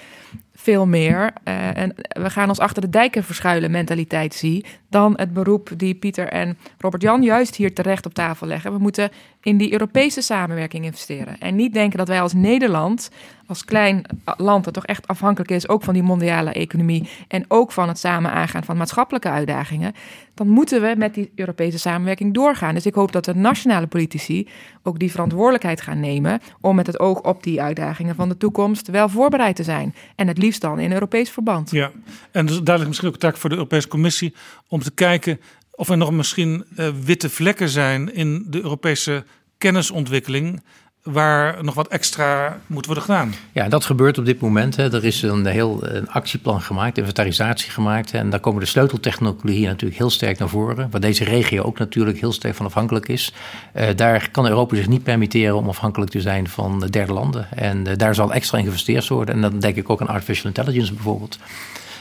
veel 0.56 0.86
meer 0.86 1.34
uh, 1.44 1.78
en 1.78 1.96
we 2.08 2.30
gaan 2.30 2.50
ons 2.50 2.60
achter 2.60 2.82
de 2.82 2.90
dijken 2.90 3.24
verschuilen 3.24 3.72
mentaliteit 3.72 4.34
zie 4.34 4.66
dan 4.90 5.14
het 5.16 5.34
beroep 5.34 5.70
die 5.78 5.96
Pieter 5.96 6.28
en 6.28 6.58
Robert 6.78 7.02
Jan 7.02 7.24
juist 7.24 7.56
hier 7.56 7.74
terecht 7.74 8.06
op 8.06 8.14
tafel 8.14 8.48
leggen. 8.48 8.72
We 8.72 8.78
moeten 8.78 9.10
in 9.42 9.58
die 9.58 9.72
Europese 9.72 10.22
samenwerking 10.22 10.86
investeren 10.86 11.40
en 11.40 11.56
niet 11.56 11.74
denken 11.74 11.98
dat 11.98 12.08
wij 12.08 12.22
als 12.22 12.34
Nederland, 12.34 13.10
als 13.48 13.66
klein 13.66 14.06
land 14.38 14.64
dat 14.64 14.74
toch 14.74 14.86
echt 14.86 15.08
afhankelijk 15.08 15.52
is 15.52 15.68
ook 15.70 15.84
van 15.84 15.94
die 15.94 16.04
mondiale 16.04 16.52
economie 16.52 17.10
en 17.28 17.46
ook 17.48 17.72
van 17.72 17.88
het 17.88 18.00
samen 18.00 18.32
aangaan 18.32 18.64
van 18.64 18.78
maatschappelijke 18.78 19.30
uitdagingen, 19.30 19.94
dan 20.34 20.48
moeten 20.48 20.82
we 20.82 20.94
met 20.98 21.14
die 21.14 21.32
Europese 21.36 21.80
samenwerking 21.80 22.34
doorgaan. 22.34 22.74
Dus 22.74 22.86
ik 22.86 22.96
hoop 22.96 23.12
dat 23.12 23.26
de 23.26 23.36
nationale 23.36 23.88
politici 23.88 24.48
ook 24.84 25.00
die 25.00 25.12
verantwoordelijkheid 25.12 25.82
gaan 25.82 26.00
nemen 26.00 26.40
om 26.62 26.76
met 26.76 26.88
het 26.88 27.00
oog 27.00 27.22
op 27.22 27.44
die 27.44 27.62
uitdagingen 27.62 28.16
van 28.16 28.30
de 28.30 28.38
toekomst 28.38 28.88
wel 28.88 29.10
voorbereid 29.10 29.56
te 29.56 29.64
zijn 29.64 29.96
en 30.16 30.28
het 30.28 30.38
liefst 30.46 30.62
dan 30.62 30.80
in 30.80 30.92
Europees 30.92 31.30
verband. 31.30 31.72
Ja, 31.72 31.92
en 32.32 32.46
dus 32.46 32.60
daar 32.62 32.76
ligt 32.76 32.88
misschien 32.88 33.10
ook 33.10 33.18
taak 33.18 33.38
voor 33.38 33.50
de 33.50 33.56
Europese 33.56 33.88
Commissie 33.88 34.34
om 34.68 34.82
te 34.82 34.92
kijken 34.92 35.40
of 35.72 35.90
er 35.90 35.98
nog 35.98 36.12
misschien 36.12 36.66
uh, 36.78 36.88
witte 37.04 37.30
vlekken 37.30 37.70
zijn 37.70 38.14
in 38.14 38.46
de 38.50 38.62
Europese 38.62 39.24
kennisontwikkeling 39.58 40.62
waar 41.06 41.64
nog 41.64 41.74
wat 41.74 41.88
extra 41.88 42.60
moet 42.68 42.86
worden 42.86 43.04
gedaan. 43.04 43.34
Ja, 43.52 43.68
dat 43.68 43.86
gebeurt 43.86 44.18
op 44.18 44.26
dit 44.26 44.40
moment. 44.40 44.76
Hè. 44.76 44.94
Er 44.94 45.06
is 45.06 45.22
een 45.22 45.46
heel 45.46 45.80
een 45.82 46.10
actieplan 46.10 46.62
gemaakt, 46.62 46.98
inventarisatie 46.98 47.72
gemaakt. 47.72 48.12
En 48.12 48.30
daar 48.30 48.40
komen 48.40 48.60
de 48.60 48.66
sleuteltechnologieën 48.68 49.68
natuurlijk 49.68 50.00
heel 50.00 50.10
sterk 50.10 50.40
naar 50.40 50.50
voren. 50.50 50.88
Waar 50.92 51.02
deze 51.02 51.24
regio 51.24 51.64
ook 51.64 51.80
natuurlijk 51.80 52.20
heel 52.20 52.32
sterk 52.32 52.56
van 52.56 52.66
afhankelijk 52.66 53.08
is. 53.08 53.34
Uh, 53.76 53.88
daar 53.96 54.30
kan 54.32 54.48
Europa 54.48 54.76
zich 54.76 54.88
niet 54.88 55.04
permitteren 55.04 55.56
om 55.56 55.70
afhankelijk 55.70 56.12
te 56.12 56.22
zijn 56.22 56.50
van 56.50 56.80
de 56.80 56.90
derde 56.90 57.14
landen. 57.14 57.48
En 57.52 57.88
uh, 57.88 57.94
daar 57.96 58.16
zal 58.16 58.34
extra 58.34 58.58
in 58.58 58.64
geïnvesteerd 58.64 59.08
worden. 59.08 59.36
En 59.36 59.42
dan 59.42 59.60
denk 59.60 59.76
ik 59.76 59.90
ook 59.90 60.02
aan 60.02 60.08
artificial 60.08 60.48
intelligence 60.48 60.94
bijvoorbeeld. 60.94 61.40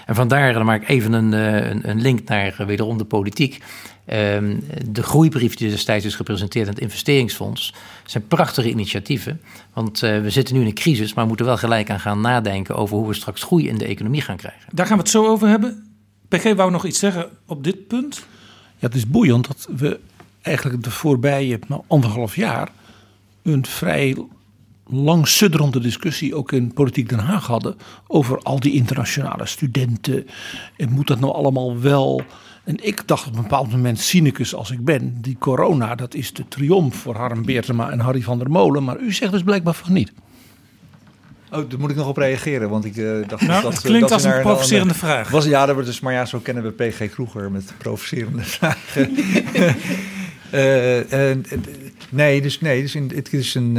En 0.06 0.14
vandaar, 0.14 0.52
dan 0.52 0.64
maak 0.64 0.82
ik 0.82 0.88
even 0.88 1.12
een, 1.12 1.32
een, 1.32 1.90
een 1.90 2.00
link 2.00 2.28
naar 2.28 2.54
wederom 2.66 2.98
de 2.98 3.04
politiek. 3.04 3.62
Um, 4.12 4.64
de 4.88 5.02
groeibrief 5.02 5.54
die 5.54 5.70
destijds 5.70 6.04
is 6.04 6.14
gepresenteerd 6.14 6.66
aan 6.66 6.74
het 6.74 6.82
investeringsfonds 6.82 7.74
zijn 8.04 8.26
prachtige 8.28 8.70
initiatieven. 8.70 9.40
Want 9.72 10.02
uh, 10.02 10.20
we 10.20 10.30
zitten 10.30 10.54
nu 10.54 10.60
in 10.60 10.66
een 10.66 10.74
crisis, 10.74 11.14
maar 11.14 11.22
we 11.22 11.28
moeten 11.28 11.46
wel 11.46 11.56
gelijk 11.56 11.90
aan 11.90 12.00
gaan 12.00 12.20
nadenken 12.20 12.76
over 12.76 12.96
hoe 12.96 13.08
we 13.08 13.14
straks 13.14 13.42
groei 13.42 13.68
in 13.68 13.78
de 13.78 13.84
economie 13.84 14.20
gaan 14.20 14.36
krijgen. 14.36 14.68
Daar 14.72 14.86
gaan 14.86 14.96
we 14.96 15.02
het 15.02 15.12
zo 15.12 15.26
over 15.26 15.48
hebben. 15.48 15.96
PG 16.28 16.54
wou 16.54 16.70
nog 16.70 16.84
iets 16.84 16.98
zeggen 16.98 17.28
op 17.46 17.64
dit 17.64 17.86
punt. 17.86 18.26
Ja, 18.78 18.86
het 18.86 18.94
is 18.94 19.06
boeiend 19.06 19.46
dat 19.46 19.68
we 19.76 20.00
eigenlijk 20.42 20.82
de 20.82 20.90
voorbije 20.90 21.58
nou, 21.68 21.82
anderhalf 21.86 22.36
jaar 22.36 22.68
een 23.42 23.66
vrij 23.66 24.16
lang 24.86 25.28
sudderende 25.28 25.80
discussie 25.80 26.34
ook 26.34 26.52
in 26.52 26.72
Politiek 26.72 27.08
Den 27.08 27.18
Haag 27.18 27.46
hadden 27.46 27.76
over 28.06 28.38
al 28.42 28.60
die 28.60 28.72
internationale 28.72 29.46
studenten. 29.46 30.26
En 30.76 30.90
moet 30.90 31.06
dat 31.06 31.20
nou 31.20 31.32
allemaal 31.32 31.80
wel? 31.80 32.22
En 32.64 32.84
ik 32.84 33.02
dacht 33.06 33.26
op 33.26 33.36
een 33.36 33.42
bepaald 33.42 33.70
moment, 33.70 34.00
cynicus 34.00 34.54
als 34.54 34.70
ik 34.70 34.84
ben, 34.84 35.16
die 35.20 35.36
corona, 35.38 35.94
dat 35.94 36.14
is 36.14 36.32
de 36.32 36.48
triomf 36.48 36.96
voor 36.96 37.16
Harm 37.16 37.44
Beertema 37.44 37.90
en 37.90 38.00
Harry 38.00 38.22
van 38.22 38.38
der 38.38 38.50
Molen. 38.50 38.84
Maar 38.84 38.98
u 38.98 39.12
zegt 39.12 39.32
dus 39.32 39.42
blijkbaar 39.42 39.74
van 39.74 39.92
niet. 39.92 40.12
Oh, 41.52 41.70
daar 41.70 41.78
moet 41.78 41.90
ik 41.90 41.96
nog 41.96 42.08
op 42.08 42.16
reageren, 42.16 42.68
want 42.68 42.84
ik 42.84 42.96
uh, 42.96 43.28
dacht 43.28 43.46
nou, 43.46 43.62
dat... 43.62 43.72
Het 43.72 43.82
klinkt 43.82 44.00
dat 44.00 44.12
als 44.12 44.24
een 44.24 44.40
provocerende 44.40 44.92
een, 44.92 44.98
vraag. 44.98 45.30
Was, 45.30 45.44
ja, 45.44 45.66
dat 45.66 45.84
dus, 45.84 46.00
maar 46.00 46.12
ja, 46.12 46.24
zo 46.24 46.38
kennen 46.38 46.62
we 46.62 46.70
PG 46.70 47.10
Kroeger 47.10 47.50
met 47.50 47.72
provocerende 47.78 48.42
vragen. 48.58 49.14
uh, 50.52 51.30
uh, 51.30 51.36
nee, 52.08 52.42
dus, 52.42 52.60
nee, 52.60 52.80
dus 52.82 52.92
het 52.92 53.32
is 53.32 53.54
een... 53.54 53.72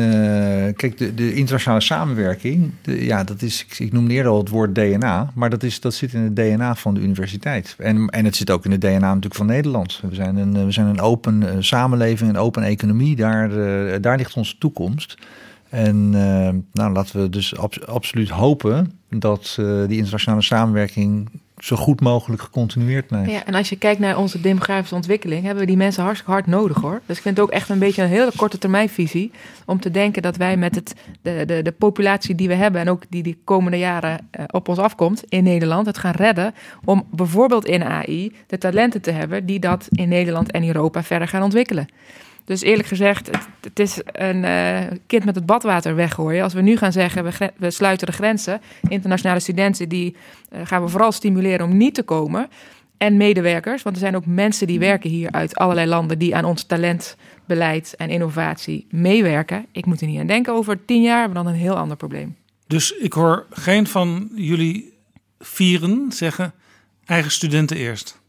kijk, 0.75 0.97
de, 0.97 1.13
de, 1.13 1.33
internationale 1.33 1.81
samenwerking, 1.81 2.71
ja, 2.83 3.23
dat 3.23 3.41
is... 3.41 3.65
Ik, 3.65 3.79
ik 3.79 3.91
noemde 3.91 4.13
eerder 4.13 4.31
al 4.31 4.37
het 4.37 4.49
woord 4.49 4.75
DNA, 4.75 5.31
maar 5.35 5.49
dat, 5.49 5.63
is, 5.63 5.79
dat 5.79 5.93
zit 5.93 6.13
in 6.13 6.21
het 6.21 6.35
DNA 6.35 6.75
van 6.75 6.93
de 6.93 6.99
universiteit. 6.99 7.75
En, 7.77 8.09
en 8.09 8.25
het 8.25 8.35
zit 8.35 8.51
ook 8.51 8.65
in 8.65 8.71
het 8.71 8.81
DNA 8.81 9.07
natuurlijk 9.07 9.35
van 9.35 9.45
Nederland. 9.45 10.01
We 10.09 10.15
zijn 10.15 10.37
een, 10.37 10.65
we 10.65 10.71
zijn 10.71 10.87
een 10.87 11.01
open 11.01 11.63
samenleving, 11.63 12.29
een 12.29 12.37
open 12.37 12.63
economie. 12.63 13.15
Daar, 13.15 13.49
daar 14.01 14.17
ligt 14.17 14.35
onze 14.35 14.57
toekomst. 14.57 15.17
En 15.69 16.09
nou, 16.71 16.93
laten 16.93 17.21
we 17.21 17.29
dus 17.29 17.57
ab 17.57 17.83
absoluut 17.85 18.29
hopen 18.29 18.91
dat 19.09 19.55
die 19.87 19.97
internationale 19.97 20.41
samenwerking 20.41 21.29
zo 21.57 21.75
goed 21.75 22.01
mogelijk 22.01 22.41
gecontinueerd 22.41 23.07
blijft. 23.07 23.31
Ja, 23.31 23.45
en 23.45 23.53
als 23.53 23.69
je 23.69 23.75
kijkt 23.75 23.99
naar 23.99 24.17
onze 24.17 24.41
demografische 24.41 24.95
ontwikkeling, 24.95 25.43
hebben 25.43 25.61
we 25.61 25.67
die 25.67 25.77
mensen 25.77 26.03
hartstikke 26.03 26.33
hard 26.33 26.47
nodig 26.47 26.81
hoor. 26.81 27.01
Dus 27.05 27.15
ik 27.15 27.21
vind 27.21 27.37
het 27.37 27.45
ook 27.45 27.51
echt 27.51 27.69
een 27.69 27.79
beetje 27.79 28.01
een 28.01 28.07
hele 28.07 28.31
korte 28.35 28.57
termijnvisie 28.57 29.31
om 29.65 29.79
te 29.79 29.91
denken 29.91 30.21
dat 30.21 30.37
wij 30.37 30.57
met 30.57 30.75
het, 30.75 30.93
de, 31.21 31.43
de, 31.45 31.61
de 31.61 31.71
populatie 31.71 32.35
die 32.35 32.47
we 32.47 32.53
hebben 32.53 32.81
en 32.81 32.89
ook 32.89 33.03
die 33.09 33.23
de 33.23 33.37
komende 33.43 33.77
jaren 33.77 34.29
uh, 34.31 34.43
op 34.47 34.67
ons 34.67 34.77
afkomt 34.77 35.23
in 35.29 35.43
Nederland, 35.43 35.85
het 35.85 35.97
gaan 35.97 36.15
redden 36.15 36.53
om 36.83 37.07
bijvoorbeeld 37.11 37.65
in 37.65 37.83
AI 37.83 38.35
de 38.47 38.57
talenten 38.57 39.01
te 39.01 39.11
hebben 39.11 39.45
die 39.45 39.59
dat 39.59 39.87
in 39.89 40.09
Nederland 40.09 40.51
en 40.51 40.67
Europa 40.67 41.03
verder 41.03 41.27
gaan 41.27 41.43
ontwikkelen. 41.43 41.87
Dus 42.45 42.61
eerlijk 42.61 42.87
gezegd, 42.87 43.27
het, 43.27 43.47
het 43.61 43.79
is 43.79 44.01
een 44.03 44.43
uh, 44.43 44.79
kind 45.07 45.25
met 45.25 45.35
het 45.35 45.45
badwater 45.45 45.95
weggooien. 45.95 46.43
Als 46.43 46.53
we 46.53 46.61
nu 46.61 46.77
gaan 46.77 46.91
zeggen, 46.91 47.51
we, 47.57 47.71
sluiten 47.71 48.07
de 48.07 48.13
grenzen. 48.13 48.61
Internationale 48.89 49.39
studenten, 49.39 49.89
die 49.89 50.15
uh, 50.53 50.59
gaan 50.63 50.83
we 50.83 50.89
vooral 50.89 51.11
stimuleren 51.11 51.65
om 51.65 51.77
niet 51.77 51.93
te 51.93 52.03
komen. 52.03 52.49
En 52.97 53.17
medewerkers, 53.17 53.83
want 53.83 53.95
er 53.95 54.01
zijn 54.01 54.15
ook 54.15 54.25
mensen 54.25 54.67
die 54.67 54.79
werken 54.79 55.09
hier 55.09 55.31
uit 55.31 55.55
allerlei 55.55 55.87
landen... 55.87 56.19
die 56.19 56.35
aan 56.35 56.45
ons 56.45 56.63
talentbeleid 56.63 57.93
en 57.97 58.09
innovatie 58.09 58.87
meewerken. 58.89 59.65
Ik 59.71 59.85
moet 59.85 60.01
er 60.01 60.07
niet 60.07 60.19
aan 60.19 60.27
denken, 60.27 60.53
over 60.53 60.85
tien 60.85 61.01
jaar 61.01 61.19
hebben 61.19 61.37
we 61.37 61.43
dan 61.43 61.53
een 61.53 61.59
heel 61.59 61.77
ander 61.77 61.97
probleem. 61.97 62.35
Dus 62.67 62.91
ik 62.91 63.13
hoor 63.13 63.45
geen 63.49 63.87
van 63.87 64.29
jullie 64.35 64.93
vieren 65.39 66.11
zeggen 66.11 66.53
eigen 67.05 67.31
studenten 67.31 67.77
eerst. 67.77 68.23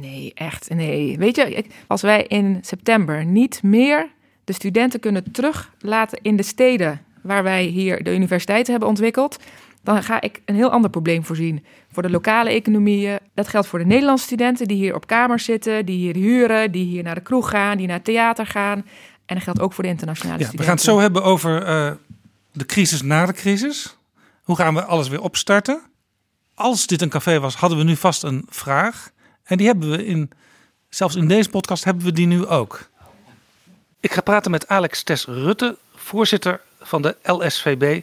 Nee, 0.00 0.32
echt. 0.34 0.68
Nee. 0.74 1.18
Weet 1.18 1.36
je, 1.36 1.64
als 1.86 2.02
wij 2.02 2.22
in 2.22 2.58
september 2.60 3.24
niet 3.24 3.62
meer 3.62 4.08
de 4.44 4.52
studenten 4.52 5.00
kunnen 5.00 5.32
teruglaten 5.32 6.18
in 6.22 6.36
de 6.36 6.42
steden 6.42 7.00
waar 7.22 7.42
wij 7.42 7.64
hier 7.64 8.02
de 8.02 8.14
universiteiten 8.14 8.70
hebben 8.70 8.88
ontwikkeld, 8.88 9.38
dan 9.82 10.02
ga 10.02 10.20
ik 10.20 10.40
een 10.44 10.54
heel 10.54 10.70
ander 10.70 10.90
probleem 10.90 11.24
voorzien. 11.24 11.64
Voor 11.92 12.02
de 12.02 12.10
lokale 12.10 12.50
economieën. 12.50 13.18
Dat 13.34 13.48
geldt 13.48 13.66
voor 13.66 13.78
de 13.78 13.84
Nederlandse 13.84 14.24
studenten 14.24 14.68
die 14.68 14.76
hier 14.76 14.94
op 14.94 15.06
kamers 15.06 15.44
zitten, 15.44 15.86
die 15.86 15.96
hier 15.96 16.14
huren, 16.14 16.72
die 16.72 16.84
hier 16.84 17.02
naar 17.02 17.14
de 17.14 17.20
kroeg 17.20 17.50
gaan, 17.50 17.76
die 17.76 17.86
naar 17.86 17.96
het 17.96 18.04
theater 18.04 18.46
gaan. 18.46 18.78
En 19.26 19.34
dat 19.34 19.42
geldt 19.44 19.60
ook 19.60 19.72
voor 19.72 19.84
de 19.84 19.90
internationale 19.90 20.38
ja, 20.38 20.44
studenten. 20.44 20.74
We 20.74 20.82
gaan 20.82 20.92
het 20.92 20.94
zo 20.94 21.00
hebben 21.00 21.22
over 21.22 21.68
uh, 21.68 21.92
de 22.52 22.66
crisis 22.66 23.02
na 23.02 23.26
de 23.26 23.32
crisis. 23.32 23.96
Hoe 24.42 24.56
gaan 24.56 24.74
we 24.74 24.84
alles 24.84 25.08
weer 25.08 25.20
opstarten? 25.20 25.82
Als 26.54 26.86
dit 26.86 27.02
een 27.02 27.08
café 27.08 27.40
was, 27.40 27.54
hadden 27.54 27.78
we 27.78 27.84
nu 27.84 27.96
vast 27.96 28.22
een 28.22 28.46
vraag. 28.48 29.12
En 29.44 29.56
die 29.56 29.66
hebben 29.66 29.90
we 29.90 30.06
in, 30.06 30.30
zelfs 30.88 31.16
in 31.16 31.28
deze 31.28 31.50
podcast 31.50 31.84
hebben 31.84 32.04
we 32.04 32.12
die 32.12 32.26
nu 32.26 32.46
ook. 32.46 32.88
Ik 34.00 34.12
ga 34.12 34.20
praten 34.20 34.50
met 34.50 34.68
Alex 34.68 35.02
Tes 35.02 35.24
Rutte, 35.24 35.76
voorzitter 35.94 36.60
van 36.80 37.02
de 37.02 37.16
LSVB, 37.22 38.02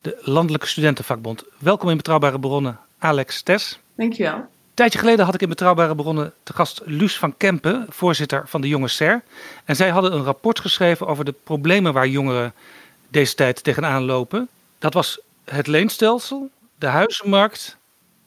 de 0.00 0.18
Landelijke 0.20 0.66
Studentenvakbond. 0.66 1.44
Welkom 1.58 1.88
in 1.88 1.96
Betrouwbare 1.96 2.40
Bronnen, 2.40 2.78
Alex 2.98 3.42
Tes. 3.42 3.78
Dankjewel. 3.94 4.34
Een 4.34 4.46
tijdje 4.74 4.98
geleden 4.98 5.24
had 5.24 5.34
ik 5.34 5.42
in 5.42 5.48
Betrouwbare 5.48 5.94
Bronnen 5.94 6.32
te 6.42 6.52
gast 6.52 6.80
Luus 6.84 7.18
van 7.18 7.36
Kempen, 7.36 7.86
voorzitter 7.88 8.48
van 8.48 8.60
de 8.60 8.68
Jonge 8.68 8.88
SER. 8.88 9.22
En 9.64 9.76
zij 9.76 9.90
hadden 9.90 10.12
een 10.12 10.24
rapport 10.24 10.60
geschreven 10.60 11.06
over 11.06 11.24
de 11.24 11.34
problemen 11.44 11.92
waar 11.92 12.08
jongeren 12.08 12.54
deze 13.08 13.34
tijd 13.34 13.64
tegenaan 13.64 14.02
lopen. 14.02 14.48
Dat 14.78 14.94
was 14.94 15.20
het 15.44 15.66
leenstelsel, 15.66 16.50
de 16.78 16.86
huizenmarkt 16.86 17.76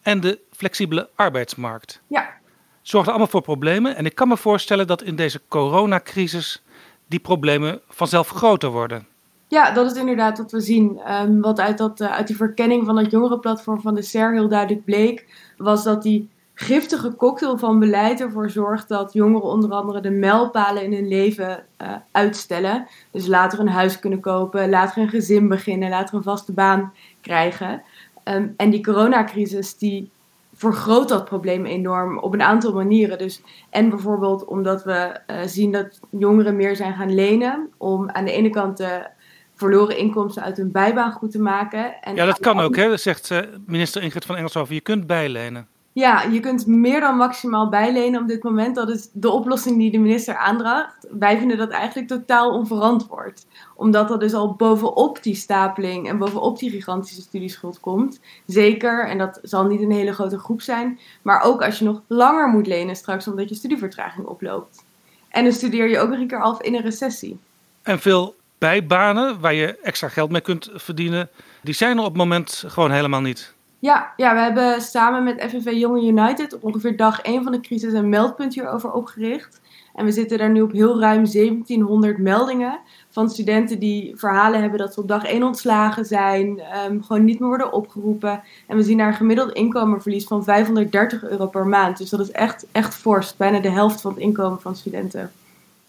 en 0.01 0.19
de 0.19 0.39
flexibele 0.55 1.09
arbeidsmarkt. 1.15 2.01
Ja. 2.07 2.41
Zorgde 2.84 3.10
allemaal 3.10 3.30
voor 3.30 3.41
problemen. 3.41 3.95
En 3.95 4.05
ik 4.05 4.15
kan 4.15 4.27
me 4.27 4.38
voorstellen 4.38 4.88
dat 4.88 5.03
in 5.03 5.15
deze 5.15 5.41
coronacrisis 5.47 6.64
die 7.07 7.19
problemen 7.19 7.81
vanzelf 7.88 8.30
groter 8.30 8.69
worden. 8.69 9.07
Ja, 9.47 9.72
dat 9.72 9.91
is 9.91 9.97
inderdaad 9.97 10.38
wat 10.38 10.51
we 10.51 10.60
zien. 10.60 10.99
Um, 11.11 11.41
wat 11.41 11.60
uit, 11.60 11.77
dat, 11.77 12.01
uh, 12.01 12.11
uit 12.11 12.27
die 12.27 12.35
verkenning 12.35 12.85
van 12.85 12.97
het 12.97 13.11
jongerenplatform 13.11 13.81
van 13.81 13.95
de 13.95 14.01
SER 14.01 14.31
heel 14.31 14.47
duidelijk 14.47 14.85
bleek, 14.85 15.26
was 15.57 15.84
dat 15.84 16.03
die 16.03 16.30
giftige 16.53 17.15
cocktail 17.15 17.57
van 17.57 17.80
beleid 17.80 18.22
ervoor 18.22 18.49
zorgt 18.49 18.88
dat 18.88 19.14
jongeren 19.14 19.47
onder 19.47 19.72
andere 19.72 20.01
de 20.01 20.10
mijlpalen 20.10 20.84
in 20.84 20.93
hun 20.93 21.07
leven 21.07 21.65
uh, 21.81 21.88
uitstellen. 22.11 22.88
Dus 23.11 23.27
later 23.27 23.60
een 23.60 23.68
huis 23.68 23.99
kunnen 23.99 24.19
kopen, 24.19 24.69
later 24.69 25.01
een 25.01 25.10
gezin 25.10 25.47
beginnen, 25.47 25.89
later 25.89 26.15
een 26.15 26.23
vaste 26.23 26.53
baan 26.53 26.93
krijgen. 27.22 27.81
Um, 28.23 28.53
en 28.57 28.69
die 28.69 28.84
coronacrisis 28.84 29.77
die 29.77 30.11
vergroot 30.53 31.09
dat 31.09 31.25
probleem 31.25 31.65
enorm 31.65 32.19
op 32.19 32.34
een 32.34 32.41
aantal 32.41 32.73
manieren. 32.73 33.17
Dus, 33.17 33.41
en 33.69 33.89
bijvoorbeeld 33.89 34.45
omdat 34.45 34.84
we 34.84 35.19
uh, 35.27 35.38
zien 35.45 35.71
dat 35.71 35.99
jongeren 36.09 36.55
meer 36.55 36.75
zijn 36.75 36.93
gaan 36.93 37.13
lenen 37.13 37.69
om 37.77 38.09
aan 38.09 38.25
de 38.25 38.31
ene 38.31 38.49
kant 38.49 38.77
de 38.77 39.07
verloren 39.55 39.97
inkomsten 39.97 40.43
uit 40.43 40.57
hun 40.57 40.71
bijbaan 40.71 41.11
goed 41.11 41.31
te 41.31 41.41
maken. 41.41 42.01
En 42.01 42.15
ja, 42.15 42.25
dat 42.25 42.39
kan 42.39 42.59
ook, 42.59 42.75
hè? 42.75 42.97
Zegt 42.97 43.30
uh, 43.30 43.39
minister 43.65 44.03
Ingrid 44.03 44.25
van 44.25 44.35
Engelshoven. 44.35 44.75
Je 44.75 44.81
kunt 44.81 45.07
bijlenen. 45.07 45.67
Ja, 45.94 46.22
je 46.22 46.40
kunt 46.40 46.68
meer 46.68 46.99
dan 46.99 47.18
maximaal 47.18 47.70
bijlenen 47.70 48.22
op 48.22 48.28
dit 48.28 48.44
moment. 48.44 48.76
Dat 48.76 48.90
is 48.90 49.10
de 49.11 49.30
oplossing 49.30 49.78
die 49.78 49.91
de 49.91 49.98
minister 49.98 50.36
aandraagt. 50.36 51.07
Wij 51.11 51.38
vinden 51.38 51.57
dat 51.57 51.70
eigenlijk 51.70 52.07
totaal 52.07 52.52
onverantwoord. 52.52 53.45
Omdat 53.76 54.07
dat 54.07 54.20
dus 54.20 54.34
al 54.34 54.53
bovenop 54.53 55.24
die 55.24 55.36
stapeling 55.36 56.10
en 56.10 56.18
bovenop 56.18 56.60
die 56.60 56.70
gigantische 56.70 57.22
studieschuld 57.22 57.80
komt. 57.80 58.20
Zeker, 58.45 59.07
en 59.07 59.18
dat 59.18 59.40
zal 59.41 59.65
niet 59.65 59.82
een 59.82 59.91
hele 59.91 60.14
grote 60.14 60.40
groep 60.40 60.61
zijn. 60.61 60.99
Maar 61.22 61.44
ook 61.44 61.64
als 61.64 61.80
je 61.80 61.86
nog 61.86 62.02
langer 62.07 62.48
moet 62.48 62.68
lenen 62.68 62.95
straks 62.95 63.28
omdat 63.28 63.49
je 63.49 63.56
studievertraging 63.56 64.26
oploopt. 64.26 64.84
En 65.30 65.44
dan 65.44 65.53
studeer 65.53 65.90
je 65.90 65.99
ook 65.99 66.10
nog 66.10 66.20
een 66.20 66.28
keer 66.28 66.41
af 66.41 66.61
in 66.61 66.76
een 66.76 66.82
recessie. 66.82 67.38
En 67.82 67.99
veel 67.99 68.36
bijbanen 68.57 69.40
waar 69.40 69.53
je 69.53 69.78
extra 69.78 70.07
geld 70.07 70.32
mee 70.32 70.41
kunt 70.41 70.70
verdienen, 70.74 71.30
die 71.61 71.74
zijn 71.74 71.98
er 71.98 72.03
op 72.03 72.10
het 72.10 72.18
moment 72.18 72.64
gewoon 72.68 72.91
helemaal 72.91 73.22
niet. 73.22 73.52
Ja, 73.84 74.14
ja, 74.18 74.34
we 74.34 74.39
hebben 74.39 74.81
samen 74.81 75.23
met 75.23 75.45
FNV 75.49 75.72
Jonge 75.72 76.01
United 76.01 76.53
op 76.53 76.64
ongeveer 76.64 76.97
dag 76.97 77.22
1 77.22 77.43
van 77.43 77.51
de 77.51 77.60
crisis 77.60 77.93
een 77.93 78.10
meldpunt 78.10 78.53
hierover 78.53 78.91
opgericht. 78.91 79.61
En 79.95 80.05
we 80.05 80.11
zitten 80.11 80.38
daar 80.38 80.49
nu 80.49 80.61
op 80.61 80.72
heel 80.72 80.99
ruim 80.99 81.26
1700 81.31 82.18
meldingen 82.18 82.80
van 83.10 83.30
studenten 83.30 83.80
die 83.80 84.14
verhalen 84.15 84.61
hebben 84.61 84.80
dat 84.80 84.93
ze 84.93 84.99
op 84.99 85.07
dag 85.07 85.26
1 85.26 85.43
ontslagen 85.43 86.05
zijn, 86.05 86.61
um, 86.89 87.03
gewoon 87.03 87.23
niet 87.23 87.39
meer 87.39 87.47
worden 87.47 87.73
opgeroepen. 87.73 88.43
En 88.68 88.77
we 88.77 88.84
zien 88.84 88.97
daar 88.97 89.07
een 89.07 89.14
gemiddeld 89.14 89.51
inkomenverlies 89.51 90.26
van 90.26 90.43
530 90.43 91.23
euro 91.23 91.47
per 91.47 91.68
maand. 91.68 91.97
Dus 91.97 92.10
dat 92.10 92.19
is 92.19 92.31
echt, 92.31 92.65
echt 92.72 92.95
fors, 92.95 93.35
bijna 93.35 93.60
de 93.60 93.72
helft 93.72 94.01
van 94.01 94.11
het 94.11 94.19
inkomen 94.19 94.61
van 94.61 94.76
studenten. 94.76 95.31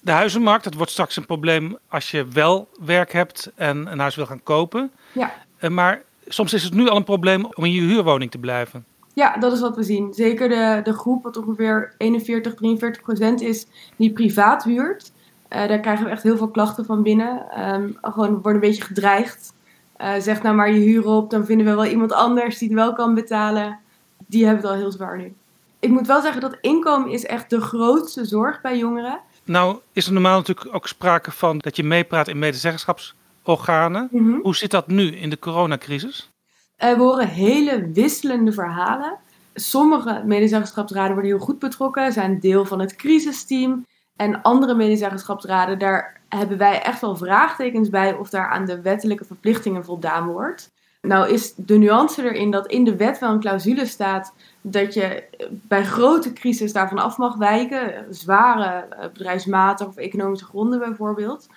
De 0.01 0.13
huizenmarkt, 0.13 0.65
dat 0.65 0.75
wordt 0.75 0.91
straks 0.91 1.17
een 1.17 1.27
probleem 1.27 1.79
als 1.89 2.11
je 2.11 2.27
wel 2.29 2.69
werk 2.85 3.13
hebt 3.13 3.51
en 3.55 3.87
een 3.93 3.99
huis 3.99 4.15
wil 4.15 4.27
gaan 4.27 4.43
kopen. 4.43 4.91
Ja. 5.13 5.33
Maar 5.69 6.03
soms 6.27 6.53
is 6.53 6.63
het 6.63 6.75
nu 6.75 6.89
al 6.89 6.97
een 6.97 7.05
probleem 7.05 7.45
om 7.45 7.65
in 7.65 7.73
je 7.73 7.81
huurwoning 7.81 8.31
te 8.31 8.39
blijven. 8.39 8.85
Ja, 9.15 9.37
dat 9.37 9.53
is 9.53 9.61
wat 9.61 9.77
we 9.77 9.83
zien. 9.83 10.15
Zeker 10.15 10.49
de, 10.49 10.81
de 10.85 10.93
groep, 10.93 11.23
wat 11.23 11.37
ongeveer 11.37 11.95
41, 11.99 12.55
43 12.55 13.03
procent 13.03 13.41
is, 13.41 13.67
die 13.97 14.13
privaat 14.13 14.65
huurt. 14.65 15.13
Uh, 15.51 15.69
daar 15.69 15.81
krijgen 15.81 16.05
we 16.05 16.11
echt 16.11 16.23
heel 16.23 16.37
veel 16.37 16.51
klachten 16.51 16.85
van 16.85 17.03
binnen. 17.03 17.61
Um, 17.75 17.99
gewoon 18.03 18.33
worden 18.33 18.55
een 18.55 18.61
beetje 18.61 18.83
gedreigd. 18.83 19.55
Uh, 20.01 20.15
zeg 20.19 20.43
nou 20.43 20.57
maar 20.57 20.73
je 20.73 20.81
huur 20.81 21.07
op, 21.07 21.31
dan 21.31 21.45
vinden 21.45 21.67
we 21.67 21.75
wel 21.75 21.87
iemand 21.87 22.13
anders 22.13 22.59
die 22.59 22.69
het 22.69 22.77
wel 22.77 22.93
kan 22.93 23.15
betalen. 23.15 23.79
Die 24.27 24.45
hebben 24.45 24.63
het 24.63 24.73
al 24.73 24.79
heel 24.79 24.93
zwaar 24.93 25.17
nu. 25.17 25.35
Ik 25.81 25.91
moet 25.91 26.07
wel 26.07 26.21
zeggen 26.21 26.41
dat 26.41 26.59
inkomen 26.61 27.11
is 27.11 27.25
echt 27.25 27.51
de 27.51 27.61
grootste 27.61 28.25
zorg 28.25 28.61
bij 28.61 28.79
jongeren. 28.79 29.21
Nou 29.45 29.79
is 29.93 30.07
er 30.07 30.13
normaal 30.13 30.39
natuurlijk 30.39 30.75
ook 30.75 30.89
sprake 30.89 31.31
van 31.31 31.59
dat 31.59 31.77
je 31.77 31.85
meepraat 31.85 32.29
in 32.29 32.39
medezeggenschapsorganen. 32.39 33.23
Mhm. 33.47 34.07
Mm 34.11 34.11
-hmm. 34.11 34.41
Hoe 34.43 34.57
zit 34.57 34.71
dat 34.71 34.89
nu 34.89 35.17
in 35.17 35.31
de 35.31 35.39
coronacrisis? 35.39 36.31
We 36.77 36.95
horen 36.97 37.29
hele 37.29 37.91
wisselende 37.93 38.53
verhalen. 38.53 39.19
Sommige 39.55 40.23
medezeggenschapsraden 40.25 41.13
worden 41.13 41.31
heel 41.31 41.41
goed 41.41 41.59
betrokken, 41.59 42.13
zijn 42.13 42.41
deel 42.41 42.65
van 42.65 42.81
het 42.81 42.97
crisisteam. 42.97 43.87
En 44.17 44.43
andere 44.43 44.75
medezeggenschapsraden, 44.75 45.79
daar 45.79 46.21
hebben 46.29 46.59
wij 46.59 46.83
echt 46.83 47.01
wel 47.01 47.17
vraagtekens 47.17 47.89
bij 47.89 48.15
of 48.15 48.31
daar 48.31 48.49
aan 48.49 48.65
de 48.65 48.81
wettelijke 48.81 49.25
verplichtingen 49.25 49.85
voldaan 49.85 50.27
wordt. 50.27 50.73
Nou 51.05 51.31
is 51.31 51.55
de 51.57 51.79
nuance 51.79 52.23
erin 52.23 52.51
dat 52.51 52.67
in 52.67 52.85
de 52.85 52.97
wet 52.97 53.19
wel 53.19 53.31
een 53.33 53.41
clausule 53.41 53.87
staat 53.87 54.33
dat 54.61 54.95
je 54.95 55.25
bij 55.51 55.85
grote 55.85 56.33
crisis 56.33 56.73
daarvan 56.73 56.99
af 56.99 57.17
mag 57.17 57.37
wijken. 57.37 58.07
Zware 58.11 58.89
bedrijfsmatige 59.13 59.89
of 59.89 59.97
economische 59.97 60.45
gronden 60.45 60.79
bijvoorbeeld. 60.79 61.49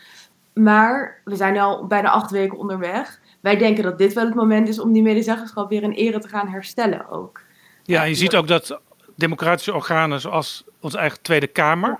Maar 0.57 1.21
we 1.23 1.35
zijn 1.35 1.53
nu 1.53 1.59
al 1.59 1.87
bijna 1.87 2.09
acht 2.09 2.31
weken 2.31 2.57
onderweg. 2.57 3.19
Wij 3.39 3.57
denken 3.57 3.83
dat 3.83 3.97
dit 3.97 4.13
wel 4.13 4.25
het 4.25 4.35
moment 4.35 4.67
is 4.67 4.79
om 4.79 4.91
die 4.91 5.01
medezeggenschap 5.01 5.69
weer 5.69 5.83
in 5.83 5.91
ere 5.91 6.19
te 6.19 6.27
gaan 6.27 6.47
herstellen 6.47 7.09
ook. 7.09 7.41
Ja, 7.83 8.03
je 8.03 8.15
ziet 8.15 8.35
ook 8.35 8.47
dat 8.47 8.79
democratische 9.15 9.73
organen 9.73 10.21
zoals 10.21 10.63
onze 10.79 10.97
eigen 10.97 11.21
Tweede 11.21 11.47
Kamer, 11.47 11.97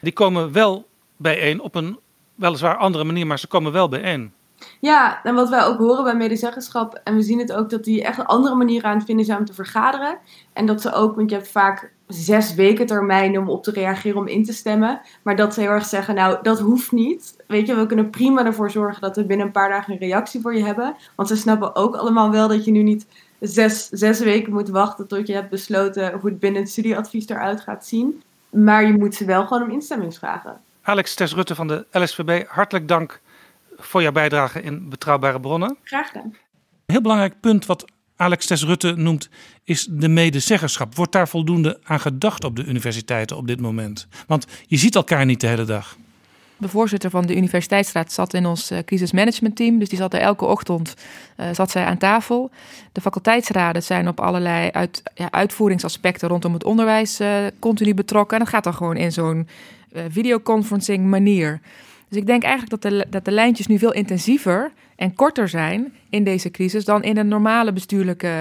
die 0.00 0.12
komen 0.12 0.52
wel 0.52 0.86
bijeen 1.16 1.60
op 1.60 1.74
een 1.74 1.98
weliswaar 2.34 2.76
andere 2.76 3.04
manier, 3.04 3.26
maar 3.26 3.38
ze 3.38 3.46
komen 3.46 3.72
wel 3.72 3.88
bijeen. 3.88 4.32
Ja, 4.80 5.22
en 5.22 5.34
wat 5.34 5.48
wij 5.48 5.64
ook 5.64 5.78
horen 5.78 6.04
bij 6.04 6.16
medezeggenschap, 6.16 7.00
en 7.04 7.14
we 7.14 7.22
zien 7.22 7.38
het 7.38 7.52
ook 7.52 7.70
dat 7.70 7.84
die 7.84 8.04
echt 8.04 8.18
een 8.18 8.26
andere 8.26 8.54
manier 8.54 8.84
aan 8.84 8.96
het 8.96 9.06
vinden 9.06 9.24
zijn 9.24 9.38
om 9.38 9.44
te 9.44 9.54
vergaderen. 9.54 10.18
En 10.52 10.66
dat 10.66 10.80
ze 10.80 10.92
ook, 10.92 11.16
want 11.16 11.30
je 11.30 11.36
hebt 11.36 11.48
vaak 11.48 11.92
zes 12.08 12.54
weken 12.54 12.86
termijn 12.86 13.38
om 13.38 13.48
op 13.48 13.62
te 13.62 13.70
reageren, 13.70 14.18
om 14.18 14.26
in 14.26 14.44
te 14.44 14.52
stemmen. 14.52 15.00
Maar 15.22 15.36
dat 15.36 15.54
ze 15.54 15.60
heel 15.60 15.70
erg 15.70 15.86
zeggen, 15.86 16.14
nou, 16.14 16.38
dat 16.42 16.58
hoeft 16.58 16.92
niet. 16.92 17.36
Weet 17.46 17.66
je, 17.66 17.74
we 17.74 17.86
kunnen 17.86 18.10
prima 18.10 18.44
ervoor 18.44 18.70
zorgen 18.70 19.00
dat 19.00 19.16
we 19.16 19.24
binnen 19.24 19.46
een 19.46 19.52
paar 19.52 19.68
dagen 19.68 19.92
een 19.92 19.98
reactie 19.98 20.40
voor 20.40 20.54
je 20.54 20.64
hebben. 20.64 20.96
Want 21.14 21.28
ze 21.28 21.36
snappen 21.36 21.76
ook 21.76 21.96
allemaal 21.96 22.30
wel 22.30 22.48
dat 22.48 22.64
je 22.64 22.70
nu 22.70 22.82
niet 22.82 23.06
zes, 23.40 23.88
zes 23.88 24.20
weken 24.20 24.52
moet 24.52 24.68
wachten 24.68 25.06
tot 25.06 25.26
je 25.26 25.34
hebt 25.34 25.50
besloten 25.50 26.12
hoe 26.12 26.30
het 26.30 26.38
binnen 26.38 26.60
het 26.60 26.70
studieadvies 26.70 27.28
eruit 27.28 27.60
gaat 27.60 27.86
zien. 27.86 28.22
Maar 28.50 28.86
je 28.86 28.92
moet 28.92 29.14
ze 29.14 29.24
wel 29.24 29.46
gewoon 29.46 29.62
om 29.62 29.70
instemming 29.70 30.14
vragen. 30.14 30.60
Alex 30.82 31.14
Tess 31.14 31.34
Rutte 31.34 31.54
van 31.54 31.68
de 31.68 31.86
LSVB, 31.90 32.46
hartelijk 32.46 32.88
dank 32.88 33.20
voor 33.76 34.02
jouw 34.02 34.12
bijdrage 34.12 34.62
in 34.62 34.88
Betrouwbare 34.88 35.40
Bronnen. 35.40 35.76
Graag 35.82 36.06
gedaan. 36.06 36.24
Een 36.24 36.94
heel 36.94 37.00
belangrijk 37.00 37.40
punt 37.40 37.66
wat 37.66 37.84
Alex 38.18 38.46
Tess 38.46 38.64
Rutte 38.64 38.92
noemt, 38.96 39.28
is 39.64 39.86
de 39.90 40.08
medezeggerschap. 40.08 40.94
Wordt 40.94 41.12
daar 41.12 41.28
voldoende 41.28 41.78
aan 41.82 42.00
gedacht 42.00 42.44
op 42.44 42.56
de 42.56 42.64
universiteiten 42.64 43.36
op 43.36 43.46
dit 43.46 43.60
moment? 43.60 44.06
Want 44.26 44.46
je 44.66 44.76
ziet 44.76 44.94
elkaar 44.94 45.24
niet 45.24 45.40
de 45.40 45.46
hele 45.46 45.64
dag. 45.64 45.96
De 46.56 46.68
voorzitter 46.68 47.10
van 47.10 47.26
de 47.26 47.36
Universiteitsraad 47.36 48.12
zat 48.12 48.34
in 48.34 48.46
ons 48.46 48.72
uh, 48.72 48.78
crisismanagementteam. 48.78 49.78
Dus 49.78 49.88
die 49.88 49.98
zat 49.98 50.14
er 50.14 50.20
elke 50.20 50.44
ochtend 50.44 50.94
uh, 51.36 51.46
zat 51.52 51.70
zij 51.70 51.84
aan 51.84 51.98
tafel. 51.98 52.50
De 52.92 53.00
faculteitsraden 53.00 53.82
zijn 53.82 54.08
op 54.08 54.20
allerlei 54.20 54.70
uit, 54.70 55.02
ja, 55.14 55.30
uitvoeringsaspecten 55.30 56.28
rondom 56.28 56.52
het 56.52 56.64
onderwijs 56.64 57.20
uh, 57.20 57.46
continu 57.58 57.94
betrokken. 57.94 58.38
En 58.38 58.44
dat 58.44 58.52
gaat 58.52 58.64
dan 58.64 58.74
gewoon 58.74 58.96
in 58.96 59.12
zo'n 59.12 59.48
videoconferencing 60.08 61.06
manier. 61.06 61.60
Dus 62.08 62.18
ik 62.18 62.26
denk 62.26 62.42
eigenlijk 62.42 62.82
dat 62.82 62.92
de, 62.92 63.06
dat 63.10 63.24
de 63.24 63.30
lijntjes 63.30 63.66
nu 63.66 63.78
veel 63.78 63.92
intensiever 63.92 64.72
en 64.96 65.14
korter 65.14 65.48
zijn 65.48 65.92
in 66.10 66.24
deze 66.24 66.50
crisis 66.50 66.84
dan 66.84 67.02
in 67.02 67.16
een 67.16 67.28
normale 67.28 67.72
bestuurlijke 67.72 68.32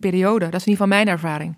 periode. 0.00 0.44
Dat 0.44 0.60
is 0.60 0.66
in 0.66 0.72
ieder 0.72 0.86
geval 0.86 0.86
mijn 0.86 1.08
ervaring. 1.08 1.56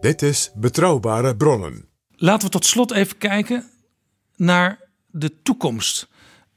Dit 0.00 0.22
is 0.22 0.50
Betrouwbare 0.54 1.36
Bronnen. 1.36 1.84
Laten 2.16 2.46
we 2.46 2.52
tot 2.52 2.66
slot 2.66 2.92
even 2.92 3.18
kijken 3.18 3.64
naar 4.36 4.78
de 5.10 5.42
toekomst. 5.42 6.08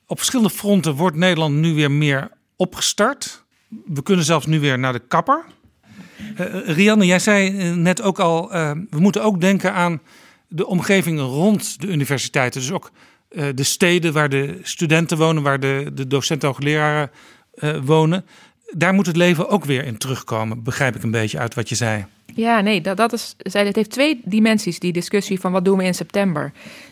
Op 0.06 0.18
verschillende 0.18 0.54
fronten 0.54 0.96
wordt 0.96 1.18
Nederland 1.18 1.56
nu 1.56 1.74
weer 1.74 1.92
meer 1.92 2.30
opgestart. 2.56 3.46
We 3.86 4.04
kunnen 4.04 4.26
zelfs 4.26 4.46
nu 4.46 4.60
weer 4.60 4.80
naar 4.80 4.94
de 4.94 5.08
kapper. 5.08 5.46
Uh, 6.40 6.68
Rianne, 6.68 7.06
jij 7.06 7.20
zei 7.20 7.50
net 7.76 8.02
ook 8.02 8.20
al, 8.20 8.56
uh, 8.56 8.72
we 8.90 9.00
moeten 9.00 9.24
ook 9.24 9.42
denken 9.42 9.74
aan 9.74 10.02
de 10.48 10.68
omgeving 10.68 11.20
rond 11.20 11.82
de 11.82 11.88
universiteiten. 11.88 12.62
Dus 12.62 12.72
ook 12.72 12.92
uh, 13.30 13.46
de 13.56 13.64
steden 13.64 14.14
waar 14.14 14.30
de 14.30 14.60
studenten 14.62 15.18
wonen, 15.18 15.44
waar 15.44 15.60
de, 15.60 15.92
de 15.94 16.08
docenten 16.08 16.48
en 16.48 16.54
hoogleraren 16.54 17.12
wonen. 17.86 18.26
Daar 18.72 18.94
moet 18.94 19.06
het 19.06 19.16
leven 19.16 19.50
ook 19.50 19.66
weer 19.66 19.84
in 19.84 19.98
terugkomen, 19.98 20.64
begrijp 20.64 20.96
ik 20.96 21.04
een 21.04 21.12
beetje 21.12 21.40
uit 21.40 21.54
wat 21.54 21.70
je 21.70 21.76
zei. 21.76 22.06
Ja, 22.34 22.62
nee, 22.62 22.82
dat, 22.82 22.98
dat 22.98 23.14
is, 23.14 23.36
het 23.38 23.76
heeft 23.76 23.90
twee 23.90 24.22
dimensies, 24.24 24.80
die 24.80 24.94
discussie 24.94 25.40
van 25.40 25.52
wat 25.52 25.66
doen 25.66 25.78
we 25.78 25.84
in 25.84 25.94
september. 25.94 26.52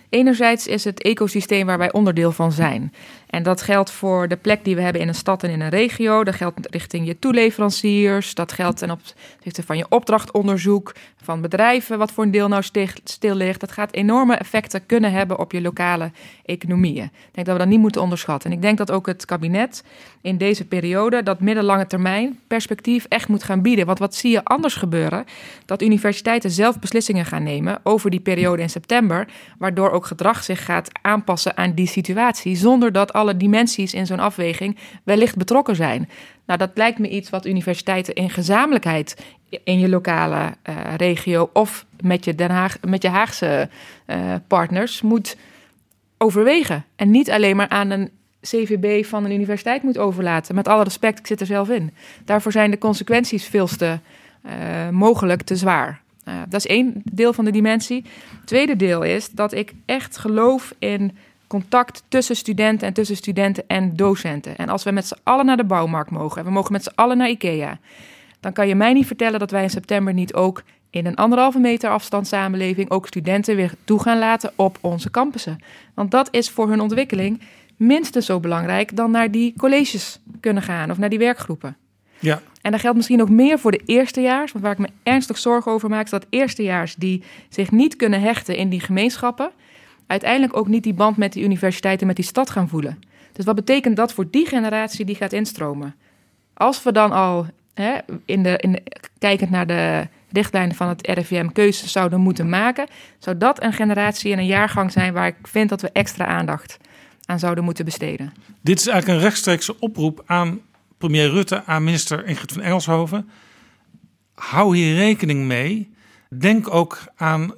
Enerzijds 0.09 0.67
is 0.67 0.83
het 0.83 1.01
ecosysteem 1.01 1.65
waar 1.65 1.77
wij 1.77 1.91
onderdeel 1.91 2.31
van 2.31 2.51
zijn. 2.51 2.93
En 3.33 3.43
dat 3.43 3.61
geldt 3.61 3.91
voor 3.91 4.27
de 4.27 4.35
plek 4.35 4.63
die 4.63 4.75
we 4.75 4.81
hebben 4.81 5.01
in 5.01 5.07
een 5.07 5.15
stad 5.15 5.43
en 5.43 5.49
in 5.49 5.61
een 5.61 5.69
regio. 5.69 6.23
Dat 6.23 6.35
geldt 6.35 6.67
richting 6.69 7.07
je 7.07 7.19
toeleveranciers. 7.19 8.35
Dat 8.35 8.51
geldt 8.51 8.77
ten 8.77 8.91
opzichte 8.91 9.63
van 9.63 9.77
je 9.77 9.85
opdrachtonderzoek, 9.89 10.93
van 11.23 11.41
bedrijven, 11.41 11.97
wat 11.97 12.11
voor 12.11 12.23
een 12.23 12.31
deel 12.31 12.47
nou 12.47 12.63
stil 13.03 13.35
ligt. 13.35 13.59
Dat 13.59 13.71
gaat 13.71 13.93
enorme 13.93 14.35
effecten 14.35 14.85
kunnen 14.85 15.11
hebben 15.11 15.39
op 15.39 15.51
je 15.51 15.61
lokale 15.61 16.11
economieën. 16.45 17.03
Ik 17.03 17.11
denk 17.31 17.45
dat 17.45 17.55
we 17.55 17.61
dat 17.61 17.71
niet 17.71 17.79
moeten 17.79 18.01
onderschatten. 18.01 18.49
En 18.49 18.55
ik 18.55 18.61
denk 18.61 18.77
dat 18.77 18.91
ook 18.91 19.05
het 19.05 19.25
kabinet 19.25 19.83
in 20.21 20.37
deze 20.37 20.65
periode 20.65 21.23
dat 21.23 21.39
middellange 21.39 21.87
termijn 21.87 22.39
perspectief 22.47 23.05
echt 23.09 23.27
moet 23.27 23.43
gaan 23.43 23.61
bieden. 23.61 23.85
Want 23.85 23.99
wat 23.99 24.15
zie 24.15 24.31
je 24.31 24.43
anders 24.43 24.75
gebeuren? 24.75 25.25
Dat 25.65 25.81
universiteiten 25.81 26.51
zelf 26.51 26.79
beslissingen 26.79 27.25
gaan 27.25 27.43
nemen 27.43 27.79
over 27.83 28.09
die 28.09 28.19
periode 28.19 28.61
in 28.61 28.69
september, 28.69 29.27
waardoor 29.57 29.91
ook 29.91 30.05
gedrag 30.05 30.43
zich 30.43 30.65
gaat 30.65 30.89
aanpassen 31.01 31.57
aan 31.57 31.73
die 31.73 31.87
situatie, 31.87 32.55
zonder 32.55 32.91
dat 32.91 33.13
alle 33.23 33.37
dimensies 33.37 33.93
in 33.93 34.05
zo'n 34.05 34.19
afweging 34.19 34.77
wellicht 35.03 35.35
betrokken 35.35 35.75
zijn. 35.75 36.09
Nou, 36.45 36.59
dat 36.59 36.71
lijkt 36.73 36.99
me 36.99 37.09
iets 37.09 37.29
wat 37.29 37.45
universiteiten 37.45 38.13
in 38.13 38.29
gezamenlijkheid 38.29 39.25
in 39.63 39.79
je 39.79 39.89
lokale 39.89 40.53
uh, 40.69 40.75
regio 40.97 41.49
of 41.53 41.85
met 42.01 42.25
je, 42.25 42.35
Den 42.35 42.49
Haag, 42.49 42.77
met 42.87 43.01
je 43.01 43.09
Haagse 43.09 43.69
uh, 44.07 44.35
partners 44.47 45.01
moet 45.01 45.37
overwegen. 46.17 46.85
En 46.95 47.11
niet 47.11 47.31
alleen 47.31 47.55
maar 47.55 47.69
aan 47.69 47.89
een 47.89 48.09
CVB 48.41 49.05
van 49.05 49.25
een 49.25 49.31
universiteit 49.31 49.83
moet 49.83 49.97
overlaten. 49.97 50.55
Met 50.55 50.67
alle 50.67 50.83
respect, 50.83 51.19
ik 51.19 51.27
zit 51.27 51.39
er 51.39 51.45
zelf 51.45 51.69
in. 51.69 51.93
Daarvoor 52.25 52.51
zijn 52.51 52.71
de 52.71 52.77
consequenties 52.77 53.45
veel 53.45 53.67
te 53.67 53.99
uh, 54.45 54.89
mogelijk 54.89 55.41
te 55.41 55.55
zwaar. 55.55 56.01
Dat 56.23 56.65
is 56.65 56.67
één 56.67 57.01
deel 57.03 57.33
van 57.33 57.45
de 57.45 57.51
dimensie. 57.51 58.05
Tweede 58.45 58.75
deel 58.75 59.01
is 59.03 59.29
dat 59.29 59.53
ik 59.53 59.73
echt 59.85 60.17
geloof 60.17 60.73
in 60.79 61.17
contact 61.53 62.03
tussen 62.07 62.35
studenten 62.35 62.87
en 62.87 62.93
tussen 62.93 63.15
studenten 63.15 63.63
en 63.67 63.95
docenten. 63.95 64.57
En 64.57 64.69
als 64.69 64.83
we 64.83 64.91
met 64.91 65.07
z'n 65.07 65.17
allen 65.23 65.45
naar 65.45 65.57
de 65.57 65.63
bouwmarkt 65.63 66.11
mogen 66.11 66.37
en 66.37 66.45
we 66.45 66.51
mogen 66.51 66.71
met 66.71 66.83
z'n 66.83 66.91
allen 66.95 67.17
naar 67.17 67.29
IKEA, 67.29 67.79
dan 68.39 68.53
kan 68.53 68.67
je 68.67 68.75
mij 68.75 68.93
niet 68.93 69.07
vertellen 69.07 69.39
dat 69.39 69.51
wij 69.51 69.63
in 69.63 69.69
september 69.69 70.13
niet 70.13 70.33
ook 70.33 70.63
in 70.89 71.05
een 71.05 71.15
anderhalve 71.15 71.59
meter 71.59 71.89
afstand 71.89 72.27
samenleving 72.27 72.89
ook 72.89 73.07
studenten 73.07 73.55
weer 73.55 73.73
toe 73.83 74.01
gaan 74.01 74.19
laten 74.19 74.51
op 74.55 74.77
onze 74.81 75.11
campussen. 75.11 75.57
Want 75.93 76.11
dat 76.11 76.27
is 76.31 76.49
voor 76.49 76.69
hun 76.69 76.81
ontwikkeling 76.81 77.41
minstens 77.77 78.25
zo 78.25 78.39
belangrijk 78.39 78.95
dan 78.95 79.11
naar 79.11 79.31
die 79.31 79.53
colleges 79.57 80.19
kunnen 80.39 80.63
gaan 80.63 80.91
of 80.91 80.97
naar 80.97 81.09
die 81.09 81.19
werkgroepen. 81.19 81.77
Ja. 82.19 82.41
En 82.61 82.71
dat 82.71 82.79
geldt 82.79 82.97
misschien 82.97 83.21
ook 83.21 83.29
meer 83.29 83.59
voor 83.59 83.71
de 83.71 83.81
eerstejaars. 83.85 84.51
Want 84.51 84.63
waar 84.63 84.73
ik 84.73 84.79
me 84.79 84.89
ernstig 85.03 85.37
zorgen 85.37 85.71
over 85.71 85.89
maak, 85.89 86.03
is 86.03 86.09
dat 86.09 86.25
eerstejaars 86.29 86.95
die 86.95 87.23
zich 87.49 87.71
niet 87.71 87.95
kunnen 87.95 88.21
hechten 88.21 88.55
in 88.55 88.69
die 88.69 88.79
gemeenschappen, 88.79 89.51
uiteindelijk 90.07 90.57
ook 90.57 90.67
niet 90.67 90.83
die 90.83 90.93
band 90.93 91.17
met 91.17 91.33
die 91.33 91.43
universiteit 91.43 92.01
en 92.01 92.07
met 92.07 92.15
die 92.15 92.25
stad 92.25 92.49
gaan 92.49 92.69
voelen. 92.69 92.99
Dus 93.33 93.45
wat 93.45 93.55
betekent 93.55 93.95
dat 93.95 94.13
voor 94.13 94.29
die 94.29 94.47
generatie 94.47 95.05
die 95.05 95.15
gaat 95.15 95.33
instromen? 95.33 95.95
Als 96.53 96.83
we 96.83 96.91
dan 96.91 97.11
al, 97.11 97.45
hè, 97.73 97.93
in 98.25 98.43
de, 98.43 98.57
in 98.57 98.83
kijkend 99.17 99.49
naar 99.49 99.67
de 99.67 100.07
richtlijnen 100.31 100.75
van 100.75 100.87
het 100.87 101.07
RIVM, 101.07 101.47
keuzes 101.47 101.91
zouden 101.91 102.21
moeten 102.21 102.49
maken, 102.49 102.87
zou 103.19 103.37
dat 103.37 103.63
een 103.63 103.73
generatie 103.73 104.31
en 104.31 104.39
een 104.39 104.45
jaargang 104.45 104.91
zijn 104.91 105.13
waar 105.13 105.27
ik 105.27 105.35
vind 105.41 105.69
dat 105.69 105.81
we 105.81 105.89
extra 105.91 106.25
aandacht 106.25 106.77
aan 107.25 107.39
zouden 107.39 107.63
moeten 107.63 107.85
besteden. 107.85 108.33
Dit 108.61 108.79
is 108.79 108.87
eigenlijk 108.87 109.19
een 109.19 109.25
rechtstreekse 109.25 109.79
oproep 109.79 110.23
aan 110.25 110.59
premier 110.97 111.29
Rutte 111.29 111.63
aan 111.65 111.83
minister 111.83 112.25
Ingrid 112.25 112.51
van 112.51 112.61
Engelshoven. 112.61 113.29
Hou 114.33 114.77
hier 114.77 114.95
rekening 114.95 115.45
mee. 115.45 115.93
Denk 116.29 116.73
ook 116.73 116.99
aan 117.15 117.53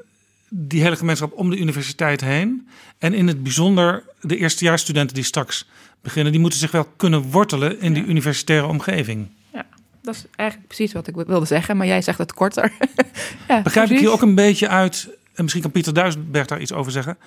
die 0.50 0.82
hele 0.82 0.96
gemeenschap 0.96 1.34
om 1.34 1.50
de 1.50 1.58
universiteit 1.58 2.22
heen. 2.22 2.68
En 2.98 3.14
in 3.14 3.28
het 3.28 3.44
bijzonder 3.44 4.04
de 4.22 4.38
eerstejaarsstudenten 4.38 5.16
die 5.16 5.24
straks 5.24 5.68
beginnen. 6.02 6.32
Die 6.32 6.42
moeten 6.42 6.60
zich 6.60 6.72
wel 6.72 6.88
kunnen 6.96 7.22
wortelen 7.22 7.82
in 7.82 7.94
die 7.94 8.06
universitaire 8.06 8.68
omgeving. 8.68 9.28
Ja, 9.54 9.66
dat 10.02 10.16
is 10.16 10.26
eigenlijk 10.36 10.68
precies 10.68 10.94
wat 10.94 11.08
ik 11.08 11.16
wilde 11.16 11.46
zeggen. 11.46 11.78
Maar 11.78 11.88
jij 11.88 12.02
zegt 12.02 12.18
het 12.18 12.34
korter. 12.34 12.72
ja, 13.48 13.62
Begrijp 13.62 13.90
ik 13.90 14.00
hier 14.00 14.12
ook 14.12 14.22
een 14.22 14.36
beetje 14.36 14.68
uit, 14.68 15.08
en 15.34 15.42
misschien 15.42 15.62
kan 15.64 15.72
Pieter 15.72 15.94
Duisberg 15.94 16.48
daar 16.48 16.62
iets 16.62 16.74
over 16.74 16.92
zeggen. 16.92 17.18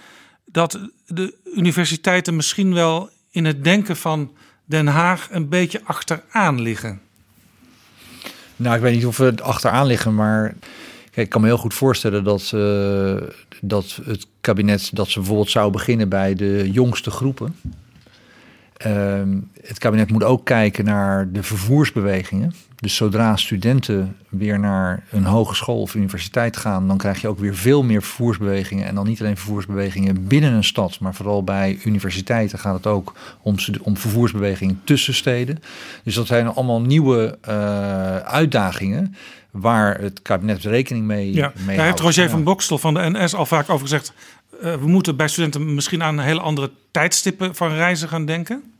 Dat 0.44 0.80
de 1.06 1.34
universiteiten 1.54 2.36
misschien 2.36 2.74
wel 2.74 3.10
in 3.30 3.44
het 3.44 3.64
denken 3.64 3.96
van 3.96 4.32
Den 4.64 4.86
Haag 4.86 5.28
een 5.30 5.48
beetje 5.48 5.80
achteraan 5.84 6.60
liggen? 6.60 7.00
Nou, 8.56 8.76
ik 8.76 8.82
weet 8.82 8.94
niet 8.94 9.06
of 9.06 9.16
we 9.16 9.34
achteraan 9.42 9.86
liggen, 9.86 10.14
maar 10.14 10.54
ik 11.20 11.28
kan 11.28 11.40
me 11.40 11.46
heel 11.46 11.56
goed 11.56 11.74
voorstellen 11.74 12.24
dat, 12.24 12.54
dat 13.60 14.00
het 14.04 14.26
kabinet 14.40 14.90
dat 14.92 15.08
ze 15.08 15.18
bijvoorbeeld 15.18 15.50
zou 15.50 15.70
beginnen 15.70 16.08
bij 16.08 16.34
de 16.34 16.70
jongste 16.70 17.10
groepen. 17.10 17.54
Uh, 18.86 19.22
het 19.62 19.78
kabinet 19.78 20.10
moet 20.10 20.24
ook 20.24 20.44
kijken 20.44 20.84
naar 20.84 21.32
de 21.32 21.42
vervoersbewegingen. 21.42 22.54
Dus 22.76 22.96
zodra 22.96 23.36
studenten 23.36 24.16
weer 24.28 24.58
naar 24.58 25.04
een 25.10 25.24
hogeschool 25.24 25.80
of 25.80 25.94
universiteit 25.94 26.56
gaan, 26.56 26.88
dan 26.88 26.96
krijg 26.96 27.20
je 27.20 27.28
ook 27.28 27.38
weer 27.38 27.54
veel 27.54 27.82
meer 27.82 28.02
vervoersbewegingen. 28.02 28.86
En 28.86 28.94
dan 28.94 29.06
niet 29.06 29.20
alleen 29.20 29.36
vervoersbewegingen 29.36 30.26
binnen 30.26 30.52
een 30.52 30.64
stad, 30.64 31.00
maar 31.00 31.14
vooral 31.14 31.44
bij 31.44 31.78
universiteiten 31.84 32.58
gaat 32.58 32.74
het 32.74 32.86
ook 32.86 33.14
om, 33.42 33.54
om 33.82 33.96
vervoersbewegingen 33.96 34.80
tussen 34.84 35.14
steden. 35.14 35.58
Dus 36.04 36.14
dat 36.14 36.26
zijn 36.26 36.46
allemaal 36.46 36.80
nieuwe 36.80 37.38
uh, 37.48 38.16
uitdagingen 38.16 39.14
waar 39.50 40.00
het 40.00 40.22
kabinet 40.22 40.62
rekening 40.62 41.06
mee, 41.06 41.32
ja, 41.32 41.52
mee 41.66 41.76
Daar 41.76 41.86
heeft 41.86 42.00
Roger 42.00 42.24
ja. 42.24 42.30
van 42.30 42.44
Bokstel 42.44 42.78
van 42.78 42.94
de 42.94 43.10
NS 43.10 43.34
al 43.34 43.46
vaak 43.46 43.68
over 43.68 43.80
gezegd. 43.80 44.12
Uh, 44.62 44.74
we 44.74 44.86
moeten 44.86 45.16
bij 45.16 45.28
studenten 45.28 45.74
misschien 45.74 46.02
aan 46.02 46.18
hele 46.18 46.40
andere 46.40 46.70
tijdstippen 46.90 47.54
van 47.54 47.72
reizen 47.72 48.08
gaan 48.08 48.24
denken. 48.24 48.72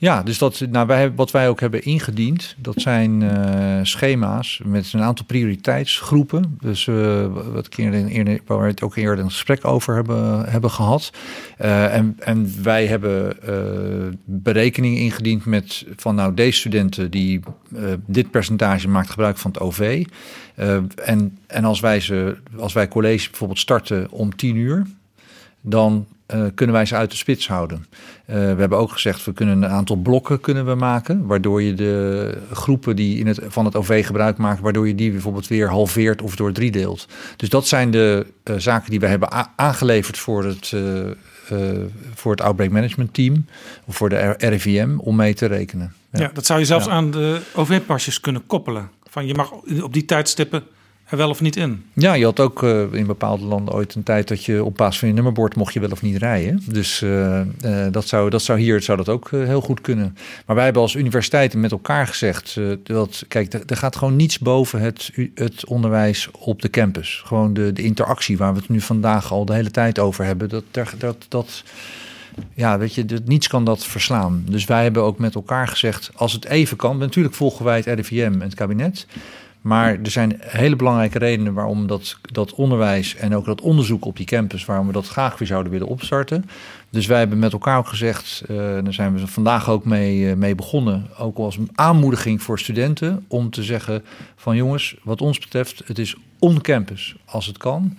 Ja, 0.00 0.22
dus 0.22 0.38
dat, 0.38 0.64
nou, 0.70 0.86
wij, 0.86 1.14
wat 1.14 1.30
wij 1.30 1.48
ook 1.48 1.60
hebben 1.60 1.84
ingediend, 1.84 2.56
dat 2.58 2.80
zijn 2.80 3.20
uh, 3.20 3.78
schema's 3.82 4.60
met 4.64 4.92
een 4.92 5.02
aantal 5.02 5.24
prioriteitsgroepen. 5.24 6.58
Dus 6.60 6.86
uh, 6.86 7.26
wat 7.52 7.68
we 7.76 8.66
het 8.66 8.82
ook 8.82 8.96
eerder 8.96 9.24
een 9.24 9.30
gesprek 9.30 9.64
over 9.64 9.94
hebben, 9.94 10.48
hebben 10.50 10.70
gehad. 10.70 11.12
Uh, 11.60 11.94
en, 11.94 12.16
en 12.18 12.52
wij 12.62 12.86
hebben 12.86 13.36
berekeningen 14.24 14.98
ingediend 14.98 15.44
met 15.44 15.86
van 15.96 16.14
nou 16.14 16.34
deze 16.34 16.58
studenten 16.58 17.10
die 17.10 17.40
dit 18.06 18.30
percentage 18.30 18.88
maakt 18.88 19.10
gebruik 19.10 19.38
van 19.38 19.50
het 19.50 19.60
OV. 19.60 20.04
en 21.04 21.38
en 21.46 21.64
als, 21.64 21.80
wij 21.80 22.00
ze, 22.00 22.36
als 22.56 22.72
wij 22.72 22.88
college 22.88 23.28
bijvoorbeeld 23.28 23.58
starten 23.58 24.10
om 24.10 24.36
10 24.36 24.56
uur. 24.56 24.86
dan 25.60 26.06
kunnen 26.54 26.74
wij 26.74 26.86
ze 26.86 26.96
uit 26.96 27.10
de 27.10 27.16
spits 27.16 27.48
houden. 27.48 27.86
Uh, 28.30 28.34
we 28.34 28.60
hebben 28.60 28.78
ook 28.78 28.92
gezegd, 28.92 29.24
we 29.24 29.32
kunnen 29.32 29.62
een 29.62 29.70
aantal 29.70 29.96
blokken 29.96 30.40
kunnen 30.40 30.66
we 30.66 30.74
maken, 30.74 31.26
waardoor 31.26 31.62
je 31.62 31.74
de 31.74 32.38
groepen 32.52 32.96
die 32.96 33.18
in 33.18 33.26
het, 33.26 33.40
van 33.48 33.64
het 33.64 33.76
OV 33.76 34.06
gebruik 34.06 34.36
maken, 34.36 34.62
waardoor 34.62 34.88
je 34.88 34.94
die 34.94 35.10
bijvoorbeeld 35.10 35.46
weer 35.46 35.68
halveert 35.68 36.22
of 36.22 36.36
door 36.36 36.52
drie 36.52 36.70
deelt. 36.70 37.06
Dus 37.36 37.48
dat 37.48 37.66
zijn 37.66 37.90
de 37.90 38.26
uh, 38.44 38.56
zaken 38.58 38.90
die 38.90 39.00
we 39.00 39.06
hebben 39.06 39.56
aangeleverd 39.56 40.18
voor 40.18 40.44
het, 40.44 40.74
voor 42.14 42.30
het 42.30 42.40
Outbreak 42.40 42.70
Management 42.70 43.14
Team, 43.14 43.46
of 43.84 43.96
voor 43.96 44.08
de 44.08 44.34
RIVM, 44.38 44.98
om 44.98 45.16
mee 45.16 45.34
te 45.34 45.46
rekenen. 45.46 45.92
Ja, 46.12 46.20
ja 46.20 46.30
dat 46.34 46.46
zou 46.46 46.58
je 46.58 46.64
zelfs 46.64 46.86
ja. 46.86 46.90
aan 46.90 47.10
de 47.10 47.40
OV-pasjes 47.54 48.20
kunnen 48.20 48.46
koppelen. 48.46 48.90
Van 49.10 49.26
je 49.26 49.34
mag 49.34 49.52
op 49.82 49.92
die 49.92 50.04
tijdstippen 50.04 50.62
wel 51.16 51.30
of 51.30 51.40
niet 51.40 51.56
in. 51.56 51.84
Ja, 51.92 52.14
je 52.14 52.24
had 52.24 52.40
ook 52.40 52.62
uh, 52.62 52.92
in 52.92 53.06
bepaalde 53.06 53.44
landen 53.44 53.74
ooit 53.74 53.94
een 53.94 54.02
tijd 54.02 54.28
dat 54.28 54.44
je 54.44 54.64
op 54.64 54.76
basis 54.76 54.98
van 54.98 55.08
je 55.08 55.14
nummerbord 55.14 55.56
mocht 55.56 55.72
je 55.72 55.80
wel 55.80 55.90
of 55.90 56.02
niet 56.02 56.16
rijden. 56.16 56.62
Dus 56.66 57.00
uh, 57.00 57.40
uh, 57.64 57.86
dat, 57.90 58.08
zou, 58.08 58.30
dat 58.30 58.42
zou 58.42 58.58
hier 58.58 58.82
zou 58.82 58.98
dat 58.98 59.08
ook 59.08 59.30
heel 59.30 59.60
goed 59.60 59.80
kunnen. 59.80 60.16
Maar 60.46 60.56
wij 60.56 60.64
hebben 60.64 60.82
als 60.82 60.94
universiteiten 60.94 61.60
met 61.60 61.72
elkaar 61.72 62.06
gezegd 62.06 62.60
dat 62.82 63.24
kijk, 63.28 63.52
er, 63.52 63.76
gaat 63.76 63.96
gewoon 63.96 64.16
niets 64.16 64.38
boven 64.38 64.80
het, 64.80 65.12
het 65.34 65.66
onderwijs 65.66 66.28
op 66.38 66.62
de 66.62 66.70
campus. 66.70 67.22
Gewoon 67.24 67.54
de, 67.54 67.72
de 67.72 67.82
interactie 67.82 68.38
waar 68.38 68.52
we 68.52 68.58
het 68.58 68.68
nu 68.68 68.80
vandaag 68.80 69.32
al 69.32 69.44
de 69.44 69.54
hele 69.54 69.70
tijd 69.70 69.98
over 69.98 70.24
hebben. 70.24 70.48
Dat, 70.48 70.64
dat, 70.70 70.94
dat, 70.98 71.26
dat 71.28 71.62
ja, 72.54 72.78
weet 72.78 72.94
je, 72.94 73.04
niets 73.24 73.48
kan 73.48 73.64
dat 73.64 73.86
verslaan. 73.86 74.44
Dus 74.48 74.64
wij 74.64 74.82
hebben 74.82 75.02
ook 75.02 75.18
met 75.18 75.34
elkaar 75.34 75.68
gezegd, 75.68 76.10
als 76.14 76.32
het 76.32 76.44
even 76.44 76.76
kan, 76.76 76.98
natuurlijk 76.98 77.34
volgen 77.34 77.64
wij 77.64 77.76
het 77.76 77.86
RIVM 77.86 78.32
en 78.32 78.40
het 78.40 78.54
kabinet. 78.54 79.06
Maar 79.68 79.98
er 80.02 80.10
zijn 80.10 80.36
hele 80.40 80.76
belangrijke 80.76 81.18
redenen 81.18 81.54
waarom 81.54 81.86
dat, 81.86 82.18
dat 82.22 82.54
onderwijs 82.54 83.14
en 83.14 83.34
ook 83.34 83.44
dat 83.44 83.60
onderzoek 83.60 84.04
op 84.04 84.16
die 84.16 84.26
campus, 84.26 84.64
waarom 84.64 84.86
we 84.86 84.92
dat 84.92 85.08
graag 85.08 85.38
weer 85.38 85.48
zouden 85.48 85.72
willen 85.72 85.86
opstarten. 85.86 86.44
Dus 86.90 87.06
wij 87.06 87.18
hebben 87.18 87.38
met 87.38 87.52
elkaar 87.52 87.78
ook 87.78 87.88
gezegd, 87.88 88.42
uh, 88.50 88.56
daar 88.56 88.92
zijn 88.92 89.14
we 89.14 89.26
vandaag 89.26 89.68
ook 89.68 89.84
mee, 89.84 90.18
uh, 90.18 90.34
mee 90.34 90.54
begonnen, 90.54 91.06
ook 91.18 91.38
als 91.38 91.58
aanmoediging 91.74 92.42
voor 92.42 92.58
studenten, 92.58 93.24
om 93.26 93.50
te 93.50 93.62
zeggen 93.62 94.04
van 94.36 94.56
jongens, 94.56 94.96
wat 95.02 95.20
ons 95.20 95.38
betreft, 95.38 95.82
het 95.86 95.98
is 95.98 96.16
on-campus 96.38 97.16
als 97.24 97.46
het 97.46 97.58
kan. 97.58 97.98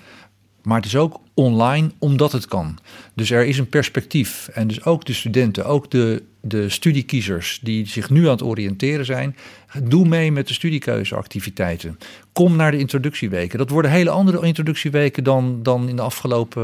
Maar 0.64 0.78
het 0.78 0.86
is 0.86 0.96
ook 0.96 1.20
online 1.34 1.92
omdat 1.98 2.32
het 2.32 2.46
kan. 2.46 2.78
Dus 3.14 3.32
er 3.32 3.46
is 3.46 3.58
een 3.58 3.70
perspectief. 3.70 4.48
En 4.54 4.68
dus 4.68 4.84
ook 4.84 5.06
de 5.06 5.14
studenten, 5.14 5.66
ook 5.66 5.92
de, 5.92 6.24
de 6.42 6.70
studiekiezers 6.70 7.60
die 7.64 7.88
zich 7.88 8.10
nu 8.10 8.26
aan 8.26 8.32
het 8.32 8.44
oriënteren 8.44 9.06
zijn, 9.06 9.36
doe 9.84 10.08
mee 10.08 10.32
met 10.32 10.48
de 10.48 10.54
studiekeuzeactiviteiten. 10.54 11.98
Kom 12.34 12.56
naar 12.56 12.72
de 12.72 12.78
introductieweken. 12.78 13.58
Dat 13.58 13.70
worden 13.70 13.92
hele 13.92 14.10
andere 14.10 14.46
introductieweken 14.46 15.24
dan, 15.24 15.64
dan 15.64 15.90
in 15.90 15.96
de 15.96 16.02
afgelopen 16.02 16.64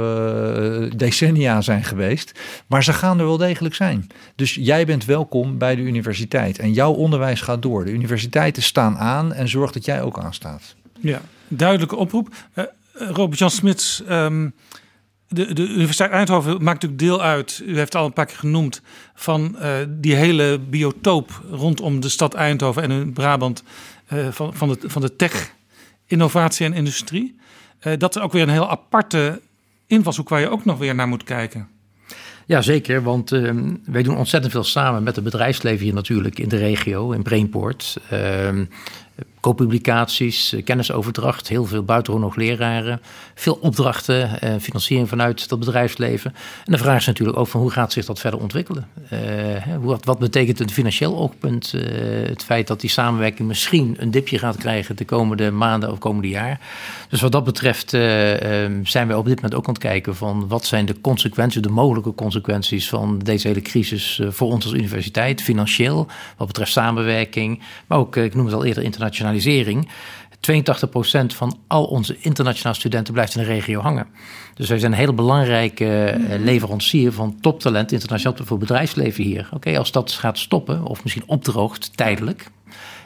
uh, 0.84 0.91
decennia 0.95 1.61
zijn 1.61 1.84
geweest. 1.84 2.39
Maar 2.67 2.84
ze 2.84 2.93
gaan 2.93 3.19
er 3.19 3.26
wel 3.26 3.38
degelijk 3.38 3.76
zijn. 3.76 4.07
Dus 4.35 4.53
jij 4.53 4.85
bent 4.85 5.05
welkom 5.05 5.57
bij 5.57 5.76
de 5.76 5.81
universiteit. 5.81 6.59
En 6.59 6.73
jouw 6.73 6.91
onderwijs 6.91 7.41
gaat 7.41 7.61
door. 7.61 7.85
De 7.85 7.91
universiteiten 7.91 8.63
staan 8.63 8.97
aan 8.97 9.34
en 9.34 9.47
zorg 9.47 9.72
dat 9.72 9.85
jij 9.85 10.01
ook 10.01 10.19
aanstaat. 10.19 10.76
Ja, 10.99 11.22
duidelijke 11.47 11.95
oproep. 11.95 12.30
Uh, 12.55 12.63
Robert-Jan 12.97 13.51
Smits, 13.51 14.03
um, 14.09 14.53
de, 15.27 15.53
de 15.53 15.67
Universiteit 15.67 16.11
Eindhoven 16.11 16.51
maakt 16.51 16.81
natuurlijk 16.81 16.99
deel 17.01 17.22
uit, 17.22 17.61
u 17.65 17.76
heeft 17.76 17.93
het 17.93 17.95
al 17.95 18.05
een 18.05 18.13
paar 18.13 18.26
keer 18.26 18.38
genoemd, 18.38 18.81
van 19.13 19.55
uh, 19.59 19.73
die 19.88 20.15
hele 20.15 20.59
biotoop 20.59 21.41
rondom 21.51 21.99
de 21.99 22.09
stad 22.09 22.34
Eindhoven 22.34 22.84
en 22.84 22.91
in 22.91 23.13
Brabant 23.13 23.63
uh, 24.13 24.27
van, 24.31 24.53
van, 24.53 24.67
de, 24.67 24.77
van 24.89 25.01
de 25.01 25.15
tech, 25.15 25.53
innovatie 26.05 26.65
en 26.65 26.73
industrie. 26.73 27.35
Dat 27.97 28.15
is 28.15 28.22
ook 28.22 28.31
weer 28.31 28.41
een 28.41 28.49
heel 28.49 28.69
aparte 28.69 29.41
invalshoek 29.88 30.30
waar 30.30 30.39
je 30.39 30.49
ook 30.49 30.65
nog 30.65 30.77
weer 30.77 30.95
naar 30.95 31.07
moet 31.07 31.23
kijken. 31.23 31.67
Ja, 32.45 32.61
zeker. 32.61 33.03
Want 33.03 33.31
uh, 33.31 33.51
wij 33.85 34.03
doen 34.03 34.17
ontzettend 34.17 34.53
veel 34.53 34.63
samen 34.63 35.03
met 35.03 35.15
het 35.15 35.23
bedrijfsleven 35.23 35.85
hier 35.85 35.93
natuurlijk 35.93 36.39
in 36.39 36.49
de 36.49 36.57
regio, 36.57 37.11
in 37.11 37.23
Brainport. 37.23 37.97
Uh, 38.13 38.49
co-publicaties, 39.46 40.54
eh, 40.54 40.64
kennisoverdracht, 40.64 41.48
heel 41.48 41.66
veel 41.66 41.84
buitengewoon 41.84 42.34
leraren, 42.36 43.02
veel 43.36 43.58
opdrachten, 43.62 44.42
eh, 44.42 44.54
financiering 44.60 45.10
vanuit 45.10 45.50
dat 45.50 45.60
bedrijfsleven. 45.60 46.34
En 46.66 46.72
de 46.72 46.78
vraag 46.78 47.00
is 47.00 47.06
natuurlijk 47.06 47.38
ook 47.38 47.48
van 47.48 47.62
hoe 47.62 47.72
gaat 47.72 47.92
zich 47.92 48.06
dat 48.06 48.20
verder 48.20 48.40
ontwikkelen? 48.40 48.88
Uh, 49.14 49.20
wat, 49.82 50.06
wat 50.06 50.20
betekent 50.20 50.60
het 50.60 50.72
financieel 50.72 51.18
oogpunt 51.18 51.74
het 52.28 52.44
feit 52.44 52.68
dat 52.68 52.82
die 52.82 52.90
samenwerking 52.90 53.48
misschien 53.48 53.96
een 54.00 54.12
dipje 54.12 54.40
gaat 54.40 54.58
krijgen 54.58 54.96
de 54.96 55.06
komende 55.06 55.52
maanden 55.52 55.92
of 55.92 56.00
komende 56.00 56.28
jaar? 56.28 56.60
Dus 57.10 57.22
wat 57.22 57.32
dat 57.32 57.44
betreft 57.44 57.94
uh, 57.94 58.02
zijn 58.84 59.08
wij 59.08 59.16
op 59.16 59.26
dit 59.26 59.36
moment 59.36 59.56
ook 59.56 59.68
aan 59.68 59.74
het 59.74 59.84
kijken 59.84 60.16
van 60.16 60.48
wat 60.48 60.66
zijn 60.66 60.86
de 60.86 61.02
consequenties, 61.02 61.62
de 61.62 61.70
mogelijke 61.70 62.16
consequenties 62.16 62.90
van 62.90 63.20
deze 63.20 63.48
hele 63.48 63.62
crisis 63.62 64.22
voor 64.30 64.52
ons 64.52 64.64
als 64.66 64.74
universiteit, 64.74 65.42
financieel, 65.42 66.08
wat 66.38 66.48
betreft 66.48 66.72
samenwerking, 66.72 67.62
maar 67.88 67.98
ook, 67.98 68.16
ik 68.16 68.36
noem 68.36 68.46
het 68.46 68.56
al 68.56 68.66
eerder, 68.66 68.84
internationalisering 68.84 69.05
internationalisering. 69.06 69.90
82% 71.34 71.36
van 71.36 71.60
al 71.68 71.86
onze 71.86 72.18
internationale 72.19 72.76
studenten 72.76 73.14
blijft 73.14 73.36
in 73.36 73.41
de 73.41 73.48
regio 73.48 73.80
hangen. 73.80 74.07
Dus 74.53 74.69
wij 74.69 74.80
zijn 74.80 74.91
een 74.91 74.98
hele 74.98 75.14
belangrijke 75.14 76.18
uh, 76.18 76.40
leverancier 76.40 77.11
van 77.11 77.38
toptalent 77.41 77.91
internationaal 77.91 78.45
voor 78.45 78.57
bedrijfsleven 78.57 79.23
hier. 79.23 79.49
Oké, 79.53 79.77
als 79.77 79.91
dat 79.91 80.11
gaat 80.11 80.38
stoppen 80.38 80.84
of 80.84 81.03
misschien 81.03 81.23
opdroogt 81.26 81.98
tijdelijk, 81.98 82.52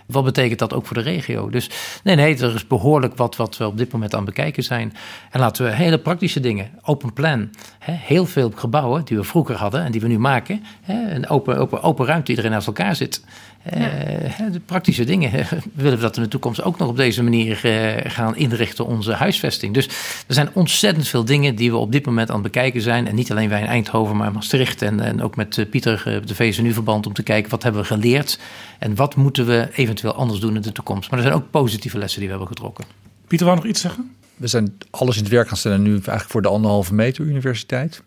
wat 0.09 0.23
betekent 0.23 0.59
dat 0.59 0.73
ook 0.73 0.85
voor 0.85 0.95
de 0.95 1.03
regio? 1.03 1.49
Dus 1.49 1.69
nee, 2.03 2.15
nee, 2.15 2.37
er 2.37 2.55
is 2.55 2.67
behoorlijk 2.67 3.15
wat, 3.15 3.35
wat 3.35 3.57
we 3.57 3.67
op 3.67 3.77
dit 3.77 3.91
moment 3.91 4.13
aan 4.13 4.25
het 4.25 4.35
bekijken 4.35 4.63
zijn. 4.63 4.93
En 5.31 5.39
laten 5.39 5.65
we 5.65 5.71
hele 5.71 5.99
praktische 5.99 6.39
dingen, 6.39 6.69
open 6.81 7.13
plan. 7.13 7.49
Hè, 7.79 7.93
heel 7.93 8.25
veel 8.25 8.51
gebouwen 8.55 9.05
die 9.05 9.17
we 9.17 9.23
vroeger 9.23 9.55
hadden 9.55 9.83
en 9.83 9.91
die 9.91 10.01
we 10.01 10.07
nu 10.07 10.19
maken. 10.19 10.63
Hè, 10.81 11.11
een 11.11 11.29
open, 11.29 11.57
open, 11.57 11.81
open 11.81 12.05
ruimte, 12.05 12.29
iedereen 12.29 12.51
naast 12.51 12.67
elkaar 12.67 12.95
zit. 12.95 13.23
Uh, 13.65 14.51
de 14.51 14.59
praktische 14.65 15.03
dingen. 15.03 15.31
Willen 15.73 15.97
we 15.97 16.03
dat 16.03 16.17
in 16.17 16.23
de 16.23 16.29
toekomst 16.29 16.63
ook 16.63 16.77
nog 16.77 16.87
op 16.87 16.97
deze 16.97 17.23
manier 17.23 17.61
uh, 17.65 18.11
gaan 18.11 18.35
inrichten, 18.35 18.85
onze 18.85 19.13
huisvesting? 19.13 19.73
Dus 19.73 19.87
er 20.27 20.33
zijn 20.33 20.49
ontzettend 20.53 21.07
veel 21.07 21.25
dingen 21.25 21.55
die 21.55 21.71
we 21.71 21.77
op 21.77 21.91
dit 21.91 22.05
moment 22.05 22.29
aan 22.29 22.33
het 22.33 22.43
bekijken 22.43 22.81
zijn. 22.81 23.07
En 23.07 23.15
niet 23.15 23.31
alleen 23.31 23.49
wij 23.49 23.61
in 23.61 23.67
Eindhoven, 23.67 24.17
maar 24.17 24.31
Maastricht. 24.31 24.81
En, 24.81 24.99
en 24.99 25.21
ook 25.21 25.35
met 25.35 25.57
uh, 25.57 25.69
Pieter, 25.69 26.21
de 26.25 26.35
VSNU-verband, 26.35 27.07
om 27.07 27.13
te 27.13 27.23
kijken 27.23 27.51
wat 27.51 27.63
hebben 27.63 27.81
we 27.81 27.87
geleerd. 27.87 28.39
En 28.79 28.95
wat 28.95 29.15
moeten 29.15 29.45
we 29.45 29.69
eventueel 29.73 30.13
anders 30.13 30.39
doen 30.39 30.55
in 30.55 30.61
de 30.61 30.71
toekomst. 30.71 31.09
Maar 31.09 31.19
er 31.19 31.25
zijn 31.25 31.37
ook 31.37 31.51
positieve 31.51 31.97
lessen 31.97 32.19
die 32.19 32.29
we 32.29 32.35
hebben 32.35 32.55
getrokken. 32.55 32.85
Pieter, 33.27 33.47
wou 33.47 33.59
nog 33.59 33.67
iets 33.67 33.81
zeggen? 33.81 34.15
We 34.35 34.47
zijn 34.47 34.77
alles 34.89 35.15
in 35.15 35.23
het 35.23 35.31
werk 35.31 35.47
gaan 35.47 35.57
stellen 35.57 35.81
nu 35.81 35.91
eigenlijk 35.91 36.29
voor 36.29 36.41
de 36.41 36.47
anderhalve 36.47 36.93
meter 36.93 37.25
universiteit 37.25 38.01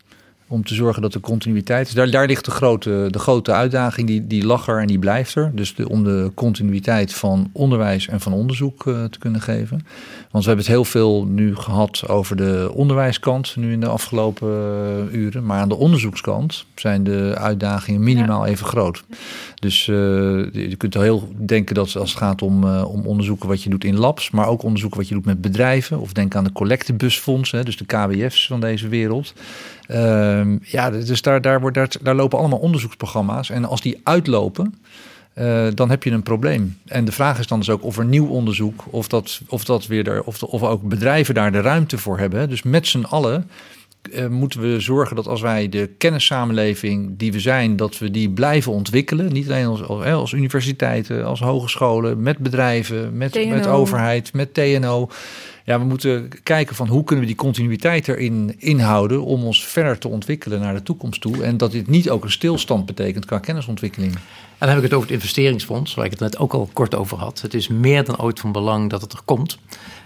om 0.53 0.65
te 0.65 0.75
zorgen 0.75 1.03
dat 1.03 1.15
er 1.15 1.21
continuïteit 1.21 1.87
is. 1.87 1.95
Daar, 1.95 2.11
daar 2.11 2.27
ligt 2.27 2.45
de 2.45 2.51
grote, 2.51 3.09
de 3.11 3.19
grote 3.19 3.53
uitdaging, 3.53 4.07
die, 4.07 4.27
die 4.27 4.47
lag 4.47 4.69
er 4.69 4.81
en 4.81 4.87
die 4.87 4.99
blijft 4.99 5.35
er. 5.35 5.51
Dus 5.55 5.75
de, 5.75 5.89
om 5.89 6.05
de 6.05 6.31
continuïteit 6.35 7.15
van 7.15 7.51
onderwijs 7.53 8.09
en 8.09 8.21
van 8.21 8.33
onderzoek 8.33 8.87
uh, 8.87 9.05
te 9.05 9.19
kunnen 9.19 9.41
geven. 9.41 9.87
Want 10.31 10.45
we 10.45 10.51
hebben 10.51 10.57
het 10.65 10.75
heel 10.75 10.85
veel 10.85 11.25
nu 11.25 11.57
gehad 11.57 12.09
over 12.09 12.37
de 12.37 12.71
onderwijskant, 12.75 13.57
nu 13.57 13.73
in 13.73 13.81
de 13.81 13.87
afgelopen 13.87 14.49
uh, 14.49 15.21
uren. 15.21 15.47
Maar 15.47 15.61
aan 15.61 15.69
de 15.69 15.77
onderzoekskant 15.77 16.67
zijn 16.75 17.05
de 17.05 17.35
uitdagingen 17.39 18.03
minimaal 18.03 18.47
even 18.47 18.67
groot. 18.67 19.05
Dus 19.55 19.87
uh, 19.87 19.97
je 20.53 20.77
kunt 20.77 20.95
heel 20.95 21.29
denken 21.37 21.75
dat 21.75 21.97
als 21.97 22.11
het 22.11 22.19
gaat 22.19 22.43
om, 22.43 22.65
om 22.65 23.07
onderzoeken 23.07 23.49
wat 23.49 23.63
je 23.63 23.71
doet 23.71 23.85
in 23.85 23.99
labs, 23.99 24.31
maar 24.31 24.47
ook 24.47 24.63
onderzoeken 24.63 24.99
wat 24.99 25.09
je 25.09 25.15
doet 25.15 25.25
met 25.25 25.41
bedrijven. 25.41 26.01
Of 26.01 26.13
denk 26.13 26.35
aan 26.35 26.45
de 26.45 26.53
collectebusfondsen, 26.53 27.65
dus 27.65 27.77
de 27.77 27.85
KWF's 27.85 28.47
van 28.47 28.61
deze 28.61 28.89
wereld. 28.89 29.35
Uh, 29.89 30.59
ja, 30.63 30.91
dus 30.91 31.23
daar, 31.23 31.41
daar, 31.41 31.61
wordt, 31.61 31.77
daar, 31.77 31.91
daar 32.03 32.15
lopen 32.15 32.39
allemaal 32.39 32.59
onderzoeksprogramma's. 32.59 33.51
En 33.51 33.65
als 33.65 33.81
die 33.81 34.01
uitlopen, 34.03 34.75
uh, 35.35 35.67
dan 35.75 35.91
heb 35.91 36.03
je 36.03 36.11
een 36.11 36.23
probleem. 36.23 36.79
En 36.87 37.05
de 37.05 37.13
vraag 37.13 37.39
is 37.39 37.47
dan 37.47 37.59
dus 37.59 37.71
ook 37.71 37.85
of 37.85 37.99
er 37.99 38.05
nieuw 38.05 38.27
onderzoek, 38.27 38.85
of 38.91 39.09
dat, 39.09 39.41
of 39.49 39.65
dat 39.65 39.87
weer 39.87 40.09
er, 40.09 40.23
of, 40.23 40.43
of 40.43 40.63
ook 40.63 40.83
bedrijven 40.83 41.35
daar 41.35 41.53
de 41.53 41.61
ruimte 41.61 41.99
voor 41.99 42.19
hebben. 42.19 42.49
Dus 42.49 42.63
met 42.63 42.87
z'n 42.87 43.03
allen 43.03 43.51
uh, 44.11 44.27
moeten 44.27 44.61
we 44.61 44.81
zorgen 44.81 45.17
dat 45.17 45.27
als 45.27 45.41
wij 45.41 45.69
de 45.69 45.91
kennissamenleving 45.99 47.19
die 47.19 47.33
we 47.33 47.41
zijn, 47.41 47.77
dat 47.77 47.99
we 47.99 48.11
die 48.11 48.31
blijven 48.31 48.73
ontwikkelen. 48.73 49.33
Niet 49.33 49.47
alleen 49.47 49.67
als, 49.67 49.83
als, 49.83 50.05
als 50.05 50.33
universiteiten, 50.33 51.25
als 51.25 51.41
hogescholen, 51.41 52.23
met 52.23 52.39
bedrijven, 52.39 53.17
met, 53.17 53.49
met 53.49 53.67
overheid, 53.67 54.33
met 54.33 54.55
TNO 54.55 55.09
ja, 55.65 55.79
we 55.79 55.85
moeten 55.85 56.29
kijken 56.43 56.77
van 56.77 56.89
hoe 56.89 57.05
kunnen 57.05 57.25
we 57.25 57.31
die 57.31 57.41
continuïteit 57.41 58.09
erin 58.09 58.55
inhouden 58.59 59.25
om 59.25 59.45
ons 59.45 59.67
verder 59.67 59.99
te 59.99 60.09
ontwikkelen 60.09 60.61
naar 60.61 60.75
de 60.75 60.83
toekomst 60.83 61.21
toe. 61.21 61.45
En 61.45 61.57
dat 61.57 61.73
dit 61.73 61.89
niet 61.89 62.11
ook 62.11 62.25
een 62.25 62.31
stilstand 62.31 62.87
betekent 62.87 63.25
qua 63.25 63.39
kennisontwikkeling. 63.39 64.15
En 64.15 64.23
dan 64.59 64.69
heb 64.69 64.77
ik 64.77 64.85
het 64.85 64.93
over 64.93 65.07
het 65.09 65.17
investeringsfonds, 65.17 65.95
waar 65.95 66.05
ik 66.05 66.11
het 66.11 66.21
net 66.21 66.39
ook 66.39 66.53
al 66.53 66.71
kort 66.73 66.95
over 66.95 67.19
had. 67.19 67.41
Het 67.41 67.55
is 67.55 67.69
meer 67.69 68.05
dan 68.05 68.21
ooit 68.21 68.41
van 68.41 68.53
belang 68.53 68.91
dat 68.91 69.01
het 69.01 69.13
er 69.13 69.23
komt. 69.25 69.59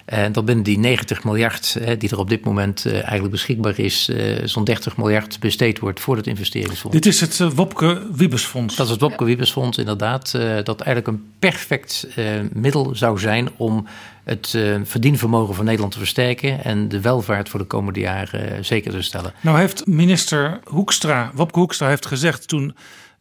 En 0.06 0.32
dat 0.32 0.44
binnen 0.44 0.64
die 0.64 0.78
90 0.78 1.24
miljard 1.24 1.78
die 1.98 2.10
er 2.10 2.18
op 2.18 2.28
dit 2.28 2.44
moment 2.44 2.86
eigenlijk 2.86 3.30
beschikbaar 3.30 3.78
is, 3.78 4.10
zo'n 4.44 4.64
30 4.64 4.96
miljard 4.96 5.40
besteed 5.40 5.78
wordt 5.78 6.00
voor 6.00 6.16
het 6.16 6.26
investeringsfonds. 6.26 6.96
Dit 6.96 7.06
is 7.06 7.20
het 7.20 7.54
Wopke 7.54 8.06
Wiebesfonds. 8.12 8.76
Dat 8.76 8.86
is 8.86 8.92
het 8.92 9.00
Wopke 9.00 9.24
Wiebesfonds, 9.24 9.78
inderdaad. 9.78 10.32
Dat 10.64 10.80
eigenlijk 10.80 11.06
een 11.06 11.24
perfect 11.38 12.06
middel 12.52 12.94
zou 12.94 13.18
zijn 13.18 13.48
om 13.56 13.86
het 14.26 14.52
uh, 14.52 14.80
verdienvermogen 14.84 15.54
van 15.54 15.64
Nederland 15.64 15.92
te 15.92 15.98
versterken 15.98 16.64
en 16.64 16.88
de 16.88 17.00
welvaart 17.00 17.48
voor 17.48 17.60
de 17.60 17.66
komende 17.66 18.00
jaren 18.00 18.52
uh, 18.52 18.58
zeker 18.62 18.90
te 18.90 19.02
stellen. 19.02 19.32
Nou 19.40 19.58
heeft 19.58 19.86
minister 19.86 20.60
Hoekstra, 20.64 21.30
Wopke 21.34 21.58
Hoekstra 21.58 21.88
heeft 21.88 22.06
gezegd 22.06 22.48
toen 22.48 22.76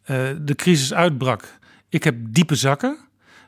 uh, 0.06 0.28
de 0.40 0.54
crisis 0.54 0.94
uitbrak, 0.94 1.58
ik 1.88 2.04
heb 2.04 2.16
diepe 2.18 2.54
zakken. 2.54 2.98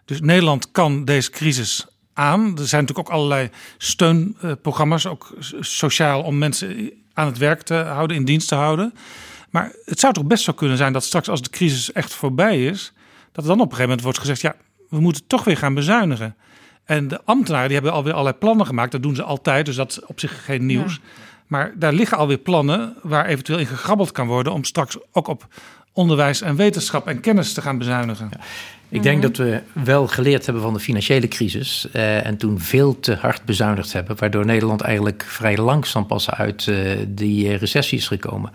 Dus 0.04 0.20
Nederland 0.20 0.70
kan 0.70 1.04
deze 1.04 1.30
crisis 1.30 1.86
aan. 2.18 2.40
Er 2.58 2.68
zijn 2.68 2.80
natuurlijk 2.80 3.08
ook 3.08 3.14
allerlei 3.14 3.50
steunprogramma's, 3.78 5.06
ook 5.06 5.34
sociaal 5.60 6.22
om 6.22 6.38
mensen 6.38 6.90
aan 7.12 7.26
het 7.26 7.38
werk 7.38 7.62
te 7.62 7.74
houden, 7.74 8.16
in 8.16 8.24
dienst 8.24 8.48
te 8.48 8.54
houden. 8.54 8.94
Maar 9.50 9.72
het 9.84 10.00
zou 10.00 10.12
toch 10.12 10.24
best 10.24 10.44
zo 10.44 10.52
kunnen 10.52 10.76
zijn 10.76 10.92
dat 10.92 11.04
straks 11.04 11.28
als 11.28 11.42
de 11.42 11.50
crisis 11.50 11.92
echt 11.92 12.14
voorbij 12.14 12.66
is, 12.66 12.92
dat 13.32 13.44
dan 13.44 13.54
op 13.54 13.60
een 13.60 13.76
gegeven 13.76 13.82
moment 13.82 14.02
wordt 14.02 14.18
gezegd, 14.18 14.40
ja, 14.40 14.54
we 14.88 15.00
moeten 15.00 15.26
toch 15.26 15.44
weer 15.44 15.56
gaan 15.56 15.74
bezuinigen. 15.74 16.36
En 16.84 17.08
de 17.08 17.20
ambtenaren 17.24 17.66
die 17.66 17.76
hebben 17.76 17.92
alweer 17.92 18.12
allerlei 18.12 18.36
plannen 18.36 18.66
gemaakt. 18.66 18.92
Dat 18.92 19.02
doen 19.02 19.14
ze 19.14 19.22
altijd, 19.22 19.66
dus 19.66 19.76
dat 19.76 19.90
is 19.90 20.04
op 20.04 20.20
zich 20.20 20.44
geen 20.44 20.66
nieuws. 20.66 21.00
Maar 21.46 21.72
daar 21.76 21.92
liggen 21.92 22.18
alweer 22.18 22.38
plannen 22.38 22.94
waar 23.02 23.26
eventueel 23.26 23.58
in 23.58 23.66
gegrabbeld 23.66 24.12
kan 24.12 24.26
worden 24.26 24.52
om 24.52 24.64
straks 24.64 24.96
ook 25.12 25.26
op 25.26 25.46
onderwijs 25.92 26.40
en 26.40 26.56
wetenschap 26.56 27.06
en 27.06 27.20
kennis 27.20 27.52
te 27.52 27.62
gaan 27.62 27.78
bezuinigen. 27.78 28.30
Ik 28.90 29.02
denk 29.02 29.22
dat 29.22 29.36
we 29.36 29.60
wel 29.72 30.06
geleerd 30.06 30.44
hebben 30.44 30.62
van 30.62 30.72
de 30.74 30.80
financiële 30.80 31.28
crisis 31.28 31.88
uh, 31.92 32.26
en 32.26 32.36
toen 32.36 32.60
veel 32.60 33.00
te 33.00 33.14
hard 33.14 33.44
bezuinigd 33.44 33.92
hebben, 33.92 34.16
waardoor 34.18 34.44
Nederland 34.44 34.80
eigenlijk 34.80 35.24
vrij 35.26 35.56
langzaam 35.56 36.06
pas 36.06 36.30
uit 36.30 36.66
uh, 36.66 36.90
die 37.08 37.56
recessie 37.56 37.98
is 37.98 38.06
gekomen. 38.06 38.50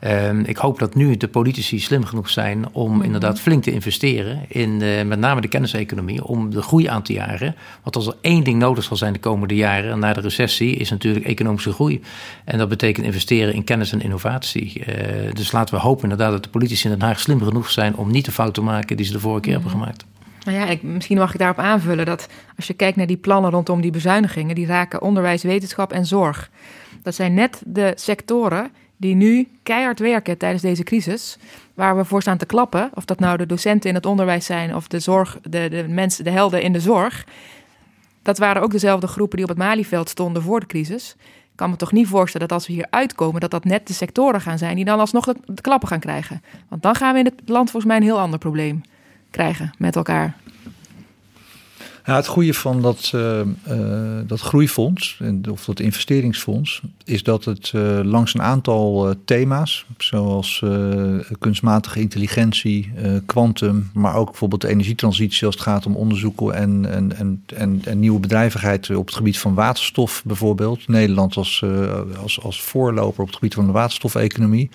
Uh, 0.00 0.38
ik 0.44 0.56
hoop 0.56 0.78
dat 0.78 0.94
nu 0.94 1.16
de 1.16 1.28
politici 1.28 1.80
slim 1.80 2.04
genoeg 2.04 2.30
zijn 2.30 2.66
om 2.72 2.88
mm 2.88 2.94
-hmm. 2.94 3.04
inderdaad 3.04 3.40
flink 3.40 3.62
te 3.62 3.72
investeren 3.72 4.44
in 4.48 4.80
uh, 4.80 5.02
met 5.02 5.18
name 5.18 5.40
de 5.40 5.48
kenniseconomie, 5.48 6.24
om 6.24 6.50
de 6.50 6.62
groei 6.62 6.86
aan 6.86 7.02
te 7.02 7.12
jagen. 7.12 7.56
Want 7.82 7.96
als 7.96 8.06
er 8.06 8.16
één 8.20 8.44
ding 8.44 8.58
nodig 8.58 8.84
zal 8.84 8.96
zijn 8.96 9.12
de 9.12 9.18
komende 9.18 9.54
jaren 9.54 9.98
na 9.98 10.12
de 10.12 10.20
recessie, 10.20 10.76
is 10.76 10.90
natuurlijk 10.90 11.24
economische 11.24 11.72
groei. 11.72 12.02
En 12.44 12.58
dat 12.58 12.68
betekent 12.68 13.06
investeren 13.06 13.54
in 13.54 13.64
kennis 13.64 13.92
en 13.92 14.00
innovatie. 14.00 14.84
dus 15.32 15.52
laten 15.52 15.74
we 15.74 15.80
hopen 15.80 16.02
inderdaad 16.02 16.30
dat 16.30 16.42
de 16.42 16.48
politici 16.48 16.88
in 16.88 16.98
Den 16.98 17.08
Haag 17.08 17.20
slim 17.20 17.42
genoeg 17.42 17.70
zijn 17.70 17.96
om 17.96 18.10
niet 18.10 18.24
de 18.24 18.32
fout 18.32 18.54
te 18.54 18.62
maken 18.62 18.96
die 18.96 19.06
ze 19.06 19.12
de 19.12 19.20
vorige 19.20 19.40
keer 19.40 19.58
mm 19.58 19.62
-hmm. 19.62 19.70
hebben 19.70 19.86
gemaakt. 19.86 20.14
Nou 20.46 20.58
ja, 20.58 20.66
ik, 20.66 20.82
misschien 20.82 21.18
mag 21.18 21.32
ik 21.32 21.38
daarop 21.38 21.58
aanvullen 21.58 22.06
dat 22.06 22.28
als 22.56 22.66
je 22.66 22.74
kijkt 22.74 22.96
naar 22.96 23.06
die 23.06 23.16
plannen 23.16 23.50
rondom 23.50 23.80
die 23.80 23.90
bezuinigingen, 23.90 24.54
die 24.54 24.66
raken 24.66 25.02
onderwijs, 25.02 25.42
wetenschap 25.42 25.92
en 25.92 26.06
zorg. 26.06 26.50
Dat 27.02 27.14
zijn 27.14 27.34
net 27.34 27.62
de 27.64 27.92
sectoren 27.94 28.70
die 28.96 29.14
nu 29.14 29.48
keihard 29.62 29.98
werken 29.98 30.38
tijdens 30.38 30.62
deze 30.62 30.82
crisis, 30.82 31.38
waar 31.74 31.96
we 31.96 32.04
voor 32.04 32.22
staan 32.22 32.36
te 32.36 32.46
klappen. 32.46 32.90
Of 32.94 33.04
dat 33.04 33.20
nou 33.20 33.36
de 33.36 33.46
docenten 33.46 33.88
in 33.88 33.94
het 33.94 34.06
onderwijs 34.06 34.46
zijn 34.46 34.74
of 34.74 34.88
de 34.88 34.98
zorg, 34.98 35.38
de, 35.42 35.68
de 35.68 35.84
mensen, 35.88 36.24
de 36.24 36.30
helden 36.30 36.62
in 36.62 36.72
de 36.72 36.80
zorg. 36.80 37.26
Dat 38.22 38.38
waren 38.38 38.62
ook 38.62 38.70
dezelfde 38.70 39.06
groepen 39.06 39.36
die 39.36 39.46
op 39.46 39.50
het 39.50 39.60
Malieveld 39.62 40.08
stonden 40.08 40.42
voor 40.42 40.60
de 40.60 40.66
crisis. 40.66 41.16
Ik 41.56 41.62
kan 41.62 41.70
me 41.70 41.76
toch 41.76 41.92
niet 41.92 42.08
voorstellen 42.08 42.48
dat 42.48 42.56
als 42.56 42.66
we 42.66 42.72
hier 42.72 42.86
uitkomen, 42.90 43.40
dat 43.40 43.50
dat 43.50 43.64
net 43.64 43.86
de 43.86 43.92
sectoren 43.92 44.40
gaan 44.40 44.58
zijn 44.58 44.76
die 44.76 44.84
dan 44.84 44.98
alsnog 44.98 45.24
de, 45.24 45.36
de 45.44 45.62
klappen 45.62 45.88
gaan 45.88 46.00
krijgen. 46.00 46.42
Want 46.68 46.82
dan 46.82 46.94
gaan 46.94 47.12
we 47.12 47.18
in 47.18 47.24
het 47.24 47.48
land 47.48 47.70
volgens 47.70 47.92
mij 47.92 47.96
een 47.96 48.08
heel 48.08 48.20
ander 48.20 48.38
probleem 48.38 48.80
krijgen 49.30 49.72
met 49.78 49.96
elkaar. 49.96 50.36
Het 52.14 52.26
goede 52.26 52.54
van 52.54 52.82
dat, 52.82 53.12
uh, 53.14 53.40
dat 54.26 54.40
groeifonds, 54.40 55.20
of 55.50 55.64
dat 55.64 55.80
investeringsfonds, 55.80 56.82
is 57.04 57.22
dat 57.22 57.44
het 57.44 57.72
uh, 57.74 58.00
langs 58.02 58.34
een 58.34 58.42
aantal 58.42 59.14
thema's, 59.24 59.86
zoals 59.98 60.62
kunstmatige 61.38 62.00
intelligentie, 62.00 62.92
kwantum, 63.26 63.90
maar 63.94 64.14
ook 64.14 64.26
bijvoorbeeld 64.26 64.60
de 64.60 64.68
energietransitie 64.68 65.46
als 65.46 65.54
het 65.54 65.64
gaat 65.64 65.86
om 65.86 65.96
onderzoeken 65.96 66.54
en, 66.54 66.86
en, 66.90 67.16
en, 67.16 67.42
en, 67.46 67.80
en 67.84 68.00
nieuwe 68.00 68.20
bedrijvigheid 68.20 68.90
op 68.90 69.06
het 69.06 69.16
gebied 69.16 69.38
van 69.38 69.54
waterstof 69.54 70.22
bijvoorbeeld. 70.24 70.88
Nederland 70.88 71.36
als, 71.36 71.64
als, 72.22 72.42
als 72.42 72.62
voorloper 72.62 73.20
op 73.20 73.26
het 73.26 73.36
gebied 73.36 73.54
van 73.54 73.66
de 73.66 73.72
waterstofeconomie 73.72 74.70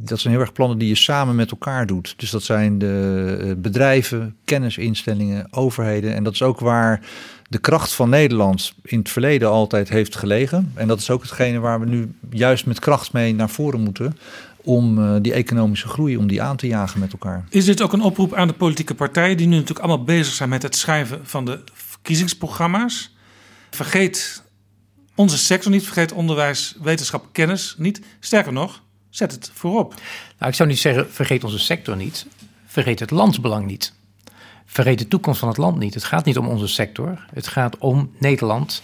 dat 0.00 0.20
zijn 0.20 0.32
heel 0.32 0.42
erg 0.42 0.52
plannen 0.52 0.78
die 0.78 0.88
je 0.88 0.94
samen 0.94 1.34
met 1.34 1.50
elkaar 1.50 1.86
doet. 1.86 2.14
Dus 2.16 2.30
dat 2.30 2.42
zijn 2.42 2.78
de 2.78 3.56
bedrijven, 3.58 4.36
kennisinstellingen, 4.44 5.48
overheden. 5.50 6.14
En 6.14 6.24
dat 6.24 6.32
is 6.32 6.42
ook 6.42 6.60
waar 6.60 7.00
de 7.48 7.58
kracht 7.58 7.92
van 7.92 8.08
Nederland 8.08 8.74
in 8.82 8.98
het 8.98 9.08
verleden 9.08 9.48
altijd 9.48 9.88
heeft 9.88 10.16
gelegen. 10.16 10.72
En 10.74 10.88
dat 10.88 10.98
is 10.98 11.10
ook 11.10 11.22
hetgene 11.22 11.58
waar 11.58 11.80
we 11.80 11.86
nu 11.86 12.12
juist 12.30 12.66
met 12.66 12.78
kracht 12.78 13.12
mee 13.12 13.34
naar 13.34 13.50
voren 13.50 13.80
moeten. 13.80 14.18
Om 14.56 15.22
die 15.22 15.32
economische 15.32 15.88
groei, 15.88 16.16
om 16.16 16.26
die 16.26 16.42
aan 16.42 16.56
te 16.56 16.66
jagen 16.66 17.00
met 17.00 17.12
elkaar. 17.12 17.44
Is 17.48 17.64
dit 17.64 17.82
ook 17.82 17.92
een 17.92 18.00
oproep 18.00 18.34
aan 18.34 18.48
de 18.48 18.54
politieke 18.54 18.94
partijen 18.94 19.36
die 19.36 19.46
nu 19.46 19.54
natuurlijk 19.54 19.86
allemaal 19.86 20.04
bezig 20.04 20.34
zijn 20.34 20.48
met 20.48 20.62
het 20.62 20.76
schrijven 20.76 21.20
van 21.22 21.44
de 21.44 21.60
verkiezingsprogramma's? 21.72 23.16
Vergeet 23.70 24.42
onze 25.14 25.38
sector 25.38 25.72
niet, 25.72 25.84
vergeet 25.84 26.12
onderwijs, 26.12 26.76
wetenschap, 26.82 27.26
kennis 27.32 27.74
niet. 27.78 28.00
Sterker 28.20 28.52
nog, 28.52 28.82
Zet 29.10 29.32
het 29.32 29.50
voorop. 29.54 29.94
Nou, 30.38 30.50
ik 30.50 30.56
zou 30.56 30.68
niet 30.68 30.78
zeggen, 30.78 31.12
vergeet 31.12 31.44
onze 31.44 31.58
sector 31.58 31.96
niet. 31.96 32.26
Vergeet 32.66 33.00
het 33.00 33.10
landsbelang 33.10 33.66
niet. 33.66 33.92
Vergeet 34.66 34.98
de 34.98 35.08
toekomst 35.08 35.40
van 35.40 35.48
het 35.48 35.56
land 35.56 35.78
niet. 35.78 35.94
Het 35.94 36.04
gaat 36.04 36.24
niet 36.24 36.38
om 36.38 36.46
onze 36.46 36.68
sector. 36.68 37.26
Het 37.34 37.46
gaat 37.46 37.78
om 37.78 38.10
Nederland. 38.18 38.82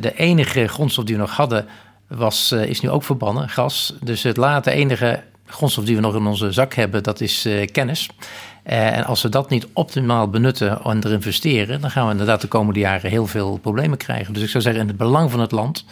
De 0.00 0.12
enige 0.16 0.66
grondstof 0.66 1.04
die 1.04 1.14
we 1.14 1.20
nog 1.20 1.36
hadden, 1.36 1.66
was, 2.06 2.52
is 2.52 2.80
nu 2.80 2.90
ook 2.90 3.04
verbannen, 3.04 3.48
gas. 3.48 3.94
Dus 4.00 4.22
het 4.22 4.36
late 4.36 4.70
enige 4.70 5.22
grondstof 5.46 5.84
die 5.84 5.94
we 5.94 6.00
nog 6.00 6.14
in 6.14 6.26
onze 6.26 6.52
zak 6.52 6.74
hebben, 6.74 7.02
dat 7.02 7.20
is 7.20 7.48
kennis. 7.72 8.08
En 8.62 9.04
als 9.04 9.22
we 9.22 9.28
dat 9.28 9.50
niet 9.50 9.66
optimaal 9.72 10.28
benutten 10.28 10.82
en 10.84 11.02
er 11.02 11.12
investeren, 11.12 11.80
dan 11.80 11.90
gaan 11.90 12.04
we 12.04 12.10
inderdaad 12.10 12.40
de 12.40 12.46
komende 12.46 12.80
jaren 12.80 13.10
heel 13.10 13.26
veel 13.26 13.58
problemen 13.58 13.98
krijgen. 13.98 14.34
Dus 14.34 14.42
ik 14.42 14.48
zou 14.48 14.62
zeggen, 14.62 14.82
in 14.82 14.88
het 14.88 14.96
belang 14.96 15.30
van 15.30 15.40
het 15.40 15.52
land 15.52 15.84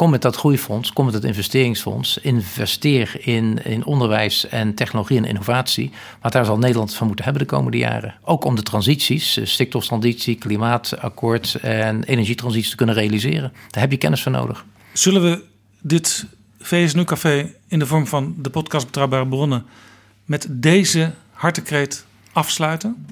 Kom 0.00 0.10
met 0.10 0.22
dat 0.22 0.36
groeifonds, 0.36 0.92
kom 0.92 1.04
met 1.04 1.14
dat 1.14 1.24
investeringsfonds. 1.24 2.18
Investeer 2.18 3.16
in, 3.18 3.64
in 3.64 3.84
onderwijs 3.84 4.48
en 4.48 4.74
technologie 4.74 5.16
en 5.16 5.24
innovatie. 5.24 5.90
Want 6.20 6.32
daar 6.32 6.44
zal 6.44 6.58
Nederland 6.58 6.94
van 6.94 7.06
moeten 7.06 7.24
hebben 7.24 7.42
de 7.42 7.48
komende 7.48 7.78
jaren. 7.78 8.14
Ook 8.22 8.44
om 8.44 8.54
de 8.54 8.62
transities, 8.62 9.36
eh, 9.36 9.46
stikstoftransitie, 9.46 10.34
klimaatakkoord 10.34 11.54
en 11.54 12.02
energietransitie 12.02 12.70
te 12.70 12.76
kunnen 12.76 12.94
realiseren. 12.94 13.52
Daar 13.70 13.82
heb 13.82 13.90
je 13.90 13.96
kennis 13.96 14.22
voor 14.22 14.32
nodig. 14.32 14.64
Zullen 14.92 15.22
we 15.22 15.42
dit 15.80 16.26
VSNU-café 16.60 17.52
in 17.68 17.78
de 17.78 17.86
vorm 17.86 18.06
van 18.06 18.34
de 18.38 18.50
podcast 18.50 18.86
Betrouwbare 18.86 19.26
Bronnen 19.26 19.64
met 20.24 20.46
deze 20.50 21.12
hartekreet 21.32 22.04
afsluiten? 22.32 23.06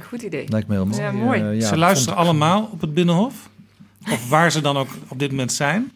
Goed 0.00 0.22
idee. 0.22 0.48
Lijkt 0.48 0.68
me 0.68 0.74
heel 0.74 0.86
mooi. 0.86 1.02
Ja, 1.02 1.12
mooi. 1.12 1.42
Uh, 1.42 1.60
ja, 1.60 1.68
ze 1.68 1.76
luisteren 1.76 2.18
allemaal 2.18 2.68
op 2.72 2.80
het 2.80 2.94
Binnenhof. 2.94 3.48
Of 4.10 4.28
waar 4.28 4.52
ze 4.52 4.60
dan 4.60 4.76
ook 4.76 4.88
op 5.08 5.18
dit 5.18 5.30
moment 5.30 5.52
zijn. 5.52 5.92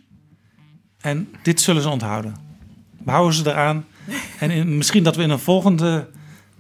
En 1.01 1.29
dit 1.43 1.61
zullen 1.61 1.83
ze 1.83 1.89
onthouden. 1.89 2.37
We 3.05 3.11
houden 3.11 3.35
ze 3.35 3.51
eraan. 3.51 3.87
En 4.39 4.51
in, 4.51 4.77
misschien 4.77 5.03
dat 5.03 5.17
we 5.17 5.23
in 5.23 5.31
een 5.31 5.39
volgende, 5.39 6.07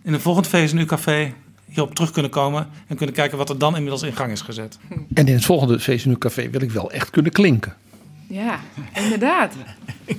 in 0.02 0.12
een 0.12 0.20
volgend 0.20 0.46
VSNU 0.46 0.84
café 0.84 1.32
hierop 1.64 1.94
terug 1.94 2.10
kunnen 2.10 2.30
komen 2.30 2.68
en 2.86 2.96
kunnen 2.96 3.14
kijken 3.14 3.38
wat 3.38 3.48
er 3.48 3.58
dan 3.58 3.74
inmiddels 3.74 4.02
in 4.02 4.16
gang 4.16 4.32
is 4.32 4.40
gezet. 4.40 4.78
En 5.14 5.26
in 5.26 5.34
het 5.34 5.44
volgende 5.44 5.80
VSNU 5.80 6.18
café 6.18 6.50
wil 6.50 6.60
ik 6.60 6.70
wel 6.70 6.90
echt 6.90 7.10
kunnen 7.10 7.32
klinken. 7.32 7.74
Ja, 8.28 8.60
inderdaad. 8.94 9.54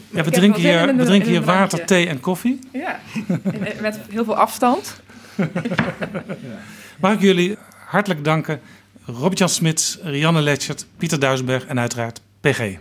Ja, 0.10 0.24
we 0.24 0.32
drinken 0.32 0.62
hier, 0.62 0.96
we 0.96 1.06
drinken 1.06 1.30
hier 1.30 1.44
water, 1.44 1.86
thee 1.86 2.08
en 2.08 2.20
koffie. 2.20 2.60
Ja, 2.74 3.00
en 3.44 3.82
met 3.82 4.00
heel 4.10 4.24
veel 4.24 4.36
afstand. 4.36 5.02
Mag 7.02 7.14
ik 7.14 7.22
jullie 7.22 7.58
hartelijk 7.86 8.24
danken. 8.24 8.60
Robert-Jan 9.06 9.50
Smits, 9.50 9.98
Rianne 10.02 10.41
Letchert, 10.41 10.86
Pieter 10.98 11.20
Duisenberg 11.20 11.66
en 11.66 11.80
uiteraard 11.80 12.22
PG. 12.41 12.78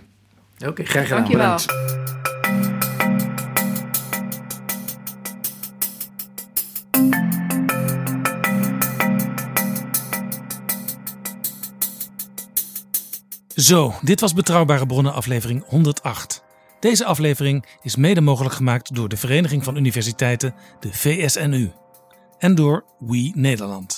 Oké, 0.58 0.68
okay, 0.68 0.84
graag 0.84 1.08
gedaan. 1.08 1.18
Dankjewel. 1.18 1.56
Bedankt. 1.56 1.96
Zo, 13.54 13.94
dit 14.02 14.20
was 14.20 14.34
Betrouwbare 14.34 14.86
Bronnen 14.86 15.12
aflevering 15.12 15.64
108. 15.66 16.42
Deze 16.80 17.04
aflevering 17.04 17.66
is 17.82 17.96
mede 17.96 18.20
mogelijk 18.20 18.54
gemaakt 18.54 18.94
door 18.94 19.08
de 19.08 19.16
Vereniging 19.16 19.64
van 19.64 19.76
Universiteiten, 19.76 20.54
de 20.80 20.88
VSNU. 20.92 21.72
En 22.38 22.54
door 22.54 22.84
We 22.98 23.32
Nederland. 23.34 23.97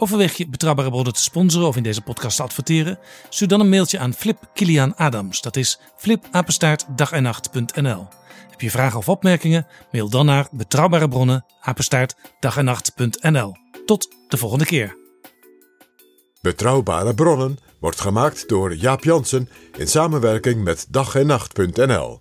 Overweeg 0.00 0.36
je 0.36 0.48
betrouwbare 0.48 0.90
bronnen 0.90 1.12
te 1.12 1.22
sponsoren 1.22 1.68
of 1.68 1.76
in 1.76 1.82
deze 1.82 2.02
podcast 2.02 2.36
te 2.36 2.42
adverteren? 2.42 2.98
Stuur 3.28 3.48
dan 3.48 3.60
een 3.60 3.68
mailtje 3.68 3.98
aan 3.98 4.14
Flip 4.14 4.50
Kilian 4.54 4.96
Adams. 4.96 5.40
Dat 5.40 5.56
is 5.56 5.80
flipapenstaartdagenacht.nl. 5.96 8.08
Heb 8.50 8.60
je 8.60 8.70
vragen 8.70 8.98
of 8.98 9.08
opmerkingen? 9.08 9.66
Mail 9.92 10.08
dan 10.08 10.26
naar 10.26 10.48
betrouwbare 10.52 11.08
bronnen. 11.08 11.44
Tot 13.86 14.08
de 14.28 14.36
volgende 14.36 14.64
keer. 14.64 14.96
Betrouwbare 16.40 17.14
bronnen 17.14 17.58
wordt 17.80 18.00
gemaakt 18.00 18.48
door 18.48 18.74
Jaap 18.74 19.04
Jansen 19.04 19.48
in 19.76 19.88
samenwerking 19.88 20.64
met 20.64 20.86
dag 20.88 21.14
en 21.14 21.26
nacht.nl. 21.26 22.18